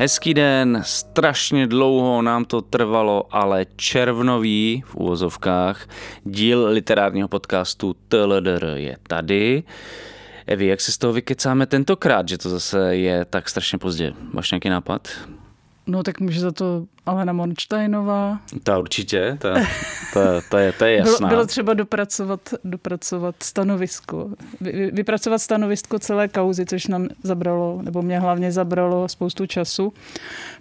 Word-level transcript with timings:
Hezký 0.00 0.34
den, 0.34 0.82
strašně 0.84 1.66
dlouho 1.66 2.22
nám 2.22 2.44
to 2.44 2.62
trvalo, 2.62 3.26
ale 3.30 3.66
červnový 3.76 4.82
v 4.86 4.94
úvozovkách 4.94 5.88
díl 6.24 6.66
literárního 6.66 7.28
podcastu 7.28 7.96
TLDR 8.08 8.72
je 8.74 8.96
tady. 9.02 9.62
Evi, 10.46 10.66
jak 10.66 10.80
se 10.80 10.92
z 10.92 10.98
toho 10.98 11.12
vykecáme 11.12 11.66
tentokrát, 11.66 12.28
že 12.28 12.38
to 12.38 12.48
zase 12.48 12.96
je 12.96 13.24
tak 13.24 13.48
strašně 13.48 13.78
pozdě? 13.78 14.12
Máš 14.32 14.50
nějaký 14.50 14.68
nápad? 14.68 15.08
No 15.90 16.02
tak 16.02 16.20
může 16.20 16.40
za 16.40 16.52
to 16.52 16.86
Alena 17.06 17.32
Monštajnová. 17.32 18.40
Ta 18.62 18.78
určitě, 18.78 19.36
ta, 19.40 19.54
ta, 20.14 20.40
ta, 20.50 20.60
je, 20.60 20.72
ta 20.72 20.86
je 20.86 20.96
jasná. 20.96 21.18
Bylo, 21.18 21.28
bylo 21.28 21.46
třeba 21.46 21.74
dopracovat, 21.74 22.54
dopracovat 22.64 23.34
stanovisko, 23.42 24.30
vy, 24.60 24.90
vypracovat 24.92 25.38
stanovisko 25.38 25.98
celé 25.98 26.28
kauzy, 26.28 26.66
což 26.66 26.86
nám 26.86 27.08
zabralo, 27.22 27.80
nebo 27.82 28.02
mě 28.02 28.20
hlavně 28.20 28.52
zabralo 28.52 29.08
spoustu 29.08 29.46
času. 29.46 29.92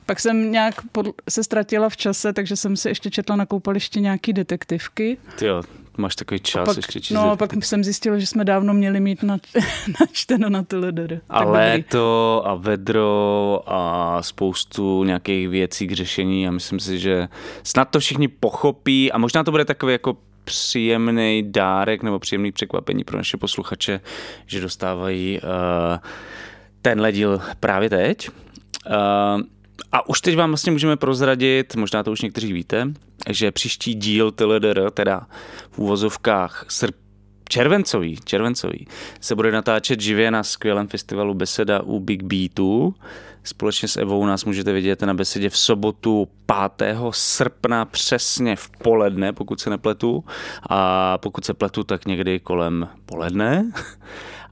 Pak 0.05 0.19
jsem 0.19 0.51
nějak 0.51 0.75
pod, 0.91 1.07
se 1.29 1.43
ztratila 1.43 1.89
v 1.89 1.97
čase, 1.97 2.33
takže 2.33 2.55
jsem 2.55 2.77
si 2.77 2.89
ještě 2.89 3.09
četla 3.09 3.35
na 3.35 3.45
koupališti 3.45 4.01
nějaký 4.01 4.33
detektivky. 4.33 5.17
Jo, 5.41 5.63
máš 5.99 6.15
takový 6.15 6.39
čas 6.39 6.65
pak, 6.65 6.77
ještě 6.77 7.01
číst. 7.01 7.15
No, 7.15 7.37
pak 7.37 7.65
jsem 7.65 7.83
zjistila, 7.83 8.17
že 8.17 8.25
jsme 8.25 8.45
dávno 8.45 8.73
měli 8.73 8.99
mít 8.99 9.23
na, 9.23 9.37
načteno 9.99 10.49
na 10.49 10.63
TLDR. 10.63 11.19
A 11.29 11.43
léto 11.43 12.41
a 12.45 12.55
vedro 12.55 13.61
a 13.65 14.17
spoustu 14.21 15.03
nějakých 15.03 15.49
věcí 15.49 15.87
k 15.87 15.91
řešení 15.91 16.47
a 16.47 16.51
myslím 16.51 16.79
si, 16.79 16.99
že 16.99 17.27
snad 17.63 17.85
to 17.85 17.99
všichni 17.99 18.27
pochopí 18.27 19.11
a 19.11 19.17
možná 19.17 19.43
to 19.43 19.51
bude 19.51 19.65
takový 19.65 19.91
jako 19.93 20.17
příjemný 20.43 21.43
dárek 21.47 22.03
nebo 22.03 22.19
příjemný 22.19 22.51
překvapení 22.51 23.03
pro 23.03 23.17
naše 23.17 23.37
posluchače, 23.37 24.01
že 24.45 24.61
dostávají 24.61 25.39
uh, 25.43 25.97
tenhle 26.81 27.11
díl 27.11 27.41
právě 27.59 27.89
teď. 27.89 28.29
Uh, 28.29 29.41
a 29.91 30.09
už 30.09 30.21
teď 30.21 30.35
vám 30.35 30.49
vlastně 30.49 30.71
můžeme 30.71 30.97
prozradit, 30.97 31.75
možná 31.75 32.03
to 32.03 32.11
už 32.11 32.21
někteří 32.21 32.53
víte, 32.53 32.93
že 33.29 33.51
příští 33.51 33.93
díl 33.93 34.31
TLDR, 34.31 34.91
teda 34.91 35.27
v 35.71 35.79
úvozovkách 35.79 36.65
srp, 36.69 36.95
červencový, 37.49 38.17
červencový, 38.25 38.87
se 39.21 39.35
bude 39.35 39.51
natáčet 39.51 40.01
živě 40.01 40.31
na 40.31 40.43
skvělém 40.43 40.87
festivalu 40.87 41.33
Beseda 41.33 41.81
u 41.81 41.99
Big 41.99 42.23
Beatu. 42.23 42.95
Společně 43.43 43.87
s 43.87 43.97
Evou 43.97 44.25
nás 44.25 44.45
můžete 44.45 44.73
vidět 44.73 45.01
na 45.01 45.13
besedě 45.13 45.49
v 45.49 45.57
sobotu 45.57 46.27
5. 46.77 46.97
srpna 47.11 47.85
přesně 47.85 48.55
v 48.55 48.69
poledne, 48.83 49.33
pokud 49.33 49.59
se 49.59 49.69
nepletu. 49.69 50.23
A 50.69 51.17
pokud 51.17 51.45
se 51.45 51.53
pletu, 51.53 51.83
tak 51.83 52.05
někdy 52.05 52.39
kolem 52.39 52.87
poledne 53.05 53.71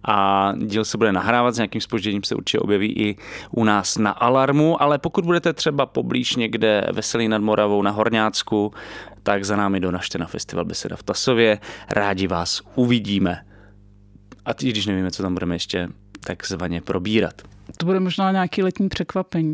a 0.04 0.54
díl 0.58 0.86
se 0.86 0.98
bude 0.98 1.12
nahrávat 1.12 1.56
s 1.56 1.58
nějakým 1.58 1.82
spožděním, 1.82 2.24
se 2.24 2.36
určitě 2.36 2.60
objeví 2.60 2.94
i 2.98 3.16
u 3.52 3.64
nás 3.64 3.98
na 3.98 4.12
Alarmu, 4.12 4.82
ale 4.82 4.98
pokud 4.98 5.26
budete 5.26 5.54
třeba 5.54 5.86
poblíž 5.86 6.36
někde 6.36 6.88
Veselý 6.94 7.28
nad 7.28 7.42
Moravou 7.42 7.82
na 7.82 7.92
Horňácku, 7.92 8.74
tak 9.24 9.46
za 9.46 9.56
námi 9.56 9.80
donažte 9.80 10.18
na 10.18 10.26
festival 10.26 10.66
Beseda 10.66 10.96
v 10.96 11.04
Tasově, 11.04 11.60
rádi 11.90 12.28
vás 12.28 12.62
uvidíme. 12.76 13.42
A 14.46 14.52
i 14.52 14.70
když 14.70 14.86
nevíme, 14.86 15.12
co 15.12 15.24
tam 15.24 15.34
budeme 15.34 15.56
ještě 15.56 15.88
takzvaně 16.20 16.82
probírat. 16.82 17.42
To 17.78 17.86
bude 17.86 18.00
možná 18.00 18.32
nějaký 18.32 18.64
letní 18.64 18.90
překvapení. 18.90 19.54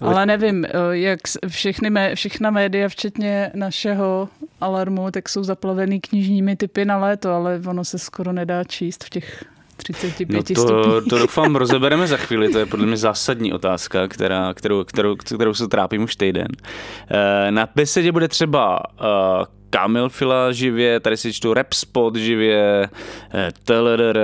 Ale 0.00 0.26
nevím, 0.26 0.64
eh, 0.64 0.70
jak 0.90 1.20
všechny, 1.48 1.90
mé, 1.90 2.14
všechna 2.14 2.50
média, 2.50 2.88
včetně 2.88 3.50
našeho 3.54 4.28
alarmu, 4.60 5.10
tak 5.10 5.28
jsou 5.28 5.44
zaplavený 5.44 6.00
knižními 6.00 6.56
typy 6.56 6.84
na 6.84 6.96
léto, 6.96 7.30
ale 7.30 7.60
ono 7.66 7.84
se 7.84 7.98
skoro 7.98 8.32
nedá 8.32 8.64
číst 8.64 9.04
v 9.04 9.10
těch 9.10 9.44
35 9.78 10.48
no 10.58 10.66
to, 10.66 11.00
to 11.00 11.18
doufám 11.18 11.56
rozebereme 11.62 12.06
za 12.06 12.16
chvíli, 12.16 12.48
to 12.48 12.58
je 12.58 12.66
podle 12.66 12.86
mě 12.86 12.96
zásadní 12.96 13.52
otázka, 13.52 14.08
která, 14.08 14.54
kterou, 14.54 14.84
kterou, 14.84 15.16
kterou 15.16 15.54
se 15.54 15.68
trápím 15.68 16.02
už 16.02 16.16
týden. 16.16 16.48
Eh, 17.10 17.50
na 17.50 17.68
besedě 17.74 18.12
bude 18.12 18.28
třeba 18.28 18.82
eh, 19.00 19.57
Kamil 19.70 20.08
Fila 20.08 20.52
živě, 20.52 21.00
tady 21.00 21.16
si 21.16 21.32
čtu 21.32 21.54
Rap 21.54 21.72
Spot 21.72 22.16
živě, 22.16 22.88
eh, 23.34 23.50
TLR, 23.64 24.18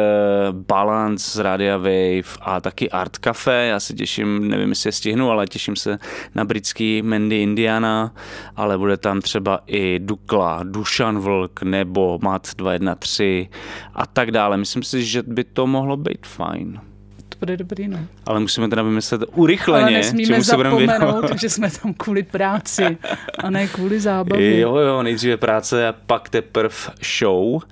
Balance 0.53 1.31
z 1.31 1.39
Radia 1.39 1.77
Wave 1.77 2.39
a 2.41 2.61
taky 2.61 2.91
Art 2.91 3.17
Cafe. 3.17 3.67
Já 3.67 3.81
se 3.81 3.95
těším, 3.95 4.49
nevím, 4.49 4.69
jestli 4.69 4.89
je 4.89 4.93
stihnu, 4.93 5.31
ale 5.31 5.47
těším 5.47 5.77
se 5.77 5.99
na 6.35 6.45
britský 6.45 7.03
Mandy 7.03 7.43
Indiana, 7.43 8.15
ale 8.57 8.79
bude 8.79 8.97
tam 8.97 9.21
třeba 9.21 9.61
i 9.67 9.99
Dukla, 9.99 10.61
Dušan 10.63 11.19
Vlk 11.19 11.63
nebo 11.63 12.19
Mat 12.23 12.49
213 12.57 13.21
a 13.95 14.07
tak 14.13 14.31
dále. 14.31 14.57
Myslím 14.57 14.83
si, 14.83 15.05
že 15.05 15.23
by 15.23 15.45
to 15.45 15.67
mohlo 15.67 15.97
být 15.97 16.27
fajn 16.27 16.81
bude 17.45 17.57
dobrý, 17.57 17.89
no. 17.89 17.99
Ale 18.27 18.41
musíme 18.41 18.69
teda 18.69 18.83
vymyslet 18.83 19.23
urychleně, 19.35 19.85
Ale 19.85 19.93
nesmíme 19.93 20.27
čemu 20.27 20.45
se 20.45 20.57
budeme 20.57 20.77
věnovat. 20.77 21.39
že 21.41 21.51
jsme 21.51 21.71
tam 21.83 21.95
kvůli 21.95 22.23
práci 22.23 22.99
a 23.39 23.51
ne 23.51 23.67
kvůli 23.67 24.01
zábavě. 24.01 24.61
Jo, 24.61 24.77
jo, 24.77 25.03
nejdříve 25.03 25.37
práce 25.37 25.89
a 25.89 25.93
pak 26.07 26.29
teprve 26.29 26.75
show 27.19 27.63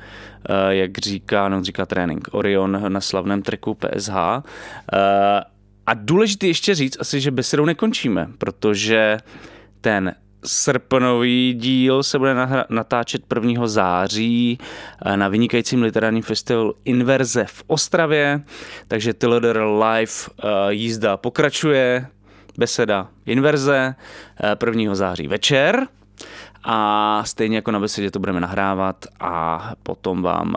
eh, 0.48 0.74
jak 0.74 0.98
říká, 0.98 1.48
no 1.48 1.62
říká 1.64 1.86
trénink 1.86 2.28
Orion 2.32 2.92
na 2.92 3.00
slavném 3.00 3.42
treku 3.42 3.74
PSH. 3.74 4.10
Eh, 4.16 5.44
a 5.86 5.94
důležité 5.94 6.46
ještě 6.46 6.74
říct 6.74 6.96
asi, 7.00 7.20
že 7.20 7.30
besedou 7.30 7.64
nekončíme, 7.64 8.28
protože 8.38 9.18
ten 9.80 10.14
srpnový 10.44 11.54
díl 11.54 12.02
se 12.02 12.18
bude 12.18 12.34
natáčet 12.68 13.22
1. 13.34 13.66
září 13.66 14.58
eh, 15.04 15.16
na 15.16 15.28
vynikajícím 15.28 15.82
literárním 15.82 16.22
festivalu 16.22 16.74
Inverze 16.84 17.44
v 17.44 17.64
Ostravě, 17.66 18.42
takže 18.88 19.14
Tilder 19.14 19.60
Live 19.60 20.12
eh, 20.12 20.48
jízda 20.68 21.16
pokračuje, 21.16 22.06
beseda 22.58 23.08
Inverze 23.26 23.94
1. 24.66 24.92
Eh, 24.92 24.94
září 24.94 25.28
večer 25.28 25.86
a 26.64 27.22
stejně 27.24 27.56
jako 27.56 27.70
na 27.70 27.80
besedě 27.80 28.10
to 28.10 28.18
budeme 28.18 28.40
nahrávat 28.40 29.06
a 29.20 29.72
potom 29.82 30.22
vám 30.22 30.54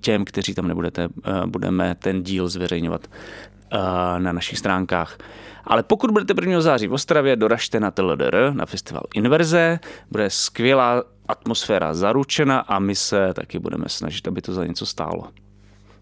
těm, 0.00 0.24
kteří 0.24 0.54
tam 0.54 0.68
nebudete, 0.68 1.08
budeme 1.46 1.94
ten 1.94 2.22
díl 2.22 2.48
zveřejňovat 2.48 3.06
na 4.18 4.32
našich 4.32 4.58
stránkách. 4.58 5.18
Ale 5.66 5.82
pokud 5.82 6.10
budete 6.10 6.34
1. 6.40 6.60
září 6.60 6.86
v 6.86 6.92
Ostravě, 6.92 7.36
doražte 7.36 7.80
na 7.80 7.90
TLDR, 7.90 8.50
na 8.52 8.66
festival 8.66 9.02
Inverze, 9.14 9.78
bude 10.10 10.30
skvělá 10.30 11.04
atmosféra 11.28 11.94
zaručena 11.94 12.58
a 12.58 12.78
my 12.78 12.94
se 12.94 13.34
taky 13.34 13.58
budeme 13.58 13.84
snažit, 13.88 14.28
aby 14.28 14.42
to 14.42 14.52
za 14.52 14.64
něco 14.64 14.86
stálo. 14.86 15.28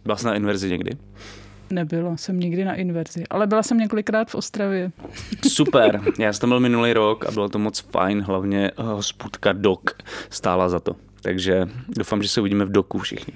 Byla 0.05 0.17
jsi 0.17 0.27
na 0.27 0.35
Inverzi 0.35 0.71
někdy? 0.71 0.91
Nebyla 1.71 2.17
jsem 2.17 2.41
nikdy 2.41 2.65
na 2.65 2.75
Inverzi, 2.75 3.25
ale 3.31 3.47
byla 3.47 3.63
jsem 3.63 3.79
několikrát 3.79 4.31
v 4.31 4.35
Ostravě. 4.35 4.93
Super, 5.49 6.01
já 6.19 6.33
jsem 6.33 6.41
tam 6.41 6.51
byl 6.51 6.61
minulý 6.61 6.93
rok 6.93 7.25
a 7.27 7.31
bylo 7.31 7.49
to 7.49 7.59
moc 7.59 7.79
fajn, 7.81 8.21
hlavně 8.21 8.71
hospůdka 8.77 9.53
Dok 9.53 9.91
stála 10.31 10.69
za 10.69 10.81
to. 10.81 10.97
Takže 11.23 11.69
doufám, 11.89 12.23
že 12.23 12.29
se 12.29 12.41
uvidíme 12.41 12.65
v 12.65 12.73
Doku 12.73 12.99
všichni. 12.99 13.35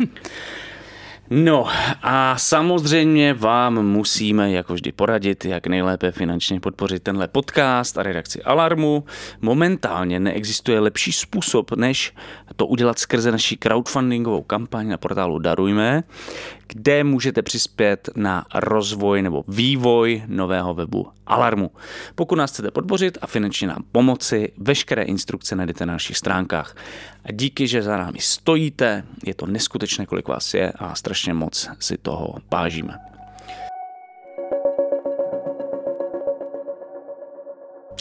No 1.32 1.66
a 2.02 2.38
samozřejmě 2.38 3.34
vám 3.34 3.82
musíme 3.82 4.50
jako 4.50 4.74
vždy 4.74 4.92
poradit, 4.92 5.44
jak 5.44 5.66
nejlépe 5.66 6.12
finančně 6.12 6.60
podpořit 6.60 7.02
tenhle 7.02 7.28
podcast 7.28 7.98
a 7.98 8.02
redakci 8.02 8.42
Alarmu. 8.42 9.04
Momentálně 9.40 10.20
neexistuje 10.20 10.80
lepší 10.80 11.12
způsob, 11.12 11.70
než 11.72 12.14
to 12.56 12.66
udělat 12.66 12.98
skrze 12.98 13.32
naší 13.32 13.56
crowdfundingovou 13.56 14.42
kampaň 14.42 14.88
na 14.88 14.96
portálu 14.96 15.38
Darujme, 15.38 16.02
kde 16.72 17.04
můžete 17.04 17.42
přispět 17.42 18.08
na 18.16 18.46
rozvoj 18.54 19.22
nebo 19.22 19.44
vývoj 19.48 20.22
nového 20.26 20.74
webu 20.74 21.08
Alarmu. 21.26 21.70
Pokud 22.14 22.36
nás 22.36 22.50
chcete 22.50 22.70
podpořit 22.70 23.18
a 23.22 23.26
finančně 23.26 23.68
nám 23.68 23.84
pomoci, 23.92 24.52
veškeré 24.58 25.02
instrukce 25.02 25.56
najdete 25.56 25.86
na 25.86 25.92
našich 25.92 26.16
stránkách. 26.16 26.76
A 27.24 27.32
díky, 27.32 27.68
že 27.68 27.82
za 27.82 27.96
námi 27.96 28.18
stojíte, 28.20 29.04
je 29.24 29.34
to 29.34 29.46
neskutečné, 29.46 30.06
kolik 30.06 30.28
vás 30.28 30.54
je 30.54 30.72
a 30.72 30.94
strašně 30.94 31.34
moc 31.34 31.70
si 31.78 31.98
toho 31.98 32.34
vážíme. 32.50 33.09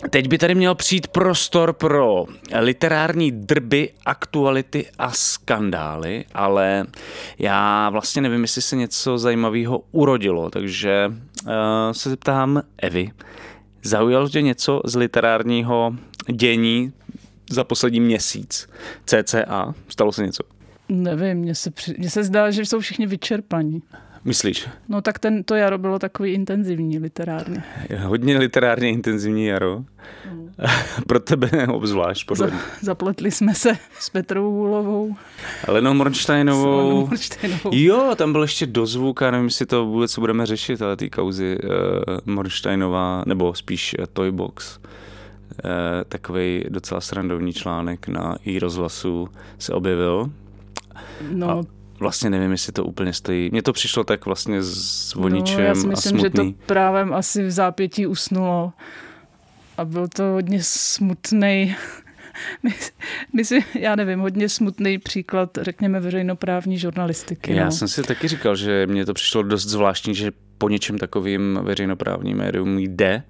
Teď 0.10 0.28
by 0.28 0.38
tady 0.38 0.56
měl 0.56 0.75
přijít 0.75 1.07
prostor 1.07 1.74
pro 1.74 2.25
literární 2.60 3.31
drby, 3.31 3.90
aktuality 4.06 4.86
a 4.98 5.12
skandály, 5.12 6.25
ale 6.34 6.86
já 7.40 7.90
vlastně 7.90 8.22
nevím, 8.22 8.42
jestli 8.42 8.62
se 8.62 8.75
něco 8.75 9.18
zajímavého 9.18 9.84
urodilo, 9.92 10.50
takže 10.50 11.12
uh, 11.46 11.51
se 11.92 12.10
zeptám 12.10 12.62
Evy. 12.78 13.12
Zaujalo 13.84 14.30
tě 14.30 14.42
něco 14.42 14.81
z 14.86 14.96
literárního 14.96 15.96
dění 16.31 16.94
za 17.50 17.63
poslední 17.63 18.00
měsíc? 18.00 18.69
CCA? 19.06 19.74
Stalo 19.90 20.12
se 20.12 20.25
něco? 20.25 20.44
Nevím, 20.90 21.38
mně 21.38 21.56
se, 21.56 21.72
při... 21.72 21.96
mně 21.98 22.10
se 22.10 22.24
zdá, 22.24 22.51
že 22.51 22.66
jsou 22.66 22.80
všichni 22.80 23.07
vyčerpaní. 23.07 23.81
Myslíš? 24.25 24.68
No 24.89 25.01
tak 25.01 25.19
ten, 25.19 25.44
to 25.44 25.56
jaro 25.56 25.77
bylo 25.77 26.00
takový 26.00 26.33
intenzivní 26.33 27.00
literárně. 27.00 27.63
Hodně 28.00 28.38
literárně 28.38 28.89
intenzivní 28.89 29.45
jaro. 29.45 29.83
Mm. 30.31 30.50
Pro 31.07 31.19
tebe 31.19 31.68
obzvlášť, 31.68 32.27
podle 32.27 32.50
Za, 32.50 32.56
Zapletli 32.81 33.31
jsme 33.31 33.56
se 33.56 33.77
s 34.00 34.10
Petrou 34.10 34.51
Hůlovou. 34.51 35.16
Alenou 35.68 35.94
Mornsteinovou. 35.94 37.00
Mornsteinovou. 37.00 37.71
Jo, 37.74 38.16
tam 38.16 38.31
byl 38.31 38.42
ještě 38.42 38.66
dozvuk, 38.66 39.21
já 39.21 39.31
nevím, 39.31 39.45
jestli 39.45 39.66
to 39.66 39.86
vůbec 39.86 40.19
budeme 40.19 40.45
řešit, 40.45 40.81
ale 40.81 40.95
ty 40.95 41.10
kauzy 41.10 41.57
uh, 41.63 42.33
Mornsteinová, 42.33 43.24
nebo 43.27 43.54
spíš 43.54 43.95
uh, 44.00 44.06
Toybox. 44.13 44.80
Uh, 44.80 45.72
takový 46.10 46.63
docela 46.69 47.01
srandovní 47.01 47.54
článek 47.54 48.07
na 48.07 48.36
i 48.45 48.60
rozhlasu 48.60 49.30
se 49.57 49.74
objevil. 49.74 50.31
No, 51.31 51.50
a 51.50 51.63
vlastně 52.00 52.30
nevím, 52.30 52.51
jestli 52.51 52.74
to 52.74 52.86
úplně 52.86 53.13
stojí. 53.13 53.50
Mně 53.51 53.62
to 53.62 53.74
přišlo 53.74 54.04
tak 54.04 54.25
vlastně 54.25 54.63
s 54.63 55.16
voničem 55.16 55.60
no, 55.60 55.66
já 55.66 55.75
si 55.75 55.88
myslím, 55.88 56.18
a 56.18 56.19
že 56.19 56.30
to 56.30 56.54
právě 56.66 57.16
asi 57.16 57.44
v 57.44 57.51
zápětí 57.51 58.07
usnulo 58.07 58.74
a 59.78 59.86
byl 59.86 60.07
to 60.07 60.24
hodně 60.24 60.60
smutný 60.63 61.75
myslím, 63.34 63.62
já 63.80 63.96
nevím, 63.96 64.19
hodně 64.19 64.50
smutný 64.50 64.98
příklad, 64.98 65.57
řekněme, 65.62 66.00
veřejnoprávní 66.00 66.78
žurnalistiky. 66.78 67.56
Já 67.56 67.66
no. 67.66 67.72
jsem 67.72 67.88
si 67.88 68.04
taky 68.04 68.28
říkal, 68.28 68.56
že 68.56 68.88
mně 68.88 69.06
to 69.06 69.13
přišlo 69.13 69.44
dost 69.44 69.66
zvláštní, 69.66 70.16
že 70.16 70.31
po 70.57 70.69
něčem 70.69 70.98
takovým 70.98 71.60
veřejnoprávním 71.63 72.38
médium 72.38 72.80
jde. 72.80 73.24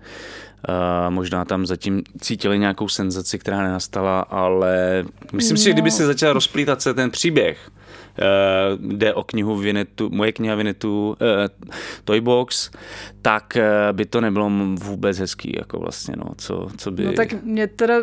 Uh, 0.70 1.14
možná 1.14 1.46
tam 1.46 1.66
zatím 1.66 2.04
cítili 2.22 2.60
nějakou 2.60 2.88
senzaci, 2.88 3.40
která 3.40 3.62
nenastala, 3.62 4.20
ale 4.20 5.06
myslím 5.34 5.56
no. 5.56 5.58
si, 5.58 5.64
že 5.64 5.74
kdyby 5.74 5.92
se 5.92 6.06
začal 6.06 6.34
rozplítat 6.34 6.82
se 6.82 6.94
ten 6.94 7.12
příběh, 7.12 7.72
jde 8.80 9.14
o 9.14 9.24
knihu 9.24 9.56
Vinetu, 9.56 10.10
moje 10.10 10.32
kniha 10.32 10.56
Vinetu, 10.56 11.10
uh, 11.10 11.16
Toybox, 12.04 12.72
tak 13.22 13.58
uh, 13.58 13.98
by 13.98 14.06
to 14.06 14.22
nebylo 14.22 14.52
vůbec 14.74 15.20
hezký, 15.20 15.54
jako 15.58 15.80
vlastně, 15.80 16.16
no, 16.18 16.26
co, 16.38 16.68
co 16.78 16.92
by... 16.92 17.06
No 17.06 17.14
tak 17.14 17.44
mě 17.44 17.68
teda 17.68 17.96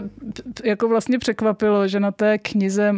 jako 0.64 0.88
vlastně 0.88 1.18
překvapilo, 1.18 1.88
že 1.88 2.00
na 2.00 2.10
té 2.10 2.38
knize 2.38 2.94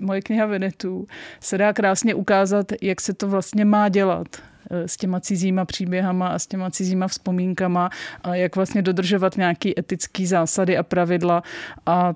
moje 0.00 0.22
kniha 0.22 0.46
Vinetu 0.46 1.06
se 1.40 1.58
dá 1.58 1.72
krásně 1.72 2.14
ukázat, 2.14 2.66
jak 2.82 3.00
se 3.00 3.14
to 3.14 3.28
vlastně 3.28 3.64
má 3.64 3.88
dělat 3.88 4.26
s 4.70 4.96
těma 4.96 5.20
cizíma 5.20 5.64
příběhama 5.64 6.28
a 6.28 6.38
s 6.38 6.46
těma 6.46 6.70
cizíma 6.70 7.08
vzpomínkama 7.08 7.90
a 8.22 8.34
jak 8.34 8.56
vlastně 8.56 8.82
dodržovat 8.82 9.36
nějaký 9.36 9.78
etický 9.78 10.26
zásady 10.26 10.76
a 10.76 10.82
pravidla. 10.82 11.42
A 11.86 12.14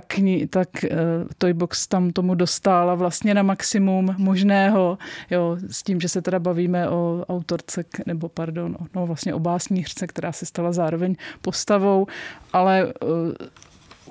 tak, 0.00 0.20
tak 0.50 0.68
uh, 0.84 0.98
Toybox 1.38 1.86
tam 1.86 2.10
tomu 2.10 2.34
dostala 2.34 2.94
vlastně 2.94 3.34
na 3.34 3.42
maximum 3.42 4.14
možného, 4.18 4.98
jo, 5.30 5.56
s 5.70 5.82
tím, 5.82 6.00
že 6.00 6.08
se 6.08 6.22
teda 6.22 6.38
bavíme 6.38 6.88
o 6.90 7.24
autorce, 7.28 7.84
nebo 8.06 8.28
pardon, 8.28 8.76
no 8.94 9.06
vlastně 9.06 9.34
o 9.34 9.38
básnířce, 9.38 10.06
která 10.06 10.32
se 10.32 10.46
stala 10.46 10.72
zároveň 10.72 11.16
postavou, 11.40 12.06
ale 12.52 12.84
uh, 12.84 13.10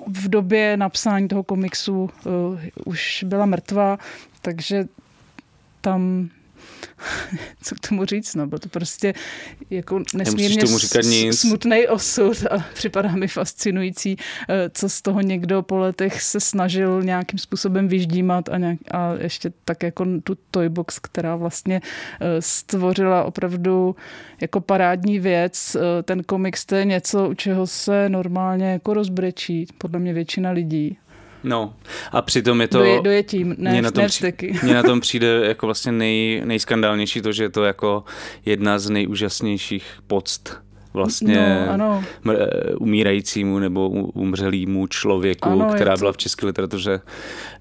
v 0.06 0.28
době 0.28 0.76
napsání 0.76 1.28
toho 1.28 1.42
komiksu 1.42 2.02
uh, 2.02 2.58
už 2.84 3.24
byla 3.28 3.46
mrtvá, 3.46 3.98
takže 4.42 4.84
tam 5.80 6.28
co 7.62 7.74
k 7.74 7.88
tomu 7.88 8.04
říct, 8.04 8.34
no, 8.34 8.46
bylo 8.46 8.58
to 8.58 8.68
prostě 8.68 9.14
jako 9.70 10.02
nesmírně 10.14 10.62
tomu 10.62 10.78
smutný 11.32 11.88
osud 11.88 12.46
a 12.50 12.58
připadá 12.74 13.12
mi 13.12 13.28
fascinující, 13.28 14.16
eh, 14.48 14.70
co 14.74 14.88
z 14.88 15.02
toho 15.02 15.20
někdo 15.20 15.62
po 15.62 15.76
letech 15.76 16.22
se 16.22 16.40
snažil 16.40 17.02
nějakým 17.02 17.38
způsobem 17.38 17.88
vyždímat 17.88 18.48
a, 18.48 18.58
nějak, 18.58 18.78
a 18.90 19.12
ještě 19.20 19.52
tak 19.64 19.82
jako 19.82 20.06
tu 20.24 20.36
Toybox, 20.50 20.98
která 20.98 21.36
vlastně 21.36 21.80
eh, 22.20 22.42
stvořila 22.42 23.24
opravdu 23.24 23.96
jako 24.40 24.60
parádní 24.60 25.18
věc. 25.18 25.76
Eh, 25.76 26.02
ten 26.02 26.22
komiks 26.22 26.66
to 26.66 26.74
je 26.74 26.84
něco, 26.84 27.28
u 27.28 27.34
čeho 27.34 27.66
se 27.66 28.08
normálně 28.08 28.72
jako 28.72 28.94
rozbrečí, 28.94 29.66
podle 29.78 29.98
mě 29.98 30.12
většina 30.12 30.50
lidí. 30.50 30.98
No 31.44 31.74
a 32.12 32.22
přitom 32.22 32.60
je 32.60 32.68
to... 32.68 32.78
Doje, 32.78 33.02
dojetím, 33.02 33.54
ne, 33.58 33.70
mě 33.70 33.82
na 33.82 33.90
tom, 33.90 34.06
při, 34.06 34.34
Mně 34.62 34.74
na 34.74 34.82
tom 34.82 35.00
přijde 35.00 35.40
jako 35.46 35.66
vlastně 35.66 35.92
nej, 35.92 36.42
nejskandálnější 36.44 37.22
to, 37.22 37.32
že 37.32 37.42
je 37.42 37.50
to 37.50 37.64
jako 37.64 38.04
jedna 38.46 38.78
z 38.78 38.90
nejúžasnějších 38.90 39.84
poct 40.06 40.64
vlastně 40.94 41.66
no, 41.66 41.72
ano. 41.72 42.04
umírajícímu 42.78 43.58
nebo 43.58 43.88
umřelýmu 43.88 44.86
člověku, 44.86 45.48
ano, 45.48 45.70
která 45.74 45.96
byla 45.96 46.12
v 46.12 46.16
české 46.16 46.46
literatuře 46.46 47.00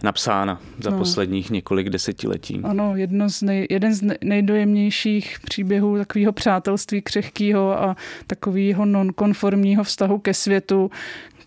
napsána 0.04 0.62
za 0.80 0.90
no. 0.90 0.98
posledních 0.98 1.52
několik 1.52 1.90
desetiletí. 1.90 2.62
Ano, 2.64 2.96
jedno 2.96 3.30
z 3.30 3.42
nej, 3.42 3.68
jeden 3.70 3.94
z 3.94 4.16
nejdojemnějších 4.24 5.38
příběhů 5.46 5.98
takového 5.98 6.32
přátelství 6.32 7.02
křehkého 7.02 7.80
a 7.84 7.96
takového 8.28 8.86
nonkonformního 8.86 9.84
vztahu 9.84 10.20
ke 10.20 10.34
světu, 10.34 10.92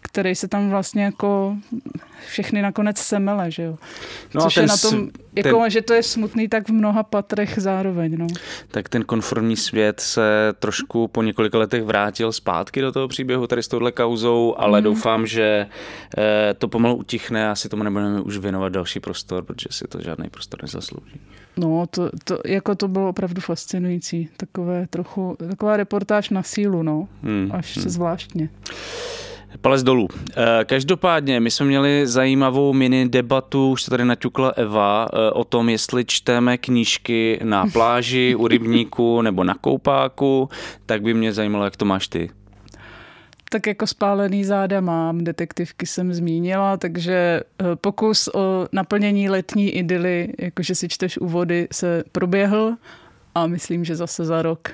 který 0.06 0.34
se 0.34 0.48
tam 0.48 0.70
vlastně 0.70 1.04
jako 1.04 1.56
všechny 2.26 2.62
nakonec 2.62 2.98
semele, 2.98 3.50
že 3.50 3.62
jo. 3.62 3.78
No 4.34 4.42
Což 4.42 4.56
je 4.56 4.66
na 4.66 4.76
tom, 4.76 5.08
jako, 5.36 5.60
ten, 5.60 5.70
že 5.70 5.82
to 5.82 5.94
je 5.94 6.02
smutný 6.02 6.48
tak 6.48 6.68
v 6.68 6.72
mnoha 6.72 7.02
patrech 7.02 7.54
zároveň, 7.56 8.18
no. 8.18 8.26
Tak 8.70 8.88
ten 8.88 9.04
konformní 9.04 9.56
svět 9.56 10.00
se 10.00 10.54
trošku 10.58 11.08
po 11.08 11.22
několika 11.22 11.58
letech 11.58 11.82
vrátil 11.82 12.32
zpátky 12.32 12.80
do 12.80 12.92
toho 12.92 13.08
příběhu 13.08 13.46
tady 13.46 13.62
s 13.62 13.68
touhle 13.68 13.92
kauzou, 13.92 14.54
ale 14.58 14.80
mm. 14.80 14.84
doufám, 14.84 15.26
že 15.26 15.66
eh, 16.18 16.54
to 16.54 16.68
pomalu 16.68 16.96
utichne 16.96 17.50
a 17.50 17.54
si 17.54 17.68
tomu 17.68 17.82
nebudeme 17.82 18.20
už 18.20 18.38
věnovat 18.38 18.68
další 18.68 19.00
prostor, 19.00 19.44
protože 19.44 19.68
si 19.70 19.84
to 19.88 20.02
žádný 20.02 20.28
prostor 20.28 20.62
nezaslouží. 20.62 21.20
No, 21.56 21.86
to, 21.90 22.10
to, 22.24 22.38
jako 22.46 22.74
to 22.74 22.88
bylo 22.88 23.08
opravdu 23.08 23.40
fascinující. 23.40 24.28
Takové 24.36 24.86
trochu, 24.86 25.36
taková 25.48 25.76
reportáž 25.76 26.30
na 26.30 26.42
sílu, 26.42 26.82
no. 26.82 27.08
Hmm. 27.22 27.50
Až 27.52 27.76
hmm. 27.76 27.88
zvláštně. 27.88 28.48
Palec 29.60 29.82
dolů. 29.82 30.08
Eh, 30.36 30.64
každopádně, 30.64 31.40
my 31.40 31.50
jsme 31.50 31.66
měli 31.66 32.06
zajímavou 32.06 32.72
mini 32.72 33.08
debatu, 33.08 33.70
už 33.70 33.84
to 33.84 33.90
tady 33.90 34.04
naťukla 34.04 34.52
Eva, 34.56 35.06
eh, 35.12 35.30
o 35.30 35.44
tom, 35.44 35.68
jestli 35.68 36.04
čteme 36.04 36.58
knížky 36.58 37.40
na 37.42 37.66
pláži, 37.66 38.34
u 38.34 38.48
rybníku 38.48 39.22
nebo 39.22 39.44
na 39.44 39.54
koupáku, 39.54 40.48
tak 40.86 41.02
by 41.02 41.14
mě 41.14 41.32
zajímalo, 41.32 41.64
jak 41.64 41.76
to 41.76 41.84
máš 41.84 42.08
ty. 42.08 42.30
Tak 43.50 43.66
jako 43.66 43.86
spálený 43.86 44.44
záda 44.44 44.80
mám, 44.80 45.24
detektivky 45.24 45.86
jsem 45.86 46.14
zmínila, 46.14 46.76
takže 46.76 47.40
eh, 47.60 47.64
pokus 47.76 48.28
o 48.34 48.66
naplnění 48.72 49.28
letní 49.28 49.70
idyly, 49.70 50.32
jakože 50.38 50.74
si 50.74 50.88
čteš 50.88 51.18
úvody, 51.18 51.68
se 51.72 52.04
proběhl 52.12 52.76
a 53.34 53.46
myslím, 53.46 53.84
že 53.84 53.96
zase 53.96 54.24
za 54.24 54.42
rok. 54.42 54.70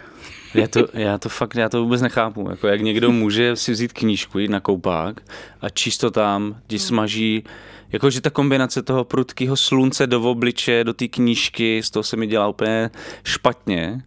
Já 0.55 0.69
to, 0.69 0.87
já 0.93 1.19
to 1.19 1.29
fakt, 1.29 1.55
já 1.55 1.69
to 1.69 1.83
vůbec 1.83 2.03
nechápu. 2.03 2.47
Jako 2.51 2.69
jak 2.69 2.81
někdo 2.81 3.13
může 3.13 3.57
si 3.57 3.73
vzít 3.73 3.93
knížku, 3.93 4.39
jít 4.39 4.51
na 4.51 4.61
koupák 4.61 5.21
a 5.61 5.69
číst 5.69 5.99
to 5.99 6.11
tam, 6.11 6.57
ti 6.67 6.79
smaží, 6.79 7.45
jakože 7.93 8.21
ta 8.21 8.31
kombinace 8.31 8.83
toho 8.83 9.05
prudkého 9.05 9.57
slunce 9.57 10.07
do 10.07 10.23
obliče, 10.23 10.85
do 10.85 10.95
té 10.95 11.09
knížky, 11.09 11.83
z 11.83 11.91
toho 11.91 12.03
se 12.03 12.17
mi 12.17 12.27
dělá 12.27 12.49
úplně 12.49 12.91
špatně. 13.25 14.03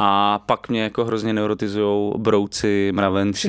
A 0.00 0.38
pak 0.46 0.68
mě 0.68 0.82
jako 0.82 1.04
hrozně 1.04 1.32
neurotizují 1.32 2.12
brouci, 2.16 2.90
mravenci, 2.94 3.48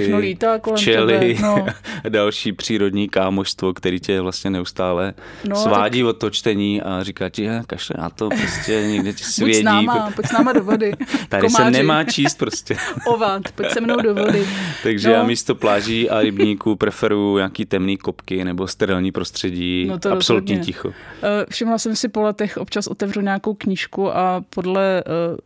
včely, 0.75 1.35
tebe, 1.35 1.41
no. 1.41 1.65
další 2.09 2.53
přírodní 2.53 3.09
kámoštvo, 3.09 3.73
který 3.73 3.99
tě 3.99 4.21
vlastně 4.21 4.49
neustále 4.49 5.13
no, 5.47 5.55
svádí 5.55 5.99
tak... 5.99 6.07
od 6.07 6.13
to 6.13 6.29
čtení 6.29 6.81
a 6.81 7.03
říká 7.03 7.29
ti, 7.29 7.49
kašle 7.67 7.95
na 7.99 8.09
to, 8.09 8.29
prostě 8.29 8.87
někde 8.87 9.13
ti 9.13 9.23
svědí. 9.23 9.51
Pojď 9.53 9.61
s 9.61 9.63
náma, 9.63 10.11
pojď 10.15 10.27
s 10.27 10.31
náma 10.31 10.53
do 10.53 10.63
vody. 10.63 10.93
Tady 11.29 11.47
Komáři. 11.47 11.65
se 11.65 11.71
nemá 11.71 12.03
číst 12.03 12.37
prostě. 12.37 12.77
Ovat, 13.07 13.41
pojď 13.55 13.71
se 13.71 13.81
mnou 13.81 14.01
do 14.01 14.15
vody. 14.15 14.47
Takže 14.83 15.07
no. 15.07 15.13
já 15.13 15.23
místo 15.23 15.55
pláží 15.55 16.09
a 16.09 16.21
rybníků 16.21 16.75
preferuju 16.75 17.37
nějaký 17.37 17.65
temný 17.65 17.97
kopky 17.97 18.43
nebo 18.43 18.67
sterilní 18.67 19.11
prostředí, 19.11 19.85
no 19.85 19.99
to 19.99 20.11
absolutně 20.11 20.55
rozhodně. 20.55 20.73
ticho. 20.73 20.93
Eh, 21.23 21.45
všimla 21.49 21.77
jsem 21.77 21.95
si 21.95 22.09
po 22.09 22.21
letech, 22.21 22.57
občas 22.57 22.87
otevřu 22.87 23.21
nějakou 23.21 23.53
knížku 23.53 24.17
a 24.17 24.43
podle 24.49 24.99
eh, 24.99 25.03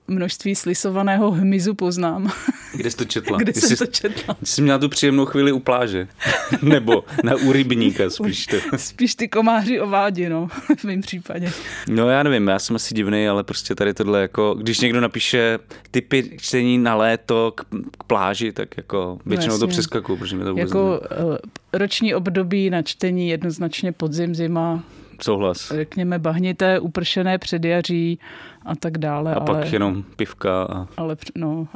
množství 0.08 0.56
slisov 0.56 0.93
zpracovaného 0.94 1.32
hmyzu 1.32 1.74
poznám. 1.74 2.32
Kde 2.76 2.92
jsi 2.92 2.98
to 2.98 3.06
četla? 3.06 3.38
Kde 3.38 3.54
jsem 3.54 3.78
to 3.78 3.86
četla? 3.86 4.38
Jsi 4.44 4.62
měla 4.62 4.80
tu 4.80 4.90
příjemnou 4.90 5.26
chvíli 5.26 5.52
u 5.52 5.60
pláže. 5.60 6.08
Nebo 6.62 7.04
na 7.24 7.36
u 7.36 7.52
rybníka 7.52 8.10
spíš 8.10 8.48
to. 8.48 8.58
Spíš 8.78 9.16
ty 9.16 9.28
komáři 9.28 9.80
ovádi, 9.80 10.30
no, 10.30 10.48
v 10.78 10.84
mém 10.84 11.02
případě. 11.02 11.52
No 11.88 12.10
já 12.10 12.24
nevím, 12.24 12.48
já 12.48 12.60
jsem 12.60 12.76
asi 12.76 12.94
divný, 12.96 13.28
ale 13.28 13.44
prostě 13.44 13.76
tady 13.76 13.94
tohle 13.94 14.22
jako, 14.22 14.54
když 14.54 14.80
někdo 14.80 15.02
napíše 15.02 15.60
typy 15.92 16.38
čtení 16.38 16.78
na 16.78 16.96
léto 16.96 17.54
k, 17.56 17.66
k 17.98 18.04
pláži, 18.04 18.52
tak 18.52 18.78
jako 18.78 19.20
většinou 19.26 19.54
no, 19.54 19.60
to 19.60 19.68
přeskakuju, 19.68 20.18
protože 20.18 20.36
mi 20.36 20.44
to 20.44 20.50
vůbec 20.50 20.70
Jako 20.70 21.02
nevím. 21.12 21.38
Eh, 21.74 21.78
roční 21.78 22.16
období 22.16 22.70
na 22.70 22.82
čtení 22.82 23.30
jednoznačně 23.30 23.92
podzim, 23.92 24.36
zima, 24.36 24.84
Souhlas. 25.24 25.72
Řekněme 25.76 26.20
bahnité, 26.20 26.80
upršené 26.80 27.38
předjaří 27.38 28.20
a 28.66 28.76
tak 28.76 28.98
dále. 28.98 29.36
A 29.36 29.38
ale, 29.38 29.46
pak 29.46 29.74
jenom 29.74 30.04
pivka. 30.16 30.64
A... 30.64 30.88
Ale 30.98 31.18
no, 31.36 31.68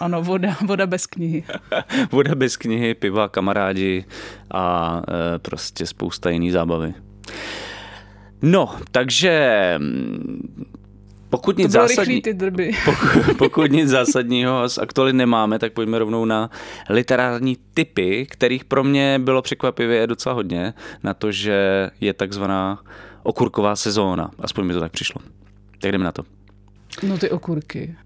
ano, 0.00 0.22
voda, 0.22 0.56
voda 0.66 0.86
bez 0.86 1.06
knihy. 1.06 1.44
voda 2.12 2.34
bez 2.34 2.56
knihy, 2.56 2.94
piva, 2.94 3.28
kamarádi 3.28 4.04
a 4.50 5.02
e, 5.34 5.38
prostě 5.38 5.86
spousta 5.86 6.30
jiný 6.30 6.50
zábavy. 6.50 6.94
No, 8.42 8.76
takže 8.90 9.74
Pokud 11.36 11.58
nic, 11.58 11.70
zásadní, 11.70 12.22
ty 12.22 12.34
drby. 12.34 12.70
pokud, 12.84 13.36
pokud 13.36 13.72
nic 13.72 13.88
zásadního 13.88 14.68
z 14.68 14.78
aktualit 14.78 15.14
nemáme, 15.14 15.58
tak 15.58 15.72
pojďme 15.72 15.98
rovnou 15.98 16.24
na 16.24 16.50
literární 16.88 17.56
typy, 17.74 18.26
kterých 18.30 18.64
pro 18.64 18.84
mě 18.84 19.18
bylo 19.18 19.42
překvapivě 19.42 20.06
docela 20.06 20.34
hodně, 20.34 20.74
na 21.02 21.14
to, 21.14 21.32
že 21.32 21.90
je 22.00 22.12
takzvaná 22.12 22.82
okurková 23.22 23.76
sezóna. 23.76 24.30
Aspoň 24.38 24.64
mi 24.64 24.72
to 24.72 24.80
tak 24.80 24.92
přišlo. 24.92 25.20
Tak 25.80 25.92
jdeme 25.92 26.04
na 26.04 26.12
to. 26.12 26.22
No 27.02 27.18
ty 27.18 27.30
okurky. 27.30 27.96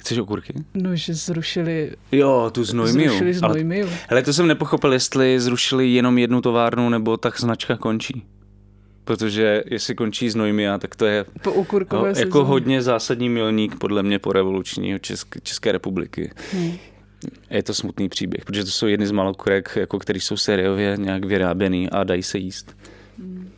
Chceš 0.00 0.18
okurky? 0.18 0.54
No, 0.74 0.96
že 0.96 1.14
zrušili... 1.14 1.90
Jo, 2.12 2.50
tu 2.54 2.64
znojmiu. 2.64 3.08
Zrušili 3.08 3.34
znojmiu. 3.34 3.86
Ale, 3.86 3.98
hele, 4.08 4.22
to 4.22 4.32
jsem 4.32 4.46
nepochopil, 4.46 4.92
jestli 4.92 5.40
zrušili 5.40 5.88
jenom 5.88 6.18
jednu 6.18 6.40
továrnu, 6.40 6.88
nebo 6.88 7.16
tak 7.16 7.40
značka 7.40 7.76
končí. 7.76 8.26
Protože 9.04 9.64
jestli 9.66 9.94
končí 9.94 10.30
znojmia, 10.30 10.78
tak 10.78 10.96
to 10.96 11.06
je 11.06 11.24
po 11.42 11.66
no, 11.92 12.06
jako 12.06 12.44
hodně 12.44 12.82
zásadní 12.82 13.28
milník 13.28 13.78
podle 13.78 14.02
mě 14.02 14.18
po 14.18 14.32
revolučního 14.32 14.98
Česk- 14.98 15.40
České 15.42 15.72
republiky. 15.72 16.30
Hmm. 16.52 16.72
Je 17.50 17.62
to 17.62 17.74
smutný 17.74 18.08
příběh, 18.08 18.44
protože 18.44 18.64
to 18.64 18.70
jsou 18.70 18.86
jedny 18.86 19.06
z 19.06 19.10
malokurek, 19.10 19.76
jako 19.76 19.98
který 19.98 20.20
jsou 20.20 20.36
sériově 20.36 20.96
nějak 20.98 21.24
vyráběný 21.24 21.90
a 21.90 22.04
dají 22.04 22.22
se 22.22 22.38
jíst. 22.38 22.76
Hmm. 23.18 23.50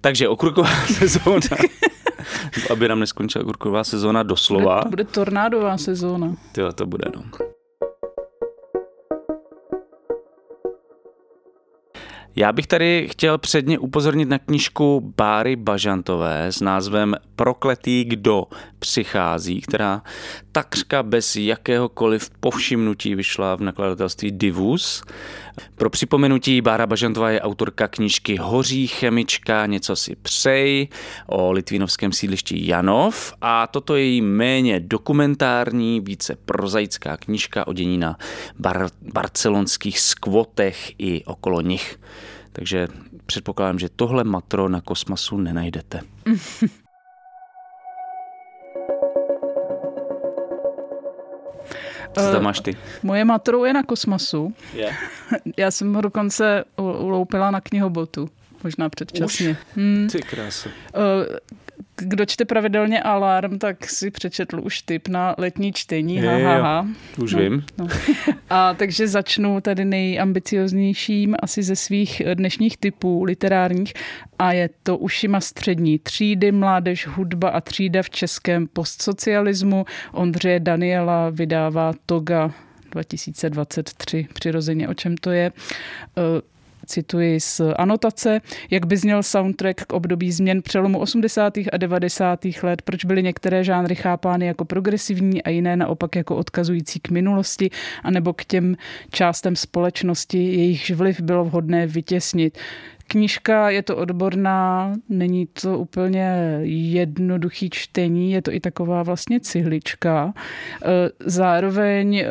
Takže 0.00 0.28
okurková 0.28 0.70
sezóna. 0.86 1.40
aby 2.70 2.88
nám 2.88 3.00
neskončila 3.00 3.44
kurková 3.44 3.84
sezóna 3.84 4.22
doslova. 4.22 4.76
Bude, 4.78 4.90
bude 4.90 5.04
tornádová 5.04 5.78
sezóna. 5.78 6.36
Jo, 6.56 6.72
to 6.72 6.86
bude, 6.86 7.04
no. 7.16 7.22
Já 12.38 12.52
bych 12.52 12.66
tady 12.66 13.08
chtěl 13.10 13.38
předně 13.38 13.78
upozornit 13.78 14.28
na 14.28 14.38
knižku 14.38 15.12
Báry 15.16 15.56
Bažantové 15.56 16.46
s 16.46 16.60
názvem 16.60 17.14
Prokletý 17.36 18.04
kdo 18.04 18.44
přichází, 18.78 19.60
která 19.60 20.02
takřka 20.52 21.02
bez 21.02 21.36
jakéhokoliv 21.36 22.30
povšimnutí 22.40 23.14
vyšla 23.14 23.56
v 23.56 23.60
nakladatelství 23.60 24.30
Divus. 24.30 25.02
Pro 25.74 25.90
připomenutí 25.90 26.60
Bára 26.60 26.86
Bažantová 26.86 27.30
je 27.30 27.40
autorka 27.40 27.88
knižky 27.88 28.36
Hoří 28.36 28.86
chemička, 28.86 29.66
něco 29.66 29.96
si 29.96 30.16
přej 30.16 30.88
o 31.26 31.52
litvínovském 31.52 32.12
sídlišti 32.12 32.66
Janov 32.66 33.34
a 33.40 33.66
toto 33.66 33.96
je 33.96 34.04
její 34.04 34.20
méně 34.20 34.80
dokumentární, 34.80 36.00
více 36.00 36.36
prozaická 36.44 37.16
knižka 37.16 37.66
o 37.66 37.72
dění 37.72 37.98
na 37.98 38.18
bar- 38.60 38.90
barcelonských 39.12 40.00
skvotech 40.00 40.92
i 40.98 41.24
okolo 41.24 41.60
nich. 41.60 41.98
Takže 42.58 42.88
předpokládám, 43.26 43.78
že 43.78 43.88
tohle 43.88 44.24
matro 44.24 44.68
na 44.68 44.80
kosmasu 44.80 45.36
nenajdete. 45.36 46.00
Co 52.12 52.32
tam 52.32 52.42
máš 52.42 52.60
ty? 52.60 52.76
Moje 53.02 53.24
matro 53.24 53.64
je 53.64 53.72
na 53.72 53.82
kosmasu. 53.82 54.54
Yeah. 54.74 54.96
Já 55.56 55.70
jsem 55.70 55.94
ho 55.94 56.00
dokonce 56.00 56.64
uloupila 56.76 57.50
na 57.50 57.60
knihobotu. 57.60 58.28
Možná 58.64 58.88
předčasně. 58.88 59.50
Už? 59.50 59.56
Hmm. 59.76 60.08
Ty 60.12 60.22
krása. 60.22 60.70
Eh, 61.78 61.84
kdo 61.96 62.26
čte 62.26 62.44
pravidelně 62.44 63.02
Alarm, 63.02 63.58
tak 63.58 63.90
si 63.90 64.10
přečetl 64.10 64.60
už 64.64 64.82
tip 64.82 65.08
na 65.08 65.34
letní 65.38 65.72
čtení. 65.72 66.18
Ha, 66.18 66.36
ha, 66.36 66.62
ha. 66.62 66.86
Už 67.22 67.32
no, 67.32 67.40
vím. 67.40 67.64
No. 67.78 67.88
A 68.50 68.74
takže 68.74 69.08
začnu 69.08 69.60
tady 69.60 69.84
nejambicioznějším 69.84 71.36
asi 71.42 71.62
ze 71.62 71.76
svých 71.76 72.22
dnešních 72.34 72.76
typů 72.76 73.24
literárních 73.24 73.92
a 74.38 74.52
je 74.52 74.70
to 74.82 74.98
Ušima 74.98 75.40
střední 75.40 75.98
třídy, 75.98 76.52
mládež, 76.52 77.06
hudba 77.06 77.48
a 77.48 77.60
třída 77.60 78.02
v 78.02 78.10
českém 78.10 78.66
postsocialismu. 78.66 79.84
Ondřeje 80.12 80.60
Daniela 80.60 81.30
vydává 81.30 81.92
Toga 82.06 82.50
2023, 82.90 84.26
přirozeně 84.34 84.88
o 84.88 84.94
čem 84.94 85.16
to 85.16 85.30
je 85.30 85.52
eh, 86.18 86.22
cituji 86.88 87.40
z 87.40 87.60
anotace, 87.76 88.40
jak 88.70 88.86
by 88.86 88.96
zněl 88.96 89.22
soundtrack 89.22 89.84
k 89.84 89.92
období 89.92 90.32
změn 90.32 90.62
přelomu 90.62 90.98
80. 90.98 91.58
a 91.72 91.76
90. 91.76 92.40
let, 92.62 92.82
proč 92.82 93.04
byly 93.04 93.22
některé 93.22 93.64
žánry 93.64 93.94
chápány 93.94 94.46
jako 94.46 94.64
progresivní 94.64 95.42
a 95.42 95.50
jiné 95.50 95.76
naopak 95.76 96.16
jako 96.16 96.36
odkazující 96.36 97.00
k 97.00 97.10
minulosti, 97.10 97.70
anebo 98.02 98.32
k 98.32 98.44
těm 98.44 98.76
částem 99.10 99.56
společnosti, 99.56 100.38
jejichž 100.38 100.90
vliv 100.90 101.20
bylo 101.20 101.44
vhodné 101.44 101.86
vytěsnit. 101.86 102.58
Knížka 103.10 103.70
je 103.70 103.82
to 103.82 103.96
odborná, 103.96 104.94
není 105.08 105.46
to 105.46 105.78
úplně 105.78 106.58
jednoduchý 106.62 107.70
čtení, 107.70 108.32
je 108.32 108.42
to 108.42 108.52
i 108.52 108.60
taková 108.60 109.02
vlastně 109.02 109.40
cihlička. 109.40 110.32
E, 110.84 111.10
zároveň, 111.20 112.16
e, 112.16 112.26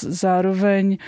zároveň 0.00 0.98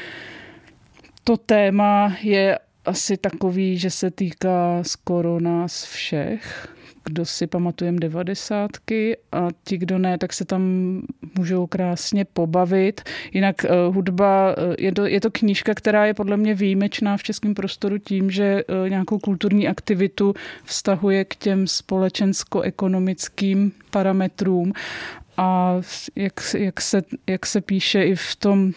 to 1.24 1.36
téma 1.36 2.16
je 2.22 2.58
asi 2.84 3.16
takový, 3.16 3.78
že 3.78 3.90
se 3.90 4.10
týká 4.10 4.78
skoro 4.82 5.40
nás 5.40 5.84
všech. 5.84 6.68
Kdo 7.04 7.24
si 7.24 7.46
pamatujeme 7.46 7.98
devadesátky 7.98 9.16
a 9.32 9.48
ti, 9.64 9.78
kdo 9.78 9.98
ne, 9.98 10.18
tak 10.18 10.32
se 10.32 10.44
tam 10.44 10.62
můžou 11.38 11.66
krásně 11.66 12.24
pobavit. 12.24 13.00
Jinak 13.32 13.56
uh, 13.64 13.70
hudba, 13.94 14.56
uh, 14.56 14.64
je, 14.78 14.92
to, 14.92 15.06
je 15.06 15.20
to 15.20 15.30
knížka, 15.30 15.74
která 15.74 16.06
je 16.06 16.14
podle 16.14 16.36
mě 16.36 16.54
výjimečná 16.54 17.16
v 17.16 17.22
českém 17.22 17.54
prostoru 17.54 17.98
tím, 17.98 18.30
že 18.30 18.64
uh, 18.64 18.88
nějakou 18.88 19.18
kulturní 19.18 19.68
aktivitu 19.68 20.34
vztahuje 20.64 21.24
k 21.24 21.36
těm 21.36 21.66
společensko-ekonomickým 21.66 23.72
parametrům 23.90 24.72
a 25.36 25.76
jak, 26.16 26.32
jak, 26.58 26.80
se, 26.80 27.02
jak 27.26 27.46
se 27.46 27.60
píše 27.60 28.04
i 28.04 28.14
v, 28.14 28.36
tom, 28.36 28.72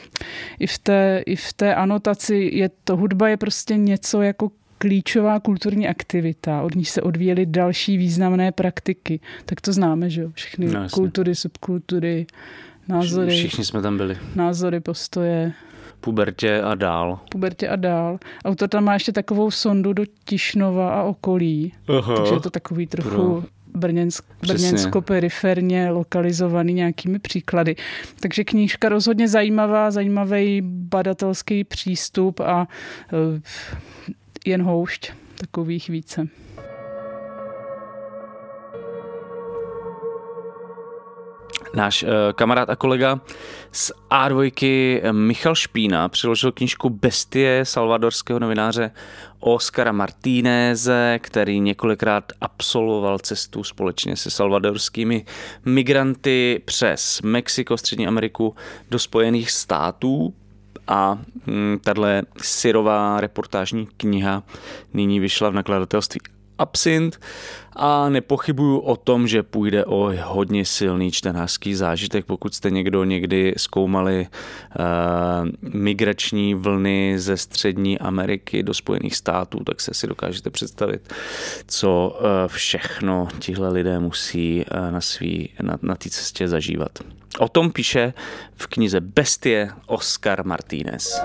i, 0.59 0.67
v 0.67 0.77
té, 0.77 1.23
i 1.25 1.35
v 1.35 1.53
té 1.53 1.75
anotaci, 1.75 2.49
je 2.53 2.69
to 2.83 2.97
hudba 2.97 3.29
je 3.29 3.37
prostě 3.37 3.77
něco 3.77 4.21
jako 4.21 4.51
klíčová 4.77 5.39
kulturní 5.39 5.87
aktivita, 5.87 6.61
od 6.61 6.75
níž 6.75 6.89
se 6.89 7.01
odvíjely 7.01 7.45
další 7.45 7.97
významné 7.97 8.51
praktiky. 8.51 9.19
Tak 9.45 9.61
to 9.61 9.73
známe, 9.73 10.09
že 10.09 10.21
jo? 10.21 10.29
Všechny 10.33 10.65
no, 10.65 10.89
kultury, 10.91 11.35
subkultury, 11.35 12.25
názory. 12.87 13.31
Všichni 13.31 13.65
jsme 13.65 13.81
tam 13.81 13.97
byli. 13.97 14.17
Názory, 14.35 14.79
postoje. 14.79 15.53
Pubertě 16.01 16.61
a 16.61 16.75
dál. 16.75 17.19
Pubertě 17.31 17.69
a 17.69 17.75
dál. 17.75 18.19
Autor 18.45 18.69
tam 18.69 18.83
má 18.83 18.93
ještě 18.93 19.11
takovou 19.11 19.51
sondu 19.51 19.93
do 19.93 20.03
Tišnova 20.25 20.93
a 20.93 21.03
okolí. 21.03 21.73
Aha. 21.97 22.15
Takže 22.15 22.33
je 22.33 22.39
to 22.39 22.49
takový 22.49 22.87
trochu 22.87 23.09
Pro 23.09 23.43
Brněnsk, 23.75 24.25
brněnsko-periferně 24.41 25.89
lokalizovaný 25.89 26.73
nějakými 26.73 27.19
příklady. 27.19 27.75
Takže 28.19 28.43
knížka 28.43 28.89
rozhodně 28.89 29.27
zajímavá, 29.27 29.91
zajímavý 29.91 30.61
badatelský 30.63 31.63
přístup 31.63 32.39
a 32.39 32.67
uh, 33.13 33.39
jen 34.45 34.61
houšť 34.61 35.11
takových 35.37 35.89
více. 35.89 36.27
Náš 41.75 42.03
uh, 42.03 42.09
kamarád 42.35 42.69
a 42.69 42.75
kolega 42.75 43.19
z 43.71 43.91
A2 44.11 44.51
eh, 45.03 45.13
Michal 45.13 45.55
Špína 45.55 46.09
přiložil 46.09 46.51
knižku 46.51 46.89
Bestie 46.89 47.65
salvadorského 47.65 48.39
novináře 48.39 48.91
Oscara 49.39 49.91
Martíneze, 49.91 51.19
který 51.21 51.59
několikrát 51.59 52.23
absolvoval 52.41 53.19
cestu 53.19 53.63
společně 53.63 54.15
se 54.15 54.29
salvadorskými 54.29 55.25
migranty 55.65 56.61
přes 56.65 57.21
Mexiko, 57.21 57.77
Střední 57.77 58.07
Ameriku 58.07 58.55
do 58.89 58.99
Spojených 58.99 59.51
států. 59.51 60.33
A 60.87 61.17
hm, 61.47 61.79
tahle 61.83 62.23
syrová 62.41 63.21
reportážní 63.21 63.87
kniha 63.97 64.43
nyní 64.93 65.19
vyšla 65.19 65.49
v 65.49 65.53
nakladatelství 65.53 66.19
Absint 66.57 67.19
a 67.75 68.09
nepochybuju 68.09 68.77
o 68.77 68.95
tom, 68.95 69.27
že 69.27 69.43
půjde 69.43 69.85
o 69.85 70.11
hodně 70.23 70.65
silný 70.65 71.11
čtenářský 71.11 71.75
zážitek, 71.75 72.25
pokud 72.25 72.55
jste 72.55 72.71
někdo 72.71 73.03
někdy 73.03 73.53
zkoumali 73.57 74.27
uh, 74.79 74.85
migrační 75.73 76.53
vlny 76.53 77.13
ze 77.17 77.37
střední 77.37 77.99
Ameriky 77.99 78.63
do 78.63 78.73
Spojených 78.73 79.15
států, 79.15 79.63
tak 79.63 79.81
se 79.81 79.93
si 79.93 80.07
dokážete 80.07 80.49
představit, 80.49 81.13
co 81.67 82.17
uh, 82.19 82.27
všechno 82.47 83.27
tihle 83.39 83.69
lidé 83.69 83.99
musí 83.99 84.65
uh, 84.65 84.91
na 84.91 85.01
svý, 85.01 85.49
na, 85.61 85.77
na 85.81 85.95
té 85.95 86.09
cestě 86.09 86.47
zažívat. 86.47 86.99
O 87.39 87.49
tom 87.49 87.71
píše 87.71 88.13
v 88.55 88.67
knize 88.67 89.01
Bestie 89.01 89.69
Oscar 89.85 90.45
Martínez. 90.45 91.21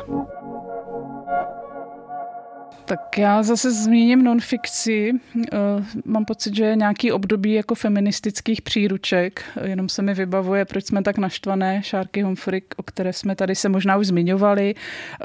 Tak 2.91 3.19
já 3.19 3.43
zase 3.43 3.73
zmíním 3.73 4.25
nonfikci. 4.25 5.13
Eh, 5.53 5.57
mám 6.05 6.25
pocit, 6.25 6.57
že 6.57 6.65
je 6.65 6.77
nějaký 6.77 7.13
období 7.13 7.53
jako 7.53 7.75
feministických 7.75 8.63
příruček. 8.63 9.43
Jenom 9.65 9.89
se 9.89 10.03
mi 10.03 10.15
vybavuje, 10.15 10.65
proč 10.65 10.87
jsme 10.87 11.03
tak 11.03 11.19
naštvané. 11.19 11.83
Šárky 11.85 12.23
Humphrey, 12.23 12.63
o 12.77 12.83
které 12.83 13.13
jsme 13.13 13.35
tady 13.37 13.55
se 13.55 13.69
možná 13.69 13.97
už 13.97 14.07
zmiňovali, 14.07 14.75
eh, 14.75 15.25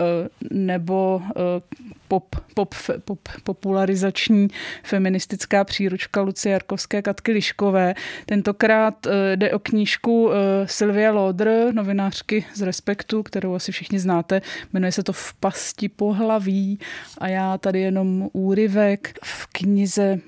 nebo 0.52 1.22
eh, 1.30 1.62
pop, 2.08 2.36
pop, 2.54 2.76
pop, 3.06 3.20
popularizační 3.44 4.48
feministická 4.84 5.64
příručka 5.64 6.22
Lucie 6.22 6.54
Jarkovské 6.54 7.02
Katky 7.02 7.32
Liškové. 7.32 7.94
Tentokrát 8.26 9.08
eh, 9.08 9.36
jde 9.36 9.52
o 9.52 9.60
knížku 9.60 10.32
eh, 10.32 10.68
Sylvia 10.68 11.12
Lodr, 11.12 11.50
novinářky 11.72 12.46
z 12.54 12.62
Respektu, 12.62 13.24
kterou 13.24 13.54
asi 13.54 13.72
všichni 13.72 14.00
znáte. 14.00 14.42
Jmenuje 14.74 14.92
se 14.92 15.04
to 15.04 15.14
V 15.14 15.34
pasti 15.40 15.90
pohlaví 15.90 16.80
a 17.18 17.28
já 17.28 17.58
tady 17.58 17.80
jenom 17.82 18.30
úryvek 18.34 19.14
v 19.24 19.48
knize 19.48 20.20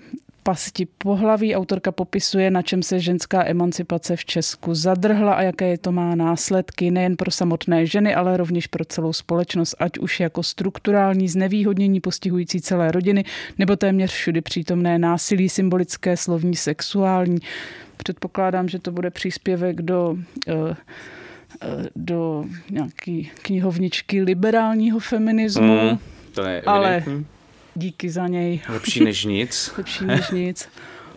pasti 0.48 0.88
pohlaví. 0.98 1.56
Autorka 1.56 1.92
popisuje, 1.92 2.52
na 2.52 2.62
čem 2.62 2.84
se 2.84 3.00
ženská 3.00 3.46
emancipace 3.46 4.16
v 4.16 4.26
Česku 4.26 4.76
zadrhla 4.76 5.34
a 5.34 5.42
jaké 5.42 5.78
to 5.78 5.92
má 5.92 6.16
následky 6.16 6.92
nejen 6.92 7.18
pro 7.18 7.32
samotné 7.32 7.86
ženy, 7.86 8.16
ale 8.16 8.38
rovněž 8.38 8.68
pro 8.68 8.86
celou 8.86 9.14
společnost, 9.14 9.76
ať 9.80 9.98
už 9.98 10.20
jako 10.20 10.44
strukturální 10.44 11.28
znevýhodnění 11.28 12.00
postihující 12.00 12.62
celé 12.62 12.92
rodiny, 12.92 13.26
nebo 13.58 13.76
téměř 13.76 14.12
všudy 14.12 14.42
přítomné 14.42 15.00
násilí 15.00 15.50
symbolické, 15.50 16.18
slovní, 16.18 16.56
sexuální. 16.56 17.38
Předpokládám, 17.98 18.70
že 18.70 18.80
to 18.80 18.92
bude 18.92 19.12
příspěvek 19.12 19.82
do 19.82 20.18
eh, 20.48 20.76
eh, 21.62 21.90
do 21.96 22.46
nějaký 22.70 23.32
knihovničky 23.42 24.22
liberálního 24.22 25.00
feminismu. 25.00 25.82
Mm, 25.82 25.98
to 26.34 26.44
je 26.44 26.62
ale 26.62 27.04
díky 27.78 28.10
za 28.10 28.28
něj. 28.28 28.62
Lepší 28.70 29.04
než 29.04 29.26
nic. 29.26 29.74
Lepší 29.78 30.06
než 30.06 30.30
nic. 30.32 30.70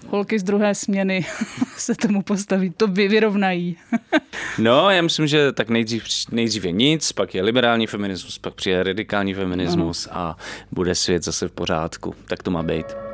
Holky 0.09 0.39
z 0.39 0.43
druhé 0.43 0.75
směny 0.75 1.27
se 1.77 1.95
tomu 1.95 2.23
postaví, 2.23 2.71
to 2.71 2.87
by 2.87 3.09
vyrovnají. 3.09 3.77
no, 4.59 4.91
já 4.91 5.03
myslím, 5.03 5.27
že 5.27 5.53
tak 5.53 5.69
nejdřív, 5.69 6.05
nejdřív 6.31 6.65
je 6.65 6.73
nic, 6.73 7.13
pak 7.13 7.35
je 7.35 7.43
liberální 7.43 7.87
feminismus, 7.87 8.39
pak 8.39 8.55
přijde 8.55 8.83
radikální 8.83 9.35
feminismus 9.35 10.09
ano. 10.11 10.21
a 10.21 10.37
bude 10.73 10.95
svět 10.95 11.25
zase 11.25 11.49
v 11.49 11.53
pořádku. 11.53 12.15
Tak 12.27 12.43
to 12.43 12.51
má 12.51 12.63
být. 12.63 13.10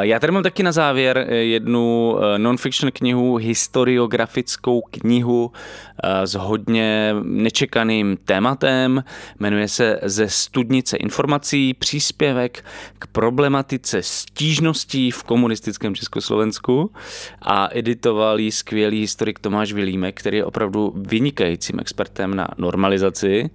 Já 0.00 0.20
tady 0.20 0.32
mám 0.32 0.42
taky 0.42 0.62
na 0.62 0.72
závěr 0.72 1.18
eh, 1.18 1.34
jednu 1.34 2.16
eh, 2.18 2.38
non-fiction 2.38 2.92
knihu, 2.92 3.36
historiografickou 3.36 4.80
knihu 4.80 5.52
s 6.24 6.34
hodně 6.34 7.14
nečekaným 7.22 8.16
tématem. 8.24 9.04
Jmenuje 9.38 9.68
se 9.68 10.00
Ze 10.02 10.28
studnice 10.28 10.96
informací 10.96 11.74
příspěvek 11.74 12.64
k 12.98 13.06
problematice 13.06 14.02
stížností 14.02 15.10
v 15.10 15.22
komunistickém 15.22 15.94
Československu 15.94 16.92
a 17.42 17.68
editoval 17.72 18.40
ji 18.40 18.52
skvělý 18.52 19.00
historik 19.00 19.38
Tomáš 19.38 19.72
Vilímek, 19.72 20.20
který 20.20 20.36
je 20.36 20.44
opravdu 20.44 20.92
vynikajícím 20.96 21.80
expertem 21.80 22.34
na 22.34 22.48
normalizaci. 22.58 23.50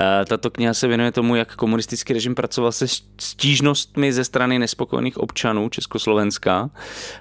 Eh, 0.00 0.24
tato 0.24 0.50
kniha 0.50 0.74
se 0.74 0.88
věnuje 0.88 1.12
tomu, 1.12 1.36
jak 1.36 1.56
komunistický 1.56 2.12
režim 2.12 2.34
pracoval 2.34 2.72
se 2.72 2.86
stížnostmi 3.18 4.12
ze 4.12 4.24
strany 4.24 4.58
nespokojených 4.58 5.18
občanů 5.20 5.68
Československa. 5.68 6.70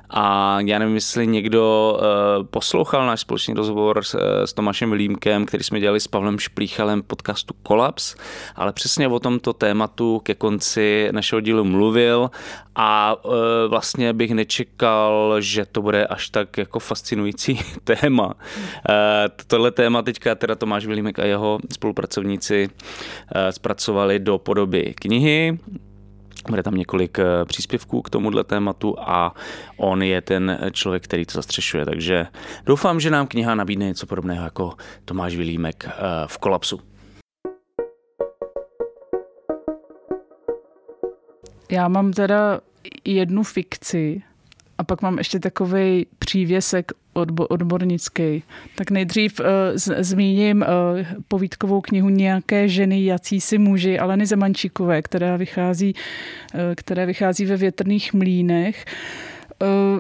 A 0.10 0.58
já 0.62 0.80
nevím, 0.80 0.96
jestli 0.96 1.28
někdo 1.28 1.98
eh, 2.00 2.44
poslouchal 2.44 3.08
náš 3.08 3.20
společný 3.20 3.54
rozhovor 3.54 4.04
s, 4.04 4.14
eh, 4.16 4.48
s 4.48 4.54
Tomášem 4.54 4.92
Vilímkem, 4.92 5.46
který 5.46 5.64
jsme 5.64 5.80
dělali 5.80 6.00
s 6.00 6.08
Pavlem 6.08 6.40
Šplíchalem 6.40 7.04
podcastu 7.04 7.54
Kolaps, 7.64 8.16
ale 8.56 8.74
přesně 8.74 9.08
o 9.08 9.20
tomto 9.20 9.54
tématu 9.54 10.20
ke 10.20 10.36
konci 10.36 11.10
našeho 11.12 11.42
dílu 11.42 11.64
mluvil 11.64 12.32
a 12.76 13.16
vlastně 13.68 14.14
bych 14.14 14.32
nečekal, 14.32 15.36
že 15.40 15.66
to 15.66 15.82
bude 15.82 16.08
až 16.08 16.30
tak 16.30 16.58
jako 16.58 16.80
fascinující 16.80 17.60
téma. 17.84 18.34
Tohle 19.48 19.72
téma 19.72 20.02
teďka 20.02 20.36
teda 20.36 20.56
Tomáš 20.56 20.86
Vilímek 20.86 21.20
a 21.20 21.26
jeho 21.26 21.60
spolupracovníci 21.74 22.70
Eh, 23.36 23.52
zpracovali 23.52 24.20
do 24.20 24.38
podoby 24.38 24.94
knihy. 25.00 25.60
Bude 26.50 26.64
tam 26.64 26.76
několik 26.76 27.20
eh, 27.20 27.46
příspěvků 27.46 28.02
k 28.02 28.10
tomuhle 28.10 28.44
tématu 28.44 28.96
a 29.00 29.34
on 29.78 30.04
je 30.04 30.22
ten 30.22 30.60
člověk, 30.72 31.04
který 31.04 31.26
to 31.26 31.34
zastřešuje. 31.34 31.86
Takže 31.86 32.28
doufám, 32.66 33.00
že 33.00 33.12
nám 33.12 33.28
kniha 33.28 33.56
nabídne 33.56 33.86
něco 33.86 34.06
podobného 34.06 34.44
jako 34.44 34.74
Tomáš 35.06 35.36
Vilímek 35.36 35.86
eh, 35.88 35.94
v 36.28 36.38
kolapsu. 36.38 36.80
Já 41.72 41.88
mám 41.88 42.14
teda 42.14 42.62
jednu 43.06 43.44
fikci 43.44 44.22
a 44.80 44.84
pak 44.84 45.02
mám 45.02 45.18
ještě 45.18 45.40
takový 45.40 46.06
přívěsek 46.20 46.92
odbo- 47.16 47.46
odbornický. 47.50 48.44
Tak 48.76 48.92
nejdřív 48.92 49.40
uh, 49.40 49.46
z- 49.76 50.04
zmíním 50.04 50.62
uh, 50.62 50.66
povídkovou 51.28 51.82
knihu 51.82 52.10
Nějaké 52.10 52.68
ženy, 52.68 53.06
jací 53.06 53.42
si 53.42 53.58
muži 53.58 54.00
Aleny 54.00 54.26
Zemančíkové, 54.26 55.02
která 55.02 55.38
vychází, 55.38 55.94
uh, 56.54 56.60
která 56.76 57.06
vychází 57.06 57.46
ve 57.46 57.58
větrných 57.58 58.14
mlínech. 58.14 58.86
Uh, 59.62 60.00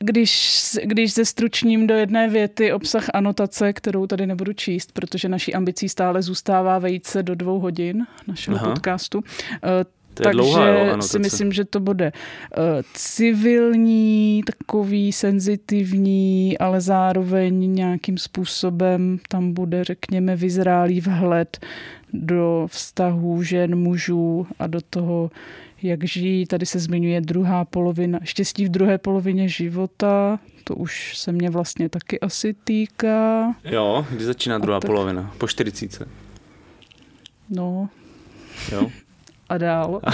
když, 0.00 0.62
když 0.84 1.14
ze 1.14 1.24
stručním 1.24 1.86
do 1.86 1.94
jedné 1.94 2.28
věty 2.28 2.72
obsah 2.72 3.06
anotace, 3.14 3.72
kterou 3.72 4.06
tady 4.06 4.26
nebudu 4.26 4.52
číst, 4.52 4.92
protože 4.92 5.28
naší 5.28 5.54
ambicí 5.54 5.88
stále 5.88 6.22
zůstává 6.22 6.78
vejít 6.78 7.06
se 7.06 7.22
do 7.22 7.34
dvou 7.34 7.58
hodin 7.60 8.06
našeho 8.26 8.56
Aha. 8.56 8.70
podcastu, 8.70 9.24
to 10.14 10.22
je 10.22 10.24
Takže 10.24 10.36
dlouhá, 10.36 10.68
jo, 10.68 11.02
si 11.02 11.18
myslím, 11.18 11.52
že 11.52 11.64
to 11.64 11.80
bude 11.80 12.12
uh, 12.12 12.64
civilní, 12.94 14.42
takový 14.46 15.12
senzitivní, 15.12 16.58
ale 16.58 16.80
zároveň 16.80 17.74
nějakým 17.74 18.18
způsobem 18.18 19.18
tam 19.28 19.52
bude, 19.52 19.84
řekněme, 19.84 20.36
vyzrálý 20.36 21.00
vhled 21.00 21.66
do 22.12 22.66
vztahů 22.70 23.42
žen, 23.42 23.76
mužů 23.76 24.46
a 24.58 24.66
do 24.66 24.80
toho, 24.90 25.30
jak 25.82 26.04
žijí. 26.04 26.46
Tady 26.46 26.66
se 26.66 26.78
zmiňuje 26.78 27.20
druhá 27.20 27.64
polovina, 27.64 28.18
štěstí 28.24 28.64
v 28.64 28.68
druhé 28.68 28.98
polovině 28.98 29.48
života, 29.48 30.38
to 30.64 30.74
už 30.74 31.18
se 31.18 31.32
mě 31.32 31.50
vlastně 31.50 31.88
taky 31.88 32.20
asi 32.20 32.54
týká. 32.64 33.54
Jo, 33.64 34.06
kdy 34.10 34.24
začíná 34.24 34.58
druhá 34.58 34.80
tak... 34.80 34.88
polovina? 34.88 35.34
Po 35.38 35.48
40. 35.48 36.08
No. 37.50 37.88
Jo 38.72 38.90
a 39.52 39.58
dál. 39.58 40.00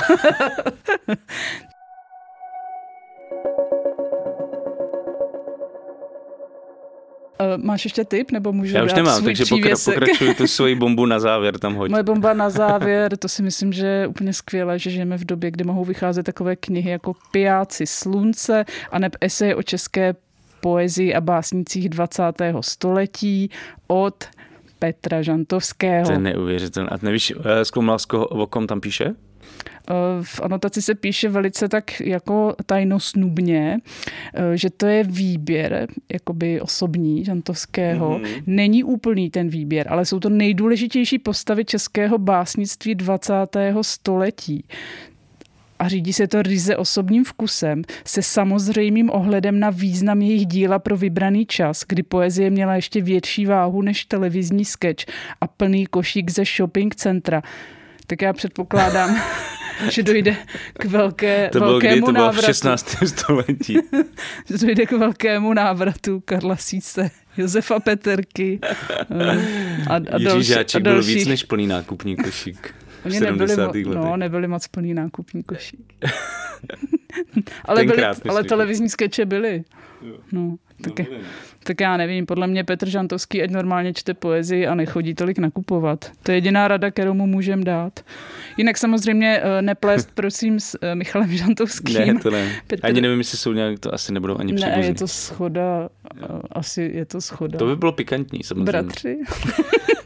Máš 7.57 7.85
ještě 7.85 8.05
tip, 8.05 8.31
nebo 8.31 8.53
můžu 8.53 8.77
Já 8.77 8.85
už 8.85 8.91
dát 8.91 8.97
nemám, 8.97 9.15
svůj 9.19 9.25
takže 9.27 9.45
přívěsek? 9.45 9.95
pokračuj 9.95 10.35
tu 10.35 10.47
svoji 10.47 10.75
bombu 10.85 11.07
na 11.07 11.21
závěr 11.21 11.59
tam 11.59 11.75
hoď. 11.75 11.91
Moje 11.91 12.03
bomba 12.03 12.35
na 12.35 12.51
závěr, 12.61 13.17
to 13.17 13.29
si 13.29 13.43
myslím, 13.43 13.73
že 13.73 13.87
je 13.87 14.07
úplně 14.07 14.33
skvělé, 14.33 14.79
že 14.79 14.91
žijeme 14.91 15.19
v 15.19 15.25
době, 15.25 15.51
kdy 15.51 15.65
mohou 15.65 15.85
vycházet 15.85 16.23
takové 16.23 16.57
knihy 16.57 16.91
jako 16.91 17.13
Pijáci 17.31 17.87
slunce 17.87 18.65
a 18.91 18.99
neb 18.99 19.17
esej 19.21 19.55
o 19.55 19.63
české 19.63 20.15
poezii 20.61 21.15
a 21.15 21.21
básnicích 21.21 21.89
20. 21.89 22.23
století 22.61 23.51
od 23.87 24.25
Petra 24.79 25.23
Žantovského. 25.23 26.07
To 26.07 26.13
je 26.13 26.19
neuvěřitelné. 26.19 26.91
A 26.91 26.99
nevíš, 27.03 27.33
eh, 27.45 27.65
zkoumal, 27.65 27.97
o 28.13 28.47
kom 28.47 28.67
tam 28.67 28.81
píše? 28.81 29.15
Eh, 29.91 29.95
v 30.23 30.41
anotaci 30.43 30.83
se 30.83 30.95
píše 30.95 31.29
velice 31.29 31.69
tak 31.69 32.01
jako 32.01 32.55
tajnosnubně, 32.67 33.79
eh, 34.35 34.57
že 34.57 34.71
to 34.71 34.87
je 34.87 35.05
výběr 35.05 35.87
jakoby 36.13 36.61
osobní 36.61 37.25
Žantovského. 37.25 38.19
Mm-hmm. 38.19 38.43
Není 38.47 38.85
úplný 38.85 39.31
ten 39.31 39.49
výběr, 39.49 39.87
ale 39.91 40.05
jsou 40.05 40.21
to 40.21 40.29
nejdůležitější 40.29 41.19
postavy 41.19 41.65
českého 41.65 42.19
básnictví 42.19 42.95
20. 42.95 43.33
století 43.83 44.65
a 45.79 45.89
řídí 45.89 46.13
se 46.13 46.27
to 46.27 46.43
ryze 46.43 46.77
osobním 46.77 47.25
vkusem, 47.25 47.83
se 48.05 48.23
samozřejmým 48.23 49.11
ohledem 49.11 49.61
na 49.61 49.71
význam 49.71 50.23
jejich 50.23 50.47
díla 50.47 50.79
pro 50.79 50.97
vybraný 50.97 51.47
čas, 51.47 51.85
kdy 51.89 52.03
poezie 52.03 52.51
měla 52.51 52.75
ještě 52.75 53.03
větší 53.03 53.47
váhu 53.47 53.83
než 53.83 54.05
televizní 54.05 54.65
sketch 54.65 55.05
a 55.41 55.47
plný 55.47 55.87
košík 55.87 56.31
ze 56.31 56.45
shopping 56.45 56.95
centra. 56.95 57.43
Tak 58.09 58.23
já 58.23 58.33
předpokládám, 58.33 59.23
že 59.91 60.03
dojde 60.03 60.37
k 60.73 60.85
velké, 60.85 61.49
to 61.53 61.61
velkému 61.61 61.81
bylo, 61.81 61.93
kdy 61.95 62.01
to 62.01 62.13
bylo 62.13 62.25
návratu. 62.27 62.43
v 62.43 62.47
16. 62.47 62.97
století. 63.07 63.75
že 64.51 64.67
dojde 64.67 64.87
k 64.87 64.93
velkému 64.93 65.53
návratu 65.55 66.21
Karla 66.25 66.57
Síce, 66.57 67.11
Josefa 67.37 67.81
Peterky 67.81 68.59
eh, 68.63 68.77
a, 69.91 69.95
a 69.95 69.99
Jiří 69.99 70.25
další, 70.25 70.45
Žáček 70.45 70.81
a 70.81 70.85
další. 70.85 71.07
byl 71.07 71.17
víc 71.17 71.29
než 71.29 71.45
plný 71.45 71.67
nákupní 71.67 72.17
košík. 72.17 72.75
Oni 73.05 73.21
nebyli, 73.21 73.55
mo- 73.57 73.95
no, 73.95 74.17
nebyli 74.17 74.49
moc 74.49 74.67
plný 74.69 74.95
nákupní 74.95 75.43
košík. 75.43 75.93
ale, 77.65 77.85
byli, 77.85 78.05
ale 78.29 78.45
televizní 78.45 78.89
skeče 78.89 79.27
byly. 79.27 79.65
No, 80.33 80.57
tak, 80.83 80.99
no, 80.99 81.17
tak 81.69 81.81
já 81.81 81.97
nevím, 81.97 82.27
podle 82.27 82.47
mě 82.47 82.65
Petr 82.65 82.89
Žantovský 82.89 83.43
ať 83.43 83.51
normálně 83.51 83.95
čte 83.95 84.15
poezii 84.15 84.67
a 84.67 84.75
nechodí 84.75 85.15
tolik 85.15 85.39
nakupovat. 85.39 86.11
To 86.23 86.33
je 86.33 86.37
jediná 86.37 86.69
rada, 86.69 86.91
kterou 86.91 87.15
mu 87.15 87.27
můžeme 87.27 87.65
dát. 87.65 88.01
Jinak 88.57 88.79
samozřejmě 88.79 89.41
eh, 89.43 89.63
neplést, 89.63 90.11
prosím, 90.15 90.61
s 90.61 90.79
eh, 90.83 90.95
Michalem 90.95 91.37
Žantovským. 91.37 92.07
Ne, 92.07 92.15
to 92.23 92.31
ne. 92.31 92.51
Petr... 92.67 92.87
Ani 92.87 93.01
nevím, 93.01 93.19
jestli 93.19 93.39
jsou 93.39 93.53
nějak, 93.53 93.79
to 93.79 93.95
asi 93.95 94.13
nebudou 94.13 94.39
ani 94.39 94.55
příbuzní. 94.55 94.81
Ne, 94.81 94.87
je 94.87 94.95
to 94.95 95.09
schoda, 95.09 95.89
asi 96.53 96.91
je 96.95 97.05
to 97.05 97.21
schoda. 97.21 97.59
To 97.59 97.67
by 97.67 97.77
bylo 97.77 97.93
pikantní, 97.93 98.43
samozřejmě. 98.43 98.65
Bratři. 98.65 99.19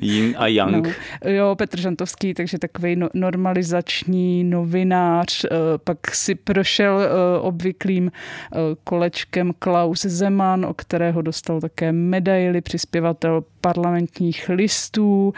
Yin 0.00 0.34
a 0.38 0.46
Yang. 0.46 0.86
No, 1.24 1.30
jo, 1.30 1.54
Petr 1.54 1.80
Žantovský, 1.80 2.34
takže 2.34 2.58
takový 2.58 2.96
no, 2.96 3.08
normalizační 3.14 4.44
novinář, 4.44 5.44
eh, 5.44 5.48
pak 5.84 6.14
si 6.14 6.34
prošel 6.34 7.00
eh, 7.00 7.40
obvyklým 7.40 8.10
eh, 8.12 8.56
kolečkem 8.84 9.52
Klaus 9.58 10.00
Zeman, 10.00 10.64
o 10.64 10.74
kterého 10.74 11.22
dostal 11.22 11.60
také 11.60 11.92
medaily, 11.92 12.60
přispěvatel 12.60 13.44
parlamentních 13.60 14.48
listů. 14.48 15.34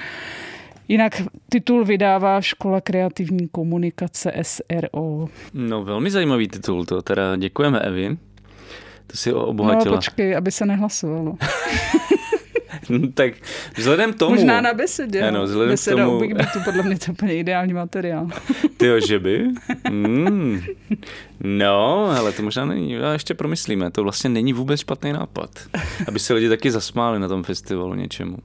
Jinak 0.89 1.23
titul 1.49 1.85
vydává 1.85 2.41
Škola 2.41 2.81
kreativní 2.81 3.49
komunikace 3.49 4.33
SRO. 4.43 5.29
No, 5.55 5.85
velmi 5.85 6.11
zajímavý 6.11 6.49
titul, 6.49 6.85
to 6.85 7.03
teda 7.03 7.37
děkujeme 7.37 7.81
Evi. 7.81 8.17
To 9.07 9.17
si 9.17 9.33
obohatila. 9.33 9.85
No 9.85 9.97
počkej, 9.99 10.37
aby 10.37 10.51
se 10.51 10.67
nehlasovalo. 10.67 11.37
tak 13.15 13.35
vzhledem 13.77 14.13
tomu... 14.13 14.35
Možná 14.35 14.61
na 14.61 14.75
besedě. 14.75 15.23
Ano, 15.23 15.43
vzhledem 15.43 15.73
Beseda 15.73 16.05
tomu... 16.05 16.21
to 16.53 16.61
podle 16.65 16.83
mě 16.83 16.99
to 16.99 17.13
úplně 17.13 17.37
ideální 17.37 17.73
materiál. 17.73 18.29
Ty 18.77 18.93
že 19.07 19.19
by? 19.19 19.49
Mm. 19.91 20.61
No, 21.41 22.11
ale 22.19 22.33
to 22.33 22.43
možná 22.43 22.65
není. 22.65 22.99
A 22.99 23.13
ještě 23.13 23.35
promyslíme. 23.35 23.91
To 23.91 24.03
vlastně 24.03 24.31
není 24.31 24.53
vůbec 24.53 24.81
špatný 24.81 25.13
nápad. 25.13 25.51
Aby 26.09 26.19
se 26.19 26.35
lidi 26.35 26.49
taky 26.49 26.71
zasmáli 26.71 27.19
na 27.19 27.29
tom 27.29 27.43
festivalu 27.43 27.95
něčemu. 27.95 28.37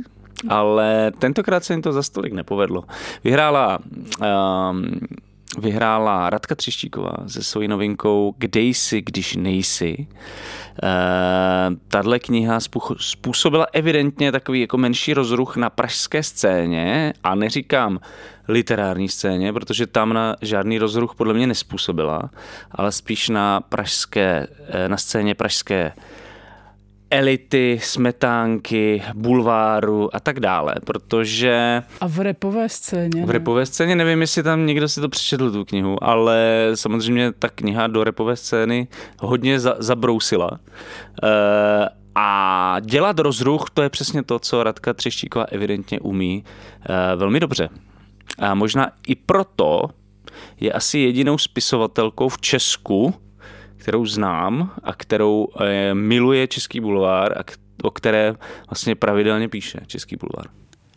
ale 0.49 1.13
tentokrát 1.19 1.65
se 1.65 1.73
jim 1.73 1.83
to 1.83 1.93
za 1.93 2.03
stolik 2.03 2.33
nepovedlo. 2.33 2.85
Vyhrála 3.25 3.79
uh, 3.79 4.27
vyhrála 5.59 6.31
Radka 6.31 6.55
Třištíková 6.55 7.13
se 7.27 7.43
svojí 7.43 7.69
novinkou 7.69 8.35
Kde 8.39 8.61
jsi, 8.61 9.03
když 9.03 9.37
nejsi. 9.37 10.07
Uh, 10.83 11.77
Tahle 11.89 12.19
kniha 12.19 12.59
způsobila 12.99 13.67
evidentně 13.73 14.33
takový 14.33 14.61
jako 14.61 14.79
menší 14.79 15.15
rozruch 15.15 15.57
na 15.57 15.71
pražské 15.71 16.23
scéně 16.23 17.13
a 17.25 17.35
neříkám 17.35 18.01
literární 18.49 19.09
scéně, 19.09 19.53
protože 19.53 19.87
tam 19.87 20.13
na 20.13 20.37
žádný 20.43 20.79
rozruch 20.79 21.15
podle 21.15 21.35
mě 21.35 21.47
nespůsobila, 21.47 22.31
ale 22.71 22.93
spíš 22.93 23.29
na 23.29 23.61
pražské, 23.61 24.47
eh, 24.69 24.89
na 24.89 24.97
scéně 24.97 25.35
pražské 25.35 25.93
elity, 27.11 27.81
smetánky, 27.83 29.03
bulváru 29.15 30.17
a 30.17 30.21
tak 30.21 30.41
dále, 30.41 30.75
protože... 30.85 31.83
A 32.01 32.09
v 32.09 32.19
repové 32.19 32.69
scéně? 32.69 33.27
V 33.27 33.31
repové 33.31 33.67
scéně 33.67 33.97
nevím, 33.97 34.21
jestli 34.21 34.43
tam 34.43 34.67
někdo 34.67 34.89
si 34.89 35.01
to 35.01 35.09
přečetl, 35.09 35.51
tu 35.51 35.65
knihu, 35.65 36.05
ale 36.05 36.71
samozřejmě 36.75 37.33
ta 37.33 37.49
kniha 37.49 37.87
do 37.87 38.05
repové 38.05 38.37
scény 38.37 38.89
hodně 39.21 39.61
za, 39.61 39.77
zabrousila. 39.79 40.51
E, 41.23 41.89
a 42.15 42.77
dělat 42.81 43.19
rozruch, 43.19 43.71
to 43.75 43.83
je 43.83 43.89
přesně 43.89 44.23
to, 44.23 44.39
co 44.39 44.63
Radka 44.63 44.95
Třeštíková 44.95 45.45
evidentně 45.45 46.01
umí 46.01 46.45
e, 46.89 47.17
velmi 47.17 47.41
dobře. 47.41 47.69
A 48.39 48.55
možná 48.55 48.91
i 49.07 49.15
proto 49.15 49.83
je 50.61 50.73
asi 50.73 50.99
jedinou 50.99 51.39
spisovatelkou 51.39 52.29
v 52.29 52.41
Česku, 52.41 53.15
kterou 53.79 54.07
znám 54.07 54.71
a 54.83 54.93
kterou 54.95 55.49
eh, 55.61 55.95
miluje 55.95 56.47
Český 56.47 56.81
bulvár 56.81 57.39
a 57.39 57.43
o 57.83 57.91
které 57.91 58.35
vlastně 58.71 58.95
pravidelně 58.95 59.49
píše 59.49 59.81
Český 59.87 60.17
bulvár. 60.17 60.47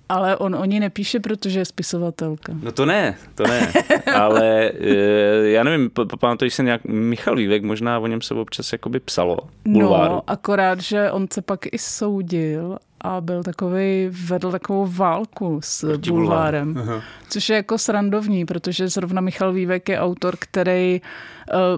Ale 0.10 0.38
on 0.38 0.56
o 0.56 0.65
ní 0.65 0.80
nepíše, 0.80 1.20
protože 1.20 1.60
je 1.60 1.65
spisovatelka. 1.65 2.54
No 2.63 2.72
to 2.72 2.86
ne, 2.86 3.15
to 3.36 3.44
ne. 3.48 3.74
Ale 4.15 4.72
eh, 4.80 5.50
já 5.50 5.63
nevím, 5.63 5.89
pamatuji 6.20 6.52
se 6.52 6.63
nějak 6.63 6.86
Michal 6.86 7.36
Vývek, 7.36 7.63
možná 7.63 8.00
o 8.00 8.08
něm 8.08 8.22
se 8.22 8.34
občas 8.34 8.72
jakoby 8.72 9.00
psalo. 9.00 9.38
Bulváru. 9.67 10.13
No, 10.13 10.24
akorát, 10.28 10.80
že 10.82 11.12
on 11.12 11.28
se 11.34 11.41
pak 11.41 11.60
i 11.74 11.78
soudil 11.78 12.78
a 13.02 13.22
byl 13.22 13.44
takový, 13.44 14.10
vedl 14.12 14.52
takovou 14.52 14.88
válku 14.88 15.60
s 15.63 15.88
Proti 15.88 16.10
bulvárem, 16.10 16.74
bulvár. 16.74 17.02
což 17.30 17.50
je 17.50 17.56
jako 17.56 17.78
srandovní, 17.78 18.46
protože 18.46 18.88
zrovna 18.88 19.22
Michal 19.22 19.54
Vývek 19.54 19.89
je 19.89 20.00
autor, 20.00 20.36
který 20.39 21.02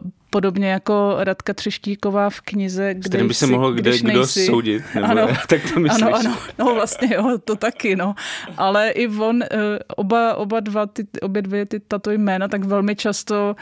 uh, 0.03 0.11
podobně 0.33 0.71
jako 0.71 1.15
Radka 1.19 1.53
Třeštíková 1.53 2.29
v 2.29 2.41
knize, 2.41 2.93
kde 2.93 3.09
kterým 3.09 3.27
by 3.27 3.33
se 3.33 3.47
mohl 3.47 3.73
kde, 3.73 3.97
kdo 3.97 4.07
nejsi. 4.07 4.45
soudit, 4.45 4.83
nebo 4.95 5.07
ano, 5.07 5.27
tak 5.47 5.61
to 5.73 5.79
myslíš? 5.79 6.03
Ano, 6.03 6.15
ano, 6.15 6.37
no 6.59 6.75
vlastně 6.75 7.09
jo, 7.15 7.37
to 7.45 7.55
taky, 7.55 7.95
no. 7.95 8.15
Ale 8.57 8.89
i 8.89 9.07
on, 9.07 9.43
eh, 9.43 9.47
oba, 9.95 10.35
oba 10.35 10.59
dva, 10.59 10.85
ty, 10.85 11.07
obě 11.21 11.41
dvě 11.41 11.65
ty, 11.65 11.79
tato 11.79 12.11
jména, 12.11 12.47
tak 12.47 12.63
velmi 12.63 12.95
často, 12.95 13.55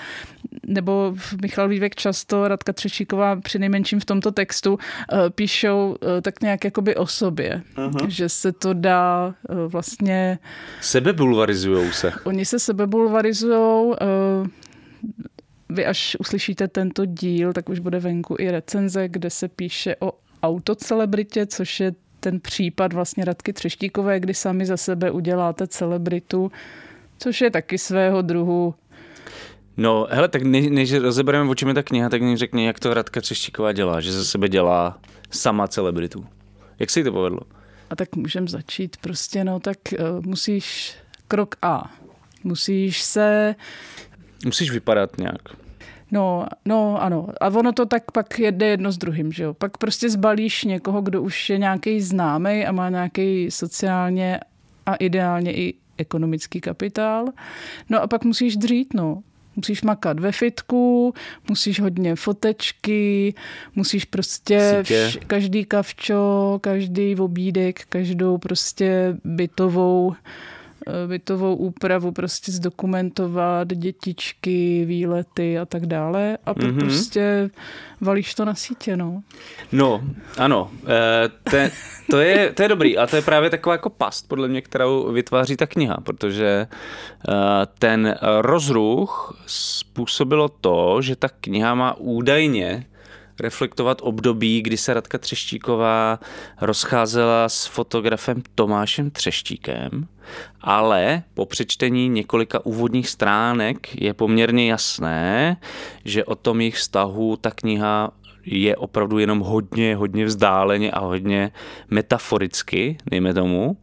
nebo 0.68 1.16
Michal 1.42 1.68
Vývek 1.68 1.96
často, 1.96 2.48
Radka 2.48 2.74
Třeštíková 2.74 3.36
při 3.36 3.60
nejmenším 3.60 4.00
v 4.00 4.06
tomto 4.06 4.32
textu, 4.32 4.80
eh, 4.80 5.30
píšou 5.30 5.96
eh, 6.18 6.22
tak 6.22 6.42
nějak 6.42 6.64
jakoby 6.64 6.96
o 6.96 7.08
sobě, 7.08 7.62
uh-huh. 7.76 8.08
že 8.08 8.30
se 8.30 8.52
to 8.52 8.74
dá 8.74 9.34
vlastně... 9.68 10.40
Sebebulvarizujou 10.82 11.92
se. 11.92 12.12
Oni 12.24 12.46
se 12.46 12.60
sebebulvarizujou, 12.60 13.96
vy 15.74 15.86
až 15.86 16.18
uslyšíte 16.20 16.68
tento 16.68 17.06
díl, 17.06 17.54
tak 17.54 17.70
už 17.70 17.80
bude 17.80 18.00
venku 18.00 18.36
i 18.40 18.52
recenze, 18.52 19.10
kde 19.10 19.30
se 19.30 19.48
píše 19.48 19.96
o 20.00 20.12
autocelebritě, 20.44 21.46
což 21.46 21.80
je 21.80 21.94
ten 22.20 22.40
případ 22.40 22.94
vlastně 22.94 23.26
Radky 23.26 23.54
Třeštíkové, 23.54 24.20
kdy 24.20 24.34
sami 24.34 24.66
za 24.66 24.78
sebe 24.78 25.12
uděláte 25.12 25.68
celebritu, 25.68 26.52
což 27.18 27.42
je 27.42 27.52
taky 27.52 27.78
svého 27.78 28.22
druhu 28.22 28.76
No, 29.78 30.08
hele, 30.10 30.28
tak 30.28 30.42
než, 30.42 30.68
než 30.70 30.94
rozebereme, 30.94 31.50
o 31.50 31.56
čem 31.56 31.68
je 31.68 31.74
ta 31.74 31.84
kniha, 31.84 32.10
tak 32.10 32.22
mi 32.22 32.38
řekni, 32.38 32.66
jak 32.66 32.80
to 32.80 32.94
Radka 32.94 33.22
Třeštíková 33.22 33.72
dělá, 33.72 34.02
že 34.02 34.14
za 34.14 34.24
sebe 34.24 34.50
dělá 34.50 35.00
sama 35.30 35.68
celebritu. 35.68 36.26
Jak 36.80 36.90
se 36.90 37.00
jí 37.00 37.04
to 37.04 37.12
povedlo? 37.12 37.40
A 37.90 37.96
tak 37.96 38.16
můžeme 38.16 38.48
začít 38.48 38.98
prostě, 38.98 39.44
no 39.44 39.60
tak 39.60 39.78
uh, 40.00 40.26
musíš 40.26 40.96
krok 41.28 41.56
A. 41.62 41.92
Musíš 42.44 43.02
se 43.02 43.56
Musíš 44.46 44.72
vypadat 44.72 45.18
nějak. 45.18 45.42
No, 46.12 46.46
no, 46.66 47.04
ano. 47.04 47.28
A 47.42 47.48
ono 47.48 47.72
to 47.72 47.86
tak 47.86 48.12
pak 48.12 48.40
jede 48.40 48.66
jedno 48.66 48.92
s 48.92 48.98
druhým, 48.98 49.32
že 49.32 49.44
jo. 49.44 49.54
Pak 49.54 49.78
prostě 49.78 50.10
zbalíš 50.10 50.64
někoho, 50.64 51.02
kdo 51.02 51.22
už 51.22 51.50
je 51.50 51.58
nějaký 51.58 52.02
známý 52.02 52.66
a 52.66 52.72
má 52.72 52.90
nějaký 52.90 53.52
sociálně 53.52 54.40
a 54.86 54.96
ideálně 54.96 55.54
i 55.54 55.74
ekonomický 55.98 56.62
kapitál. 56.62 57.26
No 57.90 58.02
a 58.02 58.08
pak 58.08 58.24
musíš 58.24 58.58
dřít, 58.58 58.94
no. 58.94 59.24
Musíš 59.56 59.82
makat 59.82 60.20
ve 60.20 60.32
fitku, 60.32 61.14
musíš 61.50 61.80
hodně 61.80 62.16
fotečky, 62.16 63.34
musíš 63.76 64.06
prostě 64.06 64.84
vš, 64.84 65.18
každý 65.28 65.66
kavčo, 65.66 66.60
každý 66.62 67.16
obídek, 67.16 67.82
každou 67.90 68.38
prostě 68.38 69.18
bytovou 69.24 70.14
bytovou 71.08 71.56
úpravu 71.56 72.12
prostě 72.12 72.52
zdokumentovat, 72.52 73.68
dětičky, 73.68 74.86
výlety 74.86 75.60
a 75.60 75.66
tak 75.66 75.86
dále 75.86 76.38
a 76.46 76.54
mm-hmm. 76.54 76.80
prostě 76.80 77.50
valíš 78.02 78.36
to 78.36 78.46
na 78.46 78.56
sítě, 78.56 78.98
no. 78.98 79.24
No, 79.72 80.02
ano, 80.38 80.72
e, 80.88 81.30
te, 81.52 81.72
to, 82.12 82.20
je, 82.20 82.54
to 82.54 82.62
je 82.62 82.70
dobrý 82.70 82.98
a 82.98 83.08
to 83.08 83.16
je 83.16 83.22
právě 83.22 83.50
taková 83.50 83.74
jako 83.74 83.90
past, 83.90 84.28
podle 84.28 84.48
mě, 84.48 84.62
kterou 84.62 85.12
vytváří 85.12 85.58
ta 85.58 85.68
kniha, 85.68 85.98
protože 86.04 86.48
e, 86.48 86.68
ten 87.80 88.16
rozruch 88.40 89.44
způsobilo 89.46 90.50
to, 90.50 91.02
že 91.02 91.16
ta 91.16 91.30
kniha 91.30 91.76
má 91.76 91.98
údajně 91.98 92.86
reflektovat 93.42 93.98
období, 94.02 94.62
kdy 94.62 94.78
se 94.78 94.94
Radka 94.94 95.18
Třeštíková 95.18 96.20
rozcházela 96.62 97.50
s 97.50 97.66
fotografem 97.66 98.44
Tomášem 98.56 99.12
Třeštíkem, 99.12 100.08
ale 100.62 101.24
po 101.34 101.46
přečtení 101.46 102.10
několika 102.10 102.66
úvodních 102.66 103.10
stránek 103.10 104.02
je 104.02 104.14
poměrně 104.14 104.70
jasné, 104.70 105.58
že 106.06 106.26
o 106.26 106.36
tom 106.36 106.62
jejich 106.62 106.76
vztahu 106.76 107.36
ta 107.36 107.52
kniha 107.52 108.12
je 108.46 108.76
opravdu 108.76 109.20
jenom 109.20 109.40
hodně, 109.40 109.96
hodně 109.96 110.26
vzdáleně 110.26 110.92
a 110.92 111.00
hodně 111.00 111.52
metaforicky, 111.90 112.98
dejme 113.12 113.34
tomu 113.34 113.78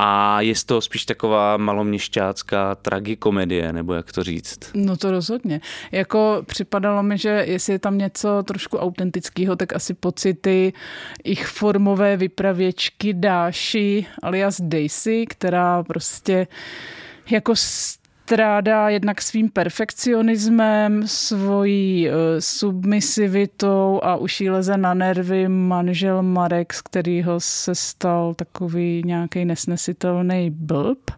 a 0.00 0.40
je 0.40 0.54
to 0.66 0.80
spíš 0.80 1.04
taková 1.04 1.56
maloměšťácká 1.56 2.74
tragikomedie, 2.74 3.72
nebo 3.72 3.94
jak 3.94 4.12
to 4.12 4.24
říct? 4.24 4.58
No 4.74 4.96
to 4.96 5.10
rozhodně. 5.10 5.60
Jako 5.92 6.42
připadalo 6.46 7.02
mi, 7.02 7.18
že 7.18 7.28
jestli 7.28 7.72
je 7.72 7.78
tam 7.78 7.98
něco 7.98 8.42
trošku 8.42 8.78
autentického, 8.78 9.56
tak 9.56 9.72
asi 9.72 9.94
pocity 9.94 10.72
ich 11.24 11.46
formové 11.46 12.16
vypravěčky 12.16 13.14
Dáši 13.14 14.06
alias 14.22 14.60
Daisy, 14.60 15.26
která 15.26 15.82
prostě 15.82 16.46
jako 17.30 17.52
strádá 18.28 18.88
jednak 18.88 19.22
svým 19.22 19.48
perfekcionismem, 19.50 21.06
svojí 21.06 22.08
uh, 22.08 22.14
submisivitou 22.38 24.00
a 24.02 24.16
už 24.16 24.40
jí 24.40 24.50
leze 24.50 24.76
na 24.76 24.94
nervy 24.94 25.48
manžel 25.48 26.22
Marek, 26.22 26.74
z 26.74 26.82
kterého 26.82 27.40
se 27.40 27.74
stal 27.74 28.34
takový 28.34 29.02
nějaký 29.06 29.44
nesnesitelný 29.44 30.50
blb 30.50 31.10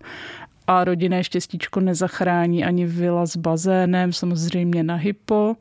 a 0.67 0.85
rodinné 0.85 1.25
štěstíčko 1.25 1.81
nezachrání 1.81 2.65
ani 2.65 2.87
vila 2.87 3.27
s 3.27 3.37
bazénem, 3.37 4.13
samozřejmě 4.13 4.83
na 4.83 4.95
hypo, 4.95 5.57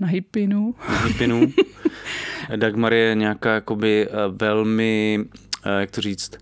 na 0.00 0.06
hypinu. 0.06 0.74
Na 0.88 0.98
hypinu. 0.98 1.52
Dagmar 2.56 2.92
je 2.92 3.14
nějaká 3.14 3.54
jakoby 3.54 4.08
eh, 4.08 4.12
velmi, 4.28 5.20
eh, 5.66 5.80
jak 5.80 5.90
to 5.90 6.00
říct, 6.00 6.38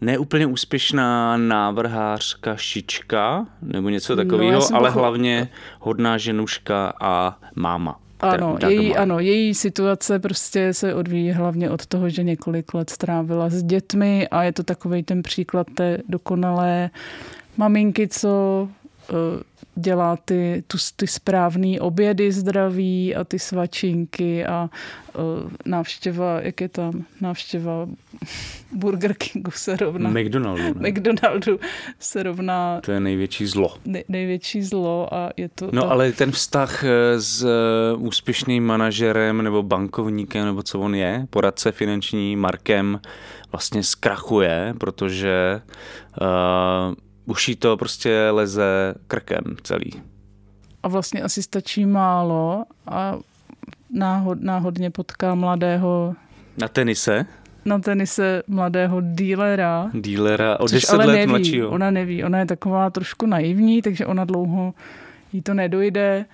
neúplně 0.00 0.46
úspěšná 0.46 1.36
návrhářka 1.36 2.56
šička 2.56 3.46
nebo 3.62 3.88
něco 3.88 4.16
takového, 4.16 4.60
no, 4.60 4.76
ale 4.76 4.88
pochop... 4.88 5.00
hlavně 5.00 5.48
hodná 5.80 6.18
ženuška 6.18 6.92
a 7.00 7.38
máma. 7.56 8.00
Ano 8.20 8.58
její, 8.68 8.96
ano, 8.96 9.18
její 9.18 9.54
situace 9.54 10.18
prostě 10.18 10.74
se 10.74 10.94
odvíjí 10.94 11.30
hlavně 11.30 11.70
od 11.70 11.86
toho, 11.86 12.08
že 12.08 12.22
několik 12.22 12.74
let 12.74 12.90
strávila 12.90 13.48
s 13.48 13.62
dětmi 13.62 14.28
a 14.28 14.42
je 14.42 14.52
to 14.52 14.62
takový 14.62 15.02
ten 15.02 15.22
příklad 15.22 15.66
té 15.74 15.98
dokonalé 16.08 16.90
maminky, 17.56 18.08
co 18.08 18.68
dělá 19.74 20.16
ty, 20.16 20.64
tu, 20.66 20.78
ty 20.96 21.06
správné 21.06 21.80
obědy 21.80 22.32
zdraví 22.32 23.14
a 23.14 23.24
ty 23.24 23.38
svačinky 23.38 24.46
a 24.46 24.70
uh, 25.18 25.50
návštěva, 25.64 26.40
jak 26.40 26.60
je 26.60 26.68
tam, 26.68 27.04
návštěva 27.20 27.88
Burger 28.72 29.14
Kingu 29.14 29.50
se 29.50 29.76
rovná. 29.76 30.10
McDonaldu. 30.10 30.62
Ne? 30.62 30.90
McDonaldu 30.90 31.60
se 31.98 32.22
rovná. 32.22 32.80
To 32.80 32.92
je 32.92 33.00
největší 33.00 33.46
zlo. 33.46 33.76
Ne, 33.84 34.02
největší 34.08 34.62
zlo 34.62 35.14
a 35.14 35.30
je 35.36 35.48
to... 35.48 35.68
No 35.72 35.82
to... 35.82 35.90
ale 35.90 36.12
ten 36.12 36.30
vztah 36.30 36.84
eh, 36.84 37.20
s 37.20 37.42
eh, 37.42 37.96
úspěšným 37.96 38.66
manažerem 38.66 39.42
nebo 39.42 39.62
bankovníkem, 39.62 40.44
nebo 40.44 40.62
co 40.62 40.80
on 40.80 40.94
je, 40.94 41.26
poradce 41.30 41.72
finanční 41.72 42.36
Markem, 42.36 43.00
vlastně 43.52 43.82
zkrachuje, 43.82 44.74
protože 44.78 45.62
uh, 46.20 46.94
už 47.26 47.48
jí 47.48 47.56
to 47.56 47.76
prostě 47.76 48.28
leze 48.30 48.94
krkem 49.06 49.56
celý. 49.62 50.02
A 50.82 50.88
vlastně 50.88 51.22
asi 51.22 51.42
stačí 51.42 51.86
málo 51.86 52.64
a 52.86 53.18
náhod, 53.90 54.40
náhodně 54.40 54.90
potká 54.90 55.34
mladého... 55.34 56.14
Na 56.56 56.68
tenise? 56.68 57.26
Na 57.64 57.78
tenise 57.78 58.42
mladého 58.46 59.00
dílera. 59.00 59.90
Dílera 59.94 60.60
o 60.60 60.66
10 60.66 60.96
let 60.96 61.06
neví. 61.06 61.26
mladšího. 61.26 61.70
Ona 61.70 61.90
neví, 61.90 62.24
ona 62.24 62.38
je 62.38 62.46
taková 62.46 62.90
trošku 62.90 63.26
naivní, 63.26 63.82
takže 63.82 64.06
ona 64.06 64.24
dlouho 64.24 64.74
jí 65.32 65.42
to 65.42 65.54
nedojde. 65.54 66.24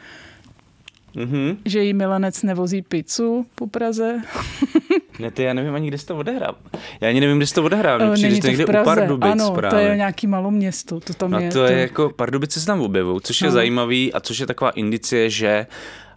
Mm-hmm. 1.14 1.56
Že 1.64 1.82
jí 1.82 1.94
milenec 1.94 2.42
nevozí 2.42 2.82
pizzu 2.82 3.46
po 3.54 3.66
Praze. 3.66 4.22
Ne, 5.18 5.30
ty 5.30 5.42
já 5.42 5.54
nevím 5.54 5.74
ani, 5.74 5.88
kde 5.88 5.98
jsi 5.98 6.06
to 6.06 6.16
odehrál. 6.16 6.54
Já 7.00 7.08
ani 7.08 7.20
nevím, 7.20 7.36
kde 7.36 7.46
jsi 7.46 7.54
to 7.54 7.64
odehrál. 7.64 7.98
Mně 7.98 8.12
přijde, 8.12 8.34
že 8.34 8.40
to 8.40 8.46
někde 8.46 8.64
u 8.64 8.84
Pardubic 8.84 9.32
ano, 9.32 9.50
právě. 9.50 9.70
to 9.70 9.90
je 9.90 9.96
nějaký 9.96 10.26
malo 10.26 10.50
město. 10.50 11.00
To 11.00 11.14
tam 11.14 11.34
a 11.34 11.40
je, 11.40 11.48
to, 11.48 11.58
to 11.58 11.64
je 11.64 11.78
jako, 11.78 12.10
Pardubice 12.10 12.60
se 12.60 12.66
tam 12.66 12.80
objevují, 12.80 13.20
což 13.22 13.40
je 13.40 13.46
ano. 13.48 13.54
zajímavý 13.54 14.12
a 14.12 14.20
což 14.20 14.38
je 14.38 14.46
taková 14.46 14.70
indicie, 14.70 15.30
že 15.30 15.66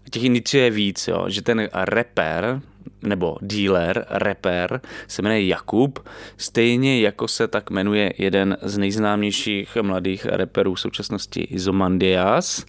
těch 0.10 0.24
indicie 0.24 0.64
je 0.64 0.72
víc, 0.72 1.08
jo, 1.08 1.26
že 1.28 1.42
ten 1.42 1.70
rapper, 1.74 2.62
nebo 3.02 3.38
dealer, 3.42 4.06
rapper, 4.10 4.82
se 5.08 5.22
jmenuje 5.22 5.48
Jakub, 5.48 6.00
stejně 6.38 7.02
jako 7.02 7.28
se 7.28 7.48
tak 7.48 7.70
jmenuje 7.70 8.14
jeden 8.18 8.58
z 8.62 8.78
nejznámějších 8.78 9.78
mladých 9.82 10.26
rapperů 10.26 10.74
v 10.74 10.80
současnosti 10.80 11.42
Izomandias, 11.42 12.66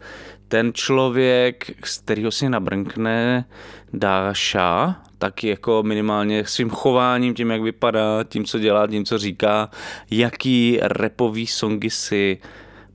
ten 0.49 0.73
člověk, 0.75 1.71
z 1.85 1.99
kterého 1.99 2.31
si 2.31 2.49
nabrnkne 2.49 3.45
Dáša, 3.93 5.03
tak 5.21 5.45
jako 5.45 5.83
minimálně 5.83 6.45
svým 6.47 6.71
chováním, 6.71 7.35
tím, 7.35 7.51
jak 7.51 7.63
vypadá, 7.63 8.25
tím, 8.25 8.45
co 8.45 8.59
dělá, 8.59 8.87
tím, 8.87 9.05
co 9.05 9.19
říká, 9.19 9.71
jaký 10.11 10.79
repový 10.83 11.47
songy 11.47 11.91
si 11.91 12.39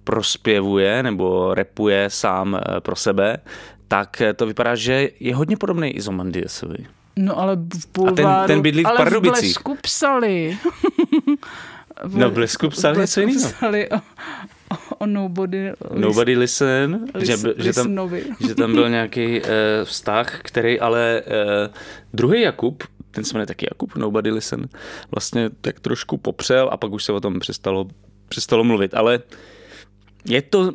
prospěvuje 0.04 1.04
nebo 1.04 1.54
repuje 1.54 2.10
sám 2.10 2.56
eh, 2.56 2.82
pro 2.82 2.96
sebe, 2.96 3.38
tak 3.88 4.22
to 4.36 4.46
vypadá, 4.46 4.76
že 4.76 5.10
je 5.20 5.36
hodně 5.36 5.58
podobný 5.58 5.90
Izomandiasovi. 5.90 6.78
No 7.16 7.40
ale 7.40 7.56
v 7.56 7.88
bulváru, 7.94 8.28
A 8.28 8.40
ten, 8.40 8.48
ten 8.48 8.62
bydlí 8.62 8.84
v 8.84 8.98
Pardubicích. 8.98 9.58
Ale 9.66 9.76
v 9.76 9.82
psali. 9.82 10.58
no 12.08 12.30
v 12.30 12.34
Blesku 12.34 12.70
psali 12.70 12.98
něco 12.98 13.20
jiného. 13.20 13.50
psali 13.50 13.90
o, 13.90 14.00
o 14.98 15.06
Nobody, 15.06 15.72
nobody 15.94 16.38
Listen, 16.38 17.06
listen 17.16 17.54
že, 17.58 17.64
že, 17.64 17.74
tam, 17.74 18.10
že 18.48 18.56
tam 18.56 18.74
byl 18.74 18.90
nějaký 18.90 19.42
uh, 19.42 19.48
vztah, 19.84 20.40
který 20.44 20.80
ale 20.80 21.22
uh, 21.26 21.74
druhý 22.14 22.42
Jakub, 22.42 22.84
ten 23.12 23.24
se 23.24 23.34
jmenuje 23.34 23.48
taky 23.48 23.68
Jakub, 23.72 23.96
Nobody 23.96 24.32
Listen, 24.32 24.68
vlastně 25.12 25.50
tak 25.62 25.80
trošku 25.80 26.18
popřel 26.18 26.70
a 26.72 26.78
pak 26.78 26.92
už 26.92 27.04
se 27.04 27.12
o 27.12 27.20
tom 27.20 27.40
přestalo, 27.40 27.88
přestalo 28.28 28.64
mluvit. 28.64 28.94
Ale 28.94 29.20
je 30.26 30.42
to 30.42 30.72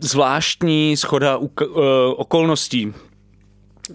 zvláštní 0.00 0.96
schoda 0.96 1.36
uh, 1.36 1.48
okolností, 2.16 2.92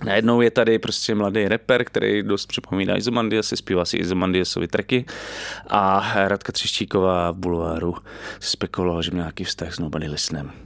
Najednou 0.03 0.41
je 0.41 0.51
tady 0.51 0.79
prostě 0.79 1.15
mladý 1.15 1.47
rapper, 1.47 1.83
který 1.83 2.23
dost 2.23 2.45
připomíná 2.45 2.97
Izomandias, 2.97 3.47
si 3.47 3.57
zpívá 3.57 3.85
si 3.85 3.97
Izomandiasovy 3.97 4.67
tracky 4.67 5.05
a 5.67 6.11
Radka 6.27 6.51
Třeštíková 6.51 7.31
v 7.31 7.37
bulváru 7.37 7.95
spekulovala, 8.39 9.01
že 9.01 9.11
měl 9.11 9.23
nějaký 9.23 9.43
vztah 9.43 9.73
s 9.73 9.79
Nobody 9.79 10.07
Listenem. 10.07 10.64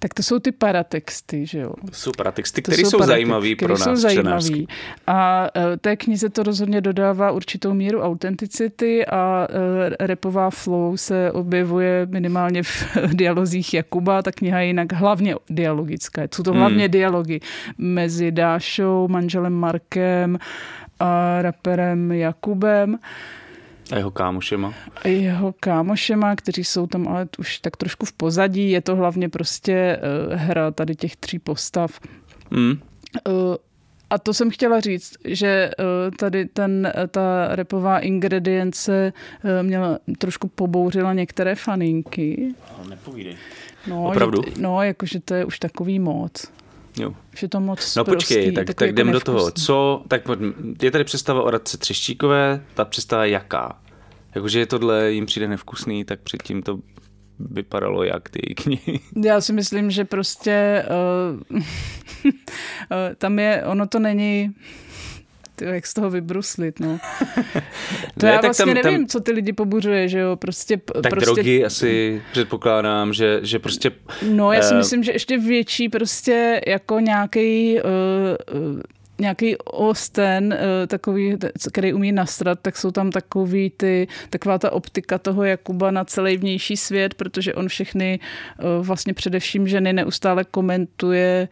Tak 0.00 0.14
to 0.14 0.22
jsou 0.22 0.38
ty 0.38 0.52
paratexty, 0.52 1.46
že 1.46 1.58
jo? 1.58 1.72
Jsou 1.92 2.12
paratexty, 2.16 2.62
které 2.62 2.82
jsou, 2.82 2.90
jsou 2.90 3.02
zajímavé 3.02 3.48
pro 3.58 3.68
nás, 3.68 3.84
jsou 3.84 3.96
zajímavý. 3.96 4.68
A 5.06 5.48
e, 5.56 5.76
té 5.76 5.96
knize 5.96 6.28
to 6.28 6.42
rozhodně 6.42 6.80
dodává 6.80 7.30
určitou 7.30 7.74
míru 7.74 8.00
autenticity 8.00 9.06
a 9.06 9.48
e, 9.50 10.06
repová 10.06 10.50
flow 10.50 10.96
se 10.96 11.32
objevuje 11.32 12.06
minimálně 12.10 12.62
v 12.62 12.84
dialozích 13.12 13.74
Jakuba. 13.74 14.22
Ta 14.22 14.32
kniha 14.32 14.60
je 14.60 14.66
jinak 14.66 14.92
hlavně 14.92 15.34
dialogická. 15.50 16.22
Jsou 16.34 16.42
to 16.42 16.52
hlavně 16.52 16.84
hmm. 16.84 16.90
dialogy 16.90 17.40
mezi 17.78 18.32
Dášou, 18.32 19.08
manželem 19.08 19.52
Markem 19.52 20.38
a 21.00 21.42
raperem 21.42 22.12
Jakubem. 22.12 22.98
A 23.90 23.96
jeho 23.96 24.10
kámošema? 24.10 24.74
A 25.04 25.08
jeho 25.08 25.54
kámošema, 25.60 26.36
kteří 26.36 26.64
jsou 26.64 26.86
tam 26.86 27.08
ale 27.08 27.28
už 27.38 27.58
tak 27.58 27.76
trošku 27.76 28.06
v 28.06 28.12
pozadí. 28.12 28.70
Je 28.70 28.80
to 28.80 28.96
hlavně 28.96 29.28
prostě 29.28 30.00
uh, 30.28 30.34
hra 30.34 30.70
tady 30.70 30.94
těch 30.94 31.16
tří 31.16 31.38
postav. 31.38 32.00
Mm. 32.50 32.70
Uh, 32.70 33.54
a 34.10 34.18
to 34.18 34.34
jsem 34.34 34.50
chtěla 34.50 34.80
říct, 34.80 35.16
že 35.24 35.70
uh, 35.78 36.16
tady 36.16 36.46
ten, 36.46 36.92
ta 37.10 37.48
repová 37.50 37.98
ingredience 37.98 39.12
uh, 39.44 39.50
měla 39.66 39.98
trošku 40.18 40.48
pobouřila 40.48 41.14
některé 41.14 41.54
faninky. 41.54 42.54
Nepovídej. 42.88 43.36
No, 43.86 44.04
Opravdu? 44.04 44.42
Že, 44.46 44.62
no, 44.62 44.82
jakože 44.82 45.20
to 45.20 45.34
je 45.34 45.44
už 45.44 45.58
takový 45.58 45.98
moc. 45.98 46.52
Jo. 46.98 47.14
Že 47.36 47.48
to 47.48 47.60
moc 47.60 47.96
No 47.96 48.04
prostý, 48.04 48.34
počkej, 48.34 48.52
tak, 48.52 48.66
tak 48.66 48.80
jako 48.80 48.92
jdem 48.92 49.12
do 49.12 49.20
toho. 49.20 49.38
nevkusný. 49.38 49.64
Co, 49.64 50.04
tak 50.08 50.22
je 50.82 50.90
tady 50.90 51.04
představa 51.04 51.42
o 51.42 51.50
Radce 51.50 51.78
Třeštíkové, 51.78 52.64
ta 52.74 52.84
představa 52.84 53.24
jaká? 53.24 53.80
Jakože 54.34 54.58
je 54.58 54.66
tohle 54.66 55.12
jim 55.12 55.26
přijde 55.26 55.48
nevkusný, 55.48 56.04
tak 56.04 56.20
předtím 56.20 56.62
to 56.62 56.78
vypadalo 57.38 58.04
jak 58.04 58.28
ty 58.28 58.40
knihy. 58.40 59.00
Já 59.24 59.40
si 59.40 59.52
myslím, 59.52 59.90
že 59.90 60.04
prostě 60.04 60.84
uh, 61.50 61.60
tam 63.18 63.38
je, 63.38 63.62
ono 63.66 63.86
to 63.86 63.98
není, 63.98 64.54
tyjo, 65.58 65.70
jak 65.72 65.86
z 65.86 65.94
toho 65.94 66.10
vybruslit, 66.10 66.80
no. 66.80 66.98
To 68.18 68.26
Ne, 68.26 68.32
já 68.32 68.38
tak 68.38 68.44
vlastně 68.44 68.74
tam- 68.74 68.82
tam- 68.82 68.92
nevím, 68.92 69.08
co 69.08 69.20
ty 69.20 69.32
lidi 69.32 69.52
pobuřuje, 69.52 70.08
že 70.08 70.18
jo, 70.18 70.36
prostě... 70.36 70.76
Tak 70.76 71.10
prostě, 71.10 71.24
drogy 71.34 71.64
asi 71.64 72.22
předpokládám, 72.32 73.12
že, 73.12 73.40
že 73.42 73.58
prostě 73.58 73.90
No, 74.30 74.52
já 74.52 74.62
si 74.62 74.74
eh, 74.74 74.76
myslím, 74.76 75.02
že 75.02 75.12
ještě 75.12 75.38
větší 75.38 75.88
prostě 75.88 76.60
jako 76.66 77.00
nějaký 77.00 77.78
uh, 77.80 78.60
uh, 78.60 78.80
nějaký 79.20 79.56
osten, 79.56 80.52
uh, 80.52 80.86
takový, 80.86 81.36
který 81.72 81.92
umí 81.92 82.12
nastrat, 82.12 82.58
tak 82.62 82.76
jsou 82.76 82.90
tam 82.90 83.10
takový 83.10 83.72
ty, 83.76 84.08
taková 84.30 84.58
ta 84.58 84.72
optika 84.72 85.18
toho 85.18 85.44
Jakuba 85.44 85.90
na 85.90 86.04
celý 86.04 86.36
vnější 86.36 86.76
svět, 86.76 87.14
protože 87.14 87.54
on 87.54 87.68
všechny 87.68 88.20
uh, 88.78 88.86
vlastně 88.86 89.14
především 89.14 89.68
ženy 89.68 89.92
neustále 89.92 90.44
komentuje 90.44 91.48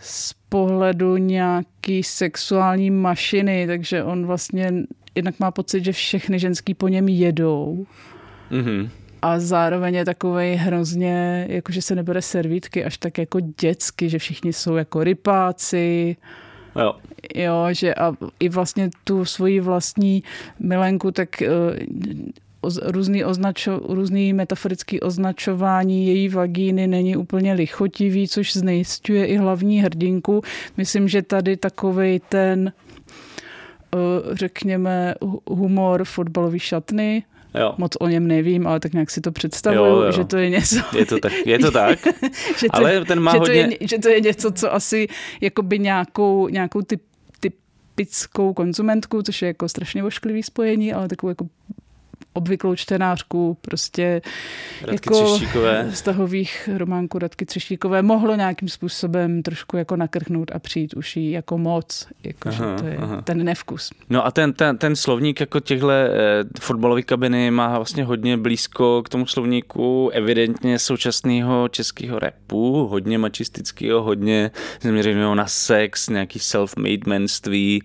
z 0.00 0.32
pohledu 0.48 1.16
nějaký 1.16 2.02
sexuální 2.02 2.90
mašiny, 2.90 3.66
takže 3.66 4.04
on 4.04 4.26
vlastně 4.26 4.72
jednak 5.14 5.40
má 5.40 5.50
pocit, 5.50 5.84
že 5.84 5.92
všechny 5.92 6.38
ženský 6.38 6.74
po 6.74 6.88
něm 6.88 7.08
jedou 7.08 7.86
mhm. 8.50 8.90
a 9.22 9.40
zároveň 9.40 9.94
je 9.94 10.04
takovej 10.04 10.56
hrozně, 10.56 11.46
jakože 11.48 11.82
se 11.82 11.94
nebere 11.94 12.22
servítky 12.22 12.84
až 12.84 12.98
tak 12.98 13.18
jako 13.18 13.40
dětsky, 13.40 14.08
že 14.08 14.18
všichni 14.18 14.52
jsou 14.52 14.76
jako 14.76 15.04
rypáci, 15.04 16.16
jo. 16.76 16.94
jo, 17.34 17.66
že 17.70 17.94
a 17.94 18.12
i 18.40 18.48
vlastně 18.48 18.90
tu 19.04 19.24
svoji 19.24 19.60
vlastní 19.60 20.22
milenku, 20.58 21.10
tak 21.10 21.28
uh, 21.42 21.76
oz, 22.60 22.78
různý, 22.82 23.24
označo, 23.24 23.80
různý 23.88 24.32
metaforický 24.32 25.00
označování 25.00 26.06
její 26.06 26.28
vagíny 26.28 26.86
není 26.86 27.16
úplně 27.16 27.52
lichotivý, 27.52 28.28
což 28.28 28.52
znejistuje 28.52 29.26
i 29.26 29.36
hlavní 29.36 29.80
hrdinku. 29.82 30.42
Myslím, 30.76 31.08
že 31.08 31.22
tady 31.22 31.56
takovej 31.56 32.20
ten 32.28 32.72
uh, 33.94 34.34
řekněme, 34.34 35.14
hu- 35.20 35.40
humor 35.50 36.04
fotbalový 36.04 36.58
šatny, 36.58 37.22
Jo. 37.54 37.74
moc 37.78 37.92
o 38.00 38.08
něm 38.08 38.26
nevím, 38.26 38.66
ale 38.66 38.80
tak 38.80 38.92
nějak 38.92 39.10
si 39.10 39.20
to 39.20 39.32
představuju, 39.32 39.84
Jo, 39.84 40.02
jo. 40.02 40.12
že 40.12 40.24
to 40.24 40.36
je 40.36 40.50
něco, 40.50 40.76
Je 40.98 41.06
to 41.06 41.18
tak, 41.18 41.32
je 41.46 41.58
to 41.58 41.70
tak. 41.70 41.98
že, 42.58 42.66
to, 42.66 42.76
Ale 42.76 43.04
ten 43.04 43.20
má 43.20 43.32
že, 43.32 43.38
hodně- 43.38 43.64
to 43.66 43.70
je, 43.80 43.88
že 43.88 43.98
to 43.98 44.08
je 44.08 44.20
něco, 44.20 44.50
co 44.52 44.74
asi 44.74 45.08
jakoby 45.40 45.78
nějakou, 45.78 46.48
nějakou 46.48 46.82
typ, 46.82 47.02
typickou 47.40 48.52
konzumentku, 48.54 49.22
což 49.22 49.42
je 49.42 49.46
jako 49.48 49.68
strašně 49.68 50.04
ošklivý 50.04 50.42
spojení, 50.42 50.92
ale 50.92 51.08
takovou 51.08 51.28
jako 51.28 51.46
obvyklou 52.32 52.74
čtenářku, 52.74 53.56
prostě 53.60 54.22
Radky 54.82 54.94
jako 54.94 55.24
Třeštíkové. 55.24 55.88
vztahových 55.92 56.68
románků 56.76 57.18
Radky 57.18 57.46
Třeštíkové 57.46 58.02
mohlo 58.02 58.36
nějakým 58.36 58.68
způsobem 58.68 59.42
trošku 59.42 59.76
jako 59.76 59.96
nakrknout 59.96 60.50
a 60.54 60.58
přijít 60.58 60.94
už 60.94 61.16
jí 61.16 61.30
jako 61.30 61.58
moc, 61.58 62.08
jako 62.24 62.50
že 62.50 62.62
Aha, 62.62 62.76
to 62.76 62.86
je 62.86 62.96
aha. 62.96 63.22
ten 63.22 63.44
nevkus. 63.44 63.90
No 64.10 64.26
a 64.26 64.30
ten, 64.30 64.52
ten, 64.52 64.78
ten 64.78 64.96
slovník 64.96 65.40
jako 65.40 65.60
těchto 65.60 65.90
eh, 65.90 66.08
fotbalové 66.60 67.02
kabiny 67.02 67.50
má 67.50 67.76
vlastně 67.76 68.04
hodně 68.04 68.36
blízko 68.36 69.02
k 69.02 69.08
tomu 69.08 69.26
slovníku 69.26 70.10
evidentně 70.12 70.78
současného 70.78 71.68
českého 71.68 72.18
repu, 72.18 72.86
hodně 72.86 73.18
mačistického, 73.18 74.02
hodně 74.02 74.50
zaměřeného 74.80 75.34
na 75.34 75.46
sex, 75.46 76.08
nějaký 76.08 76.38
self-made 76.38 77.02
manství 77.06 77.82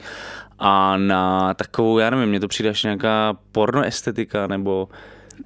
a 0.59 0.97
na 0.97 1.53
takovou, 1.53 1.99
já 1.99 2.09
nevím, 2.09 2.29
mně 2.29 2.39
to 2.39 2.47
přijde 2.47 2.69
až 2.69 2.83
nějaká 2.83 3.37
pornoestetika, 3.51 4.47
nebo 4.47 4.87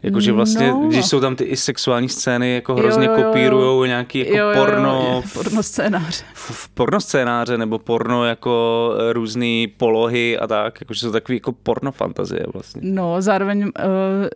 Jakože 0.04 0.32
vlastně, 0.32 0.68
No. 0.72 0.88
když 0.88 1.06
jsou 1.06 1.20
tam 1.20 1.36
ty 1.36 1.44
i 1.44 1.56
sexuální 1.58 2.10
scény, 2.10 2.56
jako 2.56 2.76
hrozně 2.76 3.06
Jo, 3.06 3.12
jo, 3.12 3.20
jo. 3.20 3.24
kopírujou 3.26 3.86
nějaký 3.86 4.20
jako 4.20 4.32
Jo, 4.32 4.38
jo, 4.46 4.50
jo, 4.52 4.66
porno, 4.66 5.22
je 5.26 5.30
porno 5.34 5.64
scénář. 5.64 6.24
v, 6.34 6.52
v 6.52 6.70
porno 6.70 7.02
scénáře 7.02 7.58
nebo 7.58 7.80
porno 7.80 8.26
jako 8.26 8.94
eh, 9.10 9.14
různé 9.14 9.66
polohy 9.78 10.38
a 10.40 10.48
tak, 10.48 10.82
jakože 10.82 11.00
jsou 11.00 11.12
takový 11.12 11.36
jako 11.36 11.52
porno 11.52 11.92
fantazie 11.92 12.46
vlastně. 12.54 12.82
No, 12.86 13.22
zároveň 13.22 13.64
uh, 13.64 13.72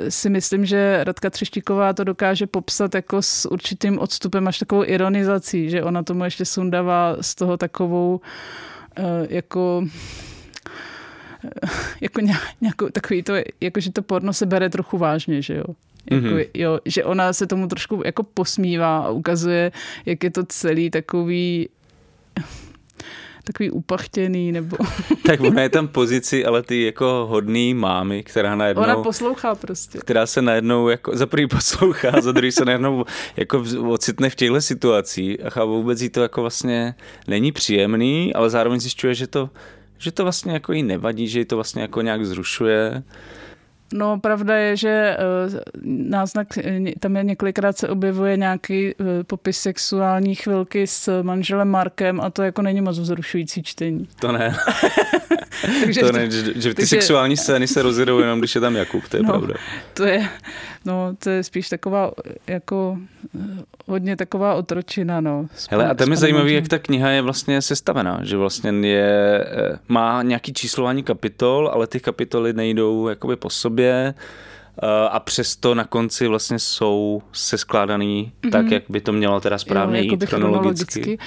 si 0.09 0.29
myslím, 0.29 0.65
že 0.65 1.03
Radka 1.03 1.29
Třeštíková 1.29 1.93
to 1.93 2.03
dokáže 2.03 2.47
popsat 2.47 2.95
jako 2.95 3.21
s 3.21 3.51
určitým 3.51 3.99
odstupem 3.99 4.47
až 4.47 4.59
takovou 4.59 4.83
ironizací, 4.85 5.69
že 5.69 5.83
ona 5.83 6.03
tomu 6.03 6.23
ještě 6.23 6.45
sundává 6.45 7.15
z 7.21 7.35
toho 7.35 7.57
takovou 7.57 8.21
uh, 8.99 9.05
jako 9.29 9.83
jako 12.01 12.21
nějak, 12.21 12.41
nějakou 12.61 12.89
takový 12.89 13.23
to, 13.23 13.33
jako 13.61 13.79
že 13.79 13.91
to 13.91 14.01
porno 14.01 14.33
se 14.33 14.45
bere 14.45 14.69
trochu 14.69 14.97
vážně, 14.97 15.41
že 15.41 15.55
jo. 15.55 15.63
Jako, 16.11 16.25
Mhm. 16.25 16.35
mm-hmm. 16.37 16.47
jo, 16.53 16.79
že 16.85 17.03
ona 17.03 17.33
se 17.33 17.47
tomu 17.47 17.67
trošku 17.67 18.01
jako 18.05 18.23
posmívá 18.23 18.97
a 18.99 19.09
ukazuje, 19.09 19.71
jak 20.05 20.23
je 20.23 20.31
to 20.31 20.43
celý 20.45 20.89
takový 20.89 21.69
takový 23.43 23.71
upachtěný, 23.71 24.51
nebo 24.51 24.77
Tak 25.25 25.39
ona 25.41 25.61
je 25.61 25.69
tam 25.69 25.87
pozici, 25.87 26.45
ale 26.45 26.63
ty 26.63 26.85
jako 26.85 27.25
hodný 27.29 27.73
mámy, 27.73 28.23
která 28.23 28.55
najednou... 28.55 28.83
ona 28.83 28.95
poslouchá 28.95 29.55
prostě. 29.55 29.99
která 29.99 30.25
se 30.25 30.41
najednou 30.41 30.89
jako 30.89 31.17
za 31.17 31.25
prvý 31.25 31.47
poslouchá, 31.47 32.21
za 32.21 32.31
druhý 32.31 32.51
se 32.51 32.65
najednou 32.65 33.05
jako 33.37 33.63
ocitne 33.89 34.29
v 34.29 34.35
těchto 34.35 34.61
situacích 34.61 35.57
a 35.57 35.63
vůbec 35.65 36.01
jí 36.01 36.09
to 36.09 36.21
jako 36.21 36.41
vlastně 36.41 36.95
není 37.27 37.51
příjemný, 37.51 38.33
ale 38.33 38.49
zároveň 38.49 38.79
zjišťuje, 38.79 39.15
že 39.15 39.27
to, 39.27 39.49
že 40.03 40.11
to 40.11 40.23
vlastně 40.23 40.53
jako 40.53 40.73
jí 40.73 40.83
nevadí, 40.83 41.27
že 41.27 41.39
jí 41.39 41.45
to 41.45 41.55
vlastně 41.55 41.81
jako 41.81 42.01
nějak 42.01 42.25
zrušuje. 42.25 43.03
No, 43.93 44.19
pravda 44.19 44.55
je, 44.55 44.77
že 44.77 44.89
eh, 44.89 45.61
náznak, 45.85 46.57
eh, 46.57 46.79
tam 46.99 47.15
je 47.15 47.23
několikrát 47.23 47.77
se 47.77 47.87
objevuje 47.89 48.37
nějaký 48.37 48.89
eh, 48.89 49.23
popis 49.23 49.57
sexuální 49.57 50.35
chvilky 50.35 50.87
s 50.87 51.21
manželem 51.21 51.67
Markem 51.69 52.21
a 52.21 52.29
to 52.29 52.43
jako 52.43 52.61
není 52.61 52.81
moc 52.81 52.99
vzrušující 52.99 53.63
čtení. 53.63 54.07
To 54.19 54.31
ne, 54.31 54.55
Takže 55.83 56.01
to 56.01 56.11
ne, 56.11 56.31
že, 56.31 56.43
že 56.55 56.69
ty 56.69 56.75
takže- 56.75 56.85
sexuální 56.87 57.37
scény 57.37 57.67
se 57.67 57.81
rozjedou 57.81 58.19
jenom, 58.19 58.39
když 58.39 58.55
je 58.55 58.61
tam 58.61 58.75
Jakub, 58.75 59.07
to 59.09 59.17
je 59.17 59.23
No. 59.23 59.29
pravda. 59.29 59.53
to 59.93 60.03
je, 60.05 60.29
no, 60.85 61.15
to 61.19 61.29
je 61.29 61.43
spíš 61.43 61.69
taková 61.69 62.11
jako 62.47 62.97
hodně 63.87 64.15
taková 64.15 64.55
otročina, 64.55 65.21
no. 65.21 65.47
s 65.55 65.67
Hele, 65.69 65.89
a 65.89 65.93
tam 65.93 66.11
je 66.11 66.17
manželem. 66.17 66.47
jak 66.47 66.67
ta 66.67 66.79
kniha 66.79 67.09
je 67.09 67.21
vlastně 67.21 67.61
sestavená, 67.61 68.19
že 68.23 68.37
vlastně 68.37 68.87
je, 68.87 69.45
eh, 69.47 69.79
má 69.87 70.23
nějaký 70.23 70.53
číslování 70.53 71.03
kapitol, 71.03 71.69
ale 71.73 71.87
ty 71.87 71.99
kapitoly 71.99 72.53
nejdou 72.53 73.07
jakoby 73.07 73.35
po 73.35 73.49
sobě 73.49 74.13
eh, 74.83 74.87
a 75.09 75.19
přesto 75.19 75.75
na 75.75 75.83
konci 75.83 76.27
vlastně 76.27 76.59
jsou 76.59 77.21
seskládaný 77.31 78.31
mm-hmm. 78.41 78.51
tak, 78.51 78.71
jak 78.71 78.83
by 78.89 79.01
to 79.01 79.13
mělo 79.13 79.39
teda 79.39 79.57
správně 79.57 79.97
jo, 79.97 80.03
jít 80.03 80.11
jakoby 80.11 80.25
chronologicky. 80.25 81.17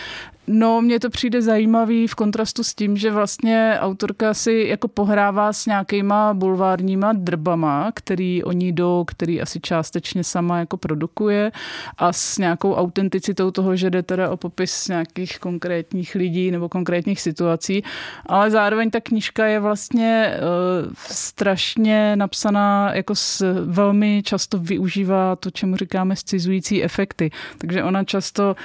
No, 0.49 0.83
mně 0.83 1.01
to 1.01 1.11
přijde 1.11 1.43
zajímavý 1.43 2.07
v 2.07 2.15
kontrastu 2.15 2.65
s 2.65 2.75
tím, 2.75 2.97
že 2.97 3.11
vlastně 3.11 3.77
autorka 3.81 4.35
si 4.35 4.67
jako 4.69 4.89
pohrává 4.89 5.53
s 5.53 5.67
nějakýma 5.67 6.35
bulvárníma 6.35 7.13
drbama, 7.13 7.93
který 7.95 8.45
oni 8.45 8.73
jdou, 8.73 9.05
který 9.05 9.43
asi 9.43 9.61
částečně 9.61 10.25
sama 10.25 10.59
jako 10.59 10.77
produkuje 10.77 11.53
a 11.99 12.13
s 12.13 12.39
nějakou 12.39 12.75
autenticitou 12.75 13.51
toho, 13.51 13.77
že 13.77 13.91
jde 13.91 14.03
teda 14.03 14.31
o 14.31 14.37
popis 14.37 14.89
nějakých 14.89 15.39
konkrétních 15.39 16.15
lidí 16.15 16.51
nebo 16.51 16.69
konkrétních 16.69 17.21
situací, 17.21 17.83
ale 18.27 18.51
zároveň 18.51 18.91
ta 18.91 19.01
knižka 19.01 19.47
je 19.47 19.61
vlastně 19.61 20.35
uh, 20.37 20.93
strašně 20.97 22.17
napsaná, 22.17 22.95
jako 22.95 23.15
s, 23.15 23.65
velmi 23.65 24.23
často 24.25 24.59
využívá 24.59 25.37
to, 25.37 25.51
čemu 25.51 25.77
říkáme 25.77 26.17
scizující 26.17 26.85
efekty. 26.85 27.31
Takže 27.59 27.83
ona 27.83 28.05
často 28.05 28.57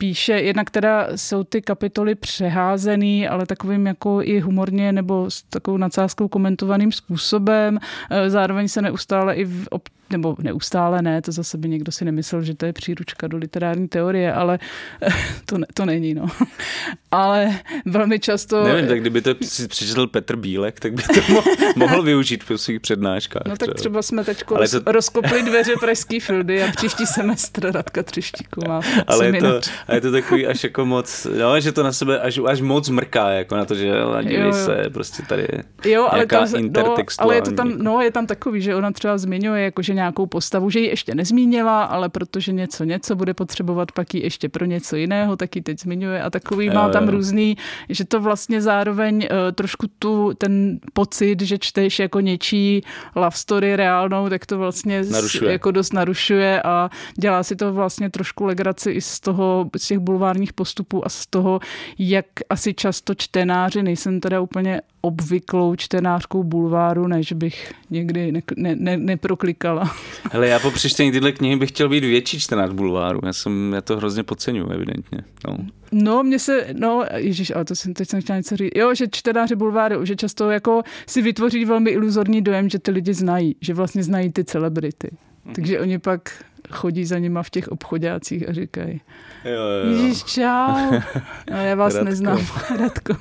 píše, 0.00 0.32
jednak 0.32 0.70
teda 0.70 1.08
jsou 1.16 1.44
ty 1.44 1.62
kapitoly 1.62 2.14
přeházený, 2.14 3.28
ale 3.28 3.46
takovým 3.46 3.86
jako 3.86 4.22
i 4.22 4.40
humorně 4.40 4.92
nebo 4.92 5.30
s 5.30 5.42
takovou 5.42 5.76
nadsázkou 5.76 6.28
komentovaným 6.28 6.92
způsobem. 6.92 7.78
Eh, 8.10 8.30
Zároveň 8.30 8.68
se 8.68 8.82
neustále 8.82 9.34
i 9.34 9.44
v 9.44 9.68
nebo 10.10 10.36
neustále 10.38 11.02
ne, 11.02 11.22
to 11.22 11.32
zase 11.32 11.58
by 11.58 11.68
někdo 11.68 11.92
si 11.92 12.04
nemyslel, 12.04 12.42
že 12.42 12.54
to 12.54 12.66
je 12.66 12.72
příručka 12.72 13.28
do 13.28 13.36
literární 13.36 13.88
teorie, 13.88 14.32
ale 14.32 14.58
to, 15.44 15.58
ne, 15.58 15.66
to 15.74 15.86
není, 15.86 16.14
no. 16.14 16.26
Ale 17.12 17.58
velmi 17.86 18.18
často... 18.18 18.64
Nevím, 18.64 18.88
tak 18.88 19.00
kdyby 19.00 19.22
to 19.22 19.34
si 19.42 19.68
přečetl 19.68 20.06
Petr 20.06 20.36
Bílek, 20.36 20.80
tak 20.80 20.92
by 20.92 21.02
to 21.02 21.32
mohl, 21.32 21.50
mohl 21.76 22.02
využít 22.02 22.44
v 22.44 22.56
svých 22.56 22.80
přednáškách. 22.80 23.42
No 23.48 23.56
tak 23.56 23.74
třeba 23.74 24.02
jsme 24.02 24.24
teď 24.24 24.44
to... 24.44 24.92
rozkopli 24.92 25.42
dveře 25.42 25.72
Pražský 25.80 26.20
fildy 26.20 26.62
a 26.62 26.72
příští 26.76 27.06
semestr 27.06 27.72
Radka 27.72 28.02
Třeštíková. 28.02 28.80
Ale 29.06 29.26
je, 29.26 29.32
to, 29.32 29.60
a 29.88 29.94
je 29.94 30.00
to 30.00 30.12
takový 30.12 30.46
až 30.46 30.64
jako 30.64 30.86
moc, 30.86 31.26
no, 31.38 31.60
že 31.60 31.72
to 31.72 31.82
na 31.82 31.92
sebe 31.92 32.20
až, 32.20 32.40
až 32.46 32.60
moc 32.60 32.88
mrká, 32.88 33.30
jako 33.30 33.56
na 33.56 33.64
to, 33.64 33.74
že 33.74 33.92
dívej 34.22 34.52
se, 34.52 34.84
prostě 34.92 35.22
tady 35.22 35.48
jo, 35.84 36.08
ale 36.10 36.26
tam, 36.26 36.48
no, 36.52 36.96
ale 37.18 37.34
je 37.34 37.42
to 37.42 37.52
tam, 37.52 37.72
no, 37.78 38.00
je 38.00 38.10
tam 38.10 38.26
takový, 38.26 38.62
že 38.62 38.74
ona 38.74 38.90
třeba 38.90 39.18
zmiňuje 39.18 39.62
jako, 39.62 39.82
že 39.82 39.94
nějakou 40.00 40.26
postavu, 40.26 40.70
že 40.70 40.80
ji 40.80 40.86
ještě 40.86 41.14
nezmínila, 41.14 41.84
ale 41.84 42.08
protože 42.08 42.52
něco, 42.52 42.84
něco 42.84 43.16
bude 43.16 43.34
potřebovat, 43.34 43.92
pak 43.92 44.14
ji 44.14 44.22
ještě 44.22 44.48
pro 44.48 44.64
něco 44.64 44.96
jiného, 44.96 45.36
tak 45.36 45.56
ji 45.56 45.62
teď 45.62 45.80
zmiňuje 45.80 46.22
a 46.22 46.30
takový 46.30 46.66
jo, 46.66 46.74
má 46.74 46.88
tam 46.88 47.04
jo. 47.04 47.10
různý, 47.10 47.56
že 47.88 48.04
to 48.04 48.20
vlastně 48.20 48.62
zároveň 48.62 49.16
uh, 49.16 49.52
trošku 49.52 49.86
tu, 49.98 50.32
ten 50.38 50.80
pocit, 50.92 51.40
že 51.40 51.58
čteš 51.58 51.98
jako 51.98 52.20
něčí 52.20 52.82
love 53.14 53.36
story 53.36 53.76
reálnou, 53.76 54.28
tak 54.28 54.46
to 54.46 54.58
vlastně 54.58 55.04
narušuje. 55.04 55.52
jako 55.52 55.70
dost 55.70 55.92
narušuje 55.92 56.62
a 56.62 56.90
dělá 57.18 57.42
si 57.42 57.56
to 57.56 57.72
vlastně 57.72 58.10
trošku 58.10 58.44
legraci 58.44 58.90
i 58.90 59.00
z 59.00 59.20
toho, 59.20 59.70
z 59.76 59.86
těch 59.86 59.98
bulvárních 59.98 60.52
postupů 60.52 61.06
a 61.06 61.08
z 61.08 61.26
toho, 61.26 61.60
jak 61.98 62.26
asi 62.50 62.74
často 62.74 63.14
čtenáři, 63.14 63.82
nejsem 63.82 64.20
teda 64.20 64.40
úplně 64.40 64.80
obvyklou 65.00 65.76
čtenářkou 65.76 66.42
bulváru, 66.42 67.06
než 67.06 67.32
bych 67.32 67.72
někdy 67.90 68.32
ne, 68.32 68.40
ne, 68.56 68.76
ne, 68.76 68.96
neproklikala. 68.96 69.89
Hele, 70.32 70.48
já 70.48 70.58
po 70.58 70.70
přečtení 70.70 71.12
tyhle 71.12 71.32
knihy 71.32 71.56
bych 71.56 71.68
chtěl 71.68 71.88
být 71.88 72.04
větší 72.04 72.40
čtenář 72.40 72.70
bulváru. 72.70 73.20
Já, 73.26 73.32
jsem, 73.32 73.72
já 73.72 73.80
to 73.80 73.96
hrozně 73.96 74.22
podceňuji, 74.22 74.70
evidentně. 74.72 75.18
No. 75.48 75.58
No, 75.92 76.22
mě 76.22 76.38
se, 76.38 76.66
no, 76.72 77.04
ježíš, 77.16 77.52
ale 77.54 77.64
to 77.64 77.74
jsem, 77.74 77.94
teď 77.94 78.08
jsem 78.08 78.22
chtěla 78.22 78.36
něco 78.36 78.56
říct. 78.56 78.72
Jo, 78.76 78.94
že 78.94 79.06
čtenáři 79.10 79.56
bulváru, 79.56 80.04
že 80.04 80.16
často 80.16 80.50
jako 80.50 80.82
si 81.06 81.22
vytvoří 81.22 81.64
velmi 81.64 81.90
iluzorní 81.90 82.42
dojem, 82.42 82.68
že 82.68 82.78
ty 82.78 82.90
lidi 82.90 83.14
znají, 83.14 83.56
že 83.60 83.74
vlastně 83.74 84.02
znají 84.02 84.32
ty 84.32 84.44
celebrity. 84.44 85.10
Mm. 85.44 85.54
Takže 85.54 85.80
oni 85.80 85.98
pak 85.98 86.44
chodí 86.70 87.04
za 87.04 87.18
nima 87.18 87.42
v 87.42 87.50
těch 87.50 87.68
obchodácích 87.68 88.48
a 88.48 88.52
říkají 88.52 89.00
jo, 89.44 89.52
jo. 89.52 89.90
Ježíš, 89.92 90.24
čau. 90.24 91.00
No, 91.50 91.56
já 91.64 91.74
vás 91.74 91.94
Radko. 91.94 92.04
neznám, 92.04 92.46
Radko. 92.80 93.14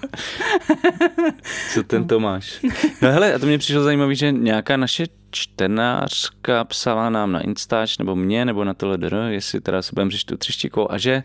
Co 1.74 1.84
ten 1.84 2.08
Tomáš? 2.08 2.60
No 3.02 3.12
hele, 3.12 3.34
a 3.34 3.40
to 3.40 3.46
mě 3.46 3.58
přišlo 3.58 3.84
zajímavé, 3.84 4.16
že 4.16 4.32
nějaká 4.32 4.78
naše 4.78 5.06
čtenářka 5.32 6.64
psala 6.64 7.10
nám 7.10 7.32
na 7.32 7.42
Instač, 7.42 7.98
nebo 7.98 8.16
mě, 8.16 8.46
nebo 8.46 8.64
na 8.64 8.74
TLDR, 8.74 9.16
jestli 9.30 9.62
teda 9.62 9.82
se 9.82 9.92
budeme 9.94 10.12
řešit 10.12 10.26
tu 10.28 10.38
třeštíkou, 10.38 10.92
a 10.92 10.98
že 10.98 11.24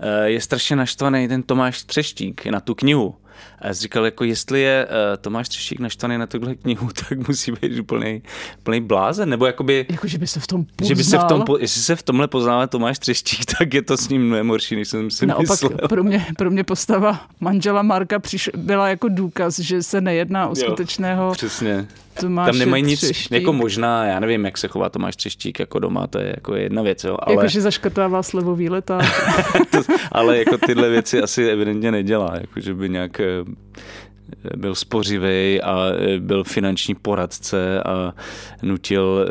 eh, 0.00 0.30
je 0.30 0.40
strašně 0.40 0.76
naštvaný 0.76 1.28
ten 1.28 1.42
Tomáš 1.42 1.82
Třeštík 1.82 2.46
na 2.46 2.60
tu 2.60 2.74
knihu. 2.74 3.14
A 3.58 3.66
já 3.66 3.74
jsem 3.74 3.82
říkal, 3.82 4.04
jako 4.04 4.24
jestli 4.24 4.60
je 4.60 4.86
uh, 4.86 5.16
Tomáš 5.20 5.48
Třešík 5.48 5.80
naštvaný 5.80 6.18
na 6.18 6.26
tuhle 6.26 6.54
knihu, 6.54 6.88
tak 7.08 7.28
musí 7.28 7.52
být 7.52 7.78
úplný, 7.78 8.22
úplný 8.58 8.80
blázen, 8.80 9.28
nebo 9.28 9.46
jakoby... 9.46 9.86
Jako, 9.88 10.06
že 10.06 10.18
by 10.18 10.26
se 10.26 10.40
v 10.40 10.46
tom 10.46 10.64
poznal. 10.64 10.88
Že 10.88 10.94
by 10.94 11.04
se 11.04 11.18
v 11.18 11.24
tom, 11.24 11.44
jestli 11.58 11.80
se 11.80 11.96
v 11.96 12.02
tomhle 12.02 12.28
poznává 12.28 12.66
Tomáš 12.66 12.98
Třeštík, 12.98 13.44
tak 13.58 13.74
je 13.74 13.82
to 13.82 13.96
s 13.96 14.08
ním 14.08 14.26
mnohem 14.26 14.48
horší, 14.48 14.76
než 14.76 14.88
jsem 14.88 15.10
si 15.10 15.26
Naopak, 15.26 15.50
myslel. 15.50 15.70
Pro 15.88 16.04
mě, 16.04 16.26
pro 16.38 16.50
mě 16.50 16.64
postava 16.64 17.20
manžela 17.40 17.82
Marka 17.82 18.18
přiš, 18.18 18.50
byla 18.56 18.88
jako 18.88 19.08
důkaz, 19.08 19.58
že 19.58 19.82
se 19.82 20.00
nejedná 20.00 20.48
o 20.48 20.54
skutečného 20.54 21.24
jo, 21.24 21.32
přesně. 21.32 21.86
Tomáš 22.20 22.46
tam 22.46 22.58
nemají 22.58 22.82
nic, 22.82 23.00
třeštík. 23.00 23.32
jako 23.32 23.52
možná, 23.52 24.04
já 24.04 24.20
nevím, 24.20 24.44
jak 24.44 24.58
se 24.58 24.68
chová 24.68 24.88
Tomáš 24.88 25.16
Třeštík 25.16 25.58
jako 25.60 25.78
doma, 25.78 26.06
to 26.06 26.18
je 26.18 26.32
jako 26.36 26.54
jedna 26.54 26.82
věc, 26.82 27.04
jo. 27.04 27.16
Ale... 27.20 27.36
Jakože 27.36 27.60
zaškrtává 27.60 28.22
slevový 28.22 28.68
leták. 28.68 29.04
ale 30.12 30.38
jako 30.38 30.58
tyhle 30.58 30.88
věci 30.88 31.22
asi 31.22 31.48
evidentně 31.48 31.92
nedělá, 31.92 32.30
jako 32.40 32.60
že 32.60 32.74
by 32.74 32.88
nějak 32.88 33.20
eh, 33.20 33.24
byl 34.56 34.74
spořivý 34.74 35.62
a 35.62 35.92
e, 35.98 36.20
byl 36.20 36.44
finanční 36.44 36.94
poradce 36.94 37.82
a 37.82 38.14
nutil, 38.62 39.26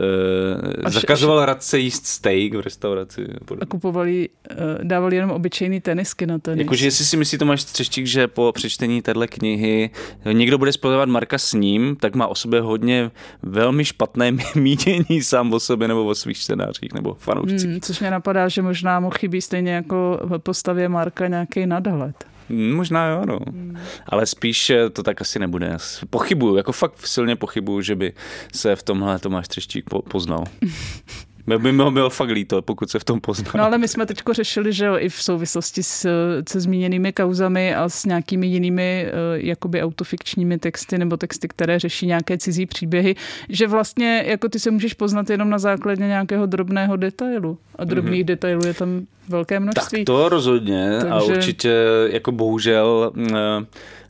a 0.84 0.90
zakazoval 0.90 1.46
radce 1.46 1.80
jíst 1.80 2.06
steak 2.06 2.54
v 2.54 2.60
restauraci. 2.60 3.28
A 3.62 3.66
kupovali, 3.66 4.30
e, 4.50 4.56
dávali 4.84 5.16
jenom 5.16 5.32
obyčejný 5.32 5.82
tenisky 5.82 6.26
na 6.26 6.40
tenis. 6.40 6.60
Jakože 6.60 6.86
jestli 6.88 7.06
si 7.06 7.18
myslí 7.18 7.38
Tomáš 7.38 7.64
Třeštík, 7.64 8.06
že 8.06 8.28
po 8.28 8.52
přečtení 8.56 9.02
téhle 9.02 9.28
knihy 9.28 9.90
někdo 10.32 10.58
bude 10.58 10.72
spojovat 10.72 11.10
Marka 11.10 11.38
s 11.38 11.54
ním, 11.54 11.96
tak 11.96 12.16
má 12.16 12.28
o 12.28 12.36
sobě 12.36 12.62
hodně 12.62 13.12
velmi 13.44 13.86
špatné 13.86 14.32
mínění 14.56 15.22
sám 15.22 15.54
o 15.54 15.60
sobě 15.60 15.88
nebo 15.88 16.06
o 16.06 16.16
svých 16.16 16.38
čtenářích 16.38 16.94
nebo 16.94 17.14
fanoušcích. 17.14 17.70
Hmm, 17.70 17.82
což 17.82 18.00
mě 18.00 18.12
napadá, 18.12 18.48
že 18.48 18.62
možná 18.62 19.00
mu 19.00 19.10
chybí 19.10 19.42
stejně 19.42 19.72
jako 19.72 20.20
v 20.24 20.40
postavě 20.40 20.90
Marka 20.90 21.28
nějaký 21.28 21.66
nadhled. 21.66 22.35
Možná 22.50 23.08
jo, 23.08 23.24
no. 23.26 23.40
Hmm. 23.48 23.78
Ale 24.08 24.26
spíš 24.26 24.70
eh, 24.70 24.90
to 24.90 25.04
tak 25.04 25.22
asi 25.22 25.40
nebude. 25.40 25.78
Pochybuju, 26.10 26.56
jako 26.56 26.72
fakt 26.72 27.08
silně 27.08 27.36
pochybuju, 27.36 27.82
že 27.82 27.96
by 27.96 28.14
se 28.54 28.76
v 28.76 28.84
tomhle 28.84 29.20
Tomáš 29.20 29.48
Třeštík 29.48 29.90
poznal. 30.10 30.44
Mě 31.48 31.58
by 31.58 31.72
mi 31.72 31.92
bylo 31.92 32.10
fakt 32.10 32.30
líto, 32.30 32.62
pokud 32.62 32.90
se 32.90 33.00
v 33.00 33.04
tom 33.04 33.22
pozná. 33.22 33.52
No 33.56 33.64
ale 33.64 33.78
my 33.78 33.88
jsme 33.88 34.06
teď 34.06 34.22
řešili, 34.32 34.74
že 34.74 34.86
jo, 34.86 34.98
i 34.98 35.10
v 35.10 35.22
souvislosti 35.22 35.84
s, 35.84 36.10
se 36.50 36.60
zmíněnými 36.60 37.14
kauzami 37.14 37.76
a 37.76 37.90
s 37.90 38.06
nějakými 38.06 38.48
jinými 38.48 39.06
uh, 39.08 39.46
jakoby 39.46 39.84
autofikčními 39.84 40.58
texty 40.58 40.98
nebo 40.98 41.18
texty, 41.18 41.48
které 41.48 41.80
řeší 41.80 42.08
nějaké 42.08 42.38
cizí 42.38 42.66
příběhy, 42.66 43.16
že 43.50 43.68
vlastně 43.68 44.24
jako 44.28 44.50
ty 44.50 44.60
se 44.60 44.72
můžeš 44.72 44.94
poznat 44.94 45.30
jenom 45.30 45.50
na 45.50 45.60
základě 45.60 46.08
nějakého 46.08 46.46
drobného 46.46 46.96
detailu. 46.96 47.58
A 47.76 47.84
drobných 47.84 48.22
mm-hmm. 48.22 48.26
detailů 48.26 48.66
je 48.66 48.74
tam 48.74 49.06
velké 49.30 49.60
množství. 49.60 50.06
Tak 50.06 50.06
to 50.06 50.30
rozhodně 50.30 50.90
Takže... 51.00 51.14
a 51.14 51.22
určitě 51.22 51.74
jako 52.12 52.32
bohužel 52.32 53.12
uh, 53.16 53.26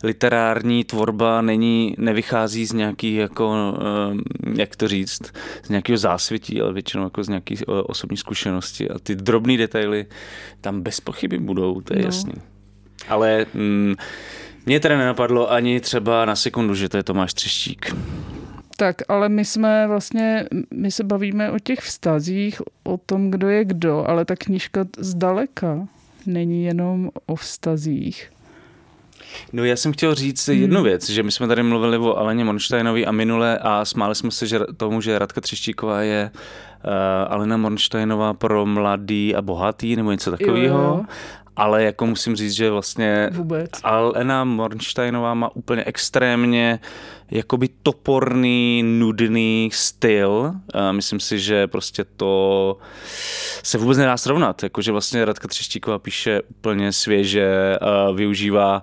literární 0.02 0.84
tvorba 0.84 1.42
není, 1.42 1.94
nevychází 1.98 2.66
z 2.66 2.72
nějaký 2.72 3.14
jako, 3.14 3.48
uh, 3.48 4.20
jak 4.54 4.76
to 4.76 4.88
říct, 4.88 5.22
z 5.62 5.68
nějakého 5.68 5.96
zásvětí, 5.96 6.60
ale 6.60 6.72
většinou 6.72 7.04
jako 7.04 7.24
z 7.24 7.28
nějaké 7.28 7.54
uh, 7.54 7.80
osobní 7.86 8.16
zkušenosti 8.16 8.90
a 8.90 8.98
ty 8.98 9.16
drobné 9.16 9.56
detaily 9.56 10.06
tam 10.60 10.82
bez 10.82 11.00
pochyby 11.00 11.38
budou, 11.38 11.80
to 11.80 11.94
je 11.94 11.98
no. 11.98 12.06
jasný. 12.06 12.34
Ale 13.08 13.46
mm, 13.54 13.94
mě 14.66 14.80
teda 14.80 14.98
nenapadlo 14.98 15.52
ani 15.52 15.80
třeba 15.80 16.24
na 16.24 16.36
sekundu, 16.36 16.74
že 16.74 16.88
to 16.88 16.96
je 16.96 17.02
Tomáš 17.02 17.34
Třeštík. 17.34 17.96
Tak, 18.76 18.96
ale 19.08 19.28
my 19.28 19.44
jsme 19.44 19.86
vlastně, 19.86 20.44
my 20.74 20.90
se 20.90 21.04
bavíme 21.04 21.50
o 21.50 21.58
těch 21.58 21.78
vztazích, 21.78 22.62
o 22.84 22.96
tom, 22.96 23.30
kdo 23.30 23.48
je 23.48 23.64
kdo, 23.64 24.04
ale 24.08 24.24
ta 24.24 24.36
knížka 24.36 24.84
zdaleka 24.98 25.88
není 26.26 26.64
jenom 26.64 27.10
o 27.26 27.36
vztazích. 27.36 28.30
No 29.52 29.64
já 29.64 29.76
jsem 29.76 29.92
chtěl 29.92 30.14
říct 30.14 30.48
hmm. 30.48 30.60
jednu 30.60 30.82
věc, 30.82 31.10
že 31.10 31.22
my 31.22 31.32
jsme 31.32 31.46
tady 31.46 31.62
mluvili 31.62 31.98
o 31.98 32.16
Aleně 32.16 32.44
Monštajnovi 32.44 33.06
a 33.06 33.12
minule 33.12 33.58
a 33.58 33.84
smáli 33.84 34.14
jsme 34.14 34.30
se 34.30 34.46
že 34.46 34.60
tomu, 34.76 35.00
že 35.00 35.18
Radka 35.18 35.40
Třeštíková 35.40 36.02
je 36.02 36.30
uh, 36.32 36.90
Alena 37.28 37.56
Monštajnová 37.56 38.34
pro 38.34 38.66
mladý 38.66 39.34
a 39.34 39.42
bohatý 39.42 39.96
nebo 39.96 40.12
něco 40.12 40.30
takového. 40.30 41.04
Ale 41.56 41.84
jako 41.84 42.06
musím 42.06 42.36
říct, 42.36 42.52
že 42.52 42.70
vlastně 42.70 43.30
Vůbec. 43.32 43.70
Alena 43.82 44.44
Mornsteinová 44.44 45.34
má 45.34 45.56
úplně 45.56 45.84
extrémně 45.84 46.78
jakoby 47.30 47.68
toporný, 47.82 48.82
nudný 48.82 49.70
styl. 49.72 50.54
Myslím 50.90 51.20
si, 51.20 51.38
že 51.38 51.66
prostě 51.66 52.04
to 52.04 52.78
se 53.62 53.78
vůbec 53.78 53.98
nedá 53.98 54.16
srovnat. 54.16 54.62
Jakože 54.62 54.92
vlastně 54.92 55.24
Radka 55.24 55.48
Třeštíková 55.48 55.98
píše 55.98 56.42
úplně 56.42 56.92
svěže, 56.92 57.76
využívá 58.14 58.82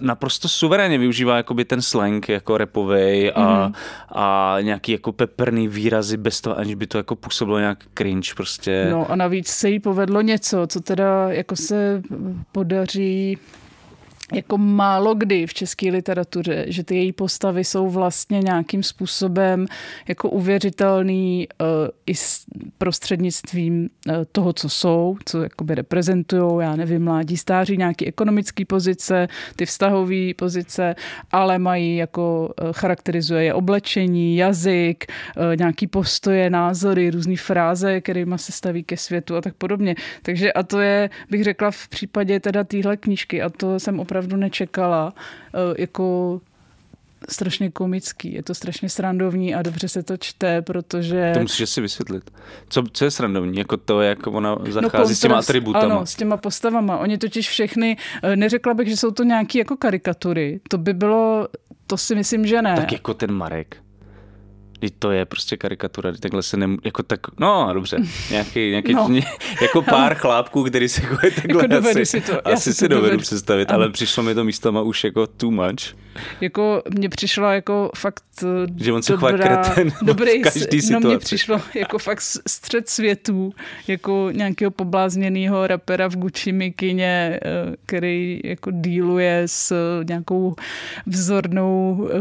naprosto 0.00 0.48
suverénně 0.48 0.98
využívá 0.98 1.36
jakoby 1.36 1.64
ten 1.64 1.82
slang 1.82 2.28
jako 2.28 2.58
repovej 2.58 3.32
a, 3.34 3.66
mm. 3.66 3.72
a 4.12 4.56
nějaký 4.60 4.92
jako 4.92 5.12
peprný 5.12 5.68
výrazy 5.68 6.16
bez 6.16 6.40
toho, 6.40 6.58
aniž 6.58 6.74
by 6.74 6.86
to 6.86 6.98
jako 6.98 7.16
působilo 7.16 7.58
nějak 7.58 7.84
cringe 7.94 8.34
prostě. 8.36 8.88
No 8.90 9.10
a 9.10 9.16
navíc 9.16 9.48
se 9.48 9.70
jí 9.70 9.80
povedlo 9.80 10.20
něco, 10.20 10.66
co 10.66 10.80
teda 10.80 11.32
jako 11.32 11.56
se 11.56 12.02
podaří 12.52 13.38
jako 14.32 14.58
málo 14.58 15.14
kdy 15.14 15.46
v 15.46 15.54
české 15.54 15.90
literatuře, 15.90 16.64
že 16.68 16.84
ty 16.84 16.96
její 16.96 17.12
postavy 17.12 17.64
jsou 17.64 17.88
vlastně 17.88 18.40
nějakým 18.40 18.82
způsobem 18.82 19.66
jako 20.08 20.30
uvěřitelný 20.30 21.48
uh, 21.60 21.66
i 22.06 22.14
s 22.14 22.44
prostřednictvím 22.78 23.80
uh, 24.08 24.14
toho, 24.32 24.52
co 24.52 24.68
jsou, 24.68 25.16
co 25.24 25.42
jakoby 25.42 25.74
reprezentují, 25.74 26.42
já 26.60 26.76
nevím, 26.76 27.04
mládí, 27.04 27.36
stáří, 27.36 27.76
nějaký 27.76 28.06
ekonomický 28.06 28.64
pozice, 28.64 29.28
ty 29.56 29.66
vztahové 29.66 30.34
pozice, 30.36 30.94
ale 31.32 31.58
mají 31.58 31.96
jako 31.96 32.54
uh, 32.62 32.72
charakterizuje 32.72 33.44
je 33.44 33.54
oblečení, 33.54 34.36
jazyk, 34.36 35.06
uh, 35.36 35.56
nějaký 35.56 35.86
postoje, 35.86 36.50
názory, 36.50 37.10
různé 37.10 37.36
fráze, 37.36 38.00
kterými 38.00 38.34
se 38.36 38.52
staví 38.52 38.84
ke 38.84 38.96
světu 38.96 39.36
a 39.36 39.40
tak 39.40 39.54
podobně. 39.54 39.94
Takže 40.22 40.52
a 40.52 40.62
to 40.62 40.80
je, 40.80 41.10
bych 41.30 41.44
řekla, 41.44 41.70
v 41.70 41.88
případě 41.88 42.40
teda 42.40 42.64
téhle 42.64 42.96
knížky 42.96 43.42
a 43.42 43.50
to 43.50 43.80
jsem 43.80 44.00
opravdu 44.00 44.15
opravdu 44.16 44.36
nečekala. 44.36 45.12
Eh, 45.54 45.74
jako 45.78 46.40
strašně 47.28 47.70
komický, 47.70 48.34
je 48.34 48.42
to 48.42 48.54
strašně 48.54 48.88
srandovní 48.88 49.54
a 49.54 49.62
dobře 49.62 49.88
se 49.88 50.02
to 50.02 50.16
čte, 50.16 50.62
protože... 50.62 51.30
To 51.34 51.40
musíš 51.40 51.70
si 51.70 51.80
vysvětlit. 51.80 52.30
Co, 52.68 52.84
co 52.92 53.04
je 53.04 53.10
srandovní? 53.10 53.58
Jako 53.58 53.76
to, 53.76 54.00
jak 54.00 54.26
ona 54.26 54.56
zachází 54.70 55.10
no, 55.10 55.16
s 55.16 55.20
těma 55.20 55.38
atributama. 55.38 55.94
Ano, 55.94 56.06
s 56.06 56.14
těma 56.14 56.36
postavama. 56.36 56.98
Oni 56.98 57.18
totiž 57.18 57.48
všechny, 57.48 57.96
eh, 58.22 58.36
neřekla 58.36 58.74
bych, 58.74 58.88
že 58.88 58.96
jsou 58.96 59.10
to 59.10 59.22
nějaké 59.22 59.58
jako 59.58 59.76
karikatury. 59.76 60.60
To 60.68 60.78
by 60.78 60.94
bylo, 60.94 61.48
to 61.86 61.96
si 61.96 62.14
myslím, 62.14 62.46
že 62.46 62.62
ne. 62.62 62.76
Tak 62.76 62.92
jako 62.92 63.14
ten 63.14 63.32
Marek. 63.32 63.76
Teď 64.80 64.94
to 64.98 65.10
je 65.10 65.24
prostě 65.24 65.56
karikatura, 65.56 66.12
takhle 66.20 66.42
se 66.42 66.56
nem, 66.56 66.78
jako 66.84 67.02
tak, 67.02 67.20
no 67.38 67.70
dobře, 67.72 67.96
nějaký, 68.30 68.70
nějaký 68.70 68.94
no. 68.94 69.08
jako 69.62 69.82
pár 69.90 70.14
chlápků, 70.14 70.64
který 70.64 70.88
se 70.88 71.02
jako 71.02 71.16
takhle 71.16 71.62
jako 71.62 71.88
asi, 71.88 72.06
si 72.06 72.20
to, 72.20 72.48
asi 72.48 72.62
si, 72.62 72.74
si 72.74 72.88
dovedu, 72.88 73.06
dovedu 73.06 73.22
představit, 73.22 73.70
ano. 73.70 73.78
ale 73.78 73.90
přišlo 73.90 74.22
mi 74.22 74.34
to 74.34 74.44
místama 74.44 74.82
už 74.82 75.04
jako 75.04 75.26
too 75.26 75.50
much. 75.50 75.96
Jako 76.40 76.82
mně 76.98 77.08
přišlo 77.08 77.50
jako 77.50 77.90
fakt 77.96 78.24
eh, 78.42 78.66
že 78.76 78.92
on 78.92 79.02
se 79.02 79.12
dobrá, 79.12 79.38
kreten 79.38 79.92
dobrý, 80.02 80.40
v 80.40 80.42
každý 80.42 80.80
no 80.92 81.00
mně 81.00 81.18
přišlo 81.18 81.60
jako 81.74 81.98
fakt 81.98 82.20
střed 82.46 82.88
světů, 82.88 83.52
jako 83.88 84.28
nějakého 84.32 84.70
poblázněného 84.70 85.66
rapera 85.66 86.08
v 86.08 86.16
Gucci 86.16 86.52
mikině, 86.52 87.40
eh, 87.42 87.76
který 87.86 88.40
jako 88.44 88.70
díluje 88.70 89.42
s 89.46 89.74
nějakou 90.08 90.54
vzornou 91.06 92.08
eh, 92.10 92.16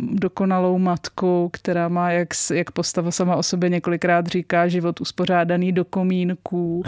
dokonalou 0.00 0.78
matkou, 0.78 1.50
která 1.52 1.88
má, 1.96 2.10
jak, 2.10 2.28
jak 2.54 2.70
postava 2.70 3.10
sama 3.10 3.36
o 3.36 3.42
sobě 3.42 3.68
několikrát 3.68 4.26
říká, 4.26 4.68
život 4.68 5.00
uspořádaný 5.00 5.72
do 5.72 5.84
komínků. 5.84 6.82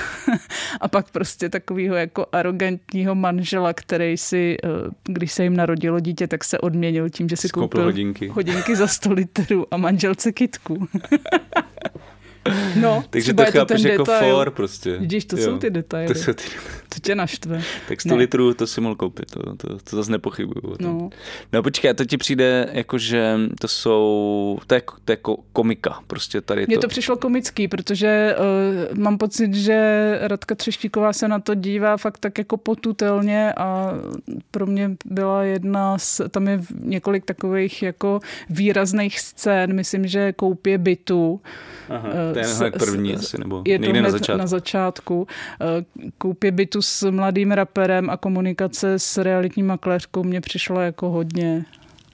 a 0.80 0.88
pak 0.88 1.10
prostě 1.10 1.48
takového 1.48 1.94
jako 1.94 2.26
arrogantního 2.32 3.14
manžela, 3.14 3.72
který 3.72 4.16
si, 4.16 4.56
když 5.04 5.32
se 5.32 5.42
jim 5.42 5.56
narodil 5.56 5.84
narodilo 5.84 6.00
dítě, 6.00 6.26
tak 6.26 6.44
se 6.44 6.58
odměnil 6.58 7.10
tím, 7.10 7.28
že 7.28 7.36
si 7.36 7.48
Skopl 7.48 7.68
koupil 7.68 7.84
hodinky. 7.84 8.28
hodinky 8.28 8.76
za 8.76 8.86
100 8.86 9.12
litrů 9.12 9.66
a 9.70 9.76
manželce 9.76 10.32
kitku. 10.32 10.88
No, 12.80 13.04
Takže 13.10 13.34
to 13.34 13.44
chápeš 13.44 13.82
to 13.82 13.88
jako 13.88 14.02
detail. 14.02 14.34
for 14.34 14.50
prostě. 14.50 14.98
Vidíš, 14.98 15.24
to 15.24 15.36
jo. 15.36 15.44
jsou 15.44 15.58
ty 15.58 15.70
detaily. 15.70 16.08
To, 16.08 16.14
jsou 16.14 16.32
ty... 16.32 16.44
to 16.88 17.00
tě 17.02 17.14
naštve. 17.14 17.62
Tak 17.88 18.00
100 18.00 18.08
ne. 18.08 18.14
litrů 18.14 18.54
to 18.54 18.66
si 18.66 18.80
mohl 18.80 18.94
koupit, 18.94 19.30
to, 19.30 19.56
to, 19.56 19.78
to 19.78 19.96
zase 19.96 20.10
nepochybuju. 20.10 20.76
No. 20.80 21.10
no 21.52 21.62
počkej, 21.62 21.90
a 21.90 21.94
to 21.94 22.04
ti 22.04 22.16
přijde 22.16 22.68
jako, 22.72 22.98
že 22.98 23.38
to 23.60 23.68
jsou, 23.68 24.58
to 24.66 24.74
je, 24.74 24.82
to 25.04 25.12
je 25.12 25.18
komika 25.52 25.98
prostě 26.06 26.40
tady 26.40 26.66
Mně 26.66 26.76
to. 26.76 26.80
to 26.80 26.88
přišlo 26.88 27.16
komický, 27.16 27.68
protože 27.68 28.36
uh, 28.92 28.98
mám 28.98 29.18
pocit, 29.18 29.54
že 29.54 30.18
Radka 30.20 30.54
Třeštíková 30.54 31.12
se 31.12 31.28
na 31.28 31.38
to 31.38 31.54
dívá 31.54 31.96
fakt 31.96 32.18
tak 32.18 32.38
jako 32.38 32.56
potutelně 32.56 33.52
a 33.52 33.92
pro 34.50 34.66
mě 34.66 34.90
byla 35.04 35.42
jedna 35.42 35.98
z, 35.98 36.20
tam 36.30 36.48
je 36.48 36.60
několik 36.80 37.24
takových 37.24 37.82
jako 37.82 38.20
výrazných 38.50 39.20
scén, 39.20 39.72
myslím, 39.72 40.06
že 40.06 40.32
koupě 40.32 40.78
bytu. 40.78 41.40
Aha 41.88 42.33
to 42.34 42.48
je 42.48 42.54
hned 42.54 42.74
první 42.78 43.14
asi, 43.14 43.38
nebo 43.38 43.62
je 43.66 43.78
někde 43.78 44.02
na 44.02 44.10
začátku. 44.10 44.38
na 44.38 44.46
začátku. 44.46 45.26
Eh, 45.60 45.84
koupě 46.18 46.52
bytu 46.52 46.82
s 46.82 47.10
mladým 47.10 47.52
raperem 47.52 48.10
a 48.10 48.16
komunikace 48.16 48.98
s 48.98 49.16
realitní 49.16 49.62
makléřkou 49.62 50.22
mě 50.22 50.40
přišla 50.40 50.82
jako 50.82 51.10
hodně 51.10 51.64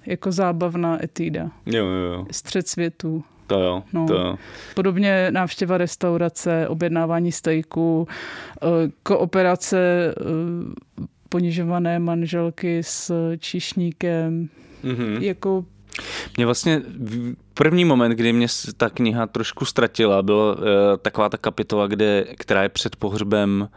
jako 0.07 0.33
zábavná 0.33 1.05
etída. 1.05 1.51
Jo, 1.67 1.87
jo, 1.87 2.13
jo. 2.13 2.27
Střed 2.31 2.69
světů. 2.69 3.25
To 3.47 3.61
jo, 3.61 3.83
no. 3.93 4.07
to 4.07 4.15
jo. 4.15 4.37
Podobně 4.75 5.31
návštěva 5.31 5.79
restaurace, 5.79 6.69
objednávání 6.69 7.33
stejku, 7.33 8.09
eh, 8.63 8.67
kooperace 9.03 9.79
eh, 9.79 10.25
ponižované 11.29 11.99
manželky 11.99 12.83
s 12.83 13.13
číšníkem. 13.39 14.49
Mm-hmm. 14.85 15.23
Jako 15.23 15.65
mě 16.37 16.47
vlastně 16.47 16.83
první 17.63 17.85
moment, 17.85 18.13
kdy 18.13 18.33
mě 18.33 18.47
ta 18.77 18.91
kniha 18.91 19.27
trošku 19.27 19.65
ztratila, 19.65 20.23
byla 20.23 20.53
uh, 20.53 20.63
taková 21.03 21.29
ta 21.29 21.37
kapitola, 21.37 21.87
kde, 21.87 22.25
která 22.39 22.63
je 22.63 22.69
před 22.69 22.97
pohřbem 22.97 23.69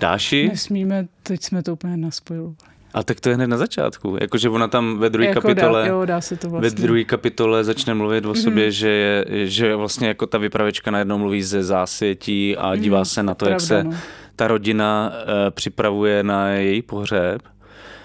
Dáši. 0.00 0.48
Nesmíme, 0.48 1.06
teď 1.22 1.42
jsme 1.42 1.62
to 1.62 1.72
úplně 1.72 1.96
naspojili. 1.96 2.54
A 2.94 3.02
tak 3.02 3.20
to 3.20 3.28
je 3.28 3.34
hned 3.34 3.46
na 3.46 3.56
začátku. 3.56 4.16
Jakože 4.20 4.48
ona 4.48 4.68
tam 4.68 4.98
ve 4.98 5.10
druhé 5.10 5.28
jako 5.28 5.40
kapitole, 5.40 5.82
dá, 5.82 5.88
jo, 5.88 6.04
dá 6.04 6.20
se 6.20 6.36
to 6.36 6.50
vlastně. 6.50 6.70
ve 6.70 6.76
druhé 6.76 7.04
kapitole 7.04 7.64
začne 7.64 7.94
mluvit 7.94 8.26
o 8.26 8.32
mm-hmm. 8.32 8.42
sobě, 8.42 8.70
že 8.70 8.88
je, 8.88 9.26
že 9.46 9.76
vlastně 9.76 10.08
jako 10.08 10.26
ta 10.26 10.38
vypravečka 10.38 10.90
najednou 10.90 11.18
mluví 11.18 11.42
ze 11.42 11.62
zásvětí 11.62 12.56
a 12.56 12.76
dívá 12.76 12.98
mm, 12.98 13.04
se 13.04 13.22
na 13.22 13.34
to, 13.34 13.44
Pravda, 13.44 13.54
jak 13.54 13.60
se 13.60 13.84
no. 13.84 13.90
ta 14.36 14.48
rodina 14.48 15.12
uh, 15.12 15.50
připravuje 15.50 16.22
na 16.22 16.48
její 16.48 16.82
pohřeb 16.82 17.42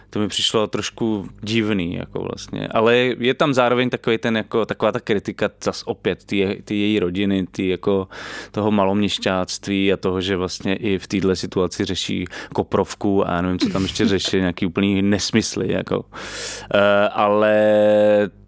to 0.10 0.20
mi 0.20 0.28
přišlo 0.28 0.68
trošku 0.68 1.30
divný, 1.42 1.96
jako 1.96 2.20
vlastně. 2.20 2.68
Ale 2.68 2.96
je 2.98 3.34
tam 3.34 3.54
zároveň 3.54 3.90
takový 3.90 4.18
ten, 4.18 4.38
jako, 4.38 4.66
taková 4.66 4.92
ta 4.92 5.00
kritika 5.00 5.50
zas 5.64 5.84
opět, 5.86 6.24
ty, 6.26 6.62
ty 6.66 6.76
její 6.76 7.00
rodiny, 7.00 7.48
ty 7.52 7.68
jako 7.68 8.08
toho 8.52 8.72
maloměšťáctví 8.72 9.94
a 9.94 9.98
toho, 9.98 10.22
že 10.22 10.38
vlastně 10.38 10.76
i 10.76 10.98
v 10.98 11.08
této 11.08 11.36
situaci 11.36 11.86
řeší 11.86 12.26
koprovku 12.54 13.28
a 13.28 13.32
já 13.32 13.42
nevím, 13.42 13.60
co 13.60 13.70
tam 13.70 13.84
ještě 13.84 14.08
řeší, 14.08 14.38
nějaký 14.40 14.66
úplný 14.66 15.02
nesmysly, 15.02 15.74
jako. 15.74 15.98
Uh, 16.00 16.04
ale 17.12 17.58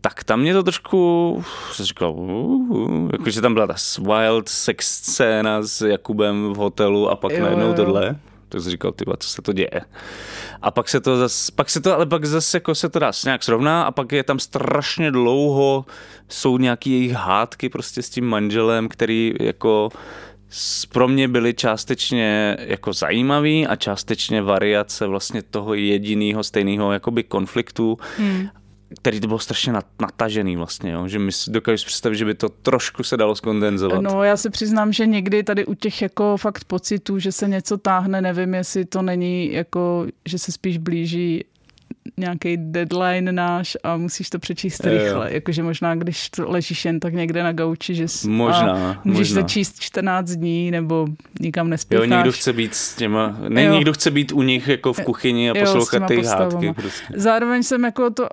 tak 0.01 0.23
tam 0.23 0.39
mě 0.39 0.53
to 0.53 0.63
trošku, 0.63 1.43
jsem 1.71 1.85
říkal, 1.85 2.11
uh, 2.11 2.71
uh, 2.71 3.09
jakože 3.11 3.41
tam 3.41 3.53
byla 3.53 3.67
ta 3.67 3.75
wild 4.01 4.49
sex 4.49 4.87
scéna 4.87 5.61
s 5.61 5.81
Jakubem 5.81 6.53
v 6.53 6.57
hotelu 6.57 7.09
a 7.09 7.15
pak 7.15 7.31
jo, 7.31 7.43
najednou 7.43 7.67
jo. 7.67 7.73
tohle. 7.73 8.15
Tak 8.49 8.61
jsem 8.61 8.71
říkal, 8.71 8.91
ty 8.91 9.05
co 9.19 9.29
se 9.29 9.41
to 9.41 9.53
děje. 9.53 9.81
A 10.61 10.71
pak 10.71 10.89
se 10.89 10.99
to 10.99 11.17
zase, 11.17 11.51
pak 11.55 11.69
se 11.69 11.81
to, 11.81 11.95
ale 11.95 12.05
pak 12.05 12.25
zase 12.25 12.57
jako 12.57 12.75
se 12.75 12.89
to 12.89 12.99
dá 12.99 13.11
nějak 13.25 13.43
srovná 13.43 13.83
a 13.83 13.91
pak 13.91 14.11
je 14.11 14.23
tam 14.23 14.39
strašně 14.39 15.11
dlouho, 15.11 15.85
jsou 16.29 16.57
nějaký 16.57 16.91
jejich 16.91 17.11
hádky 17.11 17.69
prostě 17.69 18.01
s 18.01 18.09
tím 18.09 18.25
manželem, 18.25 18.89
který 18.89 19.33
jako 19.39 19.89
pro 20.91 21.07
mě 21.07 21.27
byly 21.27 21.53
částečně 21.53 22.57
jako 22.59 22.93
zajímavý 22.93 23.67
a 23.67 23.75
částečně 23.75 24.41
variace 24.41 25.07
vlastně 25.07 25.41
toho 25.41 25.73
jediného 25.73 26.43
stejného 26.43 26.91
jakoby 26.91 27.23
konfliktu. 27.23 27.97
Hmm 28.17 28.49
který 28.97 29.19
to 29.19 29.27
bylo 29.27 29.39
strašně 29.39 29.73
natažený 30.01 30.57
vlastně, 30.57 30.91
jo? 30.91 31.07
že 31.07 31.19
mi 31.19 31.31
dokážu 31.47 31.85
představit, 31.85 32.15
že 32.17 32.25
by 32.25 32.33
to 32.35 32.49
trošku 32.49 33.03
se 33.03 33.17
dalo 33.17 33.35
skondenzovat. 33.35 34.01
No 34.01 34.23
já 34.23 34.37
se 34.37 34.49
přiznám, 34.49 34.93
že 34.93 35.05
někdy 35.05 35.43
tady 35.43 35.65
u 35.65 35.73
těch 35.73 36.01
jako 36.01 36.37
fakt 36.37 36.63
pocitů, 36.63 37.19
že 37.19 37.31
se 37.31 37.47
něco 37.47 37.77
táhne, 37.77 38.21
nevím, 38.21 38.53
jestli 38.53 38.85
to 38.85 39.01
není 39.01 39.53
jako, 39.53 40.05
že 40.25 40.39
se 40.39 40.51
spíš 40.51 40.77
blíží 40.77 41.45
nějaký 42.17 42.57
deadline 42.57 43.31
náš 43.31 43.77
a 43.83 43.97
musíš 43.97 44.29
to 44.29 44.39
přečíst 44.39 44.85
jo, 44.85 44.91
rychle. 44.91 45.33
Jakože 45.33 45.63
možná, 45.63 45.95
když 45.95 46.29
to 46.29 46.49
ležíš 46.51 46.85
jen 46.85 46.99
tak 46.99 47.13
někde 47.13 47.43
na 47.43 47.51
gauči, 47.51 47.95
že 47.95 48.05
možná, 48.27 49.01
můžeš 49.03 49.29
možná. 49.29 49.41
to 49.41 49.47
číst 49.47 49.79
14 49.79 50.29
dní 50.29 50.71
nebo 50.71 51.07
nikam 51.39 51.69
nespěcháš. 51.69 52.09
Jo, 52.09 52.15
někdo 52.15 52.31
chce 52.31 52.53
být 52.53 52.75
s 52.75 52.95
těma, 52.95 53.37
ne, 53.47 53.63
jo. 53.63 53.73
někdo 53.73 53.93
chce 53.93 54.11
být 54.11 54.31
u 54.31 54.41
nich 54.41 54.67
jako 54.67 54.93
v 54.93 55.03
kuchyni 55.03 55.49
a 55.49 55.53
poslouchat 55.53 56.07
ty 56.07 56.25
hádky. 56.25 56.73
Prostě. 56.73 57.13
Zároveň 57.15 57.63
jsem 57.63 57.83
jako 57.83 58.09
to 58.09 58.23
uh, 58.23 58.29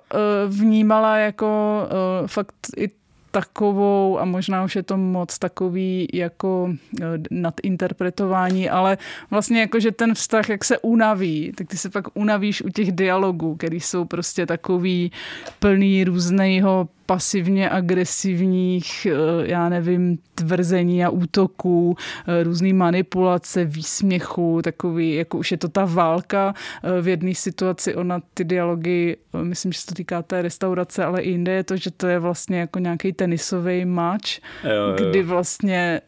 vnímala 0.48 1.16
jako 1.16 1.80
uh, 2.20 2.26
fakt 2.26 2.54
i 2.76 2.88
takovou, 3.36 4.18
a 4.18 4.24
možná 4.24 4.64
už 4.64 4.76
je 4.76 4.82
to 4.82 4.96
moc 4.96 5.38
takový 5.38 6.08
jako 6.12 6.72
eh, 6.72 7.04
nadinterpretování, 7.30 8.70
ale 8.70 8.98
vlastně 9.30 9.60
jako, 9.60 9.80
že 9.80 9.92
ten 9.92 10.14
vztah, 10.14 10.48
jak 10.48 10.64
se 10.64 10.78
unaví, 10.78 11.52
tak 11.56 11.68
ty 11.68 11.76
se 11.76 11.90
pak 11.90 12.16
unavíš 12.16 12.62
u 12.62 12.68
těch 12.68 12.92
dialogů, 12.92 13.56
který 13.56 13.80
jsou 13.80 14.04
prostě 14.04 14.46
takový 14.46 15.12
plný 15.58 16.04
různého 16.04 16.88
pasivně 17.06 17.70
agresivních, 17.70 19.06
eh, 19.06 19.46
já 19.46 19.68
nevím, 19.68 20.18
tvrzení 20.34 21.04
a 21.04 21.10
útoků, 21.10 21.96
eh, 22.26 22.42
různý 22.42 22.72
manipulace, 22.72 23.64
výsměchu, 23.64 24.60
takový, 24.64 25.14
jako 25.14 25.38
už 25.38 25.50
je 25.50 25.58
to 25.58 25.68
ta 25.68 25.84
válka 25.84 26.54
eh, 26.82 27.00
v 27.00 27.08
jedné 27.08 27.34
situaci, 27.34 27.94
ona 27.94 28.20
ty 28.34 28.44
dialogy, 28.44 29.16
myslím, 29.42 29.72
že 29.72 29.80
se 29.80 29.86
to 29.86 29.94
týká 29.94 30.22
té 30.22 30.42
restaurace, 30.42 31.04
ale 31.04 31.22
i 31.22 31.30
jinde 31.30 31.52
je 31.52 31.64
to, 31.64 31.76
že 31.76 31.90
to 31.90 32.06
je 32.06 32.18
vlastně 32.18 32.58
jako 32.58 32.78
nějaký 32.78 33.12
tenisový 33.12 33.84
mač, 33.84 34.40
kdy 34.96 35.22
vlastně 35.22 36.00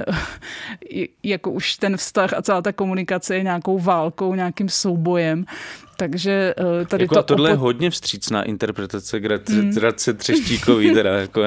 jako 1.23 1.51
už 1.51 1.77
ten 1.77 1.97
vztah 1.97 2.33
a 2.33 2.43
celá 2.43 2.63
ta 2.63 2.73
komunikace 2.73 3.37
je 3.37 3.43
nějakou 3.43 3.79
válkou, 3.79 4.35
nějakým 4.35 4.69
soubojem 4.69 5.45
takže 6.01 6.55
uh, 6.81 6.87
tady 6.87 7.05
jako 7.05 7.15
to... 7.15 7.23
tohle 7.23 7.49
opo... 7.49 7.55
je 7.55 7.57
hodně 7.57 7.91
vstřícná 7.91 8.43
interpretace 8.43 9.21
Gradce 9.21 10.13
mm. 10.13 10.17
Třeštíkový, 10.17 10.95
teda. 10.95 11.11
Jako, 11.19 11.43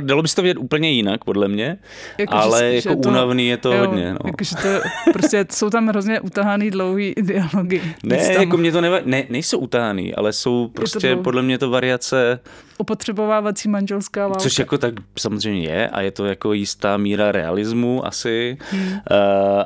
dalo 0.00 0.22
by 0.22 0.28
se 0.28 0.36
to 0.36 0.42
vědět 0.42 0.60
úplně 0.60 0.90
jinak, 0.90 1.24
podle 1.24 1.48
mě, 1.48 1.78
jako, 2.18 2.34
ale 2.34 2.60
že, 2.60 2.74
jako 2.74 2.88
že 2.88 2.96
to, 2.96 3.08
únavný 3.08 3.48
je 3.48 3.56
to 3.56 3.72
jo, 3.72 3.78
hodně. 3.78 4.12
No. 4.12 4.18
Jako, 4.24 4.44
že 4.44 4.56
to, 4.56 4.88
prostě 5.12 5.46
jsou 5.50 5.70
tam 5.70 5.88
hrozně 5.88 6.20
utahaný 6.20 6.70
dlouhý 6.70 7.14
dialogy. 7.20 7.80
Ne, 8.02 8.32
jako 8.32 8.56
mě 8.56 8.72
to 8.72 8.80
neva... 8.80 8.98
ne, 9.04 9.24
nejsou 9.28 9.58
utahaný, 9.58 10.14
ale 10.14 10.32
jsou 10.32 10.68
prostě 10.68 11.16
podle 11.16 11.42
mě 11.42 11.58
to 11.58 11.70
variace 11.70 12.40
opotřebovávací 12.78 13.68
manželská 13.68 14.28
válka. 14.28 14.40
Což 14.40 14.58
jako 14.58 14.78
tak 14.78 14.94
samozřejmě 15.18 15.68
je 15.68 15.88
a 15.88 16.00
je 16.00 16.10
to 16.10 16.24
jako 16.24 16.52
jistá 16.52 16.96
míra 16.96 17.32
realismu 17.32 18.06
asi 18.06 18.56
hmm. 18.70 18.82
uh, 18.82 18.98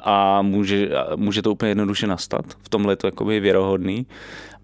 a 0.05 0.43
může, 0.43 0.89
může 1.17 1.43
to 1.43 1.53
úplně 1.53 1.71
jednoduše 1.71 2.07
nastat. 2.07 2.45
V 2.63 2.69
tomhle 2.69 2.93
je 2.93 2.97
to 2.97 3.07
jako 3.07 3.25
věrohodný. 3.25 4.07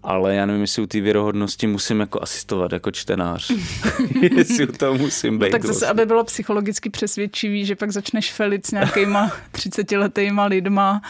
Ale 0.03 0.35
já 0.35 0.45
nevím, 0.45 0.61
jestli 0.61 0.81
u 0.81 0.87
té 0.87 1.01
věrohodnosti 1.01 1.67
musím 1.67 1.99
jako 1.99 2.23
asistovat 2.23 2.71
jako 2.71 2.91
čtenář. 2.91 3.51
jestli 4.37 4.67
u 4.67 4.71
toho 4.71 4.93
musím 4.93 5.33
no 5.33 5.39
být. 5.39 5.45
No, 5.45 5.51
tak 5.51 5.61
zase, 5.61 5.71
vlastně. 5.71 5.87
aby 5.87 6.05
bylo 6.05 6.23
psychologicky 6.23 6.89
přesvědčivý, 6.89 7.65
že 7.65 7.75
pak 7.75 7.91
začneš 7.91 8.33
felit 8.33 8.65
s 8.65 8.71
nějakýma 8.71 9.31
30-letýma 9.53 10.45
lidma 10.45 11.01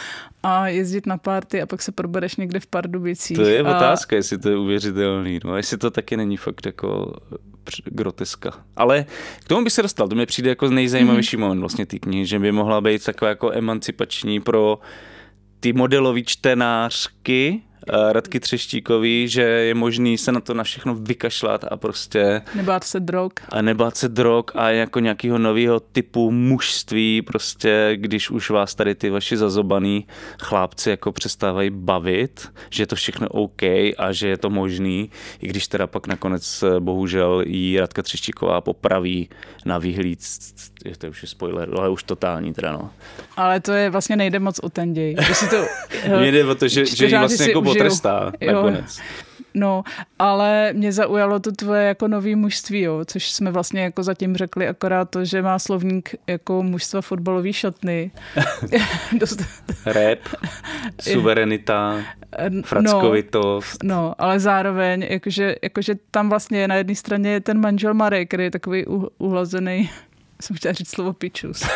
a 0.43 0.67
jezdit 0.67 1.05
na 1.05 1.17
párty 1.17 1.61
a 1.61 1.65
pak 1.65 1.81
se 1.81 1.91
probereš 1.91 2.35
někde 2.35 2.59
v 2.59 2.67
Pardubicích. 2.67 3.37
To 3.37 3.43
je 3.43 3.59
a... 3.59 3.77
otázka, 3.77 4.15
jestli 4.15 4.37
to 4.37 4.49
je 4.49 4.57
uvěřitelný. 4.57 5.39
No, 5.45 5.57
jestli 5.57 5.77
to 5.77 5.91
taky 5.91 6.17
není 6.17 6.37
fakt 6.37 6.65
jako 6.65 7.13
groteska. 7.85 8.51
Ale 8.75 9.05
k 9.39 9.47
tomu 9.47 9.63
bych 9.63 9.73
se 9.73 9.81
dostal. 9.81 10.07
To 10.07 10.15
mi 10.15 10.25
přijde 10.25 10.49
jako 10.49 10.69
nejzajímavější 10.69 11.37
mm-hmm. 11.37 11.39
moment 11.39 11.59
vlastně 11.59 11.85
té 11.85 11.99
knihy, 11.99 12.25
že 12.25 12.39
by 12.39 12.51
mohla 12.51 12.81
být 12.81 13.03
taková 13.03 13.29
jako 13.29 13.51
emancipační 13.51 14.39
pro 14.39 14.79
ty 15.59 15.73
modelové 15.73 16.21
čtenářky, 16.21 17.61
Radky 18.11 18.39
Třeštíkový, 18.39 19.27
že 19.27 19.41
je 19.41 19.73
možný 19.73 20.17
se 20.17 20.31
na 20.31 20.39
to 20.39 20.53
na 20.53 20.63
všechno 20.63 20.95
vykašlat 20.95 21.65
a 21.71 21.77
prostě... 21.77 22.41
Nebát 22.55 22.83
se 22.83 22.99
drog. 22.99 23.31
A 23.49 23.61
nebát 23.61 23.97
se 23.97 24.07
drog 24.07 24.43
a 24.55 24.69
jako 24.69 24.99
nějakého 24.99 25.37
nového 25.37 25.79
typu 25.79 26.31
mužství, 26.31 27.21
prostě 27.21 27.91
když 27.95 28.29
už 28.29 28.49
vás 28.49 28.75
tady 28.75 28.95
ty 28.95 29.09
vaši 29.09 29.37
zazobaný 29.37 30.07
chlápci 30.41 30.89
jako 30.89 31.11
přestávají 31.11 31.69
bavit, 31.69 32.51
že 32.69 32.83
je 32.83 32.87
to 32.87 32.95
všechno 32.95 33.27
OK 33.27 33.63
a 33.97 34.11
že 34.11 34.27
je 34.27 34.37
to 34.37 34.49
možný, 34.49 35.09
i 35.41 35.47
když 35.47 35.67
teda 35.67 35.87
pak 35.87 36.07
nakonec 36.07 36.63
eh, 36.63 36.79
bohužel 36.79 37.43
jí 37.47 37.79
Radka 37.79 38.03
Třeštíková 38.03 38.61
popraví 38.61 39.29
na 39.65 39.77
výhlíd, 39.77 40.19
to 40.97 41.07
už 41.07 41.21
je 41.21 41.27
spoiler, 41.27 41.69
ale 41.77 41.89
už 41.89 42.03
totální 42.03 42.53
teda 42.53 42.71
no. 42.71 42.89
Ale 43.37 43.59
to 43.59 43.71
je 43.71 43.89
vlastně 43.89 44.15
nejde 44.15 44.39
moc 44.39 44.59
o 44.59 44.69
ten 44.69 44.93
děj. 44.93 45.15
To, 45.49 45.65
Mně 46.19 46.31
jde 46.31 46.45
o 46.45 46.55
to, 46.55 46.67
že, 46.67 46.85
že 46.85 47.05
jí 47.05 47.11
vlastně 47.11 47.47
jako 47.47 47.61
potrestá 47.61 48.31
nakonec. 48.45 48.99
No, 49.53 49.83
ale 50.19 50.73
mě 50.73 50.91
zaujalo 50.91 51.39
to 51.39 51.51
tvoje 51.51 51.83
jako 51.83 52.07
nový 52.07 52.35
mužství, 52.35 52.81
jo, 52.81 53.01
což 53.05 53.31
jsme 53.31 53.51
vlastně 53.51 53.81
jako 53.81 54.03
zatím 54.03 54.35
řekli 54.35 54.67
akorát 54.67 55.09
to, 55.09 55.25
že 55.25 55.41
má 55.41 55.59
slovník 55.59 56.15
jako 56.27 56.63
mužstva 56.63 57.01
fotbalový 57.01 57.53
šatny. 57.53 58.11
Dost... 59.19 59.43
Rap, 59.85 60.19
suverenita, 61.01 61.95
frackovitost. 62.65 63.83
No, 63.83 63.95
no, 63.95 64.15
ale 64.17 64.39
zároveň, 64.39 65.07
jakože, 65.09 65.55
jakože 65.63 65.95
tam 66.11 66.29
vlastně 66.29 66.67
na 66.67 66.75
jedné 66.75 66.95
straně 66.95 67.29
je 67.29 67.41
ten 67.41 67.59
manžel 67.59 67.93
Marek, 67.93 68.27
který 68.27 68.43
je 68.43 68.51
takový 68.51 68.85
uhlazený 69.17 69.89
jsem 70.41 70.55
chtěla 70.55 70.73
říct 70.73 70.89
slovo 70.89 71.13
pičus. 71.13 71.63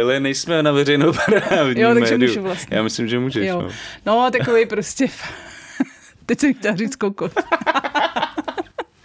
Ale 0.00 0.20
nejsme 0.20 0.62
na 0.62 0.72
veřejnoprávním 0.72 1.78
Jo, 1.78 1.94
takže 1.94 2.18
můžu 2.18 2.42
vlastně. 2.42 2.76
Já 2.76 2.82
myslím, 2.82 3.08
že 3.08 3.18
můžeš. 3.18 3.48
Jo. 3.48 3.62
No. 3.62 3.68
no, 4.06 4.30
takový 4.30 4.66
prostě, 4.66 5.06
teď 6.26 6.40
jsem 6.40 6.54
chtěla 6.54 6.76
říct 6.76 6.96
kokot. 6.96 7.32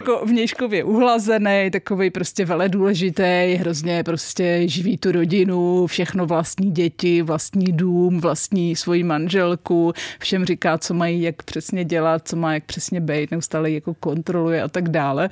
jako 0.06 0.26
vnějškově 0.26 0.84
uhlazený, 0.84 1.70
takový 1.72 2.10
prostě 2.10 2.44
vele 2.44 2.68
důležitý, 2.68 3.54
hrozně 3.58 4.04
prostě 4.04 4.62
živí 4.68 4.98
tu 4.98 5.12
rodinu, 5.12 5.86
všechno 5.86 6.26
vlastní 6.26 6.70
děti, 6.70 7.22
vlastní 7.22 7.66
dům, 7.72 8.20
vlastní 8.20 8.76
svoji 8.76 9.04
manželku, 9.04 9.92
všem 10.18 10.44
říká, 10.44 10.78
co 10.78 10.94
mají 10.94 11.22
jak 11.22 11.42
přesně 11.42 11.84
dělat, 11.84 12.28
co 12.28 12.36
má 12.36 12.54
jak 12.54 12.64
přesně 12.64 13.00
být, 13.00 13.30
neustále 13.30 13.70
jako 13.70 13.94
kontroluje 13.94 14.62
a 14.62 14.68
tak 14.68 14.88
dále 14.88 15.30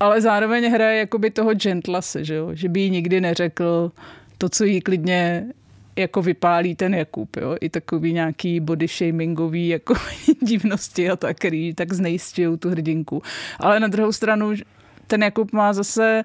ale 0.00 0.20
zároveň 0.20 0.70
hraje 0.70 0.98
jakoby 0.98 1.30
toho 1.30 1.54
gentlase, 1.54 2.24
že, 2.24 2.34
jo? 2.34 2.50
že 2.54 2.68
by 2.68 2.80
jí 2.80 2.90
nikdy 2.90 3.20
neřekl 3.20 3.92
to, 4.38 4.48
co 4.48 4.64
jí 4.64 4.80
klidně 4.80 5.46
jako 5.96 6.22
vypálí 6.22 6.74
ten 6.74 6.94
Jakub, 6.94 7.36
jo? 7.36 7.56
i 7.60 7.68
takový 7.68 8.12
nějaký 8.12 8.60
body 8.60 8.88
shamingový 8.88 9.68
jako 9.68 9.94
divnosti 10.42 11.10
a 11.10 11.16
tak, 11.16 11.36
který 11.36 11.74
tak 11.74 11.92
znejistějí 11.92 12.58
tu 12.58 12.70
hrdinku. 12.70 13.22
Ale 13.58 13.80
na 13.80 13.88
druhou 13.88 14.12
stranu 14.12 14.52
ten 15.06 15.22
Jakub 15.22 15.52
má 15.52 15.72
zase 15.72 16.24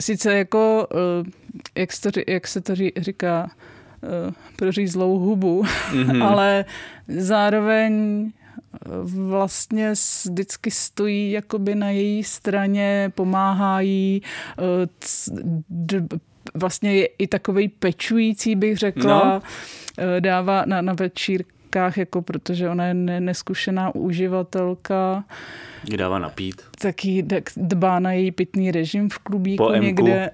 sice 0.00 0.38
jako, 0.38 0.88
eh, 0.92 1.80
jak 1.80 1.92
se 1.92 2.12
to, 2.12 2.20
jak 2.26 2.46
se 2.46 2.60
to 2.60 2.74
říká, 2.96 3.50
eh, 4.02 4.32
prořízlou 4.56 5.18
hubu, 5.18 5.62
mm-hmm. 5.62 6.24
ale 6.28 6.64
zároveň 7.08 7.92
vlastně 9.04 9.92
vždycky 10.24 10.70
stojí 10.70 11.32
jakoby 11.32 11.74
na 11.74 11.90
její 11.90 12.24
straně, 12.24 13.12
pomáhá 13.14 13.80
jí, 13.80 14.22
eh, 14.58 16.00
vlastně 16.54 16.94
je 16.94 17.06
i 17.06 17.26
takový 17.26 17.68
pečující, 17.68 18.56
bych 18.56 18.76
řekla, 18.78 19.24
no. 19.24 19.42
Eh, 19.98 20.20
dává 20.20 20.64
na, 20.66 20.82
na 20.82 20.92
večírkách, 20.92 21.98
jako 21.98 22.22
protože 22.22 22.68
ona 22.68 22.86
je 22.86 22.94
neskušená 22.94 23.94
uživatelka. 23.94 25.24
Ji 25.90 25.96
dává 25.96 26.18
napít. 26.18 26.62
Taky 26.78 27.24
dbá 27.56 27.98
na 27.98 28.12
její 28.12 28.30
pitný 28.30 28.70
režim 28.70 29.10
v 29.10 29.18
klubíku 29.18 29.64
po 29.64 29.72
někde. 29.72 30.30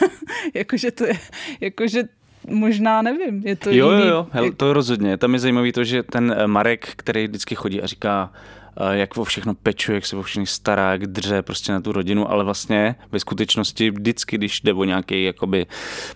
jakože 0.54 0.90
to 0.90 1.06
je, 1.06 1.14
jakože 1.60 2.04
možná 2.48 3.02
nevím, 3.02 3.42
je 3.46 3.56
to 3.56 3.70
Jo, 3.70 3.90
jiný. 3.90 4.02
jo, 4.02 4.08
jo, 4.08 4.26
Hel, 4.30 4.52
to 4.56 4.72
rozhodně. 4.72 5.16
Tam 5.16 5.32
je 5.32 5.38
zajímavý 5.38 5.72
to, 5.72 5.84
že 5.84 6.02
ten 6.02 6.34
eh, 6.38 6.46
Marek, 6.46 6.92
který 6.96 7.26
vždycky 7.26 7.54
chodí 7.54 7.82
a 7.82 7.86
říká, 7.86 8.32
eh, 8.76 8.96
jak 8.98 9.16
o 9.16 9.24
všechno 9.24 9.54
pečuje, 9.54 9.94
jak 9.94 10.06
se 10.06 10.16
o 10.16 10.22
všechny 10.22 10.46
stará, 10.46 10.92
jak 10.92 11.06
dře 11.06 11.42
prostě 11.42 11.72
na 11.72 11.80
tu 11.80 11.92
rodinu, 11.92 12.30
ale 12.30 12.44
vlastně 12.44 12.94
ve 13.12 13.20
skutečnosti 13.20 13.90
vždycky, 13.90 14.38
když 14.38 14.60
jde 14.60 14.72
o 14.72 14.84
nějaký 14.84 15.24
jakoby 15.24 15.66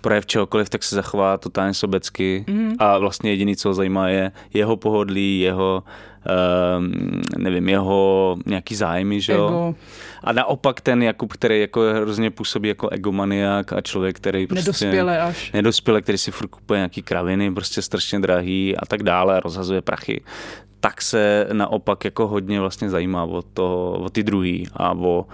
projev 0.01 0.27
čehokoliv, 0.27 0.71
tak 0.71 0.83
se 0.83 0.95
zachová 0.97 1.39
totálně 1.39 1.75
sobecky 1.75 2.45
mm. 2.49 2.73
a 2.79 2.99
vlastně 2.99 3.31
jediný, 3.31 3.57
co 3.57 3.69
ho 3.69 3.75
zajímá, 3.75 4.09
je 4.09 4.33
jeho 4.55 4.77
pohodlí, 4.77 5.41
jeho 5.41 5.83
nevím, 7.39 7.69
jeho 7.69 8.37
nějaký 8.47 8.75
zájmy, 8.75 9.21
že 9.21 9.33
jo? 9.33 9.75
A 10.25 10.33
naopak 10.33 10.81
ten 10.81 11.03
Jakub, 11.03 11.33
který 11.33 11.61
jako 11.61 11.81
hrozně 11.81 12.31
působí 12.31 12.69
jako 12.69 12.89
egomaniak 12.89 13.73
a 13.73 13.81
člověk, 13.81 14.17
který 14.17 14.47
prostě... 14.47 14.65
Nedospěle 14.65 15.21
až. 15.21 15.53
Nedospěle, 15.53 16.03
který 16.03 16.19
si 16.19 16.31
furt 16.31 16.49
kupuje 16.49 16.79
nějaký 16.79 17.03
kraviny, 17.03 17.55
prostě 17.55 17.83
strašně 17.83 18.21
drahý 18.21 18.77
a 18.77 18.87
tak 18.87 19.03
dále, 19.03 19.41
rozhazuje 19.41 19.81
prachy 19.81 20.21
tak 20.85 21.03
se 21.03 21.49
naopak 21.53 22.05
jako 22.05 22.29
hodně 22.29 22.61
vlastně 22.61 22.91
zajímá 22.91 23.25
o, 23.25 23.43
to, 23.43 23.93
o 23.93 24.11
ty 24.11 24.23
druhý 24.23 24.69
a 24.77 24.93
o 24.93 25.27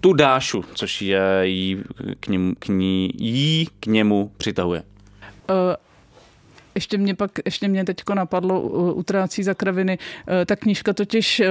tu 0.00 0.12
Dášu, 0.12 0.64
což 0.74 1.02
je 1.02 1.40
jí 1.42 1.82
k, 2.20 2.28
němu, 2.28 2.54
k, 2.58 2.68
ní, 2.68 3.10
jí 3.14 3.68
k 3.80 3.86
němu 3.86 4.30
přitahuje. 4.36 4.82
Uh, 5.50 5.56
ještě 6.74 6.98
mě 6.98 7.14
pak, 7.14 7.30
ještě 7.44 7.68
mě 7.68 7.84
teďko 7.84 8.14
napadlo, 8.14 8.60
uh, 8.60 8.98
utrácí 8.98 9.42
za 9.42 9.54
kraviny. 9.54 9.98
Uh, 9.98 10.34
ta 10.46 10.56
knížka 10.56 10.92
totiž 10.92 11.40
uh, 11.40 11.46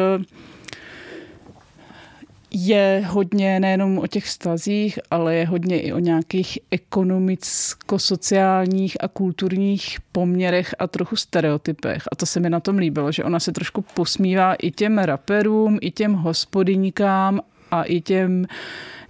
je 2.54 3.04
hodně 3.08 3.60
nejenom 3.60 3.98
o 3.98 4.08
těch 4.08 4.26
vztazích, 4.26 5.00
ale 5.12 5.36
je 5.36 5.46
hodně 5.46 5.82
i 5.82 5.94
o 5.94 6.00
nějakých 6.00 6.60
ekonomicko-sociálních 6.72 9.04
a 9.04 9.08
kulturních 9.08 9.98
poměrech 10.12 10.76
a 10.80 10.88
trochu 10.88 11.16
stereotypech. 11.16 12.04
A 12.12 12.16
to 12.16 12.26
se 12.26 12.40
mi 12.40 12.50
na 12.50 12.60
tom 12.60 12.78
líbilo, 12.78 13.12
že 13.12 13.24
ona 13.24 13.40
se 13.40 13.52
trošku 13.52 13.82
posmívá 13.82 14.54
i 14.54 14.72
těm 14.72 14.98
raperům, 14.98 15.78
i 15.82 15.92
těm 15.92 16.14
hospodyníkám 16.14 17.42
a 17.72 17.84
i 17.84 18.02
těm 18.02 18.46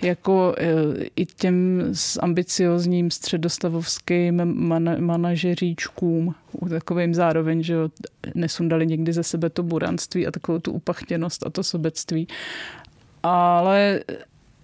jako 0.02 0.56
e, 0.58 0.66
i 1.16 1.26
těm 1.26 1.82
s 1.93 2.20
ambiciozním 2.22 3.12
středostavovským 3.12 4.45
man, 4.45 5.02
manažeříčkům, 5.06 6.36
takovým 6.70 7.14
zároveň, 7.14 7.64
že 7.64 7.76
nesundali 8.36 8.88
někdy 8.88 9.14
ze 9.14 9.24
sebe 9.24 9.49
to 9.49 9.64
buranství 9.64 10.28
a 10.28 10.32
takovou 10.32 10.60
tu 10.60 10.72
upachtěnost 10.72 11.45
a 11.45 11.49
to 11.49 11.64
sobectví. 11.64 12.28
Ale 13.24 13.99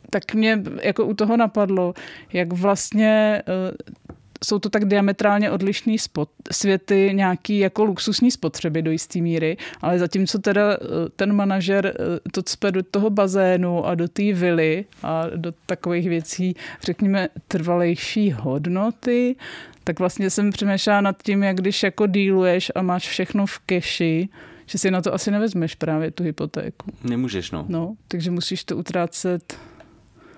tak 0.09 0.33
mě 0.33 0.63
jako 0.83 1.05
u 1.05 1.13
toho 1.13 1.38
napadlo, 1.38 1.93
jak 2.33 2.53
vlastně 2.53 3.41
eh, 3.47 4.06
jsou 4.43 4.59
to 4.59 4.69
tak 4.69 4.85
diametrálně 4.85 5.51
odlišný 5.51 5.99
spot, 5.99 6.29
světy 6.51 7.09
nějaký 7.13 7.59
jako 7.59 7.83
luxusní 7.83 8.31
spotřeby 8.31 8.81
do 8.81 8.91
jisté 8.91 9.19
míry, 9.19 9.57
ale 9.81 9.99
zatímco 9.99 10.39
teda 10.39 10.73
eh, 10.73 10.77
ten 11.15 11.33
manažer 11.33 11.85
eh, 11.85 12.29
to 12.31 12.43
cpe 12.43 12.71
do 12.71 12.83
toho 12.83 13.09
bazénu 13.09 13.85
a 13.85 13.95
do 13.95 14.07
té 14.07 14.33
vily 14.33 14.85
a 15.03 15.25
do 15.35 15.53
takových 15.65 16.09
věcí, 16.09 16.55
řekněme, 16.81 17.29
trvalejší 17.47 18.31
hodnoty, 18.31 19.35
tak 19.83 19.99
vlastně 19.99 20.29
jsem 20.29 20.51
přemýšlela 20.51 21.01
nad 21.01 21.23
tím, 21.23 21.43
jak 21.43 21.57
když 21.57 21.83
jako 21.83 22.07
díluješ 22.07 22.71
a 22.75 22.81
máš 22.81 23.07
všechno 23.07 23.45
v 23.45 23.59
keši, 23.59 24.29
že 24.65 24.77
si 24.77 24.91
na 24.91 25.01
to 25.01 25.13
asi 25.13 25.31
nevezmeš 25.31 25.75
právě 25.75 26.11
tu 26.11 26.23
hypotéku. 26.23 26.91
Nemůžeš, 27.03 27.51
no. 27.51 27.65
No, 27.69 27.95
takže 28.07 28.31
musíš 28.31 28.63
to 28.63 28.77
utrácet 28.77 29.57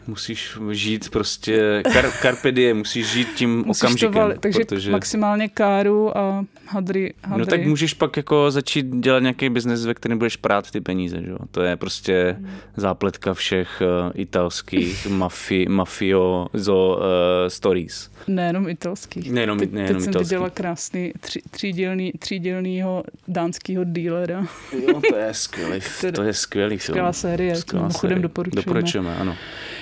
musíš 0.10 0.57
žít 0.72 1.10
prostě, 1.10 1.84
kar, 1.93 2.12
carpe 2.22 2.51
diem, 2.51 2.78
musíš 2.78 3.07
žít 3.07 3.28
tím 3.36 3.64
musíš 3.66 3.84
okamžikem. 3.84 4.14
To 4.14 4.20
vali, 4.20 4.38
takže 4.39 4.60
protože... 4.60 4.91
maximálně 4.91 5.49
káru 5.49 6.18
a 6.18 6.45
hadry, 6.68 7.14
hadry. 7.24 7.39
No 7.39 7.45
tak 7.45 7.66
můžeš 7.66 7.93
pak 7.93 8.18
jako 8.18 8.51
začít 8.51 8.86
dělat 8.86 9.20
nějaký 9.20 9.49
biznes, 9.49 9.86
ve 9.86 9.93
kterém 9.93 10.18
budeš 10.18 10.36
prát 10.36 10.72
ty 10.72 10.82
peníze, 10.82 11.22
že? 11.22 11.32
To 11.51 11.62
je 11.62 11.76
prostě 11.76 12.36
hmm. 12.39 12.49
zápletka 12.78 13.34
všech 13.34 13.82
uh, 13.82 14.12
italských 14.22 15.07
mafi, 15.10 15.66
mafio 15.70 16.47
zo, 16.53 16.97
uh, 16.97 17.03
stories. 17.47 18.12
Nejenom 18.28 18.70
italských. 18.70 19.32
Nejenom, 19.32 19.60
Teď, 19.60 19.72
nejenom 19.72 20.01
teď 20.01 20.10
italský. 20.10 20.30
jsem 20.30 20.38
viděla 20.38 20.49
krásný 20.49 21.14
tři, 21.20 21.41
třídělný, 21.51 22.12
třídělnýho 22.20 23.03
dánského 23.28 23.84
dílera. 23.84 24.47
Jo, 24.88 25.01
to 25.10 25.16
je 25.16 25.34
skvělý, 25.34 25.82
to 26.14 26.24
je 26.24 26.34
skvělý 26.34 26.78
film. 26.78 26.93
Skvělá 26.93 27.14
série, 27.14 27.55
Skvělá 27.55 27.89
série. 27.89 28.20
doporučujeme. 28.20 28.66
Doporučujeme, 28.66 29.16
ano. 29.18 29.36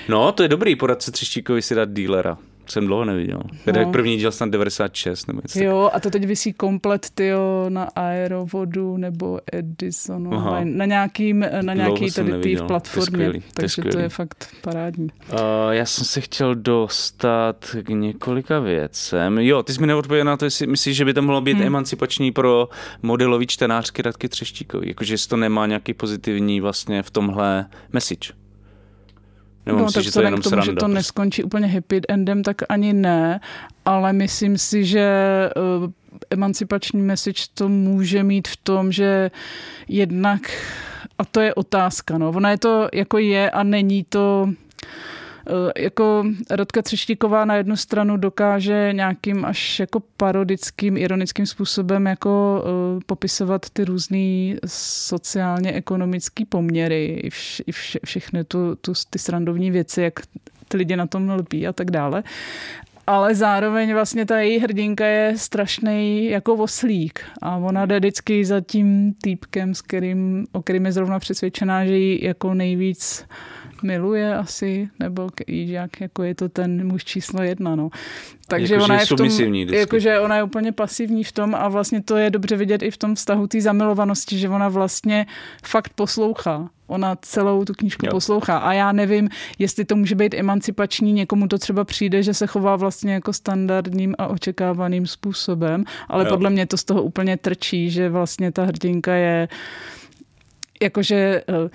No, 0.09 0.16
to 0.31 0.43
je 0.43 0.49
dobrý 0.49 0.75
poradce 0.75 1.11
Třeštíkovi 1.11 1.61
si 1.61 1.75
dát 1.75 1.93
dílera 1.93 2.37
jsem 2.71 2.87
dlouho 2.87 3.05
neviděl. 3.05 3.41
Teda 3.65 3.83
no. 3.83 3.91
první 3.91 4.17
díl 4.17 4.31
snad 4.31 4.49
96 4.49 5.27
nebo 5.27 5.41
něco. 5.43 5.63
Jo, 5.63 5.89
a 5.93 5.99
to 5.99 6.09
teď 6.09 6.25
vysí 6.25 6.53
komplet 6.53 7.09
tyjo, 7.13 7.65
na 7.69 7.83
Aerovodu 7.95 8.97
nebo 8.97 9.39
Edisonu, 9.53 10.33
Aha. 10.33 10.59
na, 10.63 10.85
nějakým, 10.85 11.45
na 11.61 11.73
nějaký 11.73 12.11
tady 12.11 12.39
tý 12.41 12.55
platformě. 12.67 13.29
To 13.29 13.35
je 13.35 13.41
takže 13.53 13.81
to 13.81 13.87
je, 13.87 13.91
to 13.91 13.99
je 13.99 14.09
fakt 14.09 14.47
parádní. 14.61 15.07
Uh, 15.31 15.39
já 15.69 15.85
jsem 15.85 16.05
se 16.05 16.21
chtěl 16.21 16.55
dostat 16.55 17.75
k 17.83 17.89
několika 17.89 18.59
věcem. 18.59 19.39
Jo, 19.39 19.63
ty 19.63 19.73
jsi 19.73 19.81
mi 19.81 19.87
neodpověděl 19.87 20.25
na 20.25 20.37
to, 20.37 20.45
jestli 20.45 20.67
myslíš, 20.67 20.97
že 20.97 21.05
by 21.05 21.13
to 21.13 21.21
mohlo 21.21 21.41
být 21.41 21.57
hmm. 21.57 21.67
emancipační 21.67 22.31
pro 22.31 22.69
modelový 23.01 23.47
čtenářky 23.47 24.01
Radky 24.01 24.29
Třeštíkový. 24.29 24.87
Jakože 24.87 25.15
to 25.29 25.37
nemá 25.37 25.65
nějaký 25.65 25.93
pozitivní 25.93 26.61
vlastně 26.61 27.03
v 27.03 27.11
tomhle 27.11 27.65
message. 27.93 28.46
Nebo 29.67 29.79
no, 29.79 29.85
myslíš, 29.85 29.93
tak 29.95 30.03
že 30.03 30.11
to 30.11 30.21
je 30.21 30.27
jenom 30.27 30.41
tomu, 30.41 30.49
sranda, 30.49 30.65
že 30.65 30.71
to 30.71 30.79
prostě? 30.79 30.93
neskončí 30.93 31.43
úplně 31.43 31.67
happy 31.67 32.01
endem, 32.07 32.43
tak 32.43 32.57
ani 32.69 32.93
ne, 32.93 33.39
ale 33.85 34.13
myslím 34.13 34.57
si, 34.57 34.85
že 34.85 35.09
uh, 35.83 35.91
emancipační 36.29 37.01
message 37.01 37.43
to 37.53 37.69
může 37.69 38.23
mít 38.23 38.47
v 38.47 38.57
tom, 38.57 38.91
že 38.91 39.31
jednak, 39.87 40.41
a 41.17 41.25
to 41.25 41.41
je 41.41 41.53
otázka, 41.53 42.17
no, 42.17 42.29
ona 42.29 42.51
je 42.51 42.57
to 42.57 42.89
jako 42.93 43.17
je 43.17 43.51
a 43.51 43.63
není 43.63 44.05
to 44.09 44.49
jako 45.77 46.23
Rodka 46.49 46.81
Třeštíková 46.81 47.45
na 47.45 47.55
jednu 47.55 47.75
stranu 47.75 48.17
dokáže 48.17 48.89
nějakým 48.93 49.45
až 49.45 49.79
jako 49.79 50.01
parodickým, 50.17 50.97
ironickým 50.97 51.45
způsobem 51.45 52.05
jako 52.05 52.63
uh, 52.63 53.01
popisovat 53.05 53.69
ty 53.69 53.85
různé 53.85 54.55
sociálně 54.65 55.73
ekonomické 55.73 56.45
poměry, 56.45 57.05
i, 57.05 57.29
vš, 57.29 57.61
i 57.67 57.71
vš, 57.71 57.97
všechny 58.05 58.43
tu, 58.43 58.75
tu, 58.75 58.93
ty 59.09 59.19
srandovní 59.19 59.71
věci, 59.71 60.01
jak 60.01 60.13
ty 60.67 60.77
lidi 60.77 60.95
na 60.95 61.07
tom 61.07 61.29
lpí 61.29 61.67
a 61.67 61.73
tak 61.73 61.91
dále. 61.91 62.23
Ale 63.07 63.35
zároveň 63.35 63.93
vlastně 63.93 64.25
ta 64.25 64.39
její 64.39 64.59
hrdinka 64.59 65.05
je 65.05 65.37
strašný 65.37 66.29
jako 66.29 66.55
voslík 66.55 67.19
a 67.41 67.57
ona 67.57 67.85
jde 67.85 67.99
vždycky 67.99 68.45
za 68.45 68.61
tím 68.61 69.13
týpkem, 69.21 69.75
s 69.75 69.81
kterým, 69.81 70.45
o 70.51 70.61
kterým 70.61 70.85
je 70.85 70.91
zrovna 70.91 71.19
přesvědčená, 71.19 71.85
že 71.85 71.97
ji 71.97 72.25
jako 72.25 72.53
nejvíc 72.53 73.25
miluje 73.83 74.35
asi, 74.35 74.89
nebo 74.99 75.29
jak 75.47 76.01
jako 76.01 76.23
je 76.23 76.35
to 76.35 76.49
ten 76.49 76.87
muž 76.87 77.05
číslo 77.05 77.43
jedna, 77.43 77.75
no. 77.75 77.89
Takže 78.47 78.73
jako, 78.73 78.85
ona 78.85 78.99
je 78.99 79.05
v 79.05 79.09
tom, 79.09 79.53
jakože 79.73 80.19
ona 80.19 80.35
je 80.35 80.43
úplně 80.43 80.71
pasivní 80.71 81.23
v 81.23 81.31
tom 81.31 81.55
a 81.55 81.67
vlastně 81.67 82.03
to 82.03 82.17
je 82.17 82.29
dobře 82.29 82.55
vidět 82.55 82.81
i 82.81 82.91
v 82.91 82.97
tom 82.97 83.15
vztahu 83.15 83.47
té 83.47 83.61
zamilovanosti, 83.61 84.37
že 84.37 84.49
ona 84.49 84.69
vlastně 84.69 85.25
fakt 85.63 85.91
poslouchá. 85.95 86.69
Ona 86.87 87.15
celou 87.15 87.65
tu 87.65 87.73
knížku 87.73 88.05
jo. 88.05 88.11
poslouchá 88.11 88.57
a 88.57 88.73
já 88.73 88.91
nevím, 88.91 89.29
jestli 89.59 89.85
to 89.85 89.95
může 89.95 90.15
být 90.15 90.33
emancipační, 90.33 91.13
někomu 91.13 91.47
to 91.47 91.57
třeba 91.57 91.83
přijde, 91.83 92.23
že 92.23 92.33
se 92.33 92.47
chová 92.47 92.75
vlastně 92.75 93.13
jako 93.13 93.33
standardním 93.33 94.15
a 94.17 94.27
očekávaným 94.27 95.07
způsobem, 95.07 95.83
ale 96.07 96.23
jo. 96.23 96.29
podle 96.29 96.49
mě 96.49 96.65
to 96.65 96.77
z 96.77 96.83
toho 96.83 97.03
úplně 97.03 97.37
trčí, 97.37 97.89
že 97.89 98.09
vlastně 98.09 98.51
ta 98.51 98.63
hrdinka 98.63 99.13
je 99.13 99.47
jakože 100.81 101.43
eh, 101.49 101.69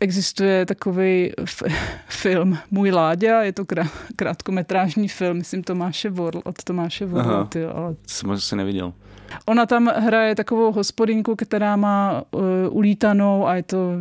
existuje 0.00 0.66
takový 0.66 1.32
film 2.08 2.58
Můj 2.70 2.90
Láďa, 2.90 3.42
je 3.42 3.52
to 3.52 3.64
krá- 3.64 3.90
krátkometrážní 4.16 5.08
film, 5.08 5.36
myslím 5.36 5.62
Tomáše 5.62 6.10
Vorl, 6.10 6.40
od 6.44 6.64
Tomáše 6.64 7.06
Vorl. 7.06 7.46
Ty, 7.46 7.64
ale... 7.64 7.94
Jsem 8.06 8.40
se 8.40 8.56
neviděl. 8.56 8.92
Ona 9.46 9.66
tam 9.66 9.86
hraje 9.86 10.34
takovou 10.34 10.72
hospodinku, 10.72 11.36
která 11.36 11.76
má 11.76 12.22
uh, 12.30 12.42
ulítanou 12.70 13.46
a 13.46 13.54
je 13.54 13.62
to, 13.62 13.92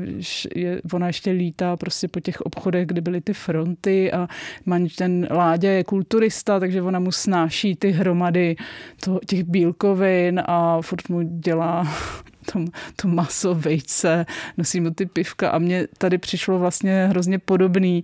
je, 0.56 0.82
ona 0.94 1.08
ještě 1.08 1.32
lítá 1.32 1.78
prostě 1.78 2.08
po 2.08 2.20
těch 2.20 2.42
obchodech, 2.42 2.86
kde 2.86 3.02
byly 3.02 3.22
ty 3.22 3.34
fronty 3.34 4.12
a 4.12 4.28
manž 4.66 4.96
ten 4.96 5.28
Láďa 5.32 5.70
je 5.72 5.84
kulturista, 5.84 6.60
takže 6.60 6.82
ona 6.82 7.00
mu 7.00 7.12
snáší 7.12 7.76
ty 7.76 7.92
hromady 7.92 8.56
toho, 9.04 9.20
těch 9.28 9.44
bílkovin 9.44 10.42
a 10.46 10.82
furt 10.82 11.10
mu 11.10 11.22
dělá 11.22 11.88
to, 12.52 12.66
to 12.96 13.08
maso, 13.08 13.56
vejce, 13.56 14.26
nosí 14.58 14.82
mu 14.82 14.92
ty 14.92 15.06
pivka 15.06 15.50
a 15.50 15.58
mně 15.58 15.88
tady 15.98 16.18
přišlo 16.18 16.60
vlastně 16.60 17.08
hrozně 17.08 17.40
podobný 17.40 18.04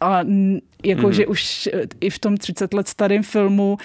a 0.00 0.20
jakože 0.84 1.22
mm. 1.22 1.30
už 1.30 1.68
i 2.00 2.10
v 2.10 2.18
tom 2.18 2.36
30 2.36 2.74
let 2.74 2.88
starém 2.88 3.22
filmu 3.22 3.78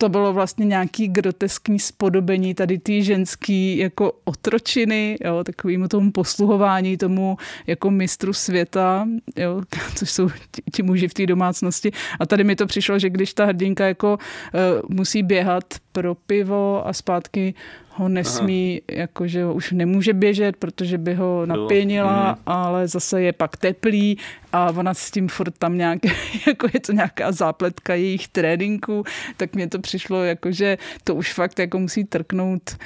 to 0.00 0.08
bylo 0.08 0.32
vlastně 0.32 0.66
nějaký 0.66 1.08
groteskní 1.08 1.78
spodobení 1.78 2.54
tady 2.54 2.78
ty 2.78 3.02
ženský 3.02 3.78
jako 3.78 4.12
otročiny, 4.24 5.18
jo, 5.24 5.44
takovýmu 5.44 5.88
tomu 5.88 6.12
posluhování 6.12 6.96
tomu 6.96 7.36
jako 7.66 7.90
mistru 7.90 8.32
světa, 8.32 9.08
jo, 9.36 9.62
což 9.94 10.10
jsou 10.10 10.28
ti, 10.50 10.62
ti 10.72 10.82
muži 10.82 11.08
v 11.08 11.14
té 11.14 11.26
domácnosti. 11.26 11.92
A 12.20 12.26
tady 12.26 12.44
mi 12.44 12.56
to 12.56 12.66
přišlo, 12.66 12.98
že 12.98 13.10
když 13.10 13.34
ta 13.34 13.44
hrdinka 13.44 13.86
jako 13.86 14.18
uh, 14.18 14.96
musí 14.96 15.22
běhat 15.22 15.64
pro 15.92 16.14
pivo 16.14 16.86
a 16.86 16.92
zpátky 16.92 17.54
ho 17.92 18.08
nesmí, 18.08 18.82
Aha. 18.88 19.00
jako 19.00 19.26
že 19.26 19.46
už 19.46 19.72
nemůže 19.72 20.12
běžet, 20.12 20.56
protože 20.56 20.98
by 20.98 21.14
ho 21.14 21.46
napěnila, 21.46 22.32
mm. 22.32 22.42
ale 22.46 22.88
zase 22.88 23.22
je 23.22 23.32
pak 23.32 23.56
teplý 23.56 24.18
a 24.52 24.70
ona 24.70 24.94
s 24.94 25.10
tím 25.10 25.28
furt 25.28 25.58
tam 25.58 25.78
nějak, 25.78 25.98
jako 26.46 26.66
je 26.74 26.80
to 26.80 26.92
nějaká 26.92 27.32
zápletka 27.32 27.94
jejich 27.94 28.28
tréninku, 28.28 29.04
tak 29.36 29.54
mně 29.54 29.68
to 29.68 29.78
přišlo 29.78 30.24
jako, 30.24 30.52
že 30.52 30.78
to 31.04 31.14
už 31.14 31.32
fakt 31.32 31.58
jako 31.58 31.78
musí 31.78 32.04
trknout 32.04 32.76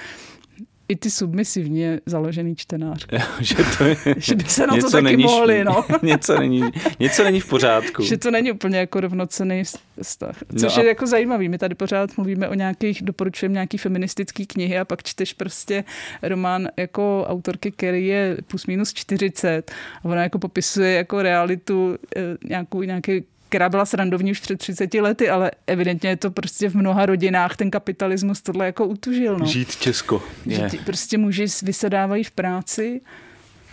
i 0.89 0.97
ty 0.97 1.11
submisivně 1.11 2.01
založený 2.07 2.57
čtenář. 2.57 3.07
že, 3.41 3.57
to 3.79 3.85
je, 3.85 3.97
že 4.17 4.35
by 4.35 4.45
se 4.45 4.67
na 4.67 4.77
to 4.77 4.91
taky 4.91 5.05
není, 5.05 5.23
mohli, 5.23 5.65
no. 5.65 5.85
něco, 6.03 6.39
není, 6.39 6.63
něco 7.01 7.25
není 7.25 7.41
v 7.41 7.49
pořádku. 7.49 8.03
že 8.03 8.17
to 8.17 8.31
není 8.31 8.53
úplně 8.53 8.79
jako 8.79 9.01
rovnocený 9.01 9.63
vztah. 10.03 10.37
Což 10.59 10.77
no 10.77 10.79
a... 10.79 10.83
je 10.83 10.89
jako 10.89 11.07
zajímavý. 11.07 11.49
My 11.49 11.59
tady 11.59 11.75
pořád 11.75 12.17
mluvíme 12.17 12.49
o 12.49 12.55
nějakých, 12.55 13.03
doporučujeme 13.03 13.53
nějaký 13.53 13.79
feministický 13.79 14.47
knihy 14.47 14.79
a 14.79 14.85
pak 14.85 15.03
čteš 15.03 15.33
prostě 15.33 15.85
román 16.23 16.69
jako 16.77 17.25
autorky, 17.29 17.71
který 17.71 18.07
je 18.07 18.37
plus 18.47 18.67
minus 18.67 18.93
40 18.93 19.73
a 20.03 20.05
ona 20.05 20.23
jako 20.23 20.39
popisuje 20.39 20.93
jako 20.93 21.23
realitu 21.23 21.97
eh, 22.17 22.21
nějakou, 22.45 22.83
nějaký 22.83 23.25
která 23.55 23.69
byla 23.69 23.87
srandovní 23.87 24.31
už 24.31 24.41
před 24.41 24.59
30 24.59 24.95
lety, 24.95 25.31
ale 25.31 25.51
evidentně 25.67 26.11
je 26.11 26.17
to 26.17 26.31
prostě 26.31 26.69
v 26.69 26.75
mnoha 26.75 27.07
rodinách 27.07 27.57
ten 27.57 27.71
kapitalismus 27.71 28.43
tohle 28.43 28.67
jako 28.67 28.87
utužil. 28.87 29.39
No. 29.39 29.47
Žít 29.47 29.77
Česko. 29.77 30.23
Že 30.47 30.69
ty 30.71 30.79
prostě 30.79 31.19
muži 31.19 31.47
vysedávají 31.63 32.25
v 32.25 32.31
práci, 32.31 33.01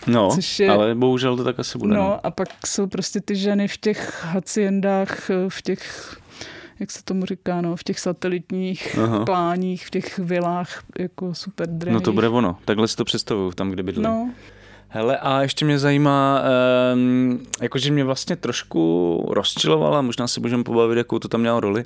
No, 0.06 0.36
je, 0.58 0.70
ale 0.70 0.94
bohužel 0.94 1.36
to 1.36 1.44
tak 1.44 1.58
asi 1.58 1.78
bude. 1.78 1.94
No, 1.94 2.00
no 2.00 2.26
a 2.26 2.30
pak 2.30 2.48
jsou 2.66 2.86
prostě 2.86 3.20
ty 3.20 3.36
ženy 3.36 3.68
v 3.68 3.76
těch 3.76 4.24
haciendách, 4.24 5.30
v 5.48 5.62
těch 5.62 6.16
jak 6.80 6.90
se 6.90 7.04
tomu 7.04 7.26
říká, 7.26 7.60
no, 7.60 7.76
v 7.76 7.84
těch 7.84 8.00
satelitních 8.00 8.98
Aha. 8.98 9.24
pláních, 9.24 9.86
v 9.86 9.90
těch 9.90 10.18
vilách, 10.18 10.82
jako 10.98 11.34
super 11.34 11.68
drahých. 11.68 11.94
No 11.94 12.00
to 12.00 12.12
bude 12.12 12.28
ono, 12.28 12.56
takhle 12.64 12.88
si 12.88 12.96
to 12.96 13.04
představuju, 13.04 13.52
tam, 13.52 13.70
kde 13.70 13.82
bydlí. 13.82 14.02
No, 14.02 14.30
Hele, 14.94 15.18
a 15.18 15.42
ještě 15.42 15.64
mě 15.64 15.78
zajímá, 15.78 16.42
um, 16.94 17.40
jakože 17.60 17.90
mě 17.90 18.04
vlastně 18.04 18.36
trošku 18.36 19.24
rozčilovala, 19.30 20.02
možná 20.02 20.28
si 20.28 20.40
můžeme 20.40 20.64
pobavit, 20.64 20.98
jakou 20.98 21.18
to 21.18 21.28
tam 21.28 21.40
mělo 21.40 21.60
roli, 21.60 21.84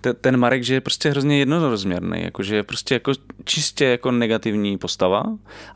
T- 0.00 0.14
ten 0.14 0.36
Marek, 0.36 0.64
že 0.64 0.74
je 0.74 0.80
prostě 0.80 1.10
hrozně 1.10 1.38
jednorozměrný, 1.38 2.22
jakože 2.22 2.56
je 2.56 2.62
prostě 2.62 2.94
jako 2.94 3.12
čistě 3.44 3.84
jako 3.84 4.10
negativní 4.10 4.78
postava 4.78 5.24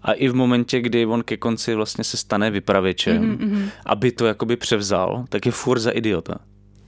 a 0.03 0.12
i 0.12 0.28
v 0.28 0.35
momentě, 0.35 0.81
kdy 0.81 1.07
on 1.07 1.22
ke 1.22 1.37
konci 1.37 1.74
vlastně 1.74 2.05
se 2.05 2.16
stane 2.16 2.51
vypravěčem, 2.51 3.37
mm-hmm. 3.37 3.68
aby 3.87 4.12
to 4.12 4.26
jakoby 4.26 4.57
převzal, 4.57 5.24
tak 5.28 5.47
je 5.47 5.53
furt 5.53 5.81
za 5.81 5.91
idiota. 5.91 6.35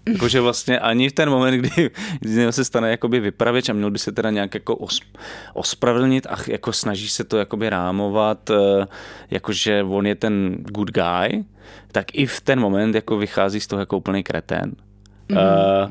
Jakože 0.09 0.41
vlastně 0.41 0.79
ani 0.79 1.09
v 1.09 1.13
ten 1.13 1.31
moment, 1.31 1.55
kdy, 1.55 1.91
kdy 2.21 2.53
se 2.53 2.65
stane 2.65 2.91
jakoby 2.91 3.21
vypravěč 3.21 3.69
a 3.69 3.73
měl 3.73 3.91
by 3.91 3.99
se 3.99 4.13
teda 4.13 4.31
nějak 4.31 4.55
jako 4.55 4.77
os, 4.77 5.01
ospravedlnit 5.55 6.27
a 6.27 6.37
jako 6.49 6.73
snaží 6.73 7.09
se 7.09 7.25
to 7.25 7.39
jakoby 7.39 7.71
rámovat, 7.71 8.51
eh, 8.51 8.87
jakože 9.31 9.83
on 9.83 10.07
je 10.07 10.15
ten 10.15 10.57
good 10.59 10.91
guy, 10.91 11.45
tak 11.93 12.15
i 12.15 12.27
v 12.27 12.41
ten 12.41 12.61
moment 12.61 12.95
jako 12.95 13.17
vychází 13.17 13.61
z 13.61 13.67
toho 13.67 13.81
jako 13.81 13.97
úplný 13.97 14.23
kretén. 14.23 14.73
Mm. 15.29 15.37
Uh, 15.37 15.91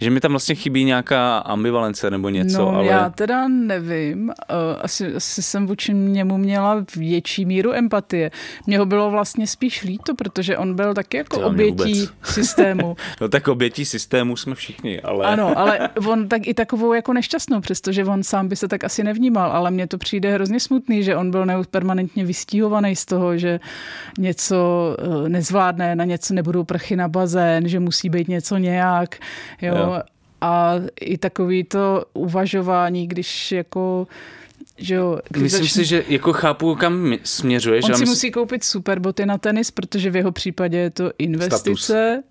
Že 0.00 0.10
mi 0.10 0.20
tam 0.20 0.30
vlastně 0.30 0.54
chybí 0.54 0.84
nějaká 0.84 1.38
ambivalence 1.38 2.10
nebo 2.10 2.28
něco, 2.28 2.58
no, 2.58 2.74
ale... 2.74 2.86
já 2.86 3.10
teda 3.10 3.48
nevím. 3.48 4.28
Uh, 4.28 4.34
asi, 4.80 5.14
asi 5.14 5.42
jsem 5.42 5.66
vůči 5.66 5.94
němu 5.94 6.38
měla 6.38 6.84
větší 6.96 7.44
míru 7.44 7.72
empatie. 7.72 8.30
Mně 8.66 8.78
ho 8.78 8.86
bylo 8.86 9.10
vlastně 9.10 9.46
spíš 9.46 9.82
líto, 9.82 10.14
protože 10.14 10.56
on 10.56 10.74
byl 10.74 10.94
taky 10.94 11.16
jako 11.16 11.40
To 11.40 11.52
mě 11.52 11.66
obětí 11.66 12.08
systému. 12.22 12.96
No 13.20 13.28
tak 13.28 13.48
obětí 13.48 13.84
systému 13.84 14.36
jsme 14.36 14.54
všichni, 14.54 15.00
ale... 15.00 15.26
Ano, 15.26 15.58
ale 15.58 15.88
on 16.08 16.28
tak 16.28 16.46
i 16.46 16.54
takovou 16.54 16.92
jako 16.92 17.12
nešťastnou, 17.12 17.60
přestože 17.60 18.04
on 18.04 18.22
sám 18.22 18.48
by 18.48 18.56
se 18.56 18.68
tak 18.68 18.84
asi 18.84 19.04
nevnímal, 19.04 19.52
ale 19.52 19.70
mně 19.70 19.86
to 19.86 19.98
přijde 19.98 20.32
hrozně 20.32 20.60
smutný, 20.60 21.02
že 21.02 21.16
on 21.16 21.30
byl 21.30 21.46
permanentně 21.70 22.24
vystíhovaný 22.24 22.96
z 22.96 23.04
toho, 23.04 23.38
že 23.38 23.60
něco 24.18 24.56
eh, 24.98 25.28
nezvládne, 25.28 25.96
na 25.96 26.04
něco 26.04 26.34
nebudou 26.34 26.64
prchy 26.64 26.96
na 26.96 27.08
bazén, 27.08 27.68
že 27.68 27.80
musí 27.80 28.10
být 28.10 28.28
něco 28.28 28.56
nějak, 28.56 29.18
jo. 29.62 29.74
Jo. 29.76 29.89
Jo. 29.94 30.02
A 30.40 30.74
i 31.00 31.18
takový 31.18 31.64
to 31.64 32.04
uvažování, 32.14 33.06
když 33.06 33.52
jako 33.52 34.06
že 34.78 34.94
jo, 34.94 35.18
Myslím 35.38 35.64
začne- 35.64 35.68
si, 35.68 35.84
že 35.84 36.04
jako 36.08 36.32
chápu, 36.32 36.74
kam 36.74 37.12
směřuješ. 37.24 37.84
On 37.84 37.94
si 37.94 38.02
mysl- 38.04 38.08
musí 38.08 38.30
koupit 38.30 38.64
superboty 38.64 39.26
na 39.26 39.38
tenis, 39.38 39.70
protože 39.70 40.10
v 40.10 40.16
jeho 40.16 40.32
případě 40.32 40.78
je 40.78 40.90
to 40.90 41.10
investice 41.18 42.22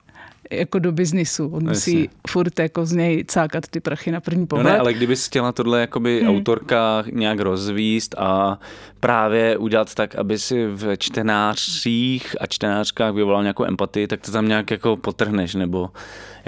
jako 0.52 0.80
do 0.80 0.92
biznisu. 0.92 1.48
On 1.48 1.68
musí 1.68 1.94
Jasně. 1.94 2.10
furt 2.30 2.60
jako 2.60 2.86
z 2.86 2.92
něj 2.92 3.24
cákat 3.28 3.68
ty 3.68 3.80
prachy 3.80 4.12
na 4.12 4.20
první 4.22 4.42
No 4.42 4.48
pohled. 4.48 4.66
ne, 4.74 4.80
ale 4.80 4.94
kdyby 4.94 5.16
chtěla 5.16 5.52
tohle 5.52 5.82
jakoby 5.82 6.20
hmm. 6.22 6.30
autorka 6.30 7.04
nějak 7.12 7.40
rozvíst 7.40 8.16
a 8.18 8.60
právě 9.00 9.58
udělat 9.58 9.94
tak, 9.96 10.16
aby 10.16 10.40
si 10.40 10.68
v 10.68 10.98
čtenářích 10.98 12.36
a 12.40 12.48
čtenářkách 12.48 13.14
vyvolal 13.14 13.44
nějakou 13.44 13.66
empatii, 13.66 14.08
tak 14.08 14.22
to 14.22 14.32
tam 14.32 14.48
nějak 14.48 14.72
jako 14.72 14.98
potrhneš, 14.98 15.56
nebo 15.56 15.90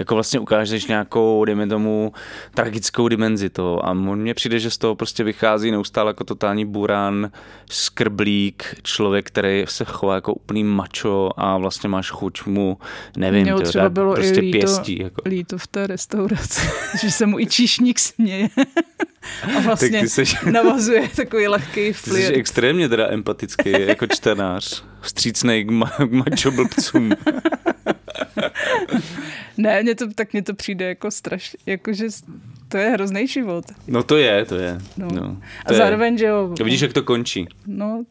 jako 0.02 0.14
vlastně 0.16 0.40
ukážeš 0.40 0.86
nějakou, 0.86 1.46
dejme 1.46 1.68
tomu, 1.68 2.14
tragickou 2.54 3.08
dimenzi 3.08 3.50
toho. 3.50 3.86
A 3.86 3.94
mně 3.94 4.34
přijde, 4.34 4.60
že 4.60 4.70
z 4.72 4.78
toho 4.78 4.96
prostě 4.96 5.24
vychází 5.24 5.72
neustále 5.72 6.10
jako 6.10 6.24
totální 6.24 6.66
burán, 6.66 7.32
skrblík, 7.70 8.76
člověk, 8.84 9.28
který 9.28 9.66
se 9.68 9.86
chová 9.86 10.16
jako 10.16 10.34
úplný 10.34 10.64
mačo 10.64 11.30
a 11.38 11.58
vlastně 11.58 11.90
máš 11.90 12.10
chuť 12.12 12.46
mu, 12.46 12.78
nevím, 13.18 13.44
tyjo, 13.46 13.60
třeba 13.60 13.84
dát 13.84 13.92
bylo 13.92 14.14
prostě 14.14 14.36
i 14.40 14.40
líto, 14.40 14.58
pěstí. 14.58 15.00
Jako. 15.02 15.22
líto 15.26 15.58
v 15.58 15.68
té 15.68 15.88
restauraci, 15.88 16.62
že 17.02 17.12
se 17.12 17.26
mu 17.26 17.40
i 17.40 17.46
číšník 17.46 18.00
směje. 18.00 18.50
A 19.58 19.60
vlastně 19.60 20.00
ty 20.00 20.06
seš- 20.08 20.52
navazuje 20.52 21.10
takový 21.16 21.48
lehký 21.48 21.82
Ty 21.88 21.94
jsi 21.94 22.10
flirt. 22.10 22.38
extrémně 22.38 22.90
teda 22.90 23.08
empatický 23.12 23.72
jako 23.72 24.08
čtenář. 24.08 24.84
Vstřícnej 25.02 25.64
k, 25.64 25.70
ma- 25.72 26.08
k 26.10 26.12
mačo 26.12 26.52
blbcům. 26.52 27.12
Ne, 29.58 29.84
mě 29.84 29.96
to, 29.96 30.14
tak 30.14 30.34
mně 30.34 30.42
to 30.44 30.54
přijde 30.54 30.86
jako 30.88 31.12
strašně, 31.12 31.58
jako 31.66 31.94
že 31.94 32.06
to 32.68 32.78
je 32.78 32.90
hrozný 32.90 33.28
život. 33.28 33.66
No 33.88 34.04
to 34.04 34.18
je, 34.18 34.46
to 34.46 34.56
je. 34.56 34.82
No. 34.98 35.08
No, 35.14 35.38
A 35.66 35.68
to 35.68 35.74
je. 35.74 35.78
zároveň, 35.78 36.18
že 36.18 36.26
jo, 36.26 36.56
A 36.62 36.64
vidíš, 36.64 36.82
jak 36.82 36.94
to 36.94 37.04
končí. 37.04 37.48
no, 37.68 38.04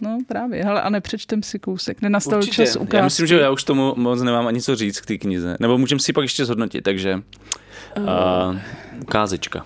no 0.00 0.18
právě, 0.26 0.64
hele, 0.64 0.82
a 0.82 0.90
nepřečtem 0.90 1.42
si 1.42 1.58
kousek, 1.58 2.02
nenastal 2.02 2.38
Určitě. 2.38 2.56
čas 2.56 2.76
ukázky. 2.76 2.96
Já 2.96 3.04
myslím, 3.04 3.26
že 3.26 3.40
já 3.40 3.50
už 3.50 3.64
tomu 3.64 3.94
moc 3.96 4.22
nemám 4.22 4.46
ani 4.46 4.62
co 4.62 4.76
říct 4.76 5.00
k 5.00 5.06
té 5.06 5.18
knize. 5.18 5.56
Nebo 5.60 5.78
můžeme 5.78 5.98
si 6.00 6.12
pak 6.12 6.22
ještě 6.22 6.44
zhodnotit, 6.44 6.80
takže 6.82 7.20
uh, 7.98 8.56
ukázečka. 9.02 9.64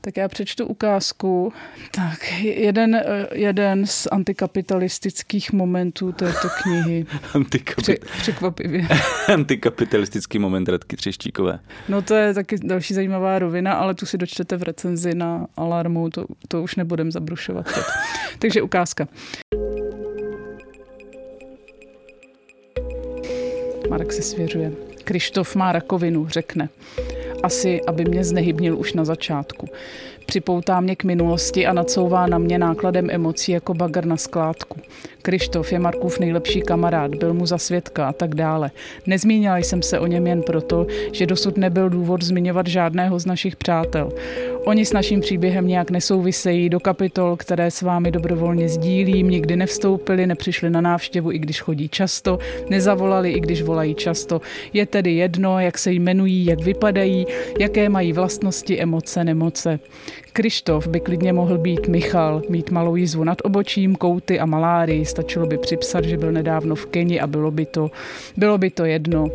Tak 0.00 0.16
já 0.16 0.28
přečtu 0.28 0.66
ukázku. 0.66 1.52
Tak, 1.90 2.32
jeden, 2.42 2.94
eh, 2.94 3.26
jeden 3.34 3.86
z 3.86 4.06
antikapitalistických 4.06 5.52
momentů 5.52 6.12
této 6.12 6.48
knihy. 6.62 7.04
Při, 7.20 7.38
Antikapi- 7.38 7.98
překvapivě. 8.20 8.88
antikapitalistický 9.34 10.38
moment 10.38 10.68
Radky 10.68 10.96
Třeštíkové. 10.96 11.58
No 11.88 12.02
to 12.02 12.14
je 12.14 12.34
taky 12.34 12.56
další 12.62 12.94
zajímavá 12.94 13.38
rovina, 13.38 13.72
ale 13.72 13.94
tu 13.94 14.06
si 14.06 14.18
dočtete 14.18 14.56
v 14.56 14.62
recenzi 14.62 15.14
na 15.14 15.46
Alarmu, 15.56 16.10
to, 16.10 16.24
to 16.48 16.62
už 16.62 16.76
nebudem 16.76 17.12
zabrušovat 17.12 17.66
teď. 17.66 17.84
Takže 18.38 18.62
ukázka. 18.62 19.08
Marek 23.90 24.12
se 24.12 24.22
svěřuje. 24.22 24.72
Krištof 25.04 25.56
má 25.56 25.72
rakovinu, 25.72 26.28
řekne. 26.28 26.68
Asi, 27.42 27.82
aby 27.82 28.04
mě 28.04 28.24
znehybnil 28.24 28.78
už 28.78 28.92
na 28.92 29.04
začátku. 29.04 29.68
Připoutá 30.28 30.80
mě 30.80 30.96
k 30.96 31.04
minulosti 31.04 31.66
a 31.66 31.72
nacouvá 31.72 32.26
na 32.26 32.38
mě 32.38 32.58
nákladem 32.58 33.10
emocí 33.10 33.52
jako 33.52 33.74
bagr 33.74 34.04
na 34.04 34.16
skládku. 34.16 34.80
Krištof 35.22 35.72
je 35.72 35.78
Markův 35.78 36.18
nejlepší 36.18 36.62
kamarád, 36.62 37.14
byl 37.14 37.34
mu 37.34 37.46
za 37.46 37.58
svědka 37.58 38.08
a 38.08 38.12
tak 38.12 38.34
dále. 38.34 38.70
Nezmínila 39.06 39.58
jsem 39.58 39.82
se 39.82 39.98
o 39.98 40.06
něm 40.06 40.26
jen 40.26 40.42
proto, 40.42 40.86
že 41.12 41.26
dosud 41.26 41.56
nebyl 41.56 41.90
důvod 41.90 42.22
zmiňovat 42.22 42.66
žádného 42.66 43.18
z 43.18 43.26
našich 43.26 43.56
přátel. 43.56 44.12
Oni 44.64 44.86
s 44.86 44.92
naším 44.92 45.20
příběhem 45.20 45.66
nějak 45.66 45.90
nesouvisejí, 45.90 46.68
do 46.68 46.80
kapitol, 46.80 47.36
které 47.36 47.70
s 47.70 47.82
vámi 47.82 48.10
dobrovolně 48.10 48.68
sdílím, 48.68 49.30
nikdy 49.30 49.56
nevstoupili, 49.56 50.26
nepřišli 50.26 50.70
na 50.70 50.80
návštěvu, 50.80 51.32
i 51.32 51.38
když 51.38 51.60
chodí 51.60 51.88
často, 51.88 52.38
nezavolali, 52.70 53.30
i 53.30 53.40
když 53.40 53.62
volají 53.62 53.94
často. 53.94 54.40
Je 54.72 54.86
tedy 54.86 55.14
jedno, 55.14 55.60
jak 55.60 55.78
se 55.78 55.92
jmenují, 55.92 56.44
jak 56.44 56.60
vypadají, 56.60 57.26
jaké 57.58 57.88
mají 57.88 58.12
vlastnosti, 58.12 58.80
emoce, 58.80 59.24
nemoce. 59.24 59.78
Krištof 60.32 60.86
by 60.86 61.00
klidně 61.00 61.32
mohl 61.32 61.58
být 61.58 61.88
Michal, 61.88 62.42
mít 62.48 62.70
malou 62.70 62.96
jízvu 62.96 63.24
nad 63.24 63.38
obočím, 63.44 63.96
kouty 63.96 64.40
a 64.40 64.46
malárii. 64.46 65.04
Stačilo 65.04 65.46
by 65.46 65.58
připsat, 65.58 66.04
že 66.04 66.16
byl 66.16 66.32
nedávno 66.32 66.74
v 66.74 66.86
Keni 66.86 67.20
a 67.20 67.26
bylo 67.26 67.50
by 67.50 67.66
to, 67.66 67.90
bylo 68.36 68.58
by 68.58 68.70
to 68.70 68.84
jedno. 68.84 69.30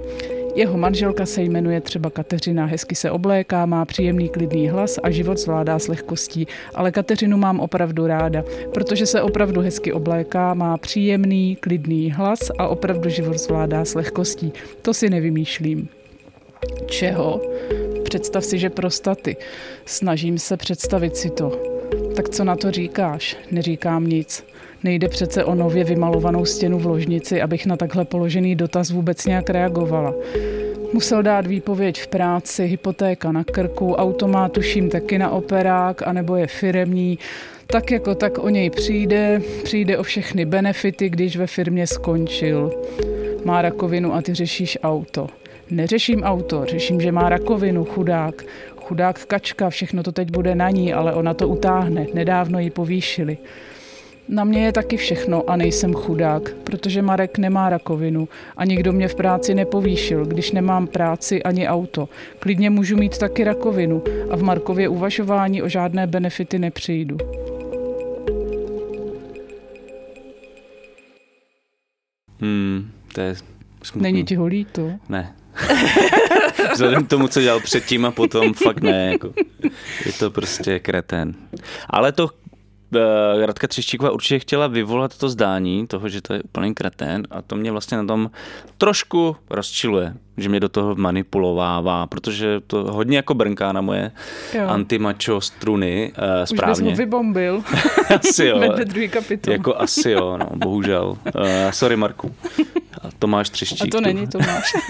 Jeho 0.56 0.78
manželka 0.78 1.26
se 1.26 1.42
jmenuje 1.42 1.82
třeba 1.82 2.10
Kateřina, 2.10 2.66
hezky 2.66 2.96
se 2.96 3.12
obléká, 3.12 3.66
má 3.66 3.86
příjemný 3.86 4.30
klidný 4.30 4.70
hlas 4.70 5.00
a 5.04 5.10
život 5.10 5.38
zvládá 5.38 5.80
s 5.80 5.88
lehkostí. 5.88 6.48
Ale 6.76 6.92
Kateřinu 6.92 7.38
mám 7.38 7.60
opravdu 7.60 8.08
ráda, 8.08 8.44
protože 8.74 9.06
se 9.06 9.22
opravdu 9.22 9.62
hezky 9.62 9.94
obléká, 9.94 10.54
má 10.54 10.78
příjemný 10.78 11.56
klidný 11.56 12.12
hlas 12.12 12.40
a 12.58 12.68
opravdu 12.68 13.10
život 13.10 13.38
zvládá 13.38 13.86
s 13.86 13.96
lehkostí. 13.96 14.54
To 14.82 14.94
si 14.94 15.10
nevymýšlím. 15.10 15.90
Čeho? 16.86 17.42
Představ 18.14 18.46
si, 18.46 18.58
že 18.58 18.70
prostaty. 18.70 19.36
Snažím 19.86 20.40
se 20.40 20.58
představit 20.58 21.18
si 21.18 21.30
to. 21.30 21.62
Tak 22.16 22.30
co 22.30 22.44
na 22.44 22.56
to 22.56 22.72
říkáš? 22.72 23.38
Neříkám 23.52 24.08
nic. 24.08 24.46
Nejde 24.84 25.10
přece 25.10 25.44
o 25.44 25.56
nově 25.56 25.84
vymalovanou 25.84 26.46
stěnu 26.46 26.80
v 26.80 26.86
ložnici, 26.86 27.42
abych 27.42 27.66
na 27.66 27.78
takhle 27.78 28.06
položený 28.06 28.56
dotaz 28.56 28.92
vůbec 28.92 29.26
nějak 29.26 29.50
reagovala. 29.50 30.14
Musel 30.94 31.24
dát 31.24 31.48
výpověď 31.48 32.02
v 32.02 32.08
práci, 32.08 32.66
hypotéka 32.66 33.32
na 33.32 33.44
krku, 33.44 33.94
auto 33.94 34.28
má 34.28 34.50
tuším 34.50 34.90
taky 34.90 35.18
na 35.18 35.30
operák, 35.30 36.08
anebo 36.08 36.36
je 36.36 36.48
firemní. 36.48 37.20
Tak 37.68 37.92
jako 37.92 38.16
tak 38.16 38.38
o 38.38 38.50
něj 38.50 38.70
přijde, 38.70 39.42
přijde 39.64 39.98
o 39.98 40.04
všechny 40.04 40.46
benefity, 40.46 41.10
když 41.10 41.38
ve 41.38 41.48
firmě 41.48 41.88
skončil. 41.88 42.72
Má 43.46 43.62
rakovinu 43.62 44.14
a 44.14 44.22
ty 44.22 44.34
řešíš 44.34 44.78
auto. 44.84 45.28
Neřeším 45.72 46.24
auto, 46.24 46.66
řeším, 46.66 47.02
že 47.02 47.12
má 47.12 47.30
rakovinu, 47.30 47.86
chudák. 47.86 48.44
Chudák 48.76 49.26
kačka, 49.26 49.70
všechno 49.70 50.04
to 50.04 50.12
teď 50.12 50.32
bude 50.32 50.56
na 50.56 50.70
ní, 50.70 50.94
ale 50.94 51.14
ona 51.14 51.34
to 51.34 51.48
utáhne. 51.48 52.08
Nedávno 52.14 52.60
ji 52.60 52.70
povýšili. 52.70 53.38
Na 54.30 54.44
mě 54.44 54.66
je 54.66 54.72
taky 54.72 54.98
všechno 54.98 55.50
a 55.50 55.56
nejsem 55.56 55.94
chudák, 55.94 56.54
protože 56.64 57.02
Marek 57.02 57.38
nemá 57.38 57.70
rakovinu 57.70 58.28
a 58.58 58.66
nikdo 58.66 58.94
mě 58.94 59.08
v 59.08 59.16
práci 59.16 59.54
nepovýšil, 59.54 60.26
když 60.26 60.52
nemám 60.52 60.88
práci 60.88 61.44
ani 61.44 61.68
auto. 61.68 62.10
Klidně 62.40 62.70
můžu 62.70 62.98
mít 62.98 63.18
taky 63.18 63.44
rakovinu 63.44 64.04
a 64.30 64.36
v 64.36 64.44
Markově 64.44 64.90
uvažování 64.90 65.62
o 65.62 65.70
žádné 65.70 66.08
benefity 66.08 66.60
nepřijdu. 66.60 67.18
Hmm, 72.40 72.92
to 73.14 73.22
je 73.22 73.36
smutný. 73.84 74.12
Není 74.12 74.24
ti 74.24 74.36
ho 74.36 74.46
líto? 74.46 74.92
Ne. 75.10 75.34
Vzhledem 76.74 77.06
k 77.06 77.10
tomu, 77.10 77.28
co 77.28 77.42
dělal 77.42 77.60
předtím 77.60 78.06
a 78.06 78.12
potom, 78.12 78.54
fakt 78.54 78.82
ne. 78.82 79.12
Jako. 79.12 79.34
Je 80.06 80.14
to 80.20 80.32
prostě 80.32 80.80
kretén. 80.80 81.34
Ale 81.90 82.12
to 82.12 82.24
uh, 82.26 83.02
Radka 83.46 83.68
Třeštíková 83.68 84.12
určitě 84.12 84.40
chtěla 84.40 84.68
vyvolat 84.68 85.18
to 85.18 85.30
zdání 85.30 85.88
toho, 85.88 86.10
že 86.10 86.22
to 86.22 86.34
je 86.34 86.44
úplný 86.44 86.74
kretén 86.74 87.24
a 87.32 87.42
to 87.42 87.56
mě 87.56 87.72
vlastně 87.72 87.98
na 87.98 88.06
tom 88.06 88.32
trošku 88.78 89.36
rozčiluje, 89.50 90.14
že 90.38 90.50
mě 90.50 90.60
do 90.60 90.70
toho 90.70 90.96
manipulovává, 90.96 92.08
protože 92.08 92.60
to 92.68 92.84
hodně 92.94 93.18
jako 93.18 93.34
brnká 93.34 93.72
na 93.72 93.82
moje 93.82 94.12
Jo. 94.54 94.68
antimacho 94.68 95.42
struny, 95.42 96.12
uh, 96.18 96.24
Už 96.44 96.50
bys 96.50 96.50
správně. 96.50 96.96
vybombil 96.96 97.64
Asi 98.30 98.46
jo. 98.46 98.60
ve 98.60 98.86
druhý 98.86 99.10
kapitol. 99.10 99.54
Jako 99.54 99.76
asi 99.76 100.12
jo, 100.12 100.38
no, 100.38 100.50
bohužel. 100.56 101.18
Uh, 101.36 101.42
sorry, 101.72 101.96
Marku. 101.96 102.36
A 103.02 103.08
Tomáš 103.20 103.50
Třeštík. 103.50 103.96
A 103.96 103.98
to 103.98 104.02
není 104.02 104.28
Tomáš. 104.28 104.74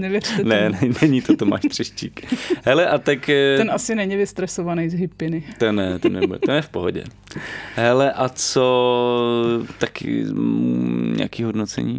Nevěřte 0.00 0.44
Ne, 0.44 0.70
ne, 0.70 0.78
není 1.02 1.22
to 1.22 1.36
Tomáš 1.36 1.60
Třeštík. 1.70 2.34
Hele, 2.64 2.86
a 2.88 2.98
tak... 2.98 3.28
eh, 3.28 3.56
Ten 3.56 3.70
asi 3.70 3.94
není 3.94 4.16
vystresovaný 4.16 4.88
z 4.90 4.94
hypiny. 4.94 5.44
ten 5.58 5.76
ne, 5.76 5.98
ten, 5.98 6.12
nebude, 6.12 6.38
ten 6.38 6.54
je 6.54 6.62
v 6.62 6.68
pohodě. 6.68 7.04
Hele, 7.76 8.12
a 8.12 8.28
co 8.28 9.60
taky 9.78 10.24
mm, 10.24 11.14
nějaký 11.16 11.42
hodnocení? 11.42 11.98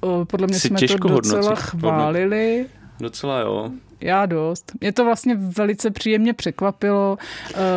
O, 0.00 0.24
Podle 0.24 0.46
mě 0.46 0.58
Si 0.58 0.68
jsme 0.68 0.78
to 0.80 1.08
docela 1.08 1.40
hodnotit. 1.40 1.58
chválili. 1.64 2.66
Docela 3.00 3.40
jo. 3.40 3.70
Já 4.00 4.26
dost. 4.26 4.72
Mě 4.80 4.92
to 4.92 5.04
vlastně 5.04 5.34
velice 5.34 5.90
příjemně 5.90 6.34
překvapilo. 6.34 7.18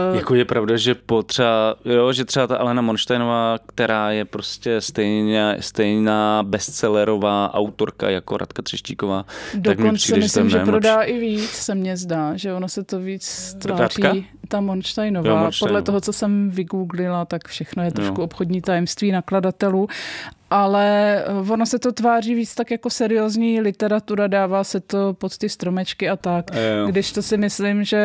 Uh, 0.10 0.16
jako 0.16 0.36
je 0.36 0.46
pravda, 0.46 0.78
že 0.78 0.96
po 0.96 1.24
třeba, 1.24 1.76
jo, 1.86 2.14
že 2.14 2.26
třeba 2.26 2.48
ta 2.48 2.58
Elena 2.58 2.82
Monštejnová, 2.82 3.60
která 3.66 4.12
je 4.12 4.26
prostě 4.26 4.82
stejně, 4.82 5.58
stejná 5.60 6.44
bestsellerová 6.44 7.54
autorka 7.54 8.10
jako 8.10 8.38
Radka 8.38 8.62
Třeštíková, 8.62 9.26
tak 9.64 9.80
mi 9.80 9.94
přijde, 9.94 10.20
myslím, 10.20 10.50
že, 10.50 10.60
že 10.60 10.66
prodá 10.66 11.02
i 11.02 11.20
víc, 11.20 11.50
se 11.50 11.76
mně 11.76 11.98
zdá, 11.98 12.38
že 12.38 12.54
ono 12.54 12.70
se 12.70 12.84
to 12.84 13.00
víc. 13.00 13.56
Radka? 13.66 14.14
Ta 14.48 14.62
Monštejnová. 14.62 15.30
Jo. 15.30 15.52
Podle 15.60 15.82
toho, 15.82 16.02
co 16.02 16.14
jsem 16.14 16.50
vygooglila, 16.50 17.26
tak 17.26 17.48
všechno 17.48 17.84
je 17.84 17.92
trošku 17.92 18.22
jo. 18.22 18.26
obchodní 18.26 18.62
tajemství 18.62 19.12
nakladatelů 19.12 19.88
ale 20.54 21.18
eh, 21.26 21.52
ono 21.52 21.66
se 21.66 21.80
to 21.80 21.92
tváří 21.92 22.36
víc 22.36 22.56
tak 22.56 22.72
jako 22.72 22.90
seriózní 22.90 23.62
literatura, 23.62 24.28
dává 24.28 24.64
se 24.64 24.80
to 24.80 25.14
pod 25.14 25.38
ty 25.38 25.50
stromečky 25.50 26.10
a 26.10 26.13
tak. 26.16 26.46
E, 26.56 26.92
Když 26.92 27.12
to 27.12 27.22
si 27.22 27.38
myslím, 27.38 27.84
že 27.84 27.98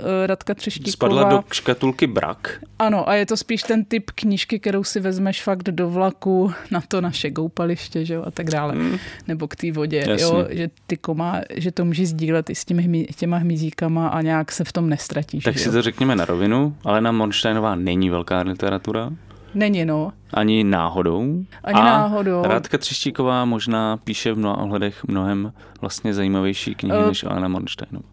eh, 0.00 0.26
Radka 0.26 0.54
Třeštíková... 0.54 0.92
Spadla 0.92 1.24
do 1.30 1.44
škatulky 1.52 2.06
brak. 2.06 2.58
Ano, 2.78 3.08
a 3.08 3.14
je 3.14 3.26
to 3.26 3.36
spíš 3.36 3.62
ten 3.62 3.84
typ 3.84 4.10
knížky, 4.14 4.58
kterou 4.58 4.84
si 4.84 5.00
vezmeš 5.00 5.42
fakt 5.42 5.62
do 5.62 5.90
vlaku 5.90 6.52
na 6.70 6.80
to 6.88 7.00
naše 7.00 7.30
goupaliště, 7.30 8.04
že 8.04 8.14
jo, 8.14 8.22
a 8.26 8.30
tak 8.30 8.50
dále. 8.50 8.74
Hmm. 8.74 8.98
Nebo 9.28 9.48
k 9.48 9.56
té 9.56 9.72
vodě, 9.72 10.04
Jasně. 10.08 10.22
jo, 10.22 10.46
že 10.50 10.70
ty 10.86 10.96
koma, 10.96 11.40
že 11.54 11.72
to 11.72 11.84
můžeš 11.84 12.08
sdílet 12.08 12.50
i 12.50 12.54
s 12.54 12.64
těmi 12.64 12.82
hmí, 12.82 13.06
těma 13.16 13.36
hmyzíkama 13.36 14.08
a 14.08 14.20
nějak 14.22 14.52
se 14.52 14.64
v 14.64 14.72
tom 14.72 14.88
nestratíš. 14.88 15.44
Tak 15.44 15.58
si 15.58 15.68
jo? 15.68 15.72
to 15.72 15.82
řekněme 15.82 16.16
na 16.16 16.24
rovinu, 16.24 16.76
ale 16.84 17.00
na 17.00 17.12
Monštejnová 17.12 17.74
není 17.74 18.10
velká 18.10 18.40
literatura. 18.40 19.10
Není, 19.54 19.84
no. 19.84 20.12
Ani 20.34 20.64
náhodou. 20.64 21.44
Ani 21.64 21.80
a 21.80 21.84
náhodou. 21.84 22.42
Radka 22.42 22.78
Třeštíková 22.78 23.44
možná 23.44 23.96
píše 23.96 24.32
v 24.32 24.38
mnoha 24.38 24.58
ohledech 24.58 25.04
mnohem 25.04 25.52
vlastně 25.80 26.14
zajímavější 26.14 26.74
knihy 26.74 26.98
uh, 26.98 27.06
než 27.06 27.24
Alena 27.24 27.48
Mornsteinová. 27.48 28.08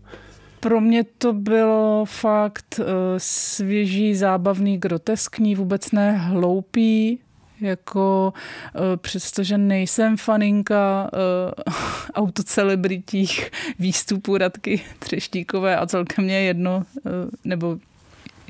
Pro 0.59 0.81
mě 0.81 1.03
to 1.03 1.33
bylo 1.33 2.05
fakt 2.05 2.79
uh, 2.79 2.85
svěží, 3.17 4.15
zábavný, 4.15 4.77
groteskní, 4.77 5.55
vůbec 5.55 5.91
ne 5.91 6.11
hloupý, 6.11 7.19
jako 7.61 8.33
uh, 8.75 8.81
přestože 8.97 9.57
nejsem 9.57 10.17
faninka 10.17 11.09
uh, 11.13 11.73
autocelebritích 12.13 13.51
výstupů 13.79 14.37
Radky 14.37 14.81
Třeštíkové 14.99 15.77
a 15.77 15.85
celkem 15.85 16.25
mě 16.25 16.41
jedno, 16.41 16.77
uh, 16.77 17.11
nebo 17.43 17.77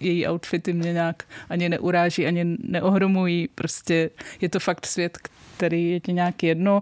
její 0.05 0.27
outfity 0.27 0.73
mě 0.73 0.93
nějak 0.93 1.23
ani 1.49 1.69
neuráží, 1.69 2.25
ani 2.25 2.45
neohromují. 2.59 3.47
Prostě 3.55 4.09
je 4.41 4.49
to 4.49 4.59
fakt 4.59 4.85
svět, 4.85 5.17
který 5.57 5.91
je 5.91 5.99
ti 5.99 6.13
nějak 6.13 6.43
jedno. 6.43 6.81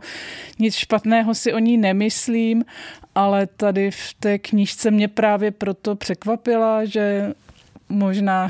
Nic 0.59 0.75
špatného 0.75 1.35
si 1.35 1.53
o 1.53 1.59
ní 1.59 1.77
nemyslím, 1.77 2.65
ale 3.15 3.47
tady 3.47 3.91
v 3.91 4.13
té 4.19 4.39
knížce 4.39 4.91
mě 4.91 5.07
právě 5.07 5.51
proto 5.51 5.95
překvapila, 5.95 6.85
že 6.85 7.33
možná 7.89 8.49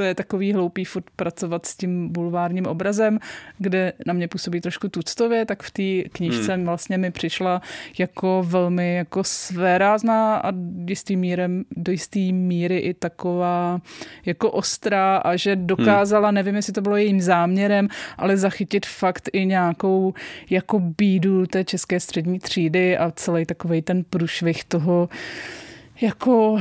to 0.00 0.04
je 0.04 0.14
takový 0.14 0.52
hloupý 0.52 0.84
furt 0.84 1.04
pracovat 1.16 1.66
s 1.66 1.76
tím 1.76 2.08
bulvárním 2.08 2.66
obrazem, 2.66 3.18
kde 3.58 3.92
na 4.06 4.12
mě 4.12 4.28
působí 4.28 4.60
trošku 4.60 4.88
tuctově, 4.88 5.46
tak 5.46 5.62
v 5.62 5.70
té 5.70 6.08
knižce 6.08 6.54
hmm. 6.54 6.64
vlastně 6.64 6.98
mi 6.98 7.10
přišla 7.10 7.62
jako 7.98 8.44
velmi 8.46 8.94
jako 8.94 9.24
svérázná 9.24 10.36
a 10.36 10.52
jistý 10.86 11.16
mírem, 11.16 11.64
do 11.76 11.92
jistý 11.92 12.32
míry 12.32 12.78
i 12.78 12.94
taková 12.94 13.80
jako 14.26 14.50
ostrá 14.50 15.16
a 15.16 15.36
že 15.36 15.56
dokázala, 15.56 16.28
hmm. 16.28 16.34
nevím, 16.34 16.56
jestli 16.56 16.72
to 16.72 16.80
bylo 16.80 16.96
jejím 16.96 17.20
záměrem, 17.20 17.88
ale 18.18 18.36
zachytit 18.36 18.86
fakt 18.86 19.30
i 19.32 19.46
nějakou 19.46 20.14
jako 20.50 20.80
bídu 20.80 21.46
té 21.46 21.64
české 21.64 22.00
střední 22.00 22.38
třídy 22.38 22.98
a 22.98 23.10
celý 23.10 23.46
takový 23.46 23.82
ten 23.82 24.04
průšvih 24.04 24.64
toho 24.64 25.08
jako, 26.00 26.58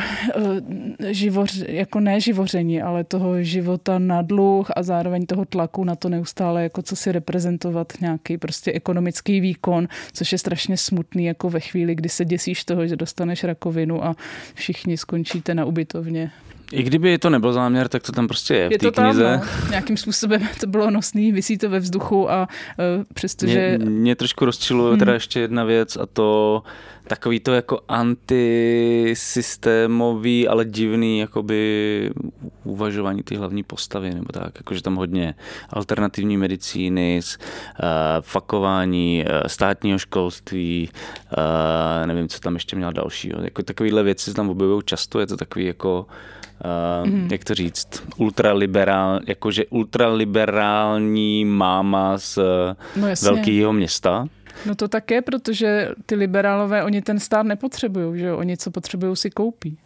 eh, 0.99 1.13
živoř, 1.13 1.63
jako 1.67 1.99
ne 1.99 2.19
živoření, 2.19 2.81
ale 2.81 3.03
toho 3.03 3.43
života 3.43 3.99
na 3.99 4.21
dluh 4.21 4.71
a 4.75 4.83
zároveň 4.83 5.25
toho 5.25 5.45
tlaku 5.45 5.83
na 5.83 5.95
to 5.95 6.09
neustále, 6.09 6.63
jako 6.63 6.81
co 6.81 6.95
si 6.95 7.11
reprezentovat 7.11 7.93
nějaký 8.01 8.37
prostě 8.37 8.71
ekonomický 8.71 9.39
výkon, 9.39 9.87
což 10.13 10.31
je 10.31 10.37
strašně 10.37 10.77
smutný, 10.77 11.25
jako 11.25 11.49
ve 11.49 11.59
chvíli, 11.59 11.95
kdy 11.95 12.09
se 12.09 12.25
děsíš 12.25 12.63
toho, 12.63 12.87
že 12.87 12.95
dostaneš 12.95 13.43
rakovinu 13.43 14.05
a 14.05 14.15
všichni 14.53 14.97
skončíte 14.97 15.55
na 15.55 15.65
ubytovně. 15.65 16.31
I 16.71 16.83
kdyby 16.83 17.17
to 17.17 17.29
nebyl 17.29 17.53
záměr, 17.53 17.87
tak 17.87 18.03
to 18.03 18.11
tam 18.11 18.27
prostě 18.27 18.53
je, 18.53 18.67
je 18.71 18.77
v 18.77 18.81
té 18.81 18.91
knize. 18.91 19.23
Tam, 19.23 19.39
no. 19.63 19.69
Nějakým 19.69 19.97
způsobem 19.97 20.47
to 20.59 20.67
bylo 20.67 20.91
nosný, 20.91 21.31
vysí 21.31 21.57
to 21.57 21.69
ve 21.69 21.79
vzduchu 21.79 22.31
a 22.31 22.47
uh, 22.97 23.03
přestože... 23.13 23.77
Mě, 23.77 23.89
mě 23.89 24.15
trošku 24.15 24.45
rozčiluje 24.45 24.89
hmm. 24.89 24.99
teda 24.99 25.13
ještě 25.13 25.39
jedna 25.39 25.63
věc 25.63 25.97
a 25.97 26.05
to 26.05 26.63
takový 27.09 27.39
to 27.39 27.53
jako 27.53 27.79
antisystémový, 27.87 30.47
ale 30.47 30.65
divný 30.65 31.19
jakoby 31.19 32.11
uvažování 32.63 33.23
ty 33.23 33.35
hlavní 33.35 33.63
postavy, 33.63 34.13
nebo 34.13 34.25
tak, 34.33 34.51
jakože 34.57 34.81
tam 34.81 34.95
hodně 34.95 35.35
alternativní 35.69 36.37
medicíny, 36.37 37.19
uh, 37.19 37.25
fakování, 38.21 39.25
uh, 39.25 39.31
státního 39.47 39.99
školství, 39.99 40.89
uh, 40.89 40.93
nevím, 42.07 42.27
co 42.27 42.39
tam 42.39 42.53
ještě 42.53 42.75
měl 42.75 42.91
dalšího. 42.91 43.41
Jako 43.41 43.63
takovýhle 43.63 44.03
věci 44.03 44.29
se 44.29 44.35
tam 44.35 44.49
objevují 44.49 44.81
často, 44.85 45.19
je 45.19 45.27
to 45.27 45.37
takový 45.37 45.65
jako 45.65 46.05
uh, 47.05 47.09
mm. 47.09 47.27
jak 47.31 47.43
to 47.43 47.55
říct, 47.55 48.03
ultraliberál, 48.17 49.19
jakože 49.27 49.65
ultraliberální 49.65 51.45
máma 51.45 52.17
z 52.17 52.39
no 52.95 53.07
velkého 53.21 53.73
města. 53.73 54.27
No 54.65 54.75
to 54.75 54.87
také, 54.87 55.21
protože 55.21 55.89
ty 56.05 56.15
liberálové, 56.15 56.83
oni 56.83 57.01
ten 57.01 57.19
stát 57.19 57.43
nepotřebují, 57.43 58.19
že 58.19 58.25
jo? 58.25 58.37
Oni 58.37 58.57
co 58.57 58.71
potřebují 58.71 59.15
si 59.15 59.29
koupí. 59.29 59.77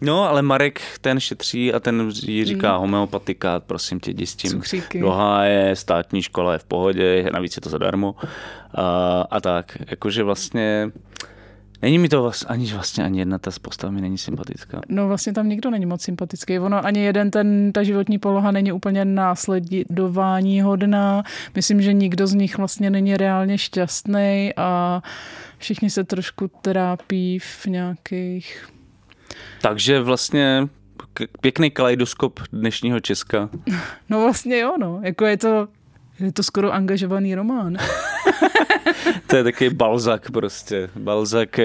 No, 0.00 0.28
ale 0.28 0.42
Marek 0.42 0.80
ten 1.00 1.20
šetří 1.20 1.72
a 1.72 1.80
ten 1.80 2.10
říká 2.44 2.74
mm. 2.74 2.80
homeopatika, 2.80 3.60
prosím 3.60 4.00
tě, 4.00 4.10
jdi 4.10 4.26
s 4.26 4.34
tím 4.34 4.50
Cukříky. 4.50 5.00
do 5.00 5.10
háje, 5.10 5.76
státní 5.76 6.22
škola 6.22 6.52
je 6.52 6.58
v 6.58 6.64
pohodě, 6.64 7.30
navíc 7.32 7.56
je 7.56 7.60
to 7.60 7.70
zadarmo 7.70 8.14
a, 8.74 9.20
a 9.30 9.40
tak. 9.40 9.78
Jakože 9.86 10.22
vlastně 10.22 10.90
Není 11.82 11.98
mi 11.98 12.08
to 12.08 12.22
vlastně, 12.22 12.48
ani 12.48 12.72
vlastně 12.72 13.04
ani 13.04 13.18
jedna 13.18 13.38
ta 13.38 13.50
postava 13.62 13.90
mi 13.90 14.00
není 14.00 14.18
sympatická. 14.18 14.80
No 14.88 15.08
vlastně 15.08 15.32
tam 15.32 15.48
nikdo 15.48 15.70
není 15.70 15.86
moc 15.86 16.02
sympatický. 16.02 16.58
Ono 16.58 16.86
ani 16.86 17.00
jeden 17.00 17.30
ten, 17.30 17.72
ta 17.72 17.82
životní 17.82 18.18
poloha 18.18 18.50
není 18.50 18.72
úplně 18.72 19.04
následování 19.04 20.60
hodná. 20.60 21.22
Myslím, 21.54 21.82
že 21.82 21.92
nikdo 21.92 22.26
z 22.26 22.34
nich 22.34 22.58
vlastně 22.58 22.90
není 22.90 23.16
reálně 23.16 23.58
šťastný 23.58 24.52
a 24.56 25.02
všichni 25.58 25.90
se 25.90 26.04
trošku 26.04 26.50
trápí 26.60 27.38
v 27.38 27.66
nějakých... 27.66 28.68
Takže 29.62 30.00
vlastně 30.00 30.68
pěkný 31.40 31.70
kaleidoskop 31.70 32.40
dnešního 32.52 33.00
Česka. 33.00 33.48
No 34.08 34.22
vlastně 34.22 34.58
jo, 34.58 34.74
no. 34.78 35.00
Jako 35.02 35.26
je 35.26 35.36
to, 35.36 35.68
je 36.20 36.32
to 36.32 36.42
skoro 36.42 36.72
angažovaný 36.72 37.34
román. 37.34 37.76
to 39.26 39.36
je 39.36 39.44
takový 39.44 39.70
balzak 39.70 40.30
prostě. 40.30 40.90
Balzak 40.96 41.60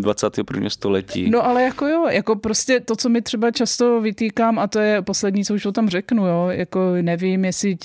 21. 0.00 0.70
století. 0.70 1.30
No 1.30 1.46
ale 1.46 1.62
jako 1.62 1.86
jo, 1.86 2.06
jako 2.08 2.36
prostě 2.36 2.80
to, 2.80 2.96
co 2.96 3.08
mi 3.08 3.22
třeba 3.22 3.50
často 3.50 4.00
vytýkám, 4.00 4.58
a 4.58 4.66
to 4.66 4.78
je 4.78 5.02
poslední, 5.02 5.44
co 5.44 5.54
už 5.54 5.66
o 5.66 5.72
tam 5.72 5.88
řeknu, 5.88 6.26
jo, 6.26 6.48
jako 6.50 6.80
nevím, 7.02 7.44
jestli, 7.44 7.76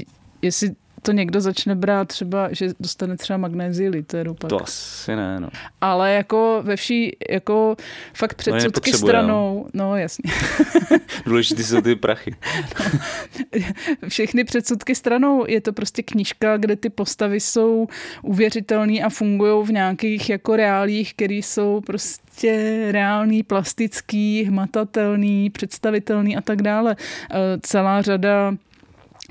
jestli 0.41 0.71
to 1.03 1.11
někdo 1.11 1.41
začne 1.41 1.75
brát 1.75 2.07
třeba, 2.07 2.49
že 2.51 2.67
dostane 2.79 3.17
třeba 3.17 3.37
magnézii 3.37 3.89
literu 3.89 4.33
pak. 4.33 4.49
To 4.49 4.63
asi 4.63 5.15
ne, 5.15 5.39
no. 5.39 5.49
Ale 5.81 6.13
jako 6.13 6.61
ve 6.63 6.75
vší, 6.75 7.17
jako 7.29 7.75
fakt 8.13 8.33
předsudky 8.33 8.91
no 8.91 8.97
stranou, 8.97 9.65
no, 9.73 9.85
no 9.85 9.97
jasně. 9.97 10.31
Důležitý 11.25 11.63
jsou 11.63 11.81
ty 11.81 11.95
prachy. 11.95 12.35
no, 12.79 14.09
všechny 14.09 14.43
předsudky 14.43 14.95
stranou, 14.95 15.45
je 15.47 15.61
to 15.61 15.73
prostě 15.73 16.03
knížka, 16.03 16.57
kde 16.57 16.75
ty 16.75 16.89
postavy 16.89 17.39
jsou 17.39 17.87
uvěřitelné 18.21 18.99
a 18.99 19.09
fungují 19.09 19.67
v 19.67 19.71
nějakých 19.71 20.29
jako 20.29 20.55
reálích, 20.55 21.13
které 21.13 21.35
jsou 21.35 21.81
prostě 21.81 22.87
reální, 22.91 23.43
plastický, 23.43 24.43
hmatatelný, 24.43 25.49
představitelný 25.49 26.37
a 26.37 26.41
tak 26.41 26.61
dále. 26.61 26.95
Eh, 27.31 27.35
celá 27.61 28.01
řada 28.01 28.53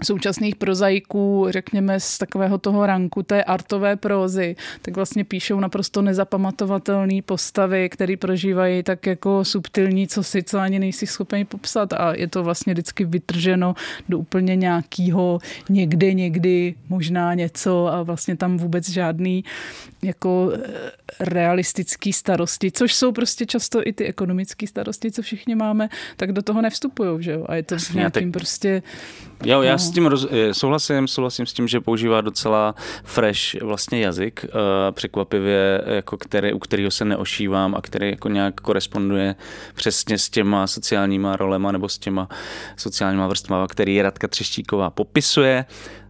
současných 0.02 0.56
prozaiků, 0.56 1.46
řekněme 1.50 2.00
z 2.00 2.18
takového 2.18 2.58
toho 2.58 2.86
ranku 2.86 3.22
té 3.22 3.44
artové 3.44 3.96
prózy, 3.96 4.56
tak 4.82 4.96
vlastně 4.96 5.24
píšou 5.24 5.60
naprosto 5.60 6.02
nezapamatovatelné 6.02 7.22
postavy, 7.22 7.88
které 7.88 8.16
prožívají 8.16 8.82
tak 8.82 9.06
jako 9.06 9.44
subtilní, 9.44 10.08
co 10.08 10.22
si, 10.22 10.42
co 10.42 10.58
ani 10.58 10.78
nejsi 10.78 11.06
schopen 11.06 11.46
popsat 11.46 11.92
a 11.92 12.14
je 12.16 12.28
to 12.28 12.42
vlastně 12.42 12.72
vždycky 12.72 13.04
vytrženo 13.04 13.74
do 14.08 14.18
úplně 14.18 14.56
nějakého 14.56 15.38
někdy, 15.68 16.14
někdy 16.14 16.74
možná 16.88 17.34
něco 17.34 17.86
a 17.86 18.02
vlastně 18.02 18.36
tam 18.36 18.56
vůbec 18.56 18.88
žádný 18.88 19.44
jako 20.02 20.52
eh, 20.54 20.90
realistický 21.20 22.12
starosti, 22.12 22.70
což 22.70 22.94
jsou 22.94 23.12
prostě 23.12 23.46
často 23.46 23.86
i 23.86 23.92
ty 23.92 24.06
ekonomické 24.06 24.66
starosti, 24.66 25.10
co 25.10 25.22
všichni 25.22 25.54
máme, 25.54 25.88
tak 26.16 26.32
do 26.32 26.42
toho 26.42 26.62
nevstupují, 26.62 27.22
že 27.22 27.32
jo? 27.32 27.44
A 27.48 27.54
je 27.54 27.62
to 27.62 27.78
v 27.78 27.94
nějakým 27.94 28.32
prostě... 28.32 28.82
Jo, 29.44 29.62
já 29.62 29.78
s 29.82 29.90
tím 29.90 30.06
roz, 30.06 30.26
souhlasím, 30.52 31.08
souhlasím 31.08 31.46
s 31.46 31.52
tím, 31.52 31.68
že 31.68 31.80
používá 31.80 32.20
docela 32.20 32.74
fresh 33.04 33.62
vlastně 33.62 34.00
jazyk, 34.00 34.44
uh, 34.44 34.50
překvapivě, 34.90 35.82
jako 35.86 36.16
který, 36.16 36.52
u 36.52 36.58
kterého 36.58 36.90
se 36.90 37.04
neošívám 37.04 37.74
a 37.74 37.80
který 37.80 38.10
jako 38.10 38.28
nějak 38.28 38.60
koresponduje 38.60 39.34
přesně 39.74 40.18
s 40.18 40.30
těma 40.30 40.66
sociálníma 40.66 41.36
rolema 41.36 41.72
nebo 41.72 41.88
s 41.88 41.98
těma 41.98 42.28
sociálníma 42.76 43.26
vrstvama, 43.26 43.66
který 43.66 44.02
Radka 44.02 44.28
Třeštíková 44.28 44.90
popisuje. 44.90 45.64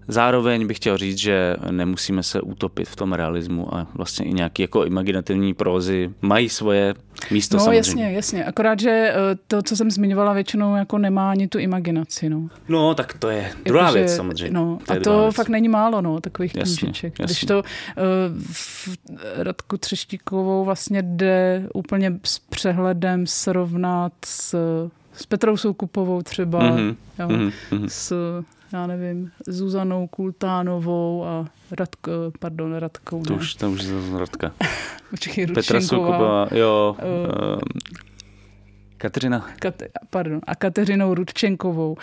Zároveň 0.09 0.67
bych 0.67 0.77
chtěl 0.77 0.99
říct, 0.99 1.19
že 1.19 1.57
nemusíme 1.71 2.23
se 2.23 2.41
utopit 2.41 2.89
v 2.89 2.97
tom 2.97 3.13
realismu 3.13 3.75
a 3.75 3.87
vlastně 3.95 4.27
i 4.27 4.33
nějaké 4.33 4.63
jako 4.63 4.85
imaginativní 4.85 5.55
prózy 5.55 6.11
mají 6.23 6.49
svoje 6.49 6.95
místo 7.31 7.57
No 7.57 7.61
samozřejmě. 7.65 8.05
jasně, 8.05 8.13
jasně. 8.17 8.45
Akorát, 8.45 8.81
že 8.81 8.91
eh, 8.91 9.15
to, 9.47 9.63
co 9.63 9.77
jsem 9.77 9.91
zmiňovala, 9.91 10.33
většinou 10.33 10.77
jako 10.77 10.99
nemá 10.99 11.31
ani 11.31 11.49
tu 11.49 11.59
imaginaci. 11.59 12.29
No. 12.29 12.49
No, 12.69 12.95
tak 12.95 13.19
to 13.19 13.29
je 13.31 13.51
druhá 13.65 13.85
Jakože- 13.85 13.99
věc 14.05 14.17
samozřejmě. 14.17 14.55
No, 14.55 14.79
To 14.87 14.93
a 14.93 14.97
to 15.01 15.21
věc. 15.23 15.35
fakt 15.35 15.49
není 15.49 15.69
málo, 15.69 16.01
no, 16.03 16.21
takových 16.21 16.55
Jasně, 16.57 16.89
jasně. 16.89 17.13
Když 17.25 17.41
to 17.45 17.59
uh, 17.59 17.63
v 18.53 18.89
Radku 19.37 19.77
Třeštíkovou 19.77 20.65
vlastně 20.65 21.03
jde 21.03 21.67
úplně 21.75 22.13
s 22.25 22.39
přehledem 22.39 23.27
srovnat 23.27 24.13
s, 24.27 24.55
s 25.17 25.27
Petrou 25.27 25.57
Soukupovou 25.57 26.23
třeba, 26.23 26.71
Mhm, 26.71 26.97
jo, 27.19 27.29
mhm, 27.29 27.51
mhm. 27.71 27.89
s, 27.89 28.13
já 28.73 28.87
nevím, 28.87 29.31
Zuzanou 29.47 30.07
Kultánovou 30.07 31.25
a 31.25 31.47
Radko, 31.71 32.11
pardon, 32.39 32.75
Radkou, 32.75 33.23
To 33.23 33.33
ne. 33.33 33.39
už, 33.39 33.55
to 33.55 33.71
už 33.71 33.83
je 33.83 34.19
Radka. 34.19 34.53
Počkej, 35.11 35.47
Petra. 35.47 35.81
Soukupová, 35.81 36.49
jo. 36.51 36.97
Eh. 36.99 37.53
Uh, 37.55 37.61
Kateřina. 38.99 39.47
Kate, 39.61 39.89
pardon, 40.11 40.41
a 40.47 40.55
Kateřinou 40.55 41.15
Rudčenkovou. 41.15 41.93
Uh, 41.93 41.99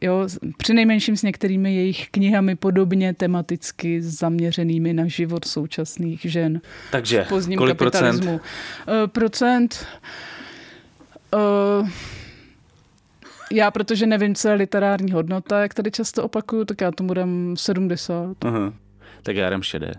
jo, 0.00 0.28
při 0.56 0.74
nejmenším 0.74 1.16
s 1.16 1.22
některými 1.22 1.74
jejich 1.74 2.08
knihami 2.10 2.56
podobně 2.56 3.14
tematicky 3.14 4.02
zaměřenými 4.02 4.92
na 4.92 5.06
život 5.06 5.44
současných 5.44 6.20
žen 6.20 6.60
Takže, 6.92 7.24
v 7.24 7.28
pozdním 7.28 7.58
kolik 7.58 7.76
procent? 7.78 8.00
kapitalismu. 8.02 8.32
Uh, 8.32 9.06
procent 9.06 9.86
uh, 11.80 11.88
já, 13.52 13.70
protože 13.70 14.06
nevím, 14.06 14.34
co 14.34 14.48
je 14.48 14.54
literární 14.54 15.12
hodnota, 15.12 15.60
jak 15.62 15.74
tady 15.74 15.90
často 15.90 16.24
opakuju, 16.24 16.64
tak 16.64 16.80
já 16.80 16.90
tomu 16.90 17.14
dám 17.14 17.54
70. 17.58 18.44
Aha. 18.44 18.72
Tak 19.22 19.36
já 19.36 19.50
dám 19.50 19.62
šedé. 19.62 19.92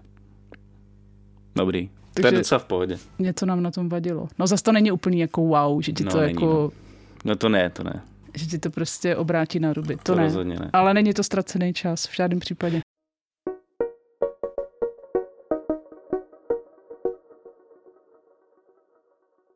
Dobrý. 1.55 1.89
To 2.13 2.19
je 2.19 2.23
Takže- 2.23 2.37
docela 2.37 2.59
v 2.59 2.65
pohodě. 2.65 2.97
Něco 3.19 3.45
nám 3.45 3.63
na 3.63 3.71
tom 3.71 3.89
vadilo. 3.89 4.27
No 4.39 4.47
zase 4.47 4.63
to 4.63 4.71
není 4.71 4.91
úplný 4.91 5.19
jako 5.19 5.41
wow, 5.41 5.81
že 5.81 5.91
ti 5.91 6.03
No, 6.03 6.11
to 6.11 6.19
není, 6.21 6.33
jako, 6.33 6.45
no. 6.45 6.71
No 7.25 7.35
to 7.35 7.49
ne, 7.49 7.69
to 7.69 7.83
ne. 7.83 8.01
že 8.35 8.45
ti 8.45 8.57
to 8.59 8.69
prostě 8.69 9.15
obrátí 9.15 9.59
na 9.59 9.73
ruby. 9.73 9.95
To, 9.95 10.01
To, 10.03 10.15
ne. 10.15 10.23
rozhodně 10.23 10.59
ne. 10.59 10.69
Ale 10.73 10.93
není 10.93 11.13
to 11.13 11.23
ztracený 11.23 11.73
čas 11.73 12.07
v 12.07 12.15
žádném 12.15 12.39
případě. 12.39 12.81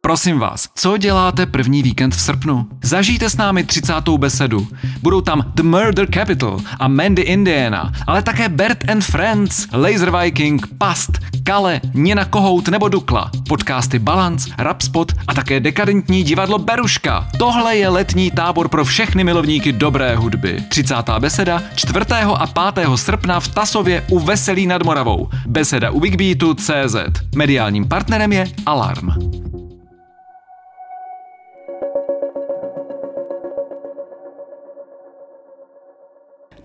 Prosím 0.07 0.39
vás, 0.39 0.69
co 0.75 0.97
děláte 0.97 1.45
první 1.45 1.83
víkend 1.83 2.15
v 2.15 2.21
srpnu? 2.21 2.67
Zažijte 2.83 3.29
s 3.29 3.37
námi 3.37 3.63
30. 3.63 3.93
besedu. 4.17 4.67
Budou 5.01 5.21
tam 5.21 5.51
The 5.55 5.63
Murder 5.63 6.07
Capital 6.13 6.59
a 6.79 6.87
Mandy 6.87 7.21
Indiana, 7.21 7.91
ale 8.07 8.21
také 8.21 8.49
Bert 8.49 8.89
and 8.89 9.01
Friends, 9.01 9.67
Laser 9.73 10.17
Viking, 10.17 10.67
Past, 10.77 11.11
Kale, 11.43 11.81
Nina 11.93 12.25
Kohout 12.25 12.67
nebo 12.67 12.89
Dukla, 12.89 13.31
podcasty 13.49 13.99
Balance, 13.99 14.49
Rapspot 14.57 15.11
a 15.27 15.33
také 15.33 15.59
dekadentní 15.59 16.23
divadlo 16.23 16.57
Beruška. 16.57 17.27
Tohle 17.37 17.77
je 17.77 17.89
letní 17.89 18.31
tábor 18.31 18.67
pro 18.67 18.85
všechny 18.85 19.23
milovníky 19.23 19.71
dobré 19.71 20.15
hudby. 20.15 20.63
30. 20.69 20.95
beseda 21.19 21.63
4. 21.75 21.99
a 22.37 22.71
5. 22.71 22.87
srpna 22.95 23.39
v 23.39 23.47
Tasově 23.47 24.05
u 24.09 24.19
Veselí 24.19 24.67
nad 24.67 24.83
Moravou. 24.83 25.29
Beseda 25.47 25.91
u 25.91 25.99
Bigbeatu 25.99 26.53
CZ. 26.53 26.95
Mediálním 27.35 27.87
partnerem 27.87 28.33
je 28.33 28.47
Alarm. 28.65 29.09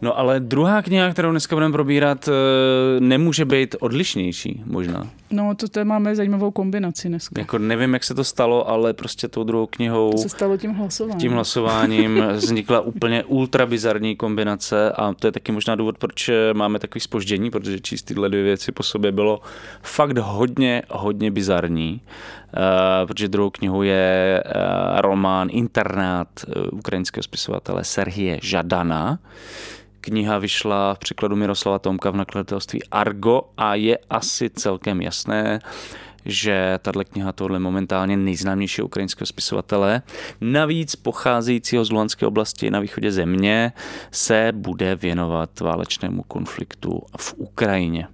No 0.02 0.18
ale 0.18 0.40
druhá 0.40 0.82
kniha, 0.82 1.10
kterou 1.10 1.30
dneska 1.30 1.56
budeme 1.56 1.72
probírat, 1.72 2.28
eh, 2.28 2.32
nemůže 3.00 3.44
být 3.44 3.76
odlišnější 3.80 4.62
možná. 4.66 5.06
No, 5.30 5.54
to, 5.54 5.68
to 5.68 5.84
máme 5.84 6.16
zajímavou 6.16 6.50
kombinaci 6.50 7.08
dneska. 7.08 7.40
Jako 7.40 7.58
nevím, 7.58 7.94
jak 7.94 8.04
se 8.04 8.14
to 8.14 8.24
stalo, 8.24 8.68
ale 8.68 8.92
prostě 8.92 9.28
tou 9.28 9.44
druhou 9.44 9.66
knihou, 9.66 10.10
To 10.10 10.18
se 10.18 10.28
stalo 10.28 10.56
tím 10.56 10.70
hlasováním. 10.72 11.20
tím 11.20 11.32
hlasováním 11.32 12.22
vznikla 12.32 12.80
úplně 12.80 13.24
ultra 13.24 13.66
bizarní 13.66 14.16
kombinace 14.16 14.92
a 14.92 15.14
to 15.14 15.26
je 15.26 15.32
taky 15.32 15.52
možná 15.52 15.74
důvod, 15.74 15.98
proč 15.98 16.30
máme 16.52 16.78
takový 16.78 17.00
spoždění, 17.00 17.50
protože 17.50 17.80
číst 17.80 18.02
tyhle 18.02 18.28
dvě 18.28 18.42
věci 18.42 18.72
po 18.72 18.82
sobě 18.82 19.12
bylo 19.12 19.40
fakt 19.82 20.18
hodně, 20.18 20.82
hodně 20.90 21.30
bizarní, 21.30 22.00
uh, 22.00 23.06
protože 23.06 23.28
druhou 23.28 23.50
knihou 23.50 23.82
je 23.82 24.42
uh, 24.46 25.00
román 25.00 25.48
Internát 25.50 26.28
uh, 26.46 26.78
ukrajinského 26.78 27.22
spisovatele 27.22 27.84
Serhije 27.84 28.38
Žadana, 28.42 29.18
Kniha 30.04 30.38
vyšla 30.38 30.94
v 30.94 30.98
překladu 30.98 31.36
Miroslava 31.36 31.78
Tomka 31.78 32.10
v 32.10 32.16
nakladatelství 32.16 32.82
Argo 32.90 33.42
a 33.56 33.74
je 33.74 33.98
asi 34.10 34.50
celkem 34.50 35.02
jasné, 35.02 35.60
že 36.24 36.78
tahle 36.82 37.04
kniha 37.04 37.32
tohle 37.32 37.58
momentálně 37.58 38.16
nejznámějšího 38.16 38.86
ukrajinského 38.86 39.26
spisovatele, 39.26 40.02
navíc 40.40 40.96
pocházejícího 40.96 41.84
z 41.84 41.90
Luhanské 41.90 42.26
oblasti 42.26 42.70
na 42.70 42.80
východě 42.80 43.12
země, 43.12 43.72
se 44.10 44.52
bude 44.54 44.96
věnovat 44.96 45.60
válečnému 45.60 46.22
konfliktu 46.22 47.02
v 47.18 47.34
Ukrajině. 47.36 48.08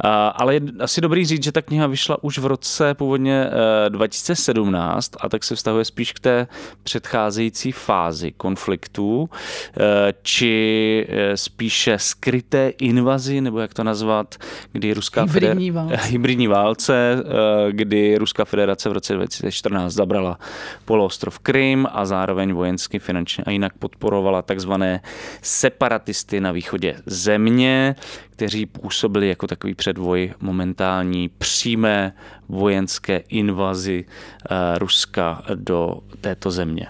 A, 0.00 0.28
ale 0.28 0.54
je 0.54 0.60
asi 0.80 1.00
dobrý 1.00 1.26
říct, 1.26 1.44
že 1.44 1.52
ta 1.52 1.62
kniha 1.62 1.86
vyšla 1.86 2.24
už 2.24 2.38
v 2.38 2.46
roce 2.46 2.94
původně 2.94 3.46
eh, 3.86 3.90
2017 3.90 5.12
a 5.20 5.28
tak 5.28 5.44
se 5.44 5.54
vztahuje 5.54 5.84
spíš 5.84 6.12
k 6.12 6.20
té 6.20 6.46
předcházející 6.82 7.72
fázi 7.72 8.32
konfliktu, 8.36 9.30
eh, 9.76 10.12
či 10.22 11.06
eh, 11.08 11.36
spíše 11.36 11.98
skryté 11.98 12.68
invazi, 12.68 13.40
nebo 13.40 13.58
jak 13.58 13.74
to 13.74 13.84
nazvat, 13.84 14.34
kdy 14.72 14.94
Ruská 14.94 15.22
Hybridní 15.22 15.72
federa- 15.72 15.74
válce. 15.74 15.96
hybridní 16.10 16.46
válce, 16.46 17.22
eh, 17.24 17.72
kdy 17.72 18.16
Ruská 18.16 18.44
federace 18.44 18.88
v 18.88 18.92
roce 18.92 19.14
2014 19.14 19.92
zabrala 19.92 20.38
poloostrov 20.84 21.38
Krym 21.38 21.86
a 21.92 22.06
zároveň 22.06 22.52
vojensky, 22.52 22.98
finančně 22.98 23.44
a 23.44 23.50
jinak 23.50 23.72
podporovala 23.78 24.42
takzvané 24.42 25.00
separatisty 25.42 26.40
na 26.40 26.52
východě 26.52 26.96
země, 27.06 27.94
kteří 28.40 28.66
působili 28.66 29.28
jako 29.28 29.46
takový 29.46 29.74
předvoj 29.74 30.34
momentální 30.40 31.28
přímé 31.28 32.14
vojenské 32.48 33.16
invazi 33.16 34.04
eh, 34.04 34.78
Ruska 34.78 35.42
do 35.54 35.98
této 36.20 36.50
země. 36.50 36.86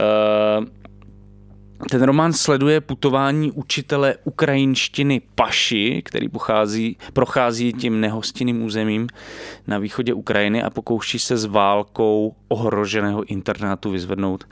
Eh, 0.00 0.66
ten 1.90 2.02
román 2.02 2.32
sleduje 2.32 2.80
putování 2.80 3.52
učitele 3.52 4.14
ukrajinštiny 4.24 5.22
Paši, 5.34 6.02
který 6.04 6.28
pochází, 6.28 6.96
prochází 7.12 7.72
tím 7.72 8.00
nehostinným 8.00 8.62
územím 8.62 9.08
na 9.66 9.78
východě 9.78 10.14
Ukrajiny 10.14 10.62
a 10.62 10.70
pokouší 10.70 11.18
se 11.18 11.36
s 11.36 11.44
válkou 11.44 12.34
ohroženého 12.48 13.24
internátu 13.24 13.90
vyzvednout, 13.90 14.44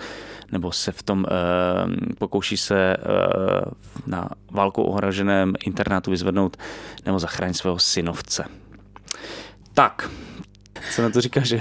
nebo 0.52 0.72
se 0.72 0.92
v 0.92 1.02
tom 1.02 1.26
eh, 1.28 2.14
pokouší 2.18 2.56
se 2.56 2.96
eh, 2.96 3.00
na 4.06 4.28
válkou 4.50 4.82
ohroženém 4.82 5.52
internátu 5.64 6.10
vyzvednout 6.10 6.56
nebo 7.06 7.18
zachránit 7.18 7.54
svého 7.54 7.78
synovce. 7.78 8.44
Tak, 9.74 10.10
co 10.94 11.02
na 11.02 11.10
to 11.10 11.20
říkáš, 11.20 11.48
že 11.48 11.60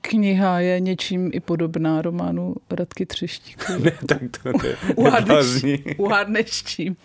Kniha 0.00 0.60
je 0.60 0.80
něčím 0.80 1.30
i 1.34 1.40
podobná 1.40 2.02
románu 2.02 2.54
Radky 2.70 3.06
Třeštíkové. 3.06 3.78
ne, 3.78 3.92
tak 4.06 4.18
to 4.42 4.48
ne. 4.62 4.74
Uhádneš, 4.96 5.46
uhádneš 5.96 6.62
čím. 6.64 6.96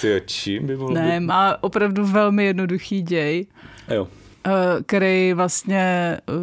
Ty, 0.00 0.22
čím 0.26 0.66
by 0.66 0.76
mohlo 0.76 0.94
Ne, 0.94 1.20
být? 1.20 1.26
má 1.26 1.62
opravdu 1.62 2.06
velmi 2.06 2.44
jednoduchý 2.44 3.02
děj, 3.02 3.46
Jo. 3.94 4.08
eh, 4.46 4.50
který 4.86 5.32
vlastně 5.32 6.16
No 6.28 6.34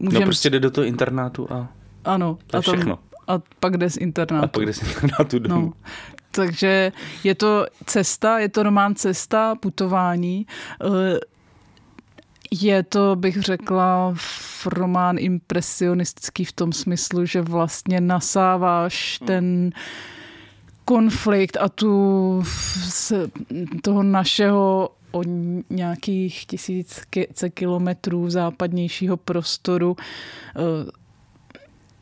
můžeme... 0.00 0.24
prostě 0.24 0.50
jde 0.50 0.60
do 0.60 0.70
toho 0.70 0.84
internátu 0.84 1.52
a, 1.52 1.68
ano. 2.04 2.38
to 2.46 2.56
je 2.56 2.60
všechno. 2.62 2.98
A 3.26 3.38
pak 3.60 3.76
jde 3.76 3.90
z 3.90 3.96
internátu. 3.96 4.44
a 4.44 4.48
pak 4.48 4.66
jde 4.66 4.72
z 4.72 4.82
internátu 4.82 5.38
domů. 5.38 5.60
No. 5.66 5.72
Takže 6.30 6.92
je 7.24 7.34
to 7.34 7.66
cesta, 7.86 8.38
je 8.38 8.48
to 8.48 8.62
román 8.62 8.94
cesta, 8.94 9.54
putování. 9.54 10.46
Eh, 10.84 11.18
Je 12.60 12.82
to, 12.82 13.16
bych 13.16 13.42
řekla, 13.42 14.14
román 14.66 15.16
impresionistický 15.18 16.44
v 16.44 16.52
tom 16.52 16.72
smyslu, 16.72 17.26
že 17.26 17.40
vlastně 17.42 18.00
nasáváš 18.00 19.18
ten 19.26 19.70
konflikt 20.84 21.56
a 21.60 21.68
tu 21.68 22.42
z 22.88 23.12
toho 23.82 24.02
našeho 24.02 24.90
o 25.12 25.22
nějakých 25.70 26.46
tisíce 26.46 27.50
kilometrů 27.54 28.30
západnějšího 28.30 29.16
prostoru 29.16 29.96
eh, 30.56 30.90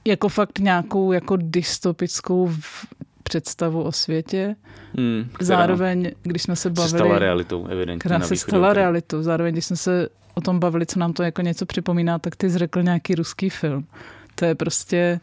jako 0.04 0.28
fakt 0.28 0.58
nějakou 0.58 1.12
jako 1.12 1.36
dystopickou 1.40 2.46
v- 2.60 2.86
představu 3.22 3.82
o 3.82 3.92
světě. 3.92 4.56
Hmm, 4.98 5.28
Zároveň, 5.40 6.10
když 6.22 6.42
jsme 6.42 6.56
se 6.56 6.62
se 6.62 6.70
bavili... 6.70 6.98
stala 6.98 7.18
realitou, 7.18 7.66
evidentně. 7.66 7.98
která 7.98 8.20
se 8.20 8.36
stala 8.36 8.72
realitou. 8.72 9.22
Zároveň, 9.22 9.52
když 9.54 9.64
jsme 9.66 9.76
se 9.76 10.08
o 10.34 10.40
tom 10.40 10.58
bavili, 10.58 10.86
co 10.86 10.98
nám 10.98 11.12
to 11.12 11.22
jako 11.22 11.42
něco 11.42 11.66
připomíná, 11.66 12.18
tak 12.18 12.36
ty 12.36 12.50
jsi 12.50 12.58
řekl 12.58 12.82
nějaký 12.82 13.14
ruský 13.14 13.50
film. 13.50 13.86
To 14.34 14.44
je 14.44 14.54
prostě, 14.54 15.20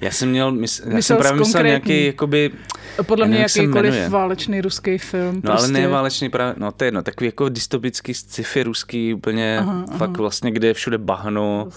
Já 0.00 0.10
jsem 0.10 0.28
měl, 0.30 0.52
mys, 0.52 0.78
já 0.78 0.84
Myslel 0.94 1.02
jsem 1.02 1.16
právě 1.16 1.38
myslel 1.38 1.62
konkrétní. 1.62 1.90
nějaký, 1.92 2.06
jakoby, 2.06 2.50
podle 3.02 3.26
mě 3.26 3.38
jakýkoliv 3.38 4.08
válečný 4.08 4.60
ruský 4.60 4.98
film. 4.98 5.34
no 5.34 5.40
prostě, 5.42 5.58
ale 5.64 5.68
ne 5.68 5.88
válečný 5.88 6.28
právě, 6.28 6.54
no 6.58 6.72
to 6.72 6.84
je 6.84 6.86
jedno, 6.86 7.02
takový 7.02 7.26
jako 7.28 7.48
dystopický 7.48 8.14
sci-fi 8.14 8.62
ruský, 8.62 9.14
úplně 9.14 9.58
Aha, 9.58 9.84
fakt 9.96 10.00
aha. 10.10 10.18
vlastně, 10.18 10.50
kde 10.50 10.68
je 10.68 10.74
všude 10.74 10.98
bahno, 10.98 11.68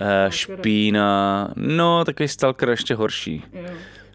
eh, 0.00 0.26
špína, 0.30 1.48
no 1.56 2.04
takový 2.04 2.28
stalker 2.28 2.68
ještě 2.68 2.94
horší. 2.94 3.44
Jo. 3.52 3.62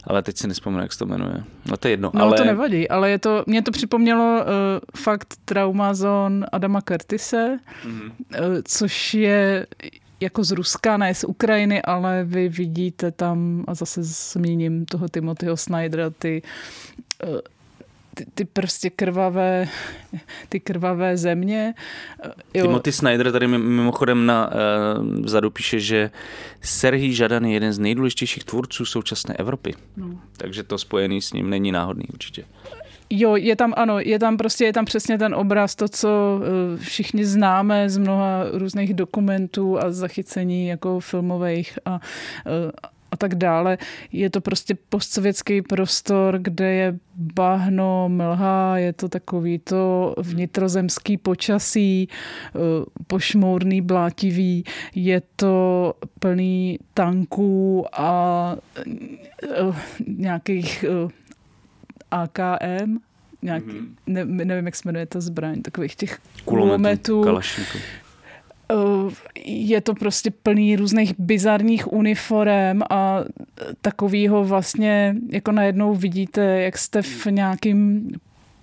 Ale 0.04 0.22
teď 0.24 0.38
si 0.38 0.48
nespomenu, 0.48 0.82
jak 0.82 0.94
se 0.94 1.00
to 1.00 1.06
jmenuje. 1.06 1.44
No 1.72 1.78
to 1.78 1.88
je 1.88 1.92
jedno, 1.92 2.12
No 2.14 2.22
ale... 2.24 2.38
to 2.38 2.44
nevadí, 2.44 2.90
ale 2.90 3.10
je 3.12 3.20
to, 3.20 3.44
mě 3.48 3.62
to 3.62 3.72
připomnělo 3.72 4.40
uh, 4.42 4.46
fakt 4.98 5.34
Traumazon 5.46 6.46
Adama 6.52 6.82
Curtise, 6.82 7.60
Mhm. 7.86 8.02
uh, 8.02 8.12
což 8.64 9.14
je 9.14 9.66
jako 10.22 10.44
z 10.44 10.52
Ruska, 10.52 10.98
ne 10.98 11.16
z 11.16 11.24
Ukrajiny, 11.24 11.82
ale 11.82 12.24
vy 12.24 12.50
vidíte 12.50 13.12
tam, 13.12 13.64
a 13.68 13.74
zase 13.74 14.04
zmíním 14.04 14.86
toho 14.86 15.08
Timothyho 15.08 15.58
Snydera, 15.58 16.10
ty, 16.10 16.42
uh, 17.28 17.40
ty, 18.14 18.26
ty 18.36 18.46
prostě 18.46 18.90
krvavé, 18.90 19.68
ty 20.50 20.60
krvavé 20.60 21.18
země. 21.18 21.74
Uh, 22.26 22.32
jo, 22.54 22.66
Timothy 22.66 22.92
Snyder 22.92 23.32
tady 23.32 23.48
mim- 23.48 23.64
mimochodem 23.64 24.26
na 24.26 24.50
uh, 24.50 25.24
vzadu 25.24 25.52
píše, 25.52 25.80
že 25.80 26.12
Serhij 26.62 27.14
Žadan 27.14 27.46
je 27.46 27.54
jeden 27.54 27.74
z 27.74 27.80
nejdůležitějších 27.80 28.44
tvůrců 28.44 28.86
současné 28.86 29.36
Evropy. 29.36 29.74
No. 29.98 30.20
Takže 30.38 30.64
to 30.64 30.78
spojený 30.78 31.22
s 31.22 31.34
ním 31.34 31.50
není 31.50 31.72
náhodný 31.72 32.06
určitě. 32.14 32.46
Jo, 33.14 33.36
je 33.36 33.56
tam, 33.56 33.74
ano, 33.78 34.00
je 34.00 34.20
tam 34.20 34.38
prostě, 34.38 34.66
je 34.66 34.74
tam 34.74 34.86
přesně 34.86 35.18
ten 35.18 35.36
obraz, 35.36 35.76
to, 35.76 35.88
co 35.88 36.42
eh, 36.44 36.78
všichni 36.78 37.26
známe 37.26 37.90
z 37.90 37.98
mnoha 37.98 38.44
různých 38.52 38.94
dokumentů 38.94 39.80
a 39.80 39.92
zachycení 39.92 40.68
jako 40.68 41.00
filmových 41.00 41.80
a, 41.86 42.00
eh, 42.46 42.72
a 43.12 43.18
tak 43.18 43.36
dále. 43.36 43.78
Je 44.12 44.30
to 44.30 44.42
prostě 44.42 44.78
postsovětský 44.90 45.62
prostor, 45.62 46.40
kde 46.40 46.74
je 46.74 47.00
bahno, 47.16 48.10
mlha, 48.10 48.78
je 48.78 48.94
to 48.94 49.10
takový 49.10 49.60
to 49.60 50.16
vnitrozemský 50.18 51.18
počasí, 51.18 52.10
eh, 52.10 52.60
pošmourný, 53.08 53.82
blátivý, 53.82 54.64
je 54.96 55.22
to 55.36 55.94
plný 56.20 56.80
tanků 56.94 57.86
a 57.94 58.56
nějakých 60.08 60.86
AKM, 62.12 62.98
nějaký, 63.42 63.66
Mhm. 63.68 63.96
ne, 64.08 64.26
nevím, 64.26 64.66
jak 64.66 64.76
se 64.76 64.82
jmenuje 64.86 65.06
ta 65.06 65.20
zbraň, 65.22 65.62
takových 65.62 65.96
těch 65.96 66.20
kulometů. 66.46 67.24
kalašníku. 67.24 67.78
Eh, 68.72 69.32
Je 69.46 69.82
to 69.82 69.94
prostě 69.94 70.32
plný 70.32 70.76
různých 70.76 71.14
bizarních 71.20 71.94
uniform 71.94 72.80
a 72.90 73.20
takovýho 73.82 74.44
vlastně, 74.44 75.16
jako 75.30 75.52
najednou 75.52 75.96
vidíte, 75.96 76.42
jak 76.62 76.78
jste 76.78 77.02
v 77.02 77.26
nějakým 77.26 78.10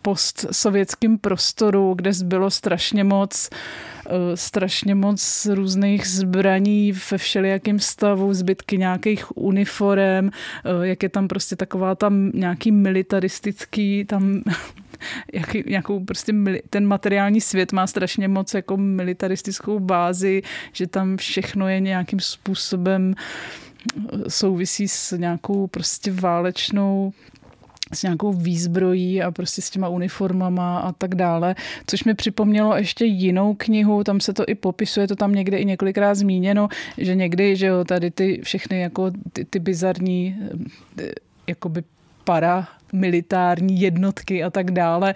postsovětském 0.09 1.19
prostoru, 1.19 1.95
kde 1.95 2.13
zbylo 2.13 2.51
strašně 2.51 3.05
moc 3.05 3.51
eh, 3.51 4.37
strašně 4.37 4.95
moc 4.95 5.47
různých 5.47 6.07
zbraní 6.07 6.93
ve 7.11 7.19
všelijakém 7.19 7.79
stavu, 7.79 8.35
zbytky 8.35 8.79
nějakých 8.79 9.37
uniform, 9.37 10.29
eh, 10.29 10.87
jak 10.87 11.03
je 11.03 11.09
tam 11.09 11.29
prostě 11.29 11.57
taková 11.57 11.95
tam 11.95 12.31
nějaký 12.35 12.73
militaristický, 12.73 14.05
tam 14.05 14.43
jaký, 15.33 15.65
nějakou 15.67 16.05
prostě 16.05 16.33
mili, 16.33 16.63
ten 16.71 16.87
materiální 16.87 17.41
svět 17.41 17.73
má 17.73 17.87
strašně 17.87 18.29
moc 18.29 18.55
jako 18.55 18.77
militaristickou 18.77 19.79
bázi, 19.79 20.43
že 20.73 20.87
tam 20.87 21.17
všechno 21.17 21.69
je 21.69 21.81
nějakým 21.81 22.21
způsobem 22.21 23.15
eh, 23.15 24.31
souvisí 24.31 24.89
s 24.89 25.17
nějakou 25.17 25.67
prostě 25.67 26.13
válečnou 26.13 27.13
s 27.93 28.03
nějakou 28.03 28.33
výzbrojí 28.33 29.23
a 29.23 29.31
prostě 29.31 29.63
s 29.63 29.71
těma 29.71 29.89
uniformama 29.89 30.79
a 30.79 30.93
tak 30.93 31.15
dále, 31.15 31.55
což 31.87 32.05
mi 32.05 32.15
připomnělo 32.15 32.77
ještě 32.77 33.05
jinou 33.05 33.55
knihu, 33.55 34.05
tam 34.05 34.21
se 34.21 34.33
to 34.33 34.45
i 34.47 34.55
popisuje, 34.55 35.09
to 35.09 35.17
tam 35.17 35.33
někde 35.33 35.59
i 35.59 35.65
několikrát 35.65 36.15
zmíněno, 36.15 36.69
že 36.99 37.15
někdy, 37.15 37.57
že 37.57 37.67
jo, 37.67 37.85
tady 37.85 38.11
ty 38.11 38.41
všechny 38.43 38.81
jako 38.81 39.11
ty, 39.33 39.45
ty 39.45 39.59
bizarní 39.59 40.37
eh, 41.03 41.13
jakoby 41.47 41.83
para 42.25 42.69
militární 42.93 43.81
jednotky 43.81 44.45
a 44.45 44.51
tak 44.51 44.71
dále, 44.71 45.15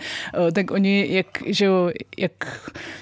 eh, 0.48 0.52
tak 0.52 0.70
oni, 0.70 1.06
jak, 1.10 1.26
že 1.46 1.64
jo, 1.64 1.90
jak, 2.18 2.32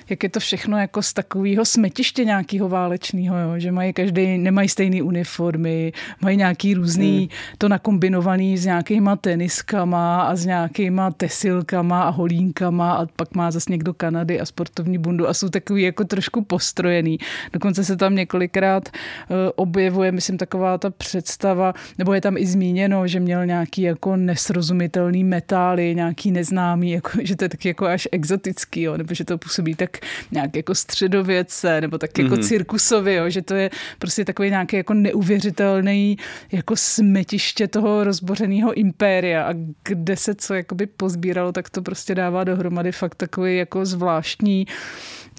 jak 0.09 0.22
je 0.22 0.28
to 0.28 0.40
všechno 0.40 0.78
jako 0.78 1.02
z 1.02 1.12
takového 1.12 1.64
smetiště 1.64 2.24
nějakého 2.24 2.68
válečného, 2.68 3.38
jo, 3.38 3.59
že 3.59 3.72
mají 3.72 3.92
každý, 3.92 4.38
nemají 4.38 4.68
stejné 4.68 5.02
uniformy, 5.02 5.92
mají 6.20 6.36
nějaký 6.36 6.74
různý, 6.74 7.18
hmm. 7.18 7.28
to 7.59 7.68
nakombinovaný 7.68 8.59
s 8.59 8.64
nějakýma 8.64 9.16
teniskama 9.16 10.22
a 10.22 10.36
s 10.36 10.47
nějakýma 10.47 11.10
tesilkama 11.10 12.02
a 12.02 12.09
holínkama 12.09 12.92
a 12.92 13.06
pak 13.06 13.34
má 13.34 13.51
zase 13.51 13.72
někdo 13.72 13.94
Kanady 13.94 14.40
a 14.40 14.47
sportovní 14.47 14.98
bundu 14.98 15.28
a 15.28 15.34
jsou 15.34 15.48
takový 15.48 15.82
jako 15.82 16.05
trošku 16.05 16.44
postrojený. 16.44 17.18
Dokonce 17.52 17.84
se 17.84 17.97
tam 17.97 18.14
několikrát 18.14 18.88
uh, 18.88 19.36
objevuje, 19.56 20.12
myslím, 20.12 20.38
taková 20.38 20.78
ta 20.78 20.90
představa, 20.90 21.74
nebo 21.98 22.14
je 22.14 22.20
tam 22.20 22.36
i 22.36 22.47
zmíněno, 22.47 23.06
že 23.06 23.20
měl 23.20 23.47
nějaký 23.47 23.82
jako 23.82 24.16
nesrozumitelný 24.60 25.24
metály, 25.24 25.94
nějaký 25.94 26.30
neznámý, 26.30 26.90
jako, 26.90 27.10
že 27.22 27.36
to 27.36 27.44
je 27.44 27.48
taky 27.48 27.68
jako 27.68 27.86
až 27.86 28.08
exotický, 28.12 28.82
jo, 28.82 28.96
nebo 28.96 29.14
že 29.14 29.24
to 29.24 29.38
působí 29.38 29.74
tak 29.74 29.98
nějak 30.30 30.56
jako 30.56 30.74
středověce, 30.74 31.80
nebo 31.80 31.98
tak 31.98 32.18
jako 32.18 32.34
mm-hmm. 32.34 32.48
cirkusově, 32.48 33.14
jo, 33.14 33.30
že 33.30 33.42
to 33.42 33.54
je 33.54 33.70
prostě 33.98 34.24
takový 34.24 34.50
nějaký 34.50 34.76
jako 34.76 34.94
neuvěřitelný 34.94 36.18
jako 36.52 36.76
smetiště 36.76 37.68
toho 37.68 38.04
rozbořeného 38.04 38.72
impéria 38.72 39.42
a 39.42 39.54
kde 39.84 40.16
se 40.16 40.34
co 40.34 40.54
jakoby 40.54 40.86
pozbíralo, 40.86 41.52
tak 41.52 41.70
to 41.70 41.82
prostě 41.82 42.14
dává 42.14 42.44
dohromady 42.44 42.92
fakt 42.92 43.14
takový 43.14 43.56
jako 43.56 43.86
zvláštní 43.86 44.66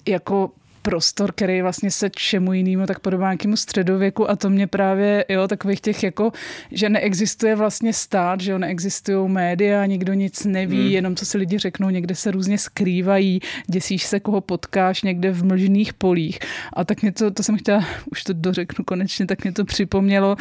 jako 0.08 0.50
prostor, 0.82 1.32
který 1.32 1.62
vlastně 1.62 1.90
se 1.90 2.10
čemu 2.10 2.52
jinému 2.52 2.86
tak 2.86 2.98
podobá 2.98 3.26
nějakému 3.26 3.56
středověku 3.56 4.30
a 4.30 4.36
to 4.36 4.50
mě 4.50 4.66
právě, 4.66 5.24
jo, 5.28 5.48
takových 5.48 5.80
těch 5.80 6.02
jako, 6.02 6.32
že 6.72 6.88
neexistuje 6.88 7.56
vlastně 7.56 7.92
stát, 7.92 8.40
že 8.40 8.52
jo, 8.52 8.58
neexistují 8.58 9.28
média, 9.28 9.86
nikdo 9.86 10.12
nic 10.12 10.44
neví, 10.44 10.82
hmm. 10.82 10.92
jenom 10.92 11.16
co 11.16 11.26
si 11.26 11.38
lidi 11.38 11.58
řeknou, 11.58 11.90
někde 11.90 12.14
se 12.14 12.30
různě 12.30 12.58
skrývají, 12.58 13.40
děsíš 13.66 14.04
se, 14.04 14.20
koho 14.20 14.40
potkáš 14.40 15.02
někde 15.02 15.30
v 15.30 15.44
mlžných 15.44 15.94
polích 15.94 16.38
a 16.72 16.84
tak 16.84 17.02
mě 17.02 17.12
to, 17.12 17.30
to 17.30 17.42
jsem 17.42 17.58
chtěla, 17.58 17.84
už 18.10 18.24
to 18.24 18.32
dořeknu 18.32 18.84
konečně, 18.84 19.26
tak 19.26 19.44
mě 19.44 19.52
to 19.52 19.64
připomnělo 19.64 20.36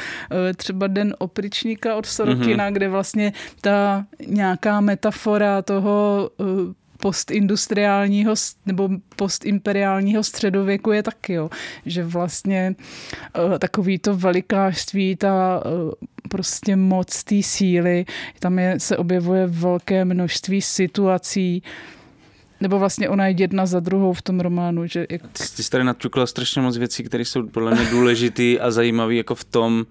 eh, 0.49 0.53
třeba 0.53 0.87
Den 0.87 1.15
opričníka 1.17 1.95
od 1.95 2.05
Sorokina, 2.05 2.63
hmm. 2.63 2.73
kde 2.73 2.89
vlastně 2.89 3.33
ta 3.61 4.05
nějaká 4.27 4.81
metafora 4.81 5.61
toho 5.61 6.29
eh, 6.39 6.80
postindustriálního 7.01 8.35
nebo 8.65 8.89
postimperiálního 9.15 10.23
středověku 10.23 10.91
je 10.91 11.03
taky, 11.03 11.33
jo. 11.33 11.49
že 11.85 12.03
vlastně 12.03 12.75
uh, 13.45 13.57
takový 13.57 13.99
to 13.99 14.15
velikářství, 14.15 15.15
ta 15.15 15.63
uh, 15.65 15.91
prostě 16.29 16.75
moc 16.75 17.23
té 17.23 17.43
síly, 17.43 18.05
tam 18.39 18.59
je, 18.59 18.79
se 18.79 18.97
objevuje 18.97 19.47
velké 19.47 20.05
množství 20.05 20.61
situací, 20.61 21.63
nebo 22.61 22.79
vlastně 22.79 23.09
ona 23.09 23.27
je 23.27 23.35
jedna 23.37 23.65
za 23.65 23.79
druhou 23.79 24.13
v 24.13 24.21
tom 24.21 24.39
románu. 24.39 24.87
Že 24.87 25.07
jak... 25.09 25.21
Ty, 25.21 25.63
jsi 25.63 25.69
tady 25.69 25.83
naťukla 25.83 26.25
strašně 26.25 26.61
moc 26.61 26.77
věcí, 26.77 27.03
které 27.03 27.25
jsou 27.25 27.47
podle 27.47 27.75
mě 27.75 27.85
důležitý 27.85 28.59
a 28.59 28.71
zajímavý 28.71 29.17
jako 29.17 29.35
v 29.35 29.43
tom, 29.43 29.85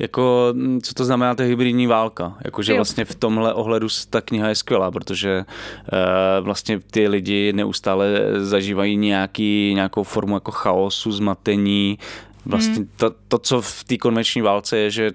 jako, 0.00 0.54
co 0.82 0.94
to 0.94 1.04
znamená 1.04 1.34
ta 1.34 1.44
hybridní 1.44 1.86
válka. 1.86 2.36
Jakože 2.44 2.74
vlastně 2.74 3.04
v 3.04 3.14
tomhle 3.14 3.54
ohledu 3.54 3.88
ta 4.10 4.20
kniha 4.20 4.48
je 4.48 4.54
skvělá, 4.54 4.90
protože 4.90 5.44
uh, 5.44 6.44
vlastně 6.44 6.80
ty 6.90 7.08
lidi 7.08 7.52
neustále 7.52 8.08
zažívají 8.38 8.96
nějaký, 8.96 9.72
nějakou 9.74 10.02
formu 10.02 10.34
jako 10.34 10.50
chaosu, 10.50 11.12
zmatení, 11.12 11.98
Vlastně 12.46 12.74
hmm. 12.74 12.88
to, 12.96 13.14
to, 13.28 13.38
co 13.38 13.62
v 13.62 13.84
té 13.84 13.96
konvenční 13.96 14.42
válce 14.42 14.78
je, 14.78 14.90
že 14.90 15.12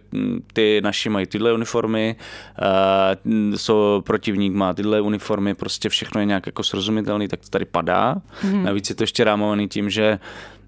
ty 0.53 0.81
naši 0.83 1.09
mají 1.09 1.25
tyhle 1.25 1.53
uniformy, 1.53 2.15
uh, 2.61 3.55
so, 3.55 4.01
protivník 4.01 4.53
má 4.53 4.73
tyhle 4.73 5.01
uniformy, 5.01 5.53
prostě 5.53 5.89
všechno 5.89 6.19
je 6.21 6.25
nějak 6.25 6.45
jako 6.45 6.63
srozumitelný, 6.63 7.27
tak 7.27 7.39
to 7.39 7.49
tady 7.49 7.65
padá. 7.65 8.15
Hmm. 8.41 8.63
Navíc 8.63 8.89
je 8.89 8.95
to 8.95 9.03
ještě 9.03 9.23
rámovaný 9.23 9.67
tím, 9.67 9.89
že 9.89 10.19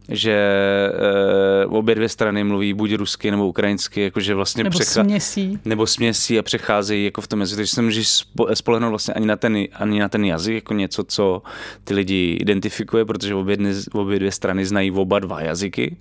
že 0.10 0.32
e, 0.32 1.66
obě 1.66 1.96
dvě 1.96 2.10
strany 2.10 2.44
mluví 2.44 2.74
buď 2.74 2.94
rusky 2.94 3.32
nebo 3.32 3.48
ukrajinsky, 3.48 4.02
jakože 4.02 4.36
vlastně 4.36 4.64
nebo 4.64 4.80
přechá... 4.80 5.04
směsí. 5.04 5.60
Nebo 5.66 5.88
směsí 5.88 6.40
a 6.40 6.44
přecházejí 6.44 7.06
jako 7.06 7.22
v 7.22 7.28
tom 7.28 7.40
jazyku, 7.40 7.58
takže 7.58 7.76
se 7.76 7.82
můžeš 7.82 8.24
spolehnout 8.54 8.90
vlastně 8.90 9.14
ani 9.14 9.26
na, 9.26 9.36
ten, 9.36 9.58
ani 9.74 10.00
na 10.00 10.10
ten 10.10 10.26
jazyk, 10.26 10.56
jako 10.56 10.74
něco, 10.74 11.04
co 11.04 11.42
ty 11.84 11.94
lidi 11.94 12.38
identifikuje, 12.42 13.06
protože 13.06 13.36
obě, 13.36 13.58
obě 13.92 14.20
dvě 14.20 14.32
strany 14.32 14.66
znají 14.66 14.92
oba 14.92 15.20
dva 15.20 15.42
jazyky. 15.42 15.98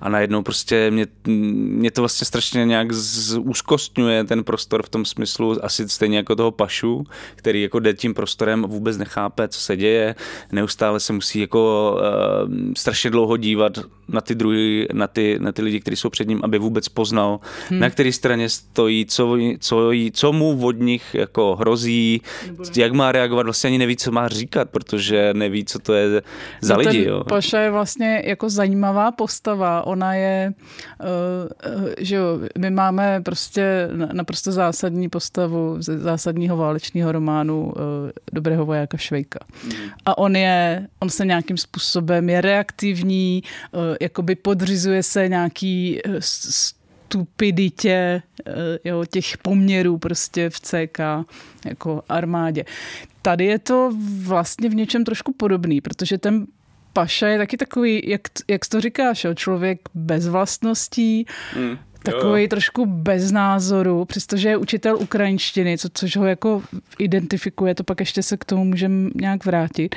A 0.00 0.08
najednou 0.08 0.42
prostě 0.42 0.90
mě, 0.90 1.06
mě 1.26 1.90
to 1.90 2.02
vlastně 2.02 2.24
strašně 2.24 2.64
nějak 2.64 2.92
zúzkostňuje 2.92 4.24
ten 4.24 4.44
prostor 4.44 4.82
v 4.82 4.88
tom 4.88 5.04
smyslu, 5.04 5.64
asi 5.64 5.88
stejně 5.88 6.16
jako 6.16 6.36
toho 6.36 6.50
pašu, 6.50 7.04
který 7.36 7.62
jako 7.62 7.78
jde 7.80 7.94
tím 7.94 8.14
prostorem 8.14 8.62
vůbec 8.62 8.98
nechápe, 8.98 9.48
co 9.48 9.60
se 9.60 9.76
děje, 9.76 10.14
neustále 10.52 11.00
se 11.00 11.12
musí 11.12 11.40
jako 11.40 11.94
uh, 12.46 12.72
strašně 12.76 13.10
dlouho 13.10 13.36
dívat 13.36 13.78
na 14.12 14.20
ty 14.20 14.34
druhý, 14.34 14.86
na 14.92 15.06
ty, 15.06 15.38
na 15.40 15.52
ty 15.52 15.62
lidi, 15.62 15.80
kteří 15.80 15.96
jsou 15.96 16.10
před 16.10 16.28
ním, 16.28 16.40
aby 16.44 16.58
vůbec 16.58 16.88
poznal, 16.88 17.40
hmm. 17.68 17.80
na 17.80 17.90
které 17.90 18.12
straně 18.12 18.48
stojí, 18.48 19.06
co, 19.06 19.36
co, 19.58 19.90
co 20.12 20.32
mu 20.32 20.66
od 20.66 20.78
nich 20.78 21.14
jako 21.14 21.56
hrozí, 21.56 22.22
jak 22.76 22.92
má 22.92 23.12
reagovat, 23.12 23.42
vlastně 23.42 23.68
ani 23.68 23.78
neví, 23.78 23.96
co 23.96 24.12
má 24.12 24.28
říkat, 24.28 24.70
protože 24.70 25.34
neví, 25.34 25.64
co 25.64 25.78
to 25.78 25.94
je 25.94 26.22
za 26.60 26.74
no 26.74 26.80
lidi. 26.80 27.04
Jo. 27.04 27.24
Paša 27.24 27.58
je 27.58 27.70
vlastně 27.70 28.22
jako 28.26 28.50
zajímavá 28.50 29.12
postava. 29.12 29.86
Ona 29.86 30.14
je, 30.14 30.52
uh, 31.00 31.88
že 31.98 32.16
jo, 32.16 32.40
my 32.58 32.70
máme 32.70 33.20
prostě 33.20 33.88
naprosto 34.12 34.52
zásadní 34.52 35.08
postavu 35.08 35.76
ze 35.78 35.98
zásadního 35.98 36.56
válečného 36.56 37.12
románu 37.12 37.64
uh, 37.64 37.72
Dobrého 38.32 38.66
vojáka 38.66 38.96
Švejka. 38.96 39.38
Mm. 39.64 39.72
A 40.06 40.18
on 40.18 40.36
je, 40.36 40.86
on 41.00 41.10
se 41.10 41.26
nějakým 41.26 41.56
způsobem 41.56 42.28
je 42.28 42.40
reaktivní, 42.40 43.42
uh, 43.72 43.80
jakoby 44.00 44.34
podřizuje 44.34 45.02
se 45.02 45.28
nějaký 45.28 46.00
uh, 46.06 46.14
stupiditě 47.10 48.22
jo, 48.84 49.04
těch 49.10 49.38
poměrů 49.38 49.98
prostě 49.98 50.50
v 50.50 50.60
CK 50.60 50.98
jako 51.64 52.02
armádě. 52.08 52.64
Tady 53.22 53.44
je 53.44 53.58
to 53.58 53.92
vlastně 54.22 54.68
v 54.68 54.74
něčem 54.74 55.04
trošku 55.04 55.32
podobný, 55.32 55.80
protože 55.80 56.18
ten 56.18 56.46
Paša 56.92 57.28
je 57.28 57.38
taky 57.38 57.56
takový, 57.56 58.02
jak, 58.04 58.20
jak 58.48 58.66
to 58.66 58.80
říkáš, 58.80 59.24
jo, 59.24 59.34
člověk 59.34 59.78
bez 59.94 60.28
vlastností, 60.28 61.26
mm. 61.56 61.78
Takový 62.02 62.48
trošku 62.48 62.86
bez 62.86 63.32
názoru, 63.32 64.04
přestože 64.04 64.48
je 64.48 64.56
učitel 64.56 64.96
ukrajinštiny, 64.96 65.78
co, 65.78 65.88
což 65.94 66.16
ho 66.16 66.26
jako 66.26 66.62
identifikuje, 66.98 67.74
to 67.74 67.84
pak 67.84 68.00
ještě 68.00 68.22
se 68.22 68.36
k 68.36 68.44
tomu 68.44 68.64
můžeme 68.64 69.10
nějak 69.14 69.44
vrátit. 69.44 69.94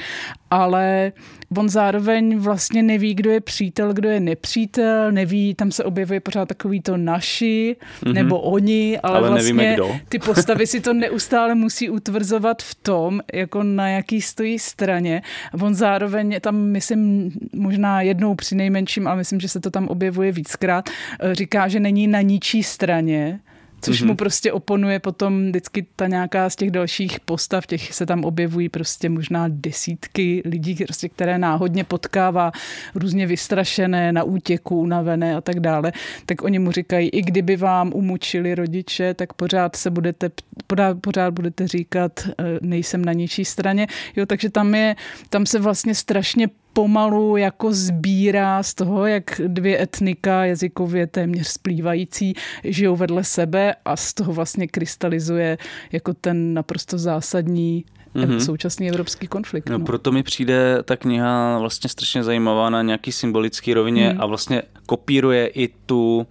Ale 0.52 1.12
on 1.58 1.70
zároveň 1.70 2.38
vlastně 2.38 2.84
neví, 2.84 3.14
kdo 3.14 3.32
je 3.32 3.42
přítel, 3.42 3.94
kdo 3.94 4.10
je 4.10 4.20
nepřítel, 4.20 5.12
neví, 5.12 5.56
tam 5.56 5.72
se 5.72 5.84
objevuje 5.84 6.20
pořád 6.20 6.46
takový 6.46 6.82
to 6.82 6.98
naši 6.98 7.76
mm-hmm. 8.04 8.14
nebo 8.14 8.42
oni, 8.42 9.00
ale, 9.04 9.18
ale 9.18 9.30
vlastně 9.30 9.54
nevíme, 9.54 9.74
kdo. 9.74 9.96
ty 10.10 10.20
postavy 10.20 10.68
si 10.68 10.82
to 10.82 10.94
neustále 10.94 11.56
musí 11.56 11.90
utvrzovat 11.90 12.62
v 12.62 12.76
tom, 12.76 13.22
jako 13.34 13.64
na 13.64 13.90
jaký 13.90 14.22
stojí 14.22 14.60
straně. 14.60 15.22
A 15.54 15.64
on 15.64 15.76
zároveň 15.76 16.40
tam, 16.42 16.56
myslím, 16.56 17.32
možná 17.54 18.02
jednou 18.02 18.36
při 18.36 18.56
nejmenším, 18.56 19.08
ale 19.08 19.18
myslím, 19.18 19.40
že 19.40 19.50
se 19.50 19.60
to 19.60 19.72
tam 19.72 19.88
objevuje 19.88 20.32
víckrát, 20.32 20.90
eh, 21.20 21.36
říká, 21.36 21.68
že 21.68 21.80
není 21.80 21.93
na 22.08 22.22
ničí 22.22 22.64
straně, 22.64 23.40
což 23.84 24.04
mm-hmm. 24.04 24.08
mu 24.08 24.16
prostě 24.16 24.52
oponuje 24.52 25.00
potom 25.00 25.48
vždycky 25.48 25.86
ta 25.96 26.08
nějaká 26.08 26.50
z 26.50 26.56
těch 26.56 26.72
dalších 26.72 27.20
postav, 27.20 27.66
těch 27.66 27.94
se 27.94 28.06
tam 28.06 28.26
objevují 28.26 28.70
prostě 28.70 29.10
možná 29.10 29.46
desítky 29.48 30.42
lidí, 30.46 30.76
prostě, 30.76 31.10
které 31.10 31.38
náhodně 31.38 31.84
potkává, 31.84 32.52
různě 32.96 33.28
vystrašené, 33.28 34.12
na 34.12 34.24
útěku, 34.24 34.80
unavené 34.80 35.36
a 35.36 35.42
tak 35.42 35.60
dále, 35.60 35.92
tak 36.26 36.44
oni 36.44 36.60
mu 36.60 36.72
říkají, 36.72 37.10
i 37.10 37.22
kdyby 37.22 37.56
vám 37.56 37.92
umučili 37.94 38.56
rodiče, 38.56 39.14
tak 39.14 39.34
pořád 39.34 39.76
se 39.76 39.90
budete, 39.90 40.32
pořád, 40.68 40.98
pořád 41.02 41.34
budete 41.34 41.68
říkat, 41.68 42.28
eh, 42.28 42.44
nejsem 42.62 43.06
na 43.06 43.14
ničí 43.14 43.46
straně. 43.46 43.88
Jo, 44.16 44.26
takže 44.26 44.50
tam 44.50 44.76
je, 44.76 44.96
tam 45.30 45.46
se 45.46 45.60
vlastně 45.60 45.96
strašně 45.96 46.48
pomalu 46.74 47.38
jako 47.38 47.74
sbírá 47.74 48.64
z 48.64 48.74
toho, 48.74 49.06
jak 49.06 49.42
dvě 49.48 49.82
etnika 49.82 50.46
jazykově 50.46 51.08
téměř 51.08 51.48
splývající 51.48 52.34
žijou 52.64 52.96
vedle 52.96 53.24
sebe 53.24 53.76
a 53.86 53.96
z 53.96 54.14
toho 54.14 54.34
vlastně 54.34 54.68
krystalizuje 54.68 55.58
jako 55.92 56.14
ten 56.14 56.54
naprosto 56.54 56.98
zásadní 56.98 57.86
mm-hmm. 58.16 58.38
současný 58.38 58.90
evropský 58.90 59.28
konflikt. 59.28 59.70
No, 59.70 59.78
no. 59.78 59.86
Proto 59.86 60.12
mi 60.12 60.24
přijde 60.24 60.84
ta 60.84 60.96
kniha 60.96 61.60
vlastně 61.60 61.90
strašně 61.90 62.24
zajímavá 62.24 62.70
na 62.70 62.82
nějaký 62.82 63.12
symbolický 63.12 63.74
rovině 63.74 64.14
mm. 64.14 64.22
a 64.22 64.26
vlastně 64.26 64.62
kopíruje 64.86 65.48
i 65.48 65.68
tu 65.86 66.28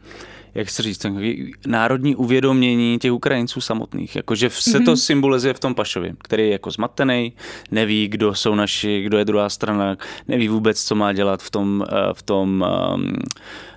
jak 0.54 0.70
se 0.70 0.82
říct, 0.82 1.06
národní 1.66 2.16
uvědomění 2.16 2.98
těch 2.98 3.12
Ukrajinců 3.12 3.60
samotných. 3.60 4.16
Jakože 4.16 4.50
se 4.50 4.70
mm-hmm. 4.70 4.84
to 4.84 4.90
mhm. 4.90 4.96
symbolizuje 4.96 5.54
v 5.54 5.60
tom 5.60 5.74
Pašovi, 5.74 6.14
který 6.18 6.42
je 6.42 6.52
jako 6.52 6.70
zmatený, 6.70 7.32
neví, 7.70 8.08
kdo 8.08 8.34
jsou 8.34 8.54
naši, 8.54 9.02
kdo 9.02 9.18
je 9.18 9.24
druhá 9.24 9.48
strana, 9.48 9.96
neví 10.28 10.48
vůbec, 10.48 10.84
co 10.84 10.94
má 10.94 11.12
dělat 11.12 11.42
v 11.42 11.50
tom, 11.50 11.84
eh, 11.88 11.94
v 12.12 12.22
tom 12.22 12.66
ehm, 12.68 13.12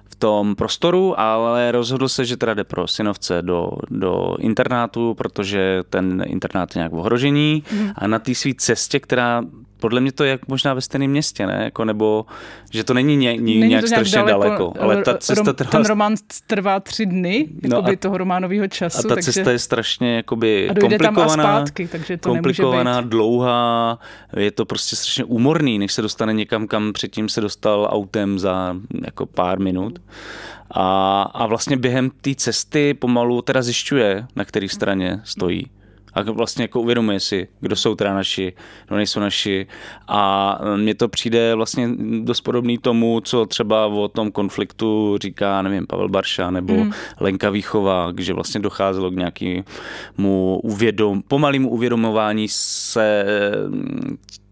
v 0.09 0.17
tom 0.17 0.55
prostoru, 0.55 1.19
ale 1.19 1.71
rozhodl 1.71 2.09
se, 2.09 2.25
že 2.25 2.37
teda 2.37 2.53
jde 2.53 2.63
pro 2.63 2.87
synovce 2.87 3.41
do, 3.41 3.71
do 3.89 4.35
internátu, 4.39 5.13
protože 5.13 5.83
ten 5.89 6.23
internát 6.27 6.75
je 6.75 6.79
nějak 6.79 6.91
v 6.91 6.97
ohrožení 6.97 7.63
mm. 7.71 7.89
a 7.95 8.07
na 8.07 8.19
té 8.19 8.35
své 8.35 8.51
cestě, 8.57 8.99
která 8.99 9.43
podle 9.79 10.01
mě 10.01 10.11
to 10.11 10.23
je 10.23 10.39
možná 10.47 10.73
ve 10.73 10.81
stejném 10.81 11.11
městě, 11.11 11.47
ne? 11.47 11.61
Jako, 11.63 11.85
nebo 11.85 12.25
že 12.71 12.83
to 12.83 12.93
není, 12.93 13.15
ně, 13.15 13.29
není 13.29 13.57
nějak, 13.57 13.69
nějak 13.69 13.87
strašně 13.87 14.17
daleko, 14.17 14.43
daleko 14.43 14.73
ale 14.79 15.03
ta 15.03 15.17
cesta 15.17 15.53
trvá... 15.53 15.71
Ten 15.71 15.85
román 15.85 16.15
trvá 16.47 16.79
tři 16.79 17.05
dny, 17.05 17.47
no 17.69 17.85
a, 17.85 17.95
toho 17.99 18.17
románového 18.17 18.67
času. 18.67 18.99
A 18.99 19.01
ta 19.01 19.15
takže... 19.15 19.31
cesta 19.31 19.51
je 19.51 19.59
strašně 19.59 20.15
jakoby 20.15 20.69
a 20.69 20.73
komplikovaná, 20.79 21.27
tam 21.27 21.39
a 21.39 21.43
zpátky, 21.43 21.87
takže 21.87 22.17
to 22.17 22.29
komplikovaná, 22.29 23.01
dlouhá, 23.01 23.99
je 24.37 24.51
to 24.51 24.65
prostě 24.65 24.95
strašně 24.95 25.23
úmorný, 25.23 25.79
než 25.79 25.93
se 25.93 26.01
dostane 26.01 26.33
někam, 26.33 26.67
kam 26.67 26.93
předtím 26.93 27.29
se 27.29 27.41
dostal 27.41 27.87
autem 27.91 28.39
za 28.39 28.75
jako 29.05 29.25
pár 29.25 29.59
minut. 29.59 29.99
A, 30.71 31.21
a 31.21 31.45
vlastně 31.45 31.77
během 31.77 32.11
té 32.21 32.35
cesty 32.35 32.93
pomalu 32.93 33.41
teda 33.41 33.61
zjišťuje, 33.61 34.25
na 34.35 34.45
které 34.45 34.69
straně 34.69 35.21
stojí 35.23 35.69
a 36.15 36.21
vlastně 36.21 36.63
jako 36.63 36.81
uvědomuje 36.81 37.19
si, 37.19 37.47
kdo 37.59 37.75
jsou 37.75 37.95
teda 37.95 38.13
naši, 38.13 38.53
kdo 38.87 38.95
nejsou 38.95 39.19
naši 39.19 39.67
a 40.07 40.57
mně 40.75 40.95
to 40.95 41.07
přijde 41.07 41.55
vlastně 41.55 41.89
dost 42.21 42.41
podobný 42.41 42.77
tomu, 42.77 43.21
co 43.21 43.45
třeba 43.45 43.85
o 43.85 44.07
tom 44.07 44.31
konfliktu 44.31 45.17
říká, 45.21 45.61
nevím, 45.61 45.87
Pavel 45.87 46.09
Barša 46.09 46.51
nebo 46.51 46.73
mm. 46.73 46.91
Lenka 47.19 47.49
Výchova, 47.49 48.13
že 48.17 48.33
vlastně 48.33 48.59
docházelo 48.59 49.11
k 49.11 49.15
nějakému 49.15 50.59
uvědom, 50.63 51.21
pomalému 51.21 51.69
uvědomování 51.69 52.47
se 52.49 53.25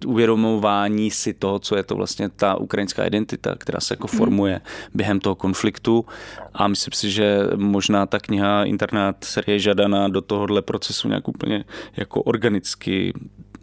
uvědomování 0.06 1.12
si 1.12 1.34
toho, 1.34 1.60
co 1.60 1.76
je 1.76 1.84
to 1.84 1.96
vlastně 1.96 2.30
ta 2.30 2.56
ukrajinská 2.56 3.06
identita, 3.06 3.56
která 3.56 3.80
se 3.80 3.94
jako 3.94 4.08
mhm. 4.08 4.18
formuje 4.18 4.62
během 4.94 5.20
toho 5.20 5.36
konfliktu. 5.36 6.06
A 6.54 6.68
myslím 6.68 6.92
si, 6.92 7.12
že 7.12 7.40
možná 7.56 8.06
ta 8.06 8.20
kniha 8.20 8.64
Internát 8.64 9.24
série 9.24 9.60
Žadana 9.60 10.08
do 10.08 10.22
tohohle 10.22 10.62
procesu 10.62 11.08
nějak 11.08 11.28
úplně 11.28 11.66
jako 11.98 12.22
organicky 12.22 13.14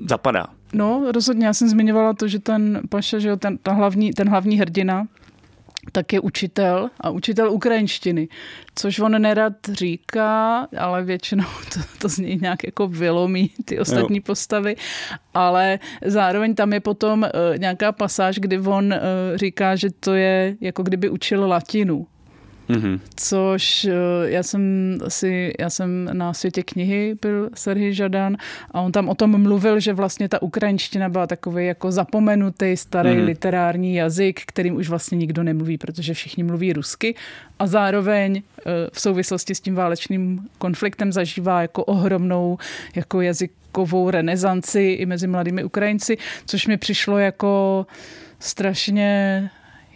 zapadá. 0.09 0.47
No, 0.73 1.13
rozhodně. 1.13 1.47
Já 1.47 1.55
jsem 1.55 1.69
zmiňovala 1.69 2.13
to, 2.13 2.29
že 2.29 2.39
ten 2.39 2.81
Paša, 2.89 3.19
že 3.19 3.37
ten, 3.37 3.59
ta 3.59 3.73
hlavní, 3.73 4.13
ten 4.13 4.29
hlavní 4.29 4.59
hrdina, 4.59 5.07
tak 5.93 6.13
je 6.13 6.21
učitel 6.21 6.91
a 7.01 7.11
učitel 7.11 7.53
ukrajinštiny, 7.53 8.29
což 8.75 8.99
on 8.99 9.23
nerad 9.23 9.53
říká, 9.73 10.69
ale 10.79 11.05
většinou 11.05 11.45
to, 11.75 11.81
to 11.99 12.09
z 12.09 12.19
něj 12.19 12.39
nějak 12.43 12.65
jako 12.65 12.89
vylomí 12.89 13.51
ty 13.65 13.79
ostatní 13.79 14.17
jo. 14.17 14.23
postavy, 14.27 14.77
ale 15.35 15.79
zároveň 16.05 16.55
tam 16.55 16.73
je 16.73 16.81
potom 16.81 17.23
uh, 17.23 17.59
nějaká 17.59 17.93
pasáž, 17.93 18.39
kdy 18.39 18.59
on 18.59 18.85
uh, 18.87 18.99
říká, 19.35 19.77
že 19.77 19.89
to 20.01 20.15
je 20.15 20.57
jako 20.61 20.83
kdyby 20.83 21.09
učil 21.09 21.49
latinu 21.49 22.07
Mm-hmm. 22.71 23.01
Což 23.17 23.85
eh, 23.85 23.93
já 24.25 24.43
jsem 24.43 24.99
si, 25.09 25.53
já 25.59 25.71
jsem 25.71 26.11
na 26.13 26.35
světě 26.35 26.63
knihy 26.63 27.17
byl 27.23 27.51
Serhij 27.55 27.93
Žadan 27.93 28.37
a 28.71 28.81
on 28.81 28.93
tam 28.93 29.09
o 29.09 29.15
tom 29.15 29.43
mluvil, 29.43 29.81
že 29.81 29.93
vlastně 29.93 30.29
ta 30.29 30.43
ukrajinština 30.43 31.09
byla 31.09 31.27
takový 31.27 31.67
jako 31.67 31.93
zapomenutý 31.93 32.77
starý 32.77 33.11
mm-hmm. 33.11 33.25
literární 33.25 33.95
jazyk, 33.95 34.41
kterým 34.47 34.77
už 34.77 34.89
vlastně 34.89 35.19
nikdo 35.19 35.43
nemluví, 35.43 35.79
protože 35.79 36.15
všichni 36.15 36.43
mluví 36.43 36.73
rusky 36.73 37.15
a 37.59 37.67
zároveň 37.67 38.43
eh, 38.43 38.63
v 38.93 39.01
souvislosti 39.01 39.55
s 39.55 39.61
tím 39.61 39.75
válečným 39.75 40.49
konfliktem 40.59 41.13
zažívá 41.13 41.63
jako 41.63 41.85
ohromnou 41.85 42.59
jako 42.95 43.21
jazykovou 43.21 44.11
renesanci 44.11 44.81
i 44.81 45.07
mezi 45.07 45.27
mladými 45.27 45.65
Ukrajinci, 45.65 46.19
což 46.47 46.67
mi 46.67 46.77
přišlo 46.77 47.19
jako 47.19 47.87
strašně 48.39 49.51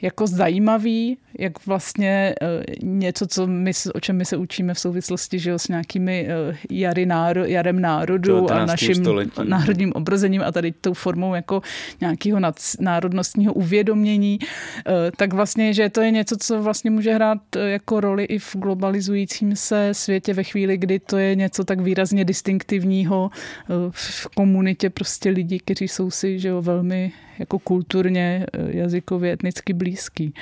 jako 0.04 0.26
zajímavý, 0.26 1.18
jak 1.38 1.66
vlastně 1.66 2.34
eh, 2.42 2.64
něco, 2.82 3.26
co 3.26 3.46
my, 3.46 3.72
o 3.94 4.00
čem 4.00 4.16
my 4.16 4.24
se 4.24 4.36
učíme 4.36 4.74
v 4.74 4.78
souvislosti 4.78 5.38
že 5.38 5.50
jo, 5.50 5.58
s 5.58 5.68
nějakými 5.68 6.28
eh, 6.28 6.56
jary 6.70 7.06
náro, 7.06 7.44
jarem 7.44 7.80
národu 7.80 8.50
a 8.52 8.66
naším 8.66 8.94
století. 8.94 9.40
národním 9.44 9.92
obrozením 9.92 10.42
a 10.42 10.52
tady 10.52 10.72
tou 10.72 10.94
formou 10.94 11.34
jako 11.34 11.62
nějakého 12.00 12.40
národnostního 12.80 13.52
uvědomění, 13.52 14.38
eh, 14.42 15.10
tak 15.16 15.32
vlastně, 15.32 15.74
že 15.74 15.88
to 15.88 16.00
je 16.00 16.10
něco, 16.10 16.36
co 16.36 16.62
vlastně 16.62 16.90
může 16.90 17.14
hrát 17.14 17.38
jako 17.56 18.00
roli 18.00 18.24
i 18.24 18.38
v 18.38 18.56
globalizujícím 18.56 19.56
se 19.56 19.88
světě 19.92 20.34
ve 20.34 20.42
chvíli, 20.42 20.76
kdy 20.76 20.98
to 20.98 21.16
je 21.16 21.34
něco 21.34 21.64
tak 21.64 21.80
výrazně 21.80 22.24
distinktivního 22.24 23.30
v 23.90 24.26
komunitě 24.34 24.90
prostě 24.90 25.30
lidí, 25.30 25.58
kteří 25.58 25.88
jsou 25.88 26.10
si 26.10 26.38
že 26.38 26.48
jo, 26.48 26.62
velmi 26.62 27.12
jako 27.38 27.58
kulturně, 27.58 28.46
jazykově, 28.68 29.32
etnicky 29.32 29.72
blízký. 29.72 30.34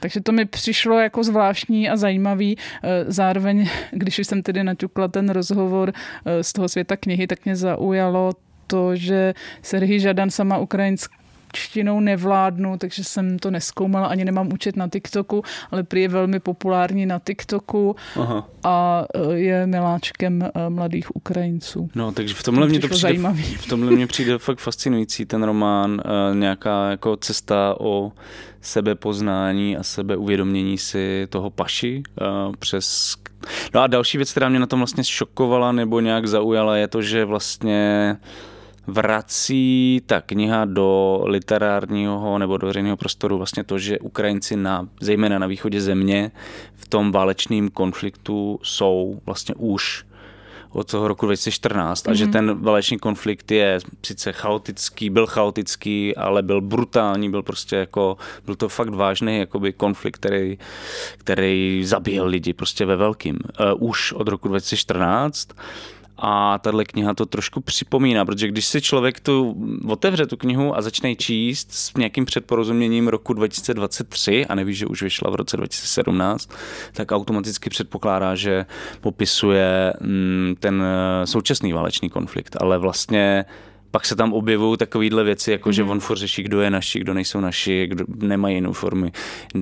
Takže 0.00 0.20
to 0.20 0.32
mi 0.32 0.44
přišlo 0.44 0.98
jako 1.00 1.24
zvláštní 1.24 1.88
a 1.88 1.96
zajímavý. 1.96 2.56
Eh, 2.82 3.04
zároveň, 3.06 3.68
když 3.90 4.18
jsem 4.18 4.42
tedy 4.42 4.64
naťukla 4.64 5.08
ten 5.08 5.28
rozhovor 5.28 5.92
eh, 5.92 6.42
z 6.42 6.52
toho 6.52 6.68
světa 6.68 6.96
knihy, 6.96 7.26
tak 7.26 7.44
mě 7.44 7.56
zaujalo 7.56 8.32
to, 8.66 8.96
že 8.96 9.34
Serhij 9.62 10.00
Žadan 10.00 10.30
sama 10.30 10.58
ukrajinská 10.58 11.25
čtinou 11.56 12.00
nevládnu, 12.00 12.78
takže 12.78 13.04
jsem 13.04 13.38
to 13.38 13.50
neskoumala, 13.50 14.06
ani 14.06 14.24
nemám 14.24 14.52
účet 14.52 14.76
na 14.76 14.88
TikToku, 14.88 15.42
ale 15.70 15.82
prý 15.82 16.02
je 16.02 16.08
velmi 16.08 16.40
populární 16.40 17.06
na 17.06 17.18
TikToku 17.18 17.96
Aha. 18.20 18.48
a 18.64 19.04
e, 19.14 19.34
je 19.34 19.66
miláčkem 19.66 20.42
e, 20.42 20.70
mladých 20.70 21.16
Ukrajinců. 21.16 21.90
No, 21.94 22.12
takže 22.12 22.34
v 22.34 22.42
tomhle, 22.42 22.68
mě 22.68 22.80
to 22.80 22.88
přijde, 22.88 23.00
zajímavý. 23.00 23.42
v 23.42 23.66
tomhle 23.68 23.92
mě 23.92 24.06
přijde 24.06 24.38
fakt 24.38 24.58
fascinující 24.58 25.26
ten 25.26 25.42
román, 25.42 26.02
e, 26.04 26.34
nějaká 26.34 26.90
jako 26.90 27.16
cesta 27.16 27.76
o 27.80 28.12
sebepoznání 28.60 29.76
a 29.76 29.82
sebeuvědomění 29.82 30.78
si 30.78 31.26
toho 31.30 31.50
paši 31.50 32.02
přes 32.58 33.16
No 33.74 33.80
a 33.80 33.86
další 33.86 34.18
věc, 34.18 34.30
která 34.30 34.48
mě 34.48 34.58
na 34.58 34.66
tom 34.66 34.80
vlastně 34.80 35.04
šokovala 35.04 35.72
nebo 35.72 36.00
nějak 36.00 36.26
zaujala, 36.26 36.76
je 36.76 36.88
to, 36.88 37.02
že 37.02 37.24
vlastně 37.24 38.16
vrací 38.86 40.02
ta 40.06 40.20
kniha 40.20 40.64
do 40.64 41.22
literárního 41.26 42.38
nebo 42.38 42.56
do 42.56 42.66
veřejného 42.66 42.96
prostoru 42.96 43.36
vlastně 43.36 43.64
to, 43.64 43.78
že 43.78 43.98
Ukrajinci 43.98 44.56
na, 44.56 44.88
zejména 45.00 45.38
na 45.38 45.46
východě 45.46 45.80
země 45.80 46.30
v 46.74 46.88
tom 46.88 47.12
válečném 47.12 47.68
konfliktu 47.68 48.60
jsou 48.62 49.20
vlastně 49.26 49.54
už 49.54 50.04
od 50.76 50.90
toho 50.90 51.08
roku 51.08 51.26
2014 51.26 52.04
mm-hmm. 52.04 52.10
a 52.10 52.14
že 52.14 52.24
mhm. 52.24 52.32
ten 52.32 52.62
válečný 52.62 52.98
konflikt 52.98 53.50
je 53.50 53.78
sice 54.02 54.32
chaotický, 54.32 55.10
byl 55.10 55.26
chaotický, 55.26 56.16
ale 56.16 56.42
byl 56.42 56.60
brutální, 56.60 57.30
byl 57.30 57.42
prostě 57.42 57.76
jako, 57.76 58.16
byl 58.46 58.54
to 58.54 58.68
fakt 58.68 58.88
vážný 58.88 59.38
jakoby 59.38 59.72
konflikt, 59.72 60.16
který, 60.16 60.58
který 61.18 61.82
zabíjel 61.84 62.26
lidi 62.26 62.52
prostě 62.52 62.86
ve 62.86 62.96
velkým. 62.96 63.38
Uh, 63.60 63.88
už 63.88 64.12
od 64.12 64.28
roku 64.28 64.48
2014 64.48 65.48
a 66.18 66.58
tahle 66.58 66.84
kniha 66.84 67.14
to 67.14 67.26
trošku 67.26 67.60
připomíná, 67.60 68.24
protože 68.24 68.48
když 68.48 68.66
si 68.66 68.80
člověk 68.80 69.20
tu 69.20 69.56
otevře 69.88 70.26
tu 70.26 70.36
knihu 70.36 70.76
a 70.76 70.82
začne 70.82 71.14
číst 71.14 71.72
s 71.72 71.94
nějakým 71.94 72.24
předporozuměním 72.24 73.08
roku 73.08 73.32
2023 73.32 74.46
a 74.46 74.54
neví, 74.54 74.74
že 74.74 74.86
už 74.86 75.02
vyšla 75.02 75.30
v 75.30 75.34
roce 75.34 75.56
2017, 75.56 76.50
tak 76.92 77.12
automaticky 77.12 77.70
předpokládá, 77.70 78.34
že 78.34 78.66
popisuje 79.00 79.92
mm, 80.00 80.54
ten 80.60 80.82
eh, 80.82 81.26
současný 81.26 81.72
válečný 81.72 82.10
konflikt. 82.10 82.56
Ale 82.60 82.78
vlastně 82.78 83.44
pak 83.90 84.06
se 84.06 84.16
tam 84.16 84.32
objevují 84.32 84.76
takovéhle 84.76 85.24
věci, 85.24 85.50
jako 85.50 85.68
mm. 85.68 85.72
že 85.72 85.82
mhm. 85.82 85.90
on 85.90 86.00
furt 86.00 86.16
řeší, 86.16 86.42
kdo 86.42 86.60
je 86.60 86.70
naši, 86.70 87.00
kdo 87.00 87.14
nejsou 87.14 87.40
naši, 87.40 87.86
kdo 87.86 88.04
nemají 88.16 88.54
jinou 88.54 88.72
formy. 88.72 89.12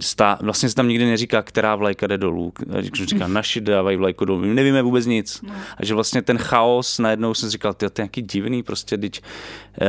Stá, 0.00 0.38
vlastně 0.42 0.68
se 0.68 0.74
tam 0.74 0.88
nikdy 0.88 1.04
neříká, 1.04 1.42
která 1.42 1.76
vlajka 1.76 2.06
jde 2.06 2.18
dolů. 2.18 2.52
Když 2.80 3.04
říká, 3.04 3.26
naši 3.28 3.60
dávají 3.60 3.96
vlajku 3.96 4.24
dolů, 4.24 4.40
my 4.40 4.54
nevíme 4.54 4.82
vůbec 4.82 5.06
nic. 5.06 5.42
No. 5.42 5.54
A 5.76 5.84
že 5.84 5.94
vlastně 5.94 6.22
ten 6.22 6.38
chaos, 6.38 6.98
najednou 6.98 7.34
jsem 7.34 7.50
říkal, 7.50 7.74
ty, 7.74 7.90
to 7.90 8.00
je 8.00 8.02
nějaký 8.02 8.22
divný, 8.22 8.62
prostě, 8.62 8.98
teď, 8.98 9.20
eh, 9.80 9.86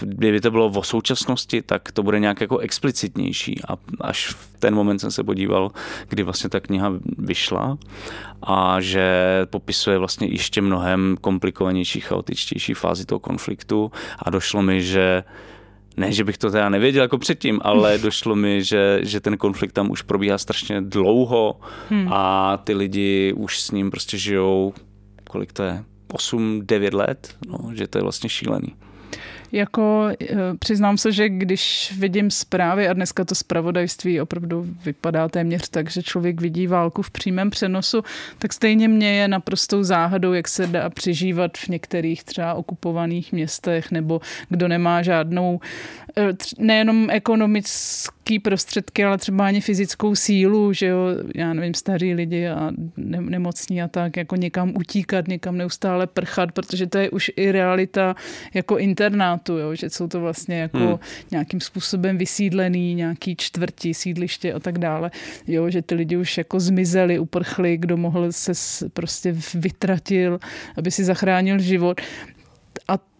kdyby 0.00 0.40
to 0.40 0.50
bylo 0.50 0.66
o 0.66 0.82
současnosti, 0.82 1.62
tak 1.62 1.92
to 1.92 2.02
bude 2.02 2.20
nějak 2.20 2.40
jako 2.40 2.58
explicitnější. 2.58 3.60
A 3.68 3.76
až 4.00 4.28
v 4.28 4.57
ten 4.58 4.74
moment 4.74 4.98
jsem 4.98 5.10
se 5.10 5.24
podíval, 5.24 5.70
kdy 6.08 6.22
vlastně 6.22 6.50
ta 6.50 6.60
kniha 6.60 6.92
vyšla 7.18 7.78
a 8.42 8.80
že 8.80 9.06
popisuje 9.50 9.98
vlastně 9.98 10.26
ještě 10.26 10.62
mnohem 10.62 11.16
komplikovanější, 11.20 12.00
chaotičtější 12.00 12.74
fázi 12.74 13.06
toho 13.06 13.18
konfliktu 13.18 13.92
a 14.18 14.30
došlo 14.30 14.62
mi, 14.62 14.82
že 14.82 15.24
ne, 15.96 16.12
že 16.12 16.24
bych 16.24 16.38
to 16.38 16.50
teda 16.50 16.68
nevěděl 16.68 17.02
jako 17.02 17.18
předtím, 17.18 17.60
ale 17.62 17.98
došlo 18.02 18.36
mi, 18.36 18.64
že, 18.64 19.00
že 19.02 19.20
ten 19.20 19.36
konflikt 19.36 19.72
tam 19.72 19.90
už 19.90 20.02
probíhá 20.02 20.38
strašně 20.38 20.80
dlouho 20.80 21.60
hmm. 21.90 22.12
a 22.12 22.56
ty 22.56 22.74
lidi 22.74 23.32
už 23.36 23.60
s 23.60 23.70
ním 23.70 23.90
prostě 23.90 24.18
žijou, 24.18 24.74
kolik 25.30 25.52
to 25.52 25.62
je, 25.62 25.84
8-9 26.08 26.94
let, 26.94 27.36
no, 27.48 27.70
že 27.74 27.86
to 27.86 27.98
je 27.98 28.02
vlastně 28.02 28.28
šílený. 28.28 28.74
Jako 29.52 30.08
eh, 30.20 30.36
přiznám 30.58 30.98
se, 30.98 31.12
že 31.12 31.28
když 31.28 31.94
vidím 31.98 32.30
zprávy 32.30 32.88
a 32.88 32.92
dneska 32.92 33.24
to 33.24 33.34
zpravodajství 33.34 34.20
opravdu 34.20 34.66
vypadá 34.84 35.28
téměř 35.28 35.68
tak, 35.68 35.90
že 35.90 36.02
člověk 36.02 36.40
vidí 36.40 36.66
válku 36.66 37.02
v 37.02 37.10
přímém 37.10 37.50
přenosu, 37.50 38.02
tak 38.38 38.52
stejně 38.52 38.88
mě 38.88 39.14
je 39.14 39.28
naprostou 39.28 39.82
záhadou, 39.82 40.32
jak 40.32 40.48
se 40.48 40.66
dá 40.66 40.90
přežívat 40.90 41.58
v 41.58 41.68
některých 41.68 42.24
třeba 42.24 42.54
okupovaných 42.54 43.32
městech 43.32 43.90
nebo 43.90 44.20
kdo 44.48 44.68
nemá 44.68 45.02
žádnou 45.02 45.60
nejenom 46.58 47.10
ekonomický 47.10 48.38
prostředky, 48.38 49.04
ale 49.04 49.18
třeba 49.18 49.46
ani 49.46 49.60
fyzickou 49.60 50.14
sílu, 50.14 50.72
že 50.72 50.86
jo, 50.86 50.98
já 51.34 51.54
nevím, 51.54 51.74
staří 51.74 52.14
lidi 52.14 52.48
a 52.48 52.70
nemocní 52.96 53.82
a 53.82 53.88
tak, 53.88 54.16
jako 54.16 54.36
někam 54.36 54.72
utíkat, 54.76 55.28
někam 55.28 55.56
neustále 55.56 56.06
prchat, 56.06 56.52
protože 56.52 56.86
to 56.86 56.98
je 56.98 57.10
už 57.10 57.30
i 57.36 57.52
realita 57.52 58.16
jako 58.54 58.78
interná 58.78 59.38
státu, 59.38 59.58
jo? 59.58 59.74
že 59.74 59.90
jsou 59.90 60.08
to 60.08 60.20
vlastně 60.20 60.60
jako 60.60 60.78
hmm. 60.78 60.98
nějakým 61.30 61.60
způsobem 61.60 62.18
vysídlený, 62.18 62.94
nějaký 62.94 63.36
čtvrti, 63.36 63.94
sídliště 63.94 64.52
a 64.52 64.60
tak 64.60 64.78
dále, 64.78 65.10
jo? 65.46 65.70
že 65.70 65.82
ty 65.82 65.94
lidi 65.94 66.16
už 66.16 66.38
jako 66.38 66.60
zmizeli, 66.60 67.18
uprchli, 67.18 67.76
kdo 67.76 67.96
mohl 67.96 68.32
se 68.32 68.52
prostě 68.90 69.34
vytratil, 69.54 70.38
aby 70.76 70.90
si 70.90 71.04
zachránil 71.04 71.58
život. 71.58 72.00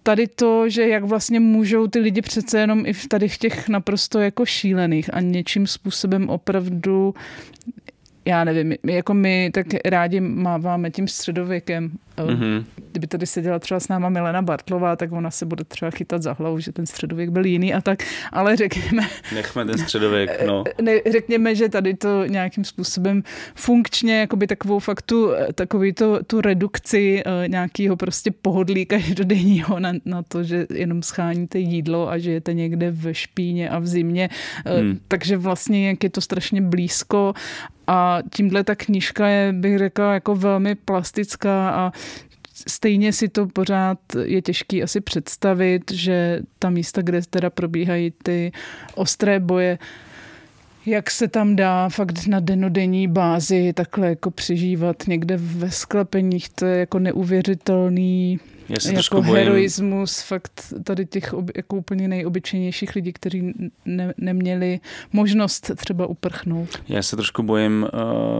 Tady 0.08 0.26
to, 0.26 0.68
že 0.68 0.88
jak 0.88 1.04
vlastně 1.04 1.40
můžou 1.40 1.86
ty 1.86 1.98
lidi 1.98 2.22
přece 2.22 2.60
jenom 2.60 2.86
i 2.86 2.92
v 2.92 3.06
tady 3.06 3.28
v 3.28 3.38
těch 3.38 3.68
naprosto 3.68 4.18
jako 4.18 4.46
šílených 4.46 5.14
a 5.14 5.20
něčím 5.20 5.66
způsobem 5.66 6.28
opravdu 6.28 7.14
já 8.24 8.44
nevím, 8.44 8.74
jako 8.84 9.14
my 9.14 9.50
tak 9.54 9.66
rádi 9.84 10.20
máváme 10.20 10.90
tím 10.90 11.08
středověkem. 11.08 11.98
Mm-hmm. 12.26 12.64
Kdyby 12.90 13.06
tady 13.06 13.26
seděla 13.26 13.58
třeba 13.58 13.80
s 13.80 13.88
náma 13.88 14.08
Milena 14.08 14.42
Bartlová, 14.42 14.96
tak 14.96 15.12
ona 15.12 15.30
se 15.30 15.46
bude 15.46 15.64
třeba 15.64 15.90
chytat 15.90 16.22
za 16.22 16.32
hlavu, 16.32 16.58
že 16.58 16.72
ten 16.72 16.86
středověk 16.86 17.30
byl 17.30 17.46
jiný 17.46 17.74
a 17.74 17.80
tak, 17.80 17.98
ale 18.32 18.56
řekněme... 18.56 19.08
Nechme 19.34 19.64
ten 19.64 19.78
středověk, 19.78 20.30
no. 20.46 20.64
Ne, 20.82 20.92
řekněme, 21.12 21.54
že 21.54 21.68
tady 21.68 21.94
to 21.94 22.24
nějakým 22.24 22.64
způsobem 22.64 23.22
funkčně, 23.54 24.20
jakoby 24.20 24.46
takovou 24.46 24.78
faktu, 24.78 25.30
takový 25.54 25.92
to, 25.92 26.18
tu 26.26 26.40
redukci 26.40 27.22
uh, 27.26 27.48
nějakého 27.48 27.96
prostě 27.96 28.30
pohodlí 28.30 28.86
každodenního 28.86 29.80
na, 29.80 29.92
na 30.04 30.22
to, 30.22 30.42
že 30.42 30.66
jenom 30.74 31.02
scháníte 31.02 31.58
jídlo 31.58 32.10
a 32.10 32.18
žijete 32.18 32.54
někde 32.54 32.90
v 32.90 33.14
špíně 33.14 33.70
a 33.70 33.78
v 33.78 33.86
zimě. 33.86 34.28
Uh, 34.66 34.80
hmm. 34.80 34.98
Takže 35.08 35.36
vlastně 35.36 35.88
jak 35.88 36.04
je 36.04 36.10
to 36.10 36.20
strašně 36.20 36.62
blízko 36.62 37.34
a 37.88 38.18
tímhle 38.34 38.64
ta 38.64 38.74
knížka 38.74 39.26
je, 39.26 39.52
bych 39.52 39.78
řekla, 39.78 40.14
jako 40.14 40.34
velmi 40.34 40.74
plastická 40.74 41.70
a 41.70 41.92
stejně 42.66 43.12
si 43.12 43.28
to 43.28 43.46
pořád 43.46 43.98
je 44.22 44.42
těžký 44.42 44.82
asi 44.82 45.00
představit, 45.00 45.92
že 45.92 46.40
ta 46.58 46.70
místa, 46.70 47.02
kde 47.02 47.20
teda 47.30 47.50
probíhají 47.50 48.12
ty 48.22 48.52
ostré 48.94 49.40
boje, 49.40 49.78
jak 50.86 51.10
se 51.10 51.28
tam 51.28 51.56
dá 51.56 51.88
fakt 51.88 52.26
na 52.26 52.40
denodenní 52.40 53.08
bázi 53.08 53.72
takhle 53.72 54.08
jako 54.08 54.30
přežívat 54.30 54.96
někde 55.06 55.36
ve 55.36 55.70
sklepeních, 55.70 56.48
to 56.48 56.66
je 56.66 56.78
jako 56.78 56.98
neuvěřitelný 56.98 58.40
já 58.68 58.80
se 58.80 58.94
jako 58.94 59.22
heroismus 59.22 60.20
fakt 60.20 60.72
tady 60.84 61.06
těch 61.06 61.34
jako 61.56 61.76
úplně 61.76 62.08
nejobyčejnějších 62.08 62.94
lidí, 62.94 63.12
kteří 63.12 63.54
ne, 63.84 64.14
neměli 64.16 64.80
možnost 65.12 65.70
třeba 65.76 66.06
uprchnout. 66.06 66.68
Já 66.88 67.02
se 67.02 67.16
trošku 67.16 67.42
bojím, 67.42 67.86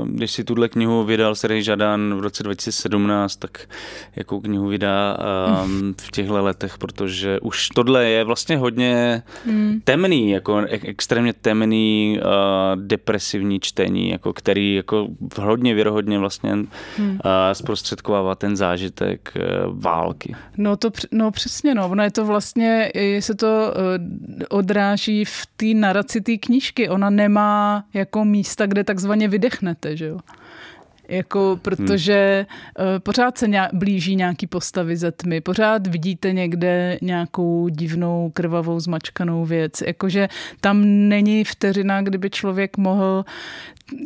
uh, 0.00 0.08
když 0.08 0.30
si 0.30 0.44
tuhle 0.44 0.68
knihu 0.68 1.04
vydal 1.04 1.34
Sergej 1.34 1.62
Žadán 1.62 2.14
v 2.14 2.20
roce 2.20 2.42
2017, 2.42 3.36
tak 3.36 3.68
jakou 4.16 4.40
knihu 4.40 4.68
vydá 4.68 5.16
um, 5.64 5.94
v 6.00 6.10
těchto 6.10 6.42
letech, 6.42 6.78
protože 6.78 7.40
už 7.40 7.68
tohle 7.68 8.08
je 8.08 8.24
vlastně 8.24 8.56
hodně 8.56 9.22
hmm. 9.46 9.80
temný, 9.84 10.30
jako 10.30 10.58
extrémně 10.68 11.32
temný, 11.32 12.20
uh, 12.20 12.82
depresivní 12.82 13.60
čtení, 13.60 14.10
jako 14.10 14.32
který 14.32 14.74
jako 14.74 15.08
hodně 15.40 15.74
věrohodně 15.74 16.18
vlastně 16.18 16.50
hmm. 16.50 16.68
uh, 17.10 17.18
zprostředkovává 17.52 18.34
ten 18.34 18.56
zážitek 18.56 19.34
války 19.70 20.17
války. 20.18 20.36
No, 20.56 20.76
to, 20.76 20.90
no 21.12 21.30
přesně, 21.30 21.74
no. 21.74 21.88
Ono 21.88 22.02
je 22.02 22.10
to 22.10 22.24
vlastně, 22.24 22.92
se 23.20 23.34
to 23.34 23.74
eh, 23.76 24.46
odráží 24.46 25.24
v 25.24 25.46
té 25.56 25.66
naraci 25.74 26.20
té 26.20 26.36
knížky. 26.36 26.88
Ona 26.88 27.10
nemá 27.10 27.84
jako 27.94 28.24
místa, 28.24 28.66
kde 28.66 28.84
takzvaně 28.84 29.28
vydechnete, 29.28 29.96
že 29.96 30.06
jo. 30.06 30.18
Jako, 31.10 31.58
protože 31.62 32.46
hmm. 32.78 33.00
pořád 33.00 33.38
se 33.38 33.48
nějak, 33.48 33.74
blíží 33.74 34.16
nějaký 34.16 34.46
postavy 34.46 34.96
ze 34.96 35.12
tmy, 35.12 35.40
pořád 35.40 35.86
vidíte 35.86 36.32
někde 36.32 36.98
nějakou 37.02 37.68
divnou, 37.68 38.30
krvavou, 38.34 38.80
zmačkanou 38.80 39.44
věc. 39.44 39.80
Jakože 39.86 40.28
tam 40.60 40.84
není 40.84 41.44
vteřina, 41.44 42.02
kdyby 42.02 42.30
člověk 42.30 42.76
mohl 42.76 43.24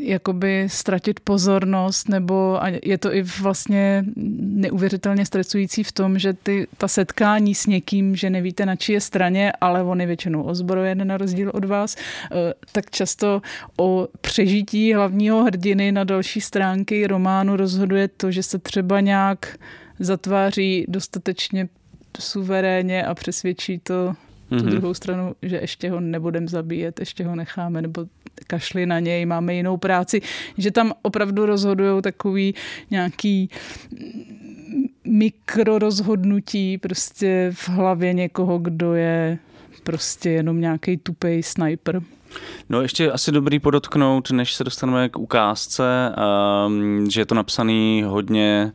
jakoby 0.00 0.66
ztratit 0.70 1.20
pozornost, 1.20 2.08
nebo 2.08 2.60
je 2.82 2.98
to 2.98 3.14
i 3.14 3.22
vlastně 3.22 4.04
neuvěřitelně 4.38 5.26
stresující 5.26 5.84
v 5.84 5.92
tom, 5.92 6.18
že 6.18 6.32
ty, 6.32 6.66
ta 6.78 6.88
setkání 6.88 7.54
s 7.54 7.66
někým, 7.66 8.16
že 8.16 8.30
nevíte 8.30 8.66
na 8.66 8.76
čí 8.76 8.92
je 8.92 9.00
straně, 9.00 9.52
ale 9.60 9.82
on 9.82 10.00
je 10.00 10.06
většinou 10.06 10.42
ozbrojen 10.42 11.06
na 11.06 11.16
rozdíl 11.16 11.50
od 11.54 11.64
vás, 11.64 11.96
eh, 11.96 12.54
tak 12.72 12.90
často 12.90 13.42
o 13.76 14.08
přežití 14.20 14.94
hlavního 14.94 15.44
hrdiny 15.44 15.92
na 15.92 16.04
další 16.04 16.40
stránky 16.40 17.06
románu 17.06 17.56
rozhoduje 17.56 18.08
to, 18.08 18.30
že 18.30 18.42
se 18.42 18.58
třeba 18.58 19.00
nějak 19.00 19.58
zatváří 19.98 20.84
dostatečně 20.88 21.68
suverénně 22.20 23.06
a 23.06 23.14
přesvědčí 23.14 23.78
to 23.78 24.14
tu 24.52 24.58
mm-hmm. 24.58 24.70
druhou 24.70 24.94
stranu, 24.94 25.34
že 25.42 25.56
ještě 25.56 25.90
ho 25.90 26.00
nebudeme 26.00 26.48
zabíjet, 26.48 27.00
ještě 27.00 27.24
ho 27.24 27.36
necháme, 27.36 27.82
nebo 27.82 28.06
kašli 28.46 28.86
na 28.86 29.00
něj, 29.00 29.26
máme 29.26 29.54
jinou 29.54 29.76
práci, 29.76 30.20
že 30.58 30.70
tam 30.70 30.92
opravdu 31.02 31.46
rozhodují 31.46 32.02
takový 32.02 32.54
nějaký 32.90 33.50
mikrorozhodnutí 35.04 36.78
prostě 36.78 37.50
v 37.54 37.68
hlavě 37.68 38.12
někoho, 38.12 38.58
kdo 38.58 38.94
je 38.94 39.38
prostě 39.82 40.30
jenom 40.30 40.60
nějaký 40.60 40.96
tupej 40.96 41.42
sniper. 41.42 42.02
No 42.68 42.82
ještě 42.82 43.12
asi 43.12 43.32
dobrý 43.32 43.58
podotknout, 43.58 44.30
než 44.30 44.54
se 44.54 44.64
dostaneme 44.64 45.08
k 45.08 45.18
ukázce, 45.18 46.14
um, 46.66 47.10
že 47.10 47.20
je 47.20 47.26
to 47.26 47.34
napsaný 47.34 48.02
hodně 48.06 48.72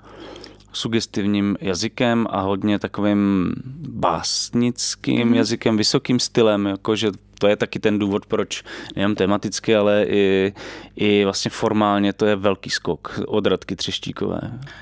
sugestivním 0.78 1.58
jazykem 1.62 2.28
a 2.30 2.42
hodně 2.42 2.80
takovým 2.80 3.54
básnickým 3.90 5.28
mm. 5.28 5.34
jazykem, 5.34 5.78
vysokým 5.78 6.20
stylem, 6.20 6.66
jakože 6.66 7.12
to 7.40 7.48
je 7.48 7.56
taky 7.56 7.80
ten 7.80 8.00
důvod, 8.00 8.26
proč 8.26 8.64
nejen 8.96 9.16
tematicky, 9.16 9.76
ale 9.76 10.06
i, 10.08 10.54
i 10.96 11.24
vlastně 11.24 11.52
formálně 11.52 12.14
to 12.14 12.26
je 12.26 12.36
velký 12.36 12.70
skok 12.70 13.20
od 13.28 13.48
Radky 13.48 13.76
Třeštíkové. 13.76 14.42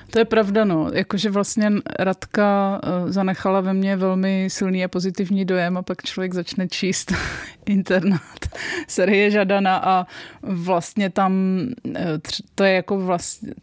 To 0.09 0.19
je 0.19 0.25
pravda, 0.25 0.65
no. 0.65 0.89
Jakože 0.93 1.29
vlastně 1.29 1.71
Radka 1.99 2.81
eh, 2.83 3.11
zanechala 3.11 3.61
ve 3.61 3.73
mně 3.73 3.95
velmi 3.95 4.47
silný 4.49 4.83
a 4.83 4.87
pozitivní 4.87 5.45
dojem 5.45 5.77
a 5.77 5.81
pak 5.81 6.03
člověk 6.03 6.33
začne 6.33 6.67
číst 6.67 7.13
internát 7.65 8.39
série 8.87 9.31
Žadana 9.31 9.77
a 9.77 10.07
vlastně 10.41 11.09
tam 11.09 11.61
eh, 11.95 12.19
to 12.55 12.63
je 12.63 12.73
jako 12.73 12.99
vlastně 12.99 13.53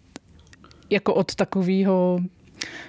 jako 0.92 1.14
od 1.14 1.34
takového 1.34 2.20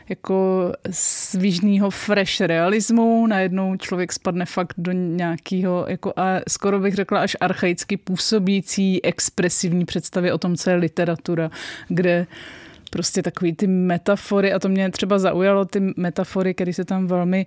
jako 0.10 0.72
svížného 0.92 1.90
fresh 1.90 2.42
realismu, 2.42 3.28
najednou 3.28 3.76
člověk 3.76 4.14
spadne 4.14 4.46
fakt 4.46 4.74
do 4.78 4.92
nějakého, 4.92 5.86
jako 5.90 6.14
a 6.16 6.40
skoro 6.50 6.80
bych 6.80 6.96
řekla 6.96 7.22
až 7.22 7.38
archaicky 7.42 7.98
působící 7.98 9.06
expresivní 9.06 9.86
představy 9.86 10.32
o 10.32 10.38
tom, 10.38 10.56
co 10.56 10.70
je 10.70 10.76
literatura, 10.76 11.52
kde 11.88 12.28
uh, 12.30 12.63
prostě 12.94 13.24
takový 13.24 13.54
ty 13.54 13.68
metafory 13.68 14.54
a 14.54 14.60
to 14.60 14.70
mě 14.70 14.92
třeba 14.92 15.20
zaujalo, 15.20 15.66
ty 15.66 15.80
metafory, 15.98 16.54
které 16.54 16.74
se 16.74 16.86
tam 16.86 17.08
velmi 17.08 17.46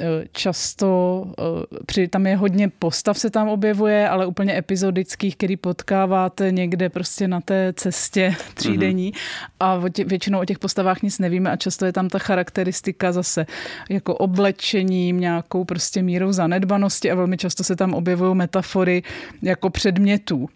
eh, 0.00 0.04
často, 0.32 1.24
eh, 1.38 1.82
při, 1.86 2.08
tam 2.08 2.26
je 2.26 2.36
hodně 2.36 2.68
postav 2.68 3.18
se 3.18 3.30
tam 3.30 3.48
objevuje, 3.48 4.08
ale 4.08 4.26
úplně 4.26 4.58
epizodických, 4.58 5.36
který 5.36 5.56
potkáváte 5.56 6.52
někde 6.52 6.88
prostě 6.88 7.28
na 7.28 7.40
té 7.40 7.72
cestě 7.76 8.34
třídení 8.54 9.12
mm-hmm. 9.12 9.48
a 9.60 9.74
o 9.74 9.88
tě, 9.88 10.04
většinou 10.04 10.40
o 10.40 10.44
těch 10.44 10.58
postavách 10.58 11.02
nic 11.02 11.18
nevíme 11.18 11.50
a 11.50 11.56
často 11.56 11.86
je 11.86 11.92
tam 11.92 12.08
ta 12.08 12.18
charakteristika 12.18 13.12
zase 13.12 13.46
jako 13.88 14.14
oblečením, 14.14 15.20
nějakou 15.20 15.64
prostě 15.64 16.02
mírou 16.02 16.32
zanedbanosti 16.32 17.10
a 17.10 17.14
velmi 17.14 17.36
často 17.36 17.64
se 17.64 17.76
tam 17.76 17.94
objevují 17.94 18.34
metafory 18.34 19.02
jako 19.42 19.70
předmětů. 19.70 20.48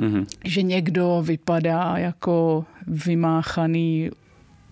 Mm-hmm. 0.00 0.26
Že 0.44 0.62
někdo 0.62 1.22
vypadá 1.26 1.94
jako 1.96 2.64
vymáchaný 2.86 4.10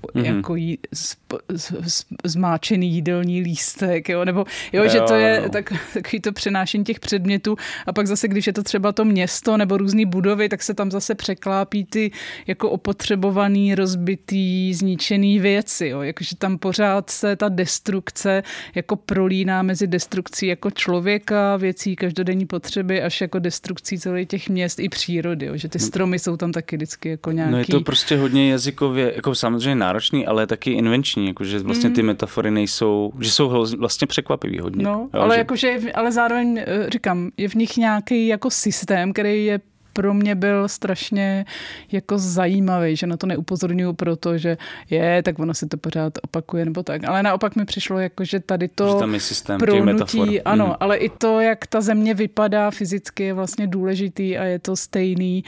mm-hmm. 0.06 0.36
jako 0.36 0.56
jí, 0.56 0.78
z, 0.94 1.16
z, 1.56 1.72
z, 1.86 2.04
zmáčený 2.24 2.90
jídelní 2.90 3.40
lístek, 3.40 4.08
jo? 4.08 4.24
nebo 4.24 4.44
jo, 4.72 4.82
jo, 4.82 4.90
že 4.90 5.00
to 5.00 5.14
je 5.14 5.48
tak, 5.52 5.72
takový 5.94 6.20
to 6.20 6.32
přenášení 6.32 6.84
těch 6.84 7.00
předmětů 7.00 7.56
a 7.86 7.92
pak 7.92 8.06
zase, 8.06 8.28
když 8.28 8.46
je 8.46 8.52
to 8.52 8.62
třeba 8.62 8.92
to 8.92 9.04
město 9.04 9.56
nebo 9.56 9.76
různé 9.76 10.06
budovy, 10.06 10.48
tak 10.48 10.62
se 10.62 10.74
tam 10.74 10.90
zase 10.90 11.14
překlápí 11.14 11.84
ty 11.84 12.10
jako 12.46 12.70
opotřebovaný, 12.70 13.74
rozbitý, 13.74 14.74
zničený 14.74 15.38
věci, 15.38 15.86
jo? 15.86 16.02
jakože 16.02 16.36
tam 16.36 16.58
pořád 16.58 17.10
se 17.10 17.36
ta 17.36 17.48
destrukce 17.48 18.42
jako 18.74 18.96
prolíná 18.96 19.62
mezi 19.62 19.86
destrukcí 19.86 20.46
jako 20.46 20.70
člověka, 20.70 21.56
věcí 21.56 21.96
každodenní 21.96 22.46
potřeby 22.46 23.02
až 23.02 23.20
jako 23.20 23.38
destrukcí 23.38 23.98
celých 23.98 24.28
těch 24.28 24.48
měst 24.48 24.78
i 24.78 24.88
přírody, 24.88 25.46
jo? 25.46 25.56
že 25.56 25.68
ty 25.68 25.78
stromy 25.78 26.18
jsou 26.18 26.36
tam 26.36 26.52
taky 26.52 26.76
vždycky 26.76 27.08
jako 27.08 27.32
nějaký... 27.32 27.52
No 27.52 27.58
je 27.58 27.64
to 27.64 27.80
prostě 27.80 28.16
hodně 28.16 28.50
jazykově, 28.50 29.12
jako 29.16 29.34
samozřejmě 29.34 29.74
náročný, 29.92 30.26
ale 30.26 30.46
taky 30.46 30.70
invenční, 30.70 31.26
jakože 31.26 31.58
vlastně 31.58 31.90
ty 31.90 32.02
mm. 32.02 32.06
metafory 32.06 32.50
nejsou, 32.50 33.12
že 33.20 33.30
jsou 33.30 33.66
vlastně 33.78 34.06
překvapivý 34.06 34.58
hodně. 34.58 34.84
No, 34.84 35.08
jo, 35.14 35.20
ale 35.20 35.34
že... 35.34 35.38
jakože, 35.38 35.78
ale 35.94 36.12
zároveň 36.12 36.58
eh, 36.58 36.90
říkám, 36.90 37.30
je 37.36 37.48
v 37.48 37.54
nich 37.54 37.76
nějaký 37.76 38.26
jako 38.26 38.50
systém, 38.50 39.12
který 39.12 39.44
je 39.44 39.60
pro 39.92 40.14
mě 40.14 40.34
byl 40.34 40.68
strašně 40.68 41.44
jako 41.92 42.18
zajímavý, 42.18 42.96
že 42.96 43.06
na 43.06 43.16
to 43.16 43.26
neupozorňuju 43.26 43.92
proto, 43.92 44.38
že 44.38 44.56
je, 44.90 45.22
tak 45.22 45.38
ono 45.38 45.54
se 45.54 45.68
to 45.68 45.76
pořád 45.76 46.18
opakuje 46.22 46.64
nebo 46.64 46.82
tak. 46.82 47.04
Ale 47.04 47.22
naopak 47.22 47.56
mi 47.56 47.64
přišlo 47.64 47.98
jako, 47.98 48.24
že 48.24 48.40
tady 48.40 48.68
to 48.68 48.88
že 48.88 48.94
tam 48.94 49.14
je 49.14 49.20
systém 49.20 49.60
prounutí, 49.60 50.40
ano, 50.40 50.66
mm. 50.66 50.74
ale 50.80 50.96
i 50.96 51.08
to, 51.08 51.40
jak 51.40 51.66
ta 51.66 51.80
země 51.80 52.14
vypadá 52.14 52.70
fyzicky 52.70 53.22
je 53.22 53.32
vlastně 53.34 53.66
důležitý 53.66 54.38
a 54.38 54.44
je 54.44 54.58
to 54.58 54.76
stejný 54.76 55.44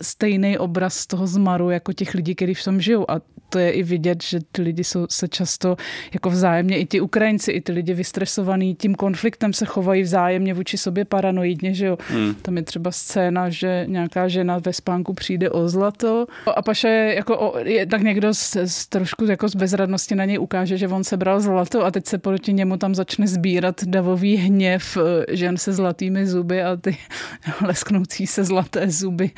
stejný 0.00 0.58
obraz 0.58 1.06
toho 1.06 1.26
zmaru 1.26 1.70
jako 1.70 1.92
těch 1.92 2.14
lidí, 2.14 2.34
kteří 2.34 2.54
v 2.54 2.64
tom 2.64 2.80
žijou. 2.80 3.10
A 3.10 3.20
to 3.48 3.58
je 3.58 3.70
i 3.70 3.82
vidět, 3.82 4.22
že 4.22 4.40
ty 4.52 4.62
lidi 4.62 4.84
jsou 4.84 5.06
se 5.10 5.28
často 5.28 5.76
jako 6.12 6.30
vzájemně, 6.30 6.78
i 6.78 6.86
ti 6.86 7.00
Ukrajinci, 7.00 7.52
i 7.52 7.60
ty 7.60 7.72
lidi 7.72 7.94
vystresovaní 7.94 8.74
tím 8.74 8.94
konfliktem 8.94 9.52
se 9.52 9.64
chovají 9.64 10.02
vzájemně 10.02 10.54
vůči 10.54 10.78
sobě 10.78 11.04
paranoidně, 11.04 11.74
že 11.74 11.86
jo. 11.86 11.98
Hmm. 12.08 12.34
Tam 12.34 12.56
je 12.56 12.62
třeba 12.62 12.90
scéna, 12.90 13.50
že 13.50 13.84
nějaká 13.88 14.28
žena 14.28 14.58
ve 14.58 14.72
spánku 14.72 15.14
přijde 15.14 15.50
o 15.50 15.68
zlato 15.68 16.26
a 16.56 16.62
Paša 16.62 16.88
je 16.88 17.14
jako, 17.14 17.38
o, 17.38 17.58
je, 17.58 17.86
tak 17.86 18.02
někdo 18.02 18.34
z, 18.34 18.56
z, 18.64 18.86
trošku 18.86 19.24
jako 19.24 19.48
z 19.48 19.54
bezradnosti 19.54 20.14
na 20.14 20.24
něj 20.24 20.38
ukáže, 20.38 20.78
že 20.78 20.88
on 20.88 21.04
sebral 21.04 21.40
zlato 21.40 21.84
a 21.84 21.90
teď 21.90 22.06
se 22.06 22.18
proti 22.18 22.52
němu 22.52 22.76
tam 22.76 22.94
začne 22.94 23.26
sbírat 23.26 23.84
davový 23.84 24.36
hněv 24.36 24.96
eh, 24.96 25.36
žen 25.36 25.56
se 25.56 25.72
zlatými 25.72 26.26
zuby 26.26 26.62
a 26.62 26.76
ty 26.76 26.96
lesknoucí 27.66 28.26
se 28.26 28.44
zlaté 28.44 28.90
zuby, 28.90 29.30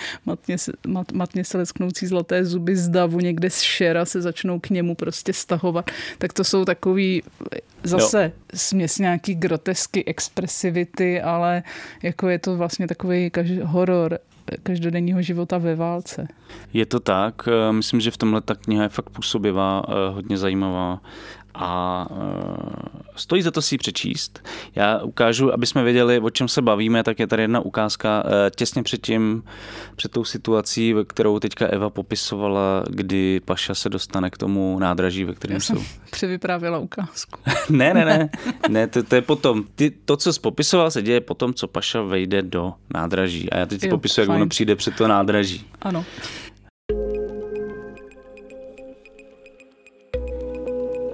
matně 0.51 0.59
se, 0.59 0.73
mat, 0.87 1.13
matně 1.13 1.45
se 1.45 1.59
lesknoucí 1.59 2.07
zlaté 2.07 2.45
zuby 2.45 2.77
z 2.77 2.89
davu 2.89 3.21
někde 3.21 3.51
z 3.51 3.61
šera 3.61 4.05
se 4.05 4.23
začnou 4.23 4.61
k 4.61 4.71
němu 4.71 4.95
prostě 4.95 5.33
stahovat, 5.33 5.91
tak 6.19 6.33
to 6.33 6.45
jsou 6.45 6.65
takový 6.65 7.23
zase 7.83 8.23
jo. 8.25 8.43
směs 8.55 8.99
nějaký 8.99 9.35
grotesky, 9.35 10.05
expresivity, 10.05 11.23
ale 11.23 11.63
jako 12.03 12.29
je 12.29 12.39
to 12.39 12.57
vlastně 12.57 12.87
takový 12.87 13.31
horor 13.63 14.19
každodenního 14.63 15.23
života 15.23 15.59
ve 15.59 15.75
válce. 15.75 16.29
Je 16.73 16.87
to 16.87 17.01
tak, 17.01 17.49
myslím, 17.71 18.01
že 18.01 18.11
v 18.11 18.17
tomhle 18.17 18.41
ta 18.41 18.55
kniha 18.55 18.83
je 18.83 18.89
fakt 18.89 19.11
působivá, 19.11 19.83
eh, 19.89 19.93
hodně 20.11 20.39
zajímavá 20.39 21.01
a 21.61 22.07
uh, 22.11 22.17
stojí 23.17 23.43
za 23.43 23.51
to 23.51 23.63
si 23.63 23.75
ji 23.75 23.79
přečíst. 23.79 24.49
Já 24.75 24.99
ukážu, 24.99 25.53
aby 25.53 25.67
jsme 25.67 25.85
věděli, 25.85 26.21
o 26.21 26.31
čem 26.31 26.49
se 26.49 26.63
bavíme, 26.63 27.03
tak 27.03 27.19
je 27.19 27.27
tady 27.27 27.43
jedna 27.43 27.61
ukázka 27.61 28.25
uh, 28.25 28.31
těsně 28.57 28.83
předtím, 28.83 29.43
před 29.97 30.13
tou 30.13 30.25
situací, 30.25 30.95
kterou 31.07 31.39
teďka 31.39 31.67
Eva 31.67 31.91
popisovala, 31.91 32.85
kdy 32.91 33.41
Paša 33.45 33.75
se 33.75 33.89
dostane 33.89 34.31
k 34.31 34.39
tomu 34.39 34.79
nádraží, 34.79 35.25
ve 35.25 35.35
kterém 35.35 35.61
jsou. 35.61 35.83
Převyprávěla 36.11 36.79
ukázku. 36.79 37.41
ne, 37.71 37.95
ne, 37.95 38.05
ne, 38.05 38.31
ne 38.69 38.87
to, 38.87 39.03
to 39.03 39.15
je 39.15 39.23
potom. 39.23 39.65
Ty, 39.75 39.91
to, 40.05 40.17
co 40.17 40.33
jsi 40.33 40.41
popisoval, 40.41 40.91
se 40.91 41.03
děje 41.03 41.21
potom, 41.21 41.55
co 41.55 41.69
Paša 41.69 42.03
vejde 42.03 42.43
do 42.43 42.73
nádraží. 42.95 43.51
A 43.51 43.59
já 43.59 43.67
teď 43.67 43.81
si 43.81 43.89
popisuju, 43.89 44.23
jak 44.31 44.37
ono 44.37 44.47
přijde 44.47 44.77
před 44.77 44.97
to 44.97 45.09
nádraží. 45.09 45.67
Ano. 45.83 46.05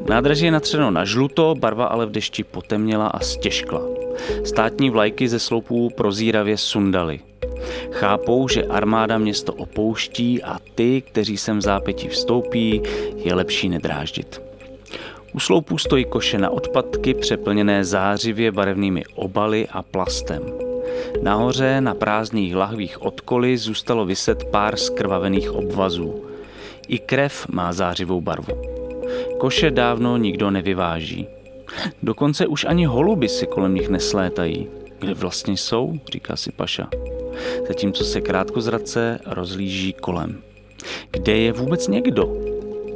Nádraží 0.08 0.44
je 0.44 0.50
natřeno 0.50 0.90
na 0.90 1.04
žluto, 1.04 1.54
barva 1.58 1.86
ale 1.86 2.06
v 2.06 2.10
dešti 2.10 2.44
potemněla 2.44 3.06
a 3.06 3.20
stěžkla. 3.20 3.82
Státní 4.44 4.90
vlajky 4.90 5.28
ze 5.28 5.38
sloupů 5.38 5.90
prozíravě 5.90 6.56
sundaly. 6.56 7.20
Chápou, 7.90 8.48
že 8.48 8.64
armáda 8.64 9.18
město 9.18 9.52
opouští 9.52 10.42
a 10.42 10.58
ty, 10.74 11.02
kteří 11.02 11.36
sem 11.36 11.58
v 11.58 11.62
zápětí 11.62 12.08
vstoupí, 12.08 12.82
je 13.16 13.34
lepší 13.34 13.68
nedráždit. 13.68 14.42
U 15.32 15.40
sloupů 15.40 15.78
stojí 15.78 16.04
koše 16.04 16.38
na 16.38 16.50
odpadky 16.50 17.14
přeplněné 17.14 17.84
zářivě 17.84 18.52
barevnými 18.52 19.04
obaly 19.14 19.66
a 19.70 19.82
plastem. 19.82 20.42
Nahoře 21.22 21.80
na 21.80 21.94
prázdných 21.94 22.56
lahvích 22.56 23.02
odkoly 23.02 23.58
zůstalo 23.58 24.04
vyset 24.04 24.44
pár 24.44 24.76
skrvavených 24.76 25.52
obvazů. 25.52 26.24
I 26.88 26.98
krev 26.98 27.46
má 27.48 27.72
zářivou 27.72 28.20
barvu. 28.20 28.75
Koše 29.38 29.70
dávno 29.70 30.16
nikdo 30.16 30.50
nevyváží. 30.50 31.26
Dokonce 32.02 32.46
už 32.46 32.64
ani 32.64 32.84
holuby 32.84 33.28
si 33.28 33.46
kolem 33.46 33.74
nich 33.74 33.88
neslétají. 33.88 34.68
Kde 34.98 35.14
vlastně 35.14 35.56
jsou, 35.56 35.94
říká 36.12 36.36
si 36.36 36.52
Paša. 36.52 36.88
zatímco 37.68 38.04
se 38.04 38.20
krátkozradce 38.20 39.18
rozlíží 39.26 39.92
kolem. 39.92 40.42
Kde 41.10 41.36
je 41.36 41.52
vůbec 41.52 41.88
někdo? 41.88 42.36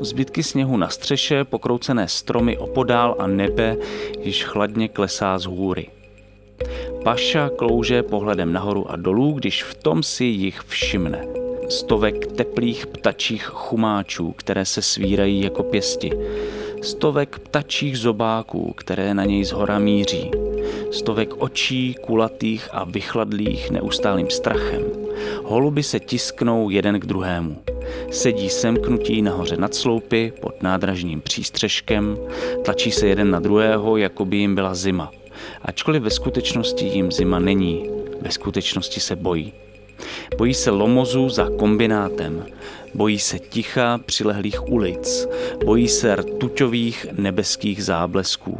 Zbytky 0.01 0.43
sněhu 0.43 0.77
na 0.77 0.89
střeše, 0.89 1.45
pokroucené 1.45 2.09
stromy 2.09 2.59
opodál 2.59 3.17
a 3.19 3.27
nebe, 3.27 3.77
již 4.21 4.45
chladně 4.45 4.89
klesá 4.89 5.39
z 5.39 5.45
hůry. 5.45 5.87
Paša 7.05 7.49
klouže 7.49 8.03
pohledem 8.03 8.53
nahoru 8.53 8.91
a 8.91 8.97
dolů, 8.97 9.33
když 9.33 9.65
v 9.65 9.75
tom 9.75 10.03
si 10.03 10.25
jich 10.25 10.61
všimne. 10.61 11.40
Stovek 11.71 12.27
teplých 12.27 12.87
ptačích 12.87 13.45
chumáčů, 13.45 14.33
které 14.33 14.65
se 14.65 14.83
svírají 14.83 15.43
jako 15.43 15.63
pěsti. 15.63 16.13
Stovek 16.83 17.39
ptačích 17.39 17.99
zobáků, 17.99 18.73
které 18.77 19.15
na 19.15 19.25
něj 19.25 19.45
zhora 19.45 19.79
míří. 19.79 20.31
Stovek 20.91 21.35
očí, 21.43 21.95
kulatých 21.95 22.69
a 22.73 22.85
vychladlých 22.85 23.71
neustálým 23.71 24.31
strachem. 24.31 24.83
Holuby 25.45 25.83
se 25.83 26.01
tisknou 26.01 26.71
jeden 26.71 27.01
k 27.01 27.07
druhému. 27.07 27.63
Sedí 28.11 28.49
semknutí 28.49 29.23
nahoře 29.23 29.57
nad 29.57 29.75
sloupy 29.75 30.33
pod 30.41 30.63
nádražním 30.63 31.21
přístřežkem, 31.21 32.19
tlačí 32.65 32.91
se 32.91 33.07
jeden 33.07 33.31
na 33.31 33.41
druhého, 33.41 33.97
jako 33.97 34.25
by 34.25 34.37
jim 34.37 34.55
byla 34.55 34.75
zima. 34.75 35.11
Ačkoliv 35.63 36.03
ve 36.03 36.11
skutečnosti 36.11 36.85
jim 36.85 37.13
zima 37.13 37.39
není, 37.39 37.91
ve 38.21 38.31
skutečnosti 38.31 39.01
se 39.01 39.17
bojí. 39.17 39.53
Bojí 40.39 40.55
se 40.55 40.71
lomozu 40.71 41.29
za 41.29 41.49
kombinátem, 41.59 42.47
bojí 42.95 43.19
se 43.19 43.39
ticha 43.39 44.01
přilehlých 44.07 44.69
ulic, 44.69 45.29
bojí 45.65 45.89
se 45.89 46.17
rtuťových 46.17 47.07
nebeských 47.13 47.85
záblesků, 47.85 48.59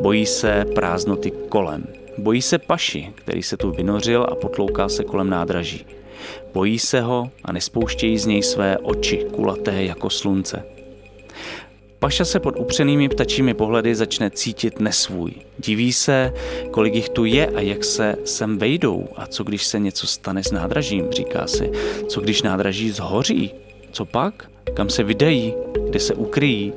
bojí 0.00 0.26
se 0.26 0.64
prázdnoty 0.74 1.30
kolem, 1.48 1.86
bojí 2.18 2.42
se 2.42 2.58
paši, 2.58 3.12
který 3.14 3.42
se 3.42 3.56
tu 3.56 3.70
vynořil 3.70 4.22
a 4.22 4.34
potlouká 4.34 4.88
se 4.88 5.04
kolem 5.04 5.30
nádraží. 5.30 5.86
Bojí 6.54 6.78
se 6.78 7.00
ho 7.00 7.30
a 7.44 7.52
nespouštějí 7.52 8.18
z 8.18 8.26
něj 8.26 8.42
své 8.42 8.78
oči, 8.78 9.26
kulaté 9.32 9.84
jako 9.84 10.10
slunce. 10.10 10.73
Paša 11.98 12.24
se 12.24 12.40
pod 12.40 12.54
upřenými 12.58 13.08
ptačími 13.08 13.54
pohledy 13.54 13.94
začne 13.94 14.30
cítit 14.30 14.80
nesvůj. 14.80 15.32
Diví 15.58 15.92
se, 15.92 16.32
kolik 16.70 16.94
jich 16.94 17.08
tu 17.08 17.24
je 17.24 17.46
a 17.46 17.60
jak 17.60 17.84
se 17.84 18.16
sem 18.24 18.58
vejdou. 18.58 19.08
A 19.16 19.26
co 19.26 19.44
když 19.44 19.64
se 19.64 19.78
něco 19.78 20.06
stane 20.06 20.42
s 20.42 20.50
nádražím, 20.50 21.10
říká 21.10 21.46
si. 21.46 21.70
Co 22.08 22.20
když 22.20 22.42
nádraží 22.42 22.90
zhoří? 22.90 23.50
Co 23.92 24.04
pak? 24.04 24.50
Kam 24.74 24.88
se 24.88 25.02
vydají? 25.02 25.54
Kde 25.88 26.00
se 26.00 26.14
ukryjí? 26.14 26.72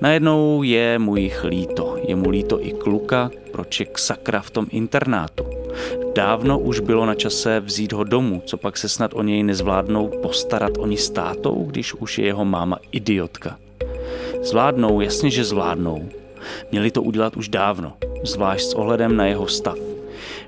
Najednou 0.00 0.62
je 0.62 0.98
mu 0.98 1.16
jich 1.16 1.44
líto. 1.44 1.96
Je 2.08 2.16
mu 2.16 2.30
líto 2.30 2.66
i 2.66 2.72
kluka, 2.72 3.30
proč 3.52 3.80
je 3.80 3.86
sakra 3.96 4.40
v 4.40 4.50
tom 4.50 4.66
internátu. 4.70 5.44
Dávno 6.14 6.58
už 6.58 6.80
bylo 6.80 7.06
na 7.06 7.14
čase 7.14 7.60
vzít 7.60 7.92
ho 7.92 8.04
domů, 8.04 8.42
co 8.46 8.56
pak 8.56 8.76
se 8.76 8.88
snad 8.88 9.10
o 9.14 9.22
něj 9.22 9.42
nezvládnou 9.42 10.08
postarat 10.22 10.78
oni 10.78 10.96
s 10.96 11.10
tátou, 11.10 11.64
když 11.64 11.94
už 11.94 12.18
je 12.18 12.26
jeho 12.26 12.44
máma 12.44 12.78
idiotka. 12.92 13.58
Zvládnou, 14.42 15.00
jasně, 15.00 15.30
že 15.30 15.44
zvládnou. 15.44 16.08
Měli 16.70 16.90
to 16.90 17.02
udělat 17.02 17.36
už 17.36 17.48
dávno, 17.48 17.92
zvlášť 18.22 18.64
s 18.64 18.74
ohledem 18.74 19.16
na 19.16 19.26
jeho 19.26 19.48
stav. 19.48 19.78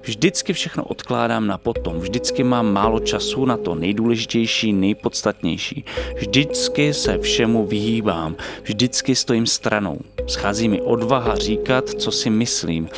Vždycky 0.03 0.53
všechno 0.53 0.85
odkládám 0.85 1.47
na 1.47 1.59
potom, 1.59 2.01
vždycky 2.01 2.45
mám 2.45 2.73
málo 2.73 3.01
času 3.01 3.45
na 3.45 3.57
to 3.57 3.75
nejdůležitější, 3.75 4.73
nejpodstatnější. 4.73 5.85
Vždycky 6.17 6.95
se 6.95 7.19
všemu 7.19 7.67
vyhýbám, 7.67 8.37
vždycky 8.63 9.15
stojím 9.15 9.47
stranou. 9.47 9.99
Schází 10.27 10.69
mi 10.69 10.83
odvaha 10.83 11.37
říkat, 11.37 11.89
co 11.89 12.11
si 12.11 12.31
myslím 12.31 12.89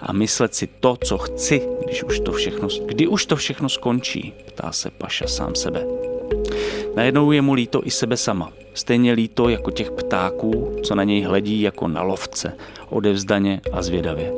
a 0.00 0.12
myslet 0.12 0.54
si 0.54 0.66
to, 0.66 0.96
co 1.04 1.18
chci, 1.18 1.62
když 1.84 2.04
už 2.04 2.20
to 2.20 2.32
všechno, 2.32 2.68
kdy 2.86 3.06
už 3.06 3.26
to 3.26 3.36
všechno 3.36 3.68
skončí, 3.68 4.32
ptá 4.46 4.72
se 4.72 4.90
Paša 4.90 5.26
sám 5.26 5.54
sebe. 5.54 5.86
Najednou 6.96 7.32
je 7.32 7.42
mu 7.42 7.52
líto 7.54 7.80
i 7.84 7.90
sebe 7.90 8.16
sama. 8.16 8.52
Stejně 8.74 9.12
líto 9.12 9.48
jako 9.48 9.70
těch 9.70 9.90
ptáků, 9.90 10.76
co 10.82 10.94
na 10.94 11.04
něj 11.04 11.22
hledí 11.22 11.60
jako 11.60 11.88
na 11.88 12.02
lovce, 12.02 12.52
odevzdaně 12.88 13.60
a 13.72 13.82
zvědavě. 13.82 14.32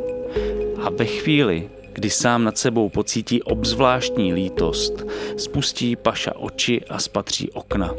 A 0.83 0.91
ve 0.91 1.05
chvíli, 1.05 1.69
kdy 1.93 2.11
sám 2.11 2.45
nad 2.45 2.59
sebou 2.59 2.89
pocítí 2.89 3.43
obzvláštní 3.43 4.35
lítost, 4.35 5.07
spustí 5.37 5.97
paša 5.97 6.37
oči 6.37 6.81
a 6.89 6.99
spatří 6.99 7.51
okna. 7.51 7.95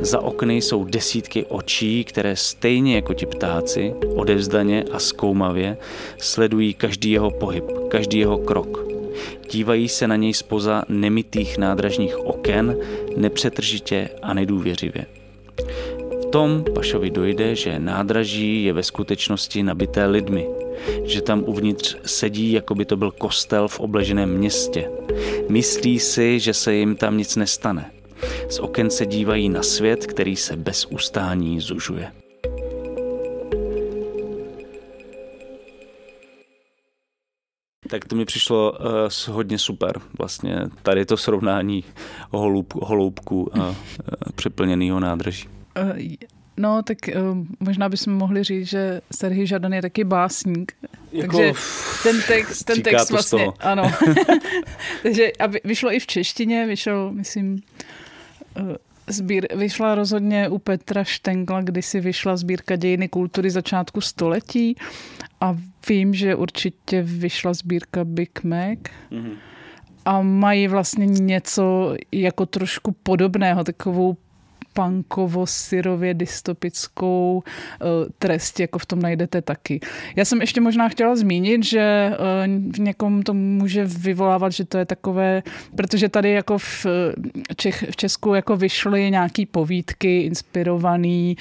Za 0.00 0.20
okny 0.20 0.56
jsou 0.56 0.84
desítky 0.84 1.44
očí, 1.44 2.04
které 2.04 2.36
stejně 2.36 2.94
jako 2.96 3.14
ti 3.14 3.26
ptáci, 3.26 3.94
odevzdaně 4.14 4.84
a 4.92 4.98
zkoumavě, 4.98 5.76
sledují 6.18 6.74
každý 6.74 7.10
jeho 7.10 7.30
pohyb, 7.30 7.64
každý 7.88 8.18
jeho 8.18 8.38
krok. 8.38 8.89
Dívají 9.50 9.88
se 9.88 10.08
na 10.08 10.16
něj 10.16 10.34
spoza 10.34 10.82
nemitých 10.88 11.58
nádražních 11.58 12.18
oken, 12.18 12.76
nepřetržitě 13.16 14.08
a 14.22 14.34
nedůvěřivě. 14.34 15.06
V 16.22 16.26
tom 16.30 16.64
Pašovi 16.74 17.10
dojde, 17.10 17.54
že 17.54 17.78
nádraží 17.78 18.64
je 18.64 18.72
ve 18.72 18.82
skutečnosti 18.82 19.62
nabité 19.62 20.06
lidmi, 20.06 20.46
že 21.04 21.22
tam 21.22 21.44
uvnitř 21.46 21.96
sedí, 22.04 22.52
jako 22.52 22.74
by 22.74 22.84
to 22.84 22.96
byl 22.96 23.10
kostel 23.10 23.68
v 23.68 23.80
obleženém 23.80 24.30
městě. 24.38 24.90
Myslí 25.48 25.98
si, 25.98 26.40
že 26.40 26.54
se 26.54 26.74
jim 26.74 26.96
tam 26.96 27.16
nic 27.16 27.36
nestane. 27.36 27.90
Z 28.48 28.58
oken 28.58 28.90
se 28.90 29.06
dívají 29.06 29.48
na 29.48 29.62
svět, 29.62 30.06
který 30.06 30.36
se 30.36 30.56
bez 30.56 30.86
ustání 30.86 31.60
zužuje. 31.60 32.19
Tak 37.90 38.04
to 38.04 38.16
mi 38.16 38.24
přišlo 38.24 38.72
uh, 38.72 39.34
hodně 39.34 39.58
super. 39.58 40.00
Vlastně 40.18 40.60
tady 40.82 41.04
to 41.04 41.16
srovnání 41.16 41.84
holoub, 42.30 42.74
holoubku 42.74 43.58
a 43.60 43.68
uh, 43.68 43.74
přeplněného 44.34 45.00
nádraží. 45.00 45.48
Uh, 45.82 45.98
No, 46.56 46.82
tak 46.82 46.98
uh, 47.08 47.38
možná 47.60 47.88
bychom 47.88 48.12
mohli 48.12 48.44
říct, 48.44 48.68
že 48.68 49.00
Serhij 49.12 49.46
Žadan 49.46 49.72
je 49.72 49.82
taky 49.82 50.04
básník. 50.04 50.72
Jako, 51.12 51.36
Takže 51.36 51.52
ten 52.02 52.22
text, 52.28 52.64
ten 52.64 52.82
text 52.82 53.10
vlastně, 53.10 53.46
ano. 53.60 53.82
Takže 55.02 55.32
a 55.38 55.46
vyšlo 55.64 55.92
i 55.92 56.00
v 56.00 56.06
češtině, 56.06 56.66
vyšel, 56.66 57.12
myslím, 57.12 57.62
uh, 58.60 58.74
Sbír, 59.06 59.56
vyšla 59.56 59.94
rozhodně 59.94 60.48
u 60.48 60.58
Petra 60.58 61.04
Štenkla, 61.04 61.60
kdy 61.60 61.82
si 61.82 62.00
vyšla 62.00 62.36
sbírka 62.36 62.76
dějiny 62.76 63.08
kultury 63.08 63.50
začátku 63.50 64.00
století 64.00 64.76
a 65.40 65.56
vím, 65.88 66.14
že 66.14 66.34
určitě 66.34 67.02
vyšla 67.02 67.54
sbírka 67.54 68.04
Big 68.04 68.44
Mac. 68.44 68.78
Mm-hmm. 69.10 69.34
A 70.04 70.22
mají 70.22 70.68
vlastně 70.68 71.06
něco 71.06 71.94
jako 72.12 72.46
trošku 72.46 72.92
podobného, 73.02 73.64
takovou 73.64 74.16
punkovo-syrově 74.72 76.14
dystopickou 76.14 77.42
uh, 77.42 77.88
trest, 78.18 78.60
jako 78.60 78.78
v 78.78 78.86
tom 78.86 79.02
najdete 79.02 79.42
taky. 79.42 79.80
Já 80.16 80.24
jsem 80.24 80.40
ještě 80.40 80.60
možná 80.60 80.88
chtěla 80.88 81.16
zmínit, 81.16 81.64
že 81.64 82.10
uh, 82.10 82.72
v 82.72 82.80
někom 82.80 83.22
to 83.22 83.34
může 83.34 83.84
vyvolávat, 83.84 84.52
že 84.52 84.64
to 84.64 84.78
je 84.78 84.84
takové, 84.84 85.42
protože 85.76 86.08
tady 86.08 86.30
jako 86.30 86.58
v, 86.58 86.86
Čech, 87.56 87.84
v 87.90 87.96
Česku 87.96 88.34
jako 88.34 88.56
vyšly 88.56 89.10
nějaký 89.10 89.46
povídky 89.46 90.20
inspirovaný 90.20 91.36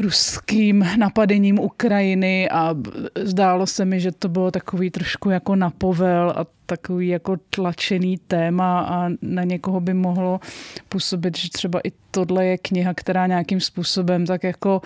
ruským 0.00 0.86
napadením 0.98 1.58
Ukrajiny 1.58 2.50
a 2.50 2.74
zdálo 3.22 3.66
se 3.66 3.84
mi, 3.84 4.00
že 4.00 4.12
to 4.12 4.28
bylo 4.28 4.50
takový 4.50 4.90
trošku 4.90 5.30
jako 5.30 5.56
napovel 5.56 6.34
a 6.36 6.46
takový 6.66 7.08
jako 7.08 7.36
tlačený 7.50 8.18
téma 8.18 8.80
a 8.80 9.08
na 9.22 9.44
někoho 9.44 9.80
by 9.80 9.94
mohlo 9.94 10.40
působit, 10.88 11.38
že 11.38 11.50
třeba 11.50 11.80
i 11.84 11.92
tohle 12.10 12.46
je 12.46 12.58
kniha, 12.58 12.94
která 12.94 13.26
nějakým 13.26 13.60
způsobem 13.60 14.26
tak 14.26 14.44
jako 14.44 14.80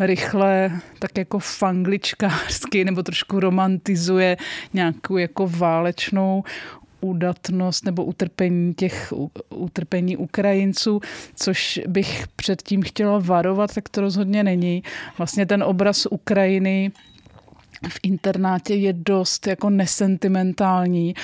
rychle, 0.00 0.70
tak 0.98 1.18
jako 1.18 1.38
fangličkářsky 1.38 2.84
nebo 2.84 3.02
trošku 3.02 3.40
romantizuje 3.40 4.36
nějakou 4.74 5.16
jako 5.16 5.48
válečnou 5.48 6.44
údatnost 7.00 7.84
nebo 7.84 8.04
utrpení 8.04 8.74
těch 8.74 9.12
utrpení 9.48 10.16
Ukrajinců, 10.16 11.00
což 11.34 11.80
bych 11.86 12.28
předtím 12.36 12.82
chtěla 12.82 13.18
varovat, 13.18 13.74
tak 13.74 13.88
to 13.88 14.00
rozhodně 14.00 14.44
není. 14.44 14.82
Vlastně 15.18 15.46
ten 15.46 15.62
obraz 15.62 16.06
Ukrajiny 16.10 16.92
v 17.88 17.98
internátě 18.02 18.74
je 18.74 18.92
dost 18.92 19.46
jako 19.46 19.70
nesentimentální 19.70 21.14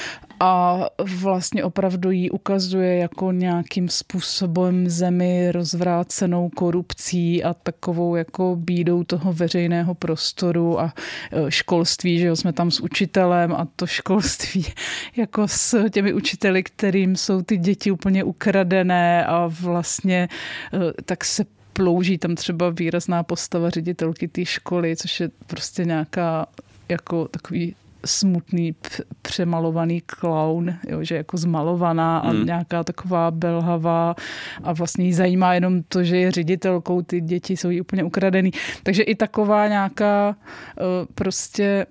a 0.40 0.80
vlastně 1.20 1.64
opravdu 1.64 2.10
ji 2.10 2.30
ukazuje 2.30 2.96
jako 2.96 3.32
nějakým 3.32 3.88
způsobem 3.88 4.88
zemi 4.88 5.52
rozvrácenou 5.52 6.48
korupcí 6.48 7.44
a 7.44 7.54
takovou 7.54 8.16
jako 8.16 8.56
bídou 8.56 9.04
toho 9.04 9.32
veřejného 9.32 9.94
prostoru 9.94 10.80
a 10.80 10.94
e, 11.32 11.50
školství, 11.50 12.18
že 12.18 12.26
jo, 12.26 12.36
jsme 12.36 12.52
tam 12.52 12.70
s 12.70 12.80
učitelem 12.80 13.52
a 13.52 13.68
to 13.76 13.86
školství 13.86 14.66
jako 15.16 15.48
s 15.48 15.88
těmi 15.90 16.12
učiteli, 16.12 16.62
kterým 16.62 17.16
jsou 17.16 17.42
ty 17.42 17.56
děti 17.56 17.90
úplně 17.90 18.24
ukradené 18.24 19.26
a 19.26 19.46
vlastně 19.60 20.28
e, 20.74 21.02
tak 21.02 21.24
se 21.24 21.44
plouží 21.72 22.18
tam 22.18 22.34
třeba 22.34 22.70
výrazná 22.70 23.22
postava 23.22 23.70
ředitelky 23.70 24.28
té 24.28 24.44
školy, 24.44 24.96
což 24.96 25.20
je 25.20 25.30
prostě 25.46 25.84
nějaká 25.84 26.46
jako 26.88 27.28
takový 27.28 27.74
smutný, 28.04 28.74
přemalovaný 29.22 30.00
klaun, 30.00 30.74
jo, 30.88 31.04
že 31.04 31.16
jako 31.16 31.36
zmalovaná 31.36 32.18
a 32.18 32.30
Hmm. 32.30 32.46
nějaká 32.46 32.84
taková 32.84 33.30
belhavá 33.30 34.14
a 34.62 34.72
vlastně 34.72 35.04
jí 35.04 35.12
zajímá 35.12 35.54
jenom 35.54 35.82
to, 35.82 36.04
že 36.04 36.16
je 36.16 36.32
ředitelkou, 36.32 37.02
ty 37.02 37.20
děti 37.20 37.56
jsou 37.56 37.70
jí 37.70 37.80
úplně 37.80 38.04
ukradený. 38.04 38.50
Takže 38.82 39.02
i 39.02 39.14
taková 39.14 39.68
nějaká 39.68 40.36
eh, 40.36 40.82
prostě 41.14 41.86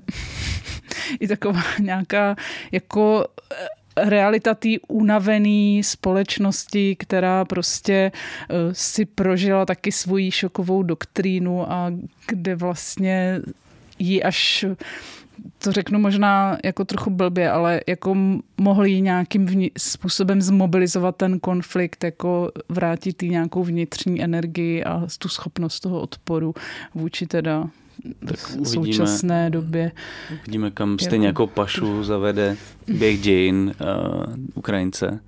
i 1.20 1.28
taková 1.28 1.62
nějaká 1.80 2.36
jako 2.72 3.26
eh, 3.52 4.10
realita 4.10 4.54
té 4.56 4.70
unavený 4.88 5.84
společnosti, 5.84 6.96
která 6.96 7.46
prostě 7.46 8.12
eh, 8.12 8.56
si 8.72 9.06
prožila 9.06 9.66
taky 9.66 9.92
svoji 9.92 10.32
šokovou 10.32 10.84
doktrínu 10.84 11.72
a 11.72 11.92
kde 12.28 12.56
vlastně 12.56 13.42
jí 14.00 14.24
až 14.24 14.66
to 15.58 15.72
řeknu 15.72 16.00
možná 16.00 16.58
jako 16.64 16.86
trochu 16.86 17.10
blbě, 17.10 17.52
ale 17.52 17.82
jako 17.88 18.16
mohli 18.58 19.02
nějakým 19.02 19.46
vni- 19.46 19.72
způsobem 19.78 20.42
zmobilizovat 20.42 21.16
ten 21.16 21.40
konflikt, 21.40 22.04
jako 22.04 22.52
vrátit 22.70 23.24
jí 23.24 23.30
nějakou 23.30 23.64
vnitřní 23.64 24.24
energii 24.24 24.84
a 24.84 25.08
tu 25.20 25.30
schopnost 25.30 25.80
toho 25.80 26.02
odporu 26.02 26.54
vůči 26.96 27.28
teda 27.28 27.70
Tak 28.28 28.38
v 28.38 28.56
uvidíme. 28.56 28.68
současné 28.68 29.50
době. 29.50 29.92
Vidíme, 30.46 30.72
kam 30.72 31.00
stejně 31.00 31.28
jako 31.28 31.48
pašu 31.48 32.04
zavede 32.04 32.58
běh 32.88 33.22
dějin 33.22 33.74
uh, 33.82 34.34
Ukrajince. 34.56 35.20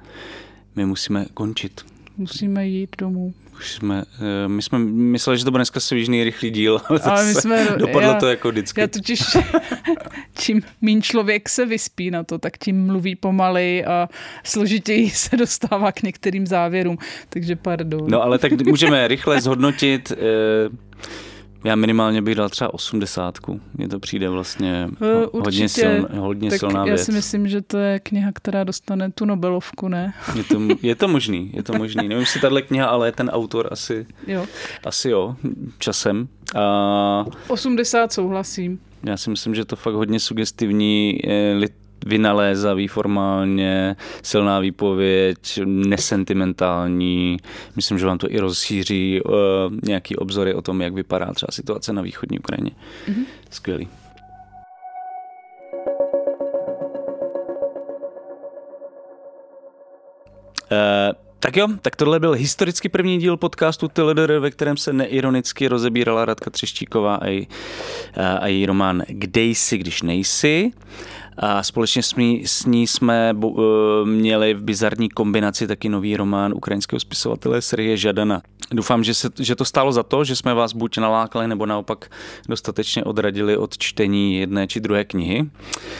My 0.75 0.85
musíme 0.85 1.25
končit. 1.33 1.81
Musíme 2.17 2.67
jít 2.67 2.95
domů. 2.97 3.33
Už 3.57 3.71
jsme, 3.71 4.03
uh, 4.19 4.51
my 4.51 4.61
jsme 4.61 4.79
mysleli, 4.79 5.37
že 5.37 5.45
to 5.45 5.51
bude 5.51 5.59
dneska 5.59 5.79
svižný, 5.79 6.23
rychlý 6.23 6.49
díl, 6.51 6.81
ale, 6.89 6.99
Ale 6.99 7.25
my 7.25 7.33
jsme, 7.33 7.67
dopadlo 7.77 8.01
já, 8.09 8.13
to 8.13 8.27
jako 8.27 8.49
vždycky. 8.49 8.81
já 8.81 8.87
totiž, 8.87 9.23
čím 10.39 10.61
méně 10.81 11.01
člověk 11.01 11.49
se 11.49 11.65
vyspí 11.65 12.11
na 12.11 12.23
to, 12.23 12.37
tak 12.37 12.57
tím 12.57 12.85
mluví 12.85 13.15
pomalej 13.15 13.85
a 13.85 14.09
složitěji 14.43 15.09
se 15.13 15.37
dostává 15.37 15.91
k 15.91 16.03
některým 16.03 16.47
závěrům. 16.47 16.97
Takže 17.29 17.55
pardon. 17.55 18.09
No 18.09 18.23
ale 18.23 18.37
tak 18.37 18.61
můžeme 18.61 19.07
rychle 19.07 19.41
zhodnotit. 19.41 20.11
Uh, 20.11 20.75
já 21.67 21.75
minimálně 21.75 22.21
bych 22.21 22.35
dal 22.35 22.49
třeba 22.49 22.73
osmdesátku. 22.73 23.61
Mně 23.77 23.87
to 23.87 23.99
přijde 23.99 24.29
vlastně 24.29 24.87
Eh, 25.01 25.13
ho- 25.13 25.19
hodně, 25.19 25.39
určitě. 25.39 25.67
siln, 25.69 26.07
hodně 26.17 26.49
tak 26.49 26.59
silná 26.59 26.79
já 26.79 26.93
věc. 26.93 27.03
si 27.05 27.11
myslím, 27.11 27.47
že 27.47 27.61
to 27.61 27.77
je 27.77 27.99
kniha, 27.99 28.31
která 28.33 28.63
dostane 28.63 29.11
tu 29.11 29.25
Nobelovku, 29.25 29.87
ne? 29.87 30.13
Je 30.35 30.43
to, 30.43 30.61
je 30.81 30.95
to 30.95 31.07
možný, 31.07 31.51
je 31.53 31.63
to 31.63 31.73
možný. 31.73 32.07
Nevím, 32.07 32.19
jestli 32.19 32.39
tahle 32.41 32.61
kniha, 32.61 32.87
ale 32.87 33.11
ten 33.11 33.29
autor 33.29 33.67
asi, 33.71 34.05
Jo. 34.27 34.45
asi 34.85 35.09
jo, 35.09 35.35
časem. 35.79 36.27
A 36.55 37.25
80 37.47 38.13
souhlasím. 38.13 38.79
já 39.03 39.17
si 39.17 39.29
myslím, 39.29 39.55
že 39.55 39.65
to 39.65 39.75
fakt 39.75 39.93
hodně 39.93 40.19
sugestivní, 40.19 41.17
eh, 41.27 41.53
lit- 41.59 41.86
vynalézavý 42.05 42.87
formálně, 42.87 43.95
silná 44.23 44.59
výpověď, 44.59 45.59
nesentimentální. 45.65 47.37
Myslím, 47.75 47.99
že 47.99 48.05
vám 48.05 48.17
to 48.17 48.31
i 48.31 48.39
rozšíří 48.39 49.21
uh, 49.21 49.33
nějaký 49.83 50.15
obzory 50.15 50.53
o 50.53 50.61
tom, 50.61 50.81
jak 50.81 50.93
vypadá 50.93 51.33
třeba 51.33 51.51
situace 51.51 51.93
na 51.93 52.01
východní 52.01 52.39
Ukrajině. 52.39 52.71
Mm-hmm. 53.07 53.25
Skvělý. 53.49 53.87
Uh, 60.71 61.27
tak 61.39 61.57
jo, 61.57 61.67
tak 61.81 61.95
tohle 61.95 62.19
byl 62.19 62.31
historicky 62.31 62.89
první 62.89 63.17
díl 63.17 63.37
podcastu 63.37 63.87
TLDR, 63.87 64.39
ve 64.39 64.51
kterém 64.51 64.77
se 64.77 64.93
neironicky 64.93 65.67
rozebírala 65.67 66.25
Radka 66.25 66.49
Třeštíková 66.49 67.15
a 67.15 67.27
její, 67.27 67.47
a 68.39 68.47
její 68.47 68.65
román 68.65 69.03
Kde 69.07 69.41
jsi, 69.41 69.77
když 69.77 70.01
nejsi. 70.01 70.71
A 71.37 71.63
společně 71.63 72.03
s 72.03 72.15
ní, 72.15 72.47
s 72.47 72.65
ní 72.65 72.87
jsme 72.87 73.33
bo, 73.33 73.49
uh, 73.49 73.63
měli 74.07 74.53
v 74.53 74.61
bizarní 74.61 75.09
kombinaci 75.09 75.67
taky 75.67 75.89
nový 75.89 76.17
román 76.17 76.53
ukrajinského 76.55 76.99
spisovatele 76.99 77.61
Sergeje 77.61 77.97
Žadana. 77.97 78.41
Doufám, 78.71 79.03
že, 79.03 79.13
se, 79.13 79.29
že 79.39 79.55
to 79.55 79.65
stálo 79.65 79.91
za 79.91 80.03
to, 80.03 80.23
že 80.23 80.35
jsme 80.35 80.53
vás 80.53 80.73
buď 80.73 80.97
nalákali, 80.97 81.47
nebo 81.47 81.65
naopak 81.65 82.11
dostatečně 82.49 83.03
odradili 83.03 83.57
od 83.57 83.77
čtení 83.77 84.35
jedné 84.35 84.67
či 84.67 84.79
druhé 84.79 85.05
knihy. 85.05 85.49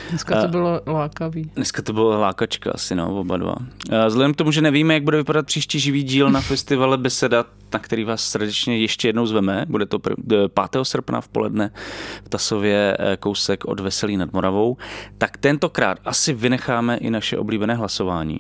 Dneska 0.09 0.41
to 0.41 0.47
bylo 0.47 0.81
lákavý. 0.87 1.51
Dneska 1.55 1.81
to 1.81 1.93
byla 1.93 2.17
lákačka 2.17 2.71
asi, 2.71 2.95
no, 2.95 3.19
oba 3.19 3.37
dva. 3.37 3.55
A 4.03 4.07
Vzhledem 4.07 4.33
k 4.33 4.35
tomu, 4.35 4.51
že 4.51 4.61
nevíme, 4.61 4.93
jak 4.93 5.03
bude 5.03 5.17
vypadat 5.17 5.45
příští 5.45 5.79
živý 5.79 6.03
díl 6.03 6.29
na 6.29 6.41
festivale 6.41 6.97
Beseda, 6.97 7.45
na 7.73 7.79
který 7.79 8.03
vás 8.03 8.23
srdečně 8.23 8.77
ještě 8.77 9.07
jednou 9.07 9.25
zveme, 9.25 9.65
bude 9.69 9.85
to 9.85 9.97
pr- 9.97 10.69
5. 10.71 10.85
srpna 10.85 11.21
v 11.21 11.27
poledne 11.27 11.71
v 12.25 12.29
Tasově 12.29 12.97
eh, 12.99 13.17
kousek 13.17 13.65
od 13.65 13.79
Veselí 13.79 14.17
nad 14.17 14.33
Moravou, 14.33 14.77
tak 15.17 15.37
tentokrát 15.37 15.99
asi 16.05 16.33
vynecháme 16.33 16.97
i 16.97 17.09
naše 17.09 17.37
oblíbené 17.37 17.75
hlasování. 17.75 18.39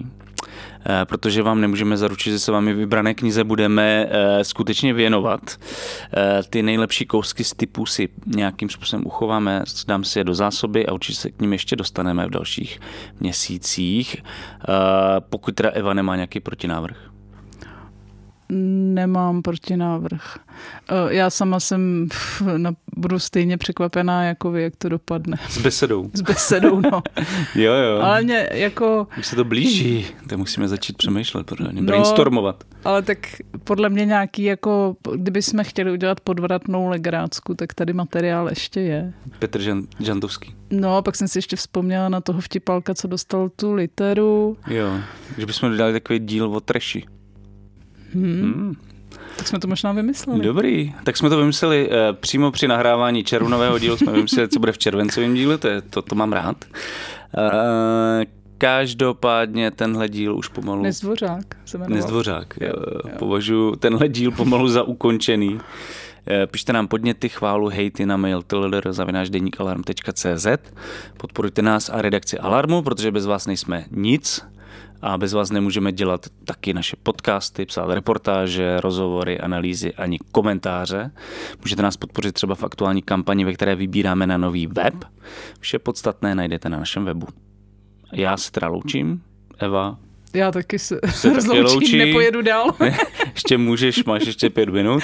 Eh, 0.89 1.05
protože 1.05 1.43
vám 1.43 1.61
nemůžeme 1.61 1.97
zaručit, 1.97 2.31
že 2.31 2.39
se 2.39 2.51
vám 2.51 2.65
vybrané 2.65 3.13
knize 3.13 3.43
budeme 3.43 4.07
eh, 4.09 4.43
skutečně 4.43 4.93
věnovat. 4.93 5.41
Eh, 6.17 6.41
ty 6.49 6.63
nejlepší 6.63 7.05
kousky 7.05 7.43
z 7.43 7.53
typu 7.53 7.85
si 7.85 8.09
nějakým 8.25 8.69
způsobem 8.69 9.05
uchováme, 9.07 9.63
dám 9.87 10.03
si 10.03 10.19
je 10.19 10.23
do 10.23 10.33
zásoby 10.33 10.85
a 10.87 10.93
určitě 10.93 11.19
se 11.19 11.31
k 11.31 11.41
ním 11.41 11.53
ještě 11.53 11.75
dostaneme 11.75 12.27
v 12.27 12.29
dalších 12.29 12.79
měsících, 13.19 14.17
pokud 15.19 15.55
teda 15.55 15.69
Eva 15.69 15.93
nemá 15.93 16.15
nějaký 16.15 16.39
protinávrh. 16.39 17.16
Nemám 18.49 19.41
protinávrh. 19.41 20.37
Eh, 20.89 21.13
Já 21.13 21.29
sama 21.29 21.59
jsem 21.59 22.07
na, 22.57 22.73
budu 22.97 23.19
stejně 23.19 23.57
překvapená, 23.57 24.23
jako 24.23 24.51
vy, 24.51 24.63
jak 24.63 24.75
to 24.75 24.89
dopadne. 24.89 25.37
S 25.49 25.57
besedou. 25.57 26.09
S 26.13 26.21
besedou, 26.21 26.79
no. 26.81 27.01
Jo, 27.55 27.73
jo. 27.73 28.01
Ale 28.01 28.21
mě 28.21 28.49
jako, 28.53 29.07
Už 29.19 29.27
se 29.27 29.35
to 29.35 29.43
blíží, 29.43 30.05
tak 30.27 30.37
musíme 30.37 30.67
začít 30.67 30.97
přemýšlet, 30.97 31.45
pořádně, 31.45 31.81
No. 31.81 31.87
brainstormovat. 31.87 32.63
ale 32.85 33.01
tak 33.01 33.17
podle 33.63 33.89
mě 33.89 34.05
nějaký 34.05 34.43
jako, 34.43 34.95
kdyby 35.15 35.41
jsme 35.41 35.63
chtěli 35.63 35.91
udělat 35.91 36.19
podvratnou 36.19 36.87
legrácku, 36.87 37.53
tak 37.53 37.73
tady 37.73 37.93
materiál 37.93 38.49
ještě 38.49 38.79
je. 38.79 39.13
Petr 39.39 39.61
Žan, 39.61 39.83
Žantovský. 39.99 40.55
No, 40.71 41.01
pak 41.01 41.15
jsem 41.15 41.27
si 41.27 41.37
ještě 41.37 41.55
vzpomněla 41.55 42.09
na 42.09 42.21
toho 42.21 42.41
vtipalka, 42.41 42.93
co 42.93 43.07
dostal 43.07 43.49
tu 43.49 43.73
literu. 43.73 44.57
Jo, 44.67 44.89
že 45.37 45.45
bychom 45.45 45.69
dodali 45.69 45.93
takový 45.93 46.19
díl 46.19 46.45
o 46.55 46.59
treši. 46.59 47.05
Hmm. 48.13 48.23
Hmm. 48.23 48.75
Tak 49.37 49.47
jsme 49.47 49.59
to 49.59 49.67
možná 49.67 49.91
vymysleli. 49.91 50.41
Dobrý, 50.41 50.93
tak 51.03 51.17
jsme 51.17 51.29
to 51.29 51.37
vymysleli 51.37 51.89
eh, 51.91 52.13
přímo 52.13 52.51
při 52.51 52.67
nahrávání 52.67 53.23
červnového 53.23 53.79
dílu, 53.79 53.97
jsme 53.97 54.11
vymysleli, 54.11 54.49
co 54.49 54.59
bude 54.59 54.71
v 54.71 54.77
červencovém 54.77 55.33
díle, 55.33 55.57
to, 55.57 55.67
je, 55.67 55.81
to, 55.81 56.01
to 56.01 56.15
mám 56.15 56.33
rád. 56.33 56.65
Eh, 57.37 58.25
každopádně 58.57 59.71
tenhle 59.71 60.09
díl 60.09 60.37
už 60.37 60.47
pomalu... 60.47 60.83
Nezdvořák 60.83 61.43
se 61.65 61.77
jmenoval. 61.77 61.95
Nezdvořák. 61.95 62.53
Jo, 62.61 62.67
Jo, 62.67 62.73
jo. 63.05 63.11
Považuji 63.19 63.75
tenhle 63.75 64.07
díl 64.07 64.31
pomalu 64.31 64.67
za 64.67 64.83
ukončený. 64.83 65.59
Eh, 66.29 66.47
Pište 66.47 66.73
nám 66.73 66.87
podněty, 66.87 67.29
chválu, 67.29 67.67
hejty 67.67 68.05
na 68.05 68.17
mail 68.17 68.43
tlr.deníkalarm.cz 68.43 70.47
Podporujte 71.17 71.61
nás 71.61 71.89
a 71.89 72.01
redakci 72.01 72.39
Alarmu, 72.39 72.81
protože 72.81 73.11
bez 73.11 73.25
vás 73.25 73.47
nejsme 73.47 73.85
nic 73.91 74.45
a 75.01 75.17
bez 75.17 75.33
vás 75.33 75.51
nemůžeme 75.51 75.91
dělat 75.91 76.25
taky 76.45 76.73
naše 76.73 76.95
podcasty, 77.03 77.65
psát 77.65 77.93
reportáže, 77.93 78.79
rozhovory, 78.81 79.39
analýzy 79.39 79.93
ani 79.93 80.19
komentáře. 80.31 81.11
Můžete 81.61 81.81
nás 81.81 81.97
podpořit 81.97 82.31
třeba 82.31 82.55
v 82.55 82.63
aktuální 82.63 83.01
kampani, 83.01 83.45
ve 83.45 83.53
které 83.53 83.75
vybíráme 83.75 84.27
na 84.27 84.37
nový 84.37 84.67
web. 84.67 84.93
Vše 85.59 85.79
podstatné 85.79 86.35
najdete 86.35 86.69
na 86.69 86.77
našem 86.79 87.05
webu. 87.05 87.27
Já 88.13 88.37
se 88.37 88.51
teda 88.51 88.67
loučím. 88.67 89.21
Eva, 89.59 89.97
Já 90.33 90.51
taky 90.51 90.79
se 90.79 90.99
taky 91.01 91.35
rozloučím, 91.35 91.63
loučí. 91.63 91.97
nepojedu 91.97 92.41
dál. 92.41 92.71
ještě 93.33 93.57
můžeš, 93.57 94.03
máš 94.03 94.25
ještě 94.25 94.49
pět 94.49 94.69
minut. 94.69 95.03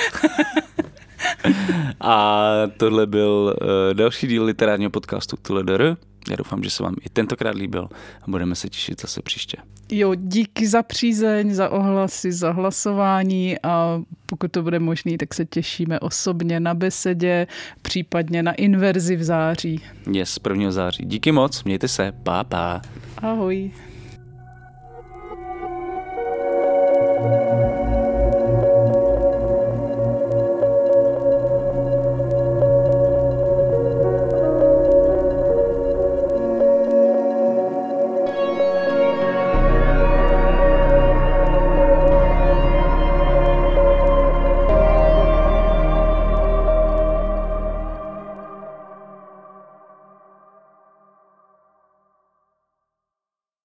A 2.01 2.43
tohle 2.77 3.07
byl 3.07 3.55
uh, 3.61 3.93
další 3.93 4.27
díl 4.27 4.43
literárního 4.43 4.91
podcastu 4.91 5.37
TLDR. 5.37 5.95
Já 6.29 6.35
doufám, 6.35 6.63
že 6.63 6.69
se 6.69 6.83
vám 6.83 6.95
i 7.01 7.09
tentokrát 7.09 7.55
líbil 7.55 7.89
a 8.21 8.25
budeme 8.27 8.55
se 8.55 8.69
těšit 8.69 9.01
zase 9.01 9.21
příště. 9.21 9.57
Jo, 9.91 10.15
díky 10.15 10.67
za 10.67 10.83
přízeň, 10.83 11.53
za 11.53 11.69
ohlasy, 11.69 12.31
za 12.31 12.51
hlasování 12.51 13.55
a 13.63 14.01
pokud 14.25 14.51
to 14.51 14.63
bude 14.63 14.79
možné, 14.79 15.17
tak 15.17 15.33
se 15.33 15.45
těšíme 15.45 15.99
osobně 15.99 16.59
na 16.59 16.73
besedě, 16.73 17.47
případně 17.81 18.43
na 18.43 18.53
inverzi 18.53 19.15
v 19.15 19.23
září. 19.23 19.81
Je 20.11 20.19
Yes, 20.19 20.39
1. 20.49 20.71
září. 20.71 21.05
Díky 21.05 21.31
moc, 21.31 21.63
mějte 21.63 21.87
se, 21.87 22.11
pa, 22.23 22.43
pa. 22.43 22.81
Ahoj. 23.17 23.71
thank 27.23 27.67
you 27.67 27.72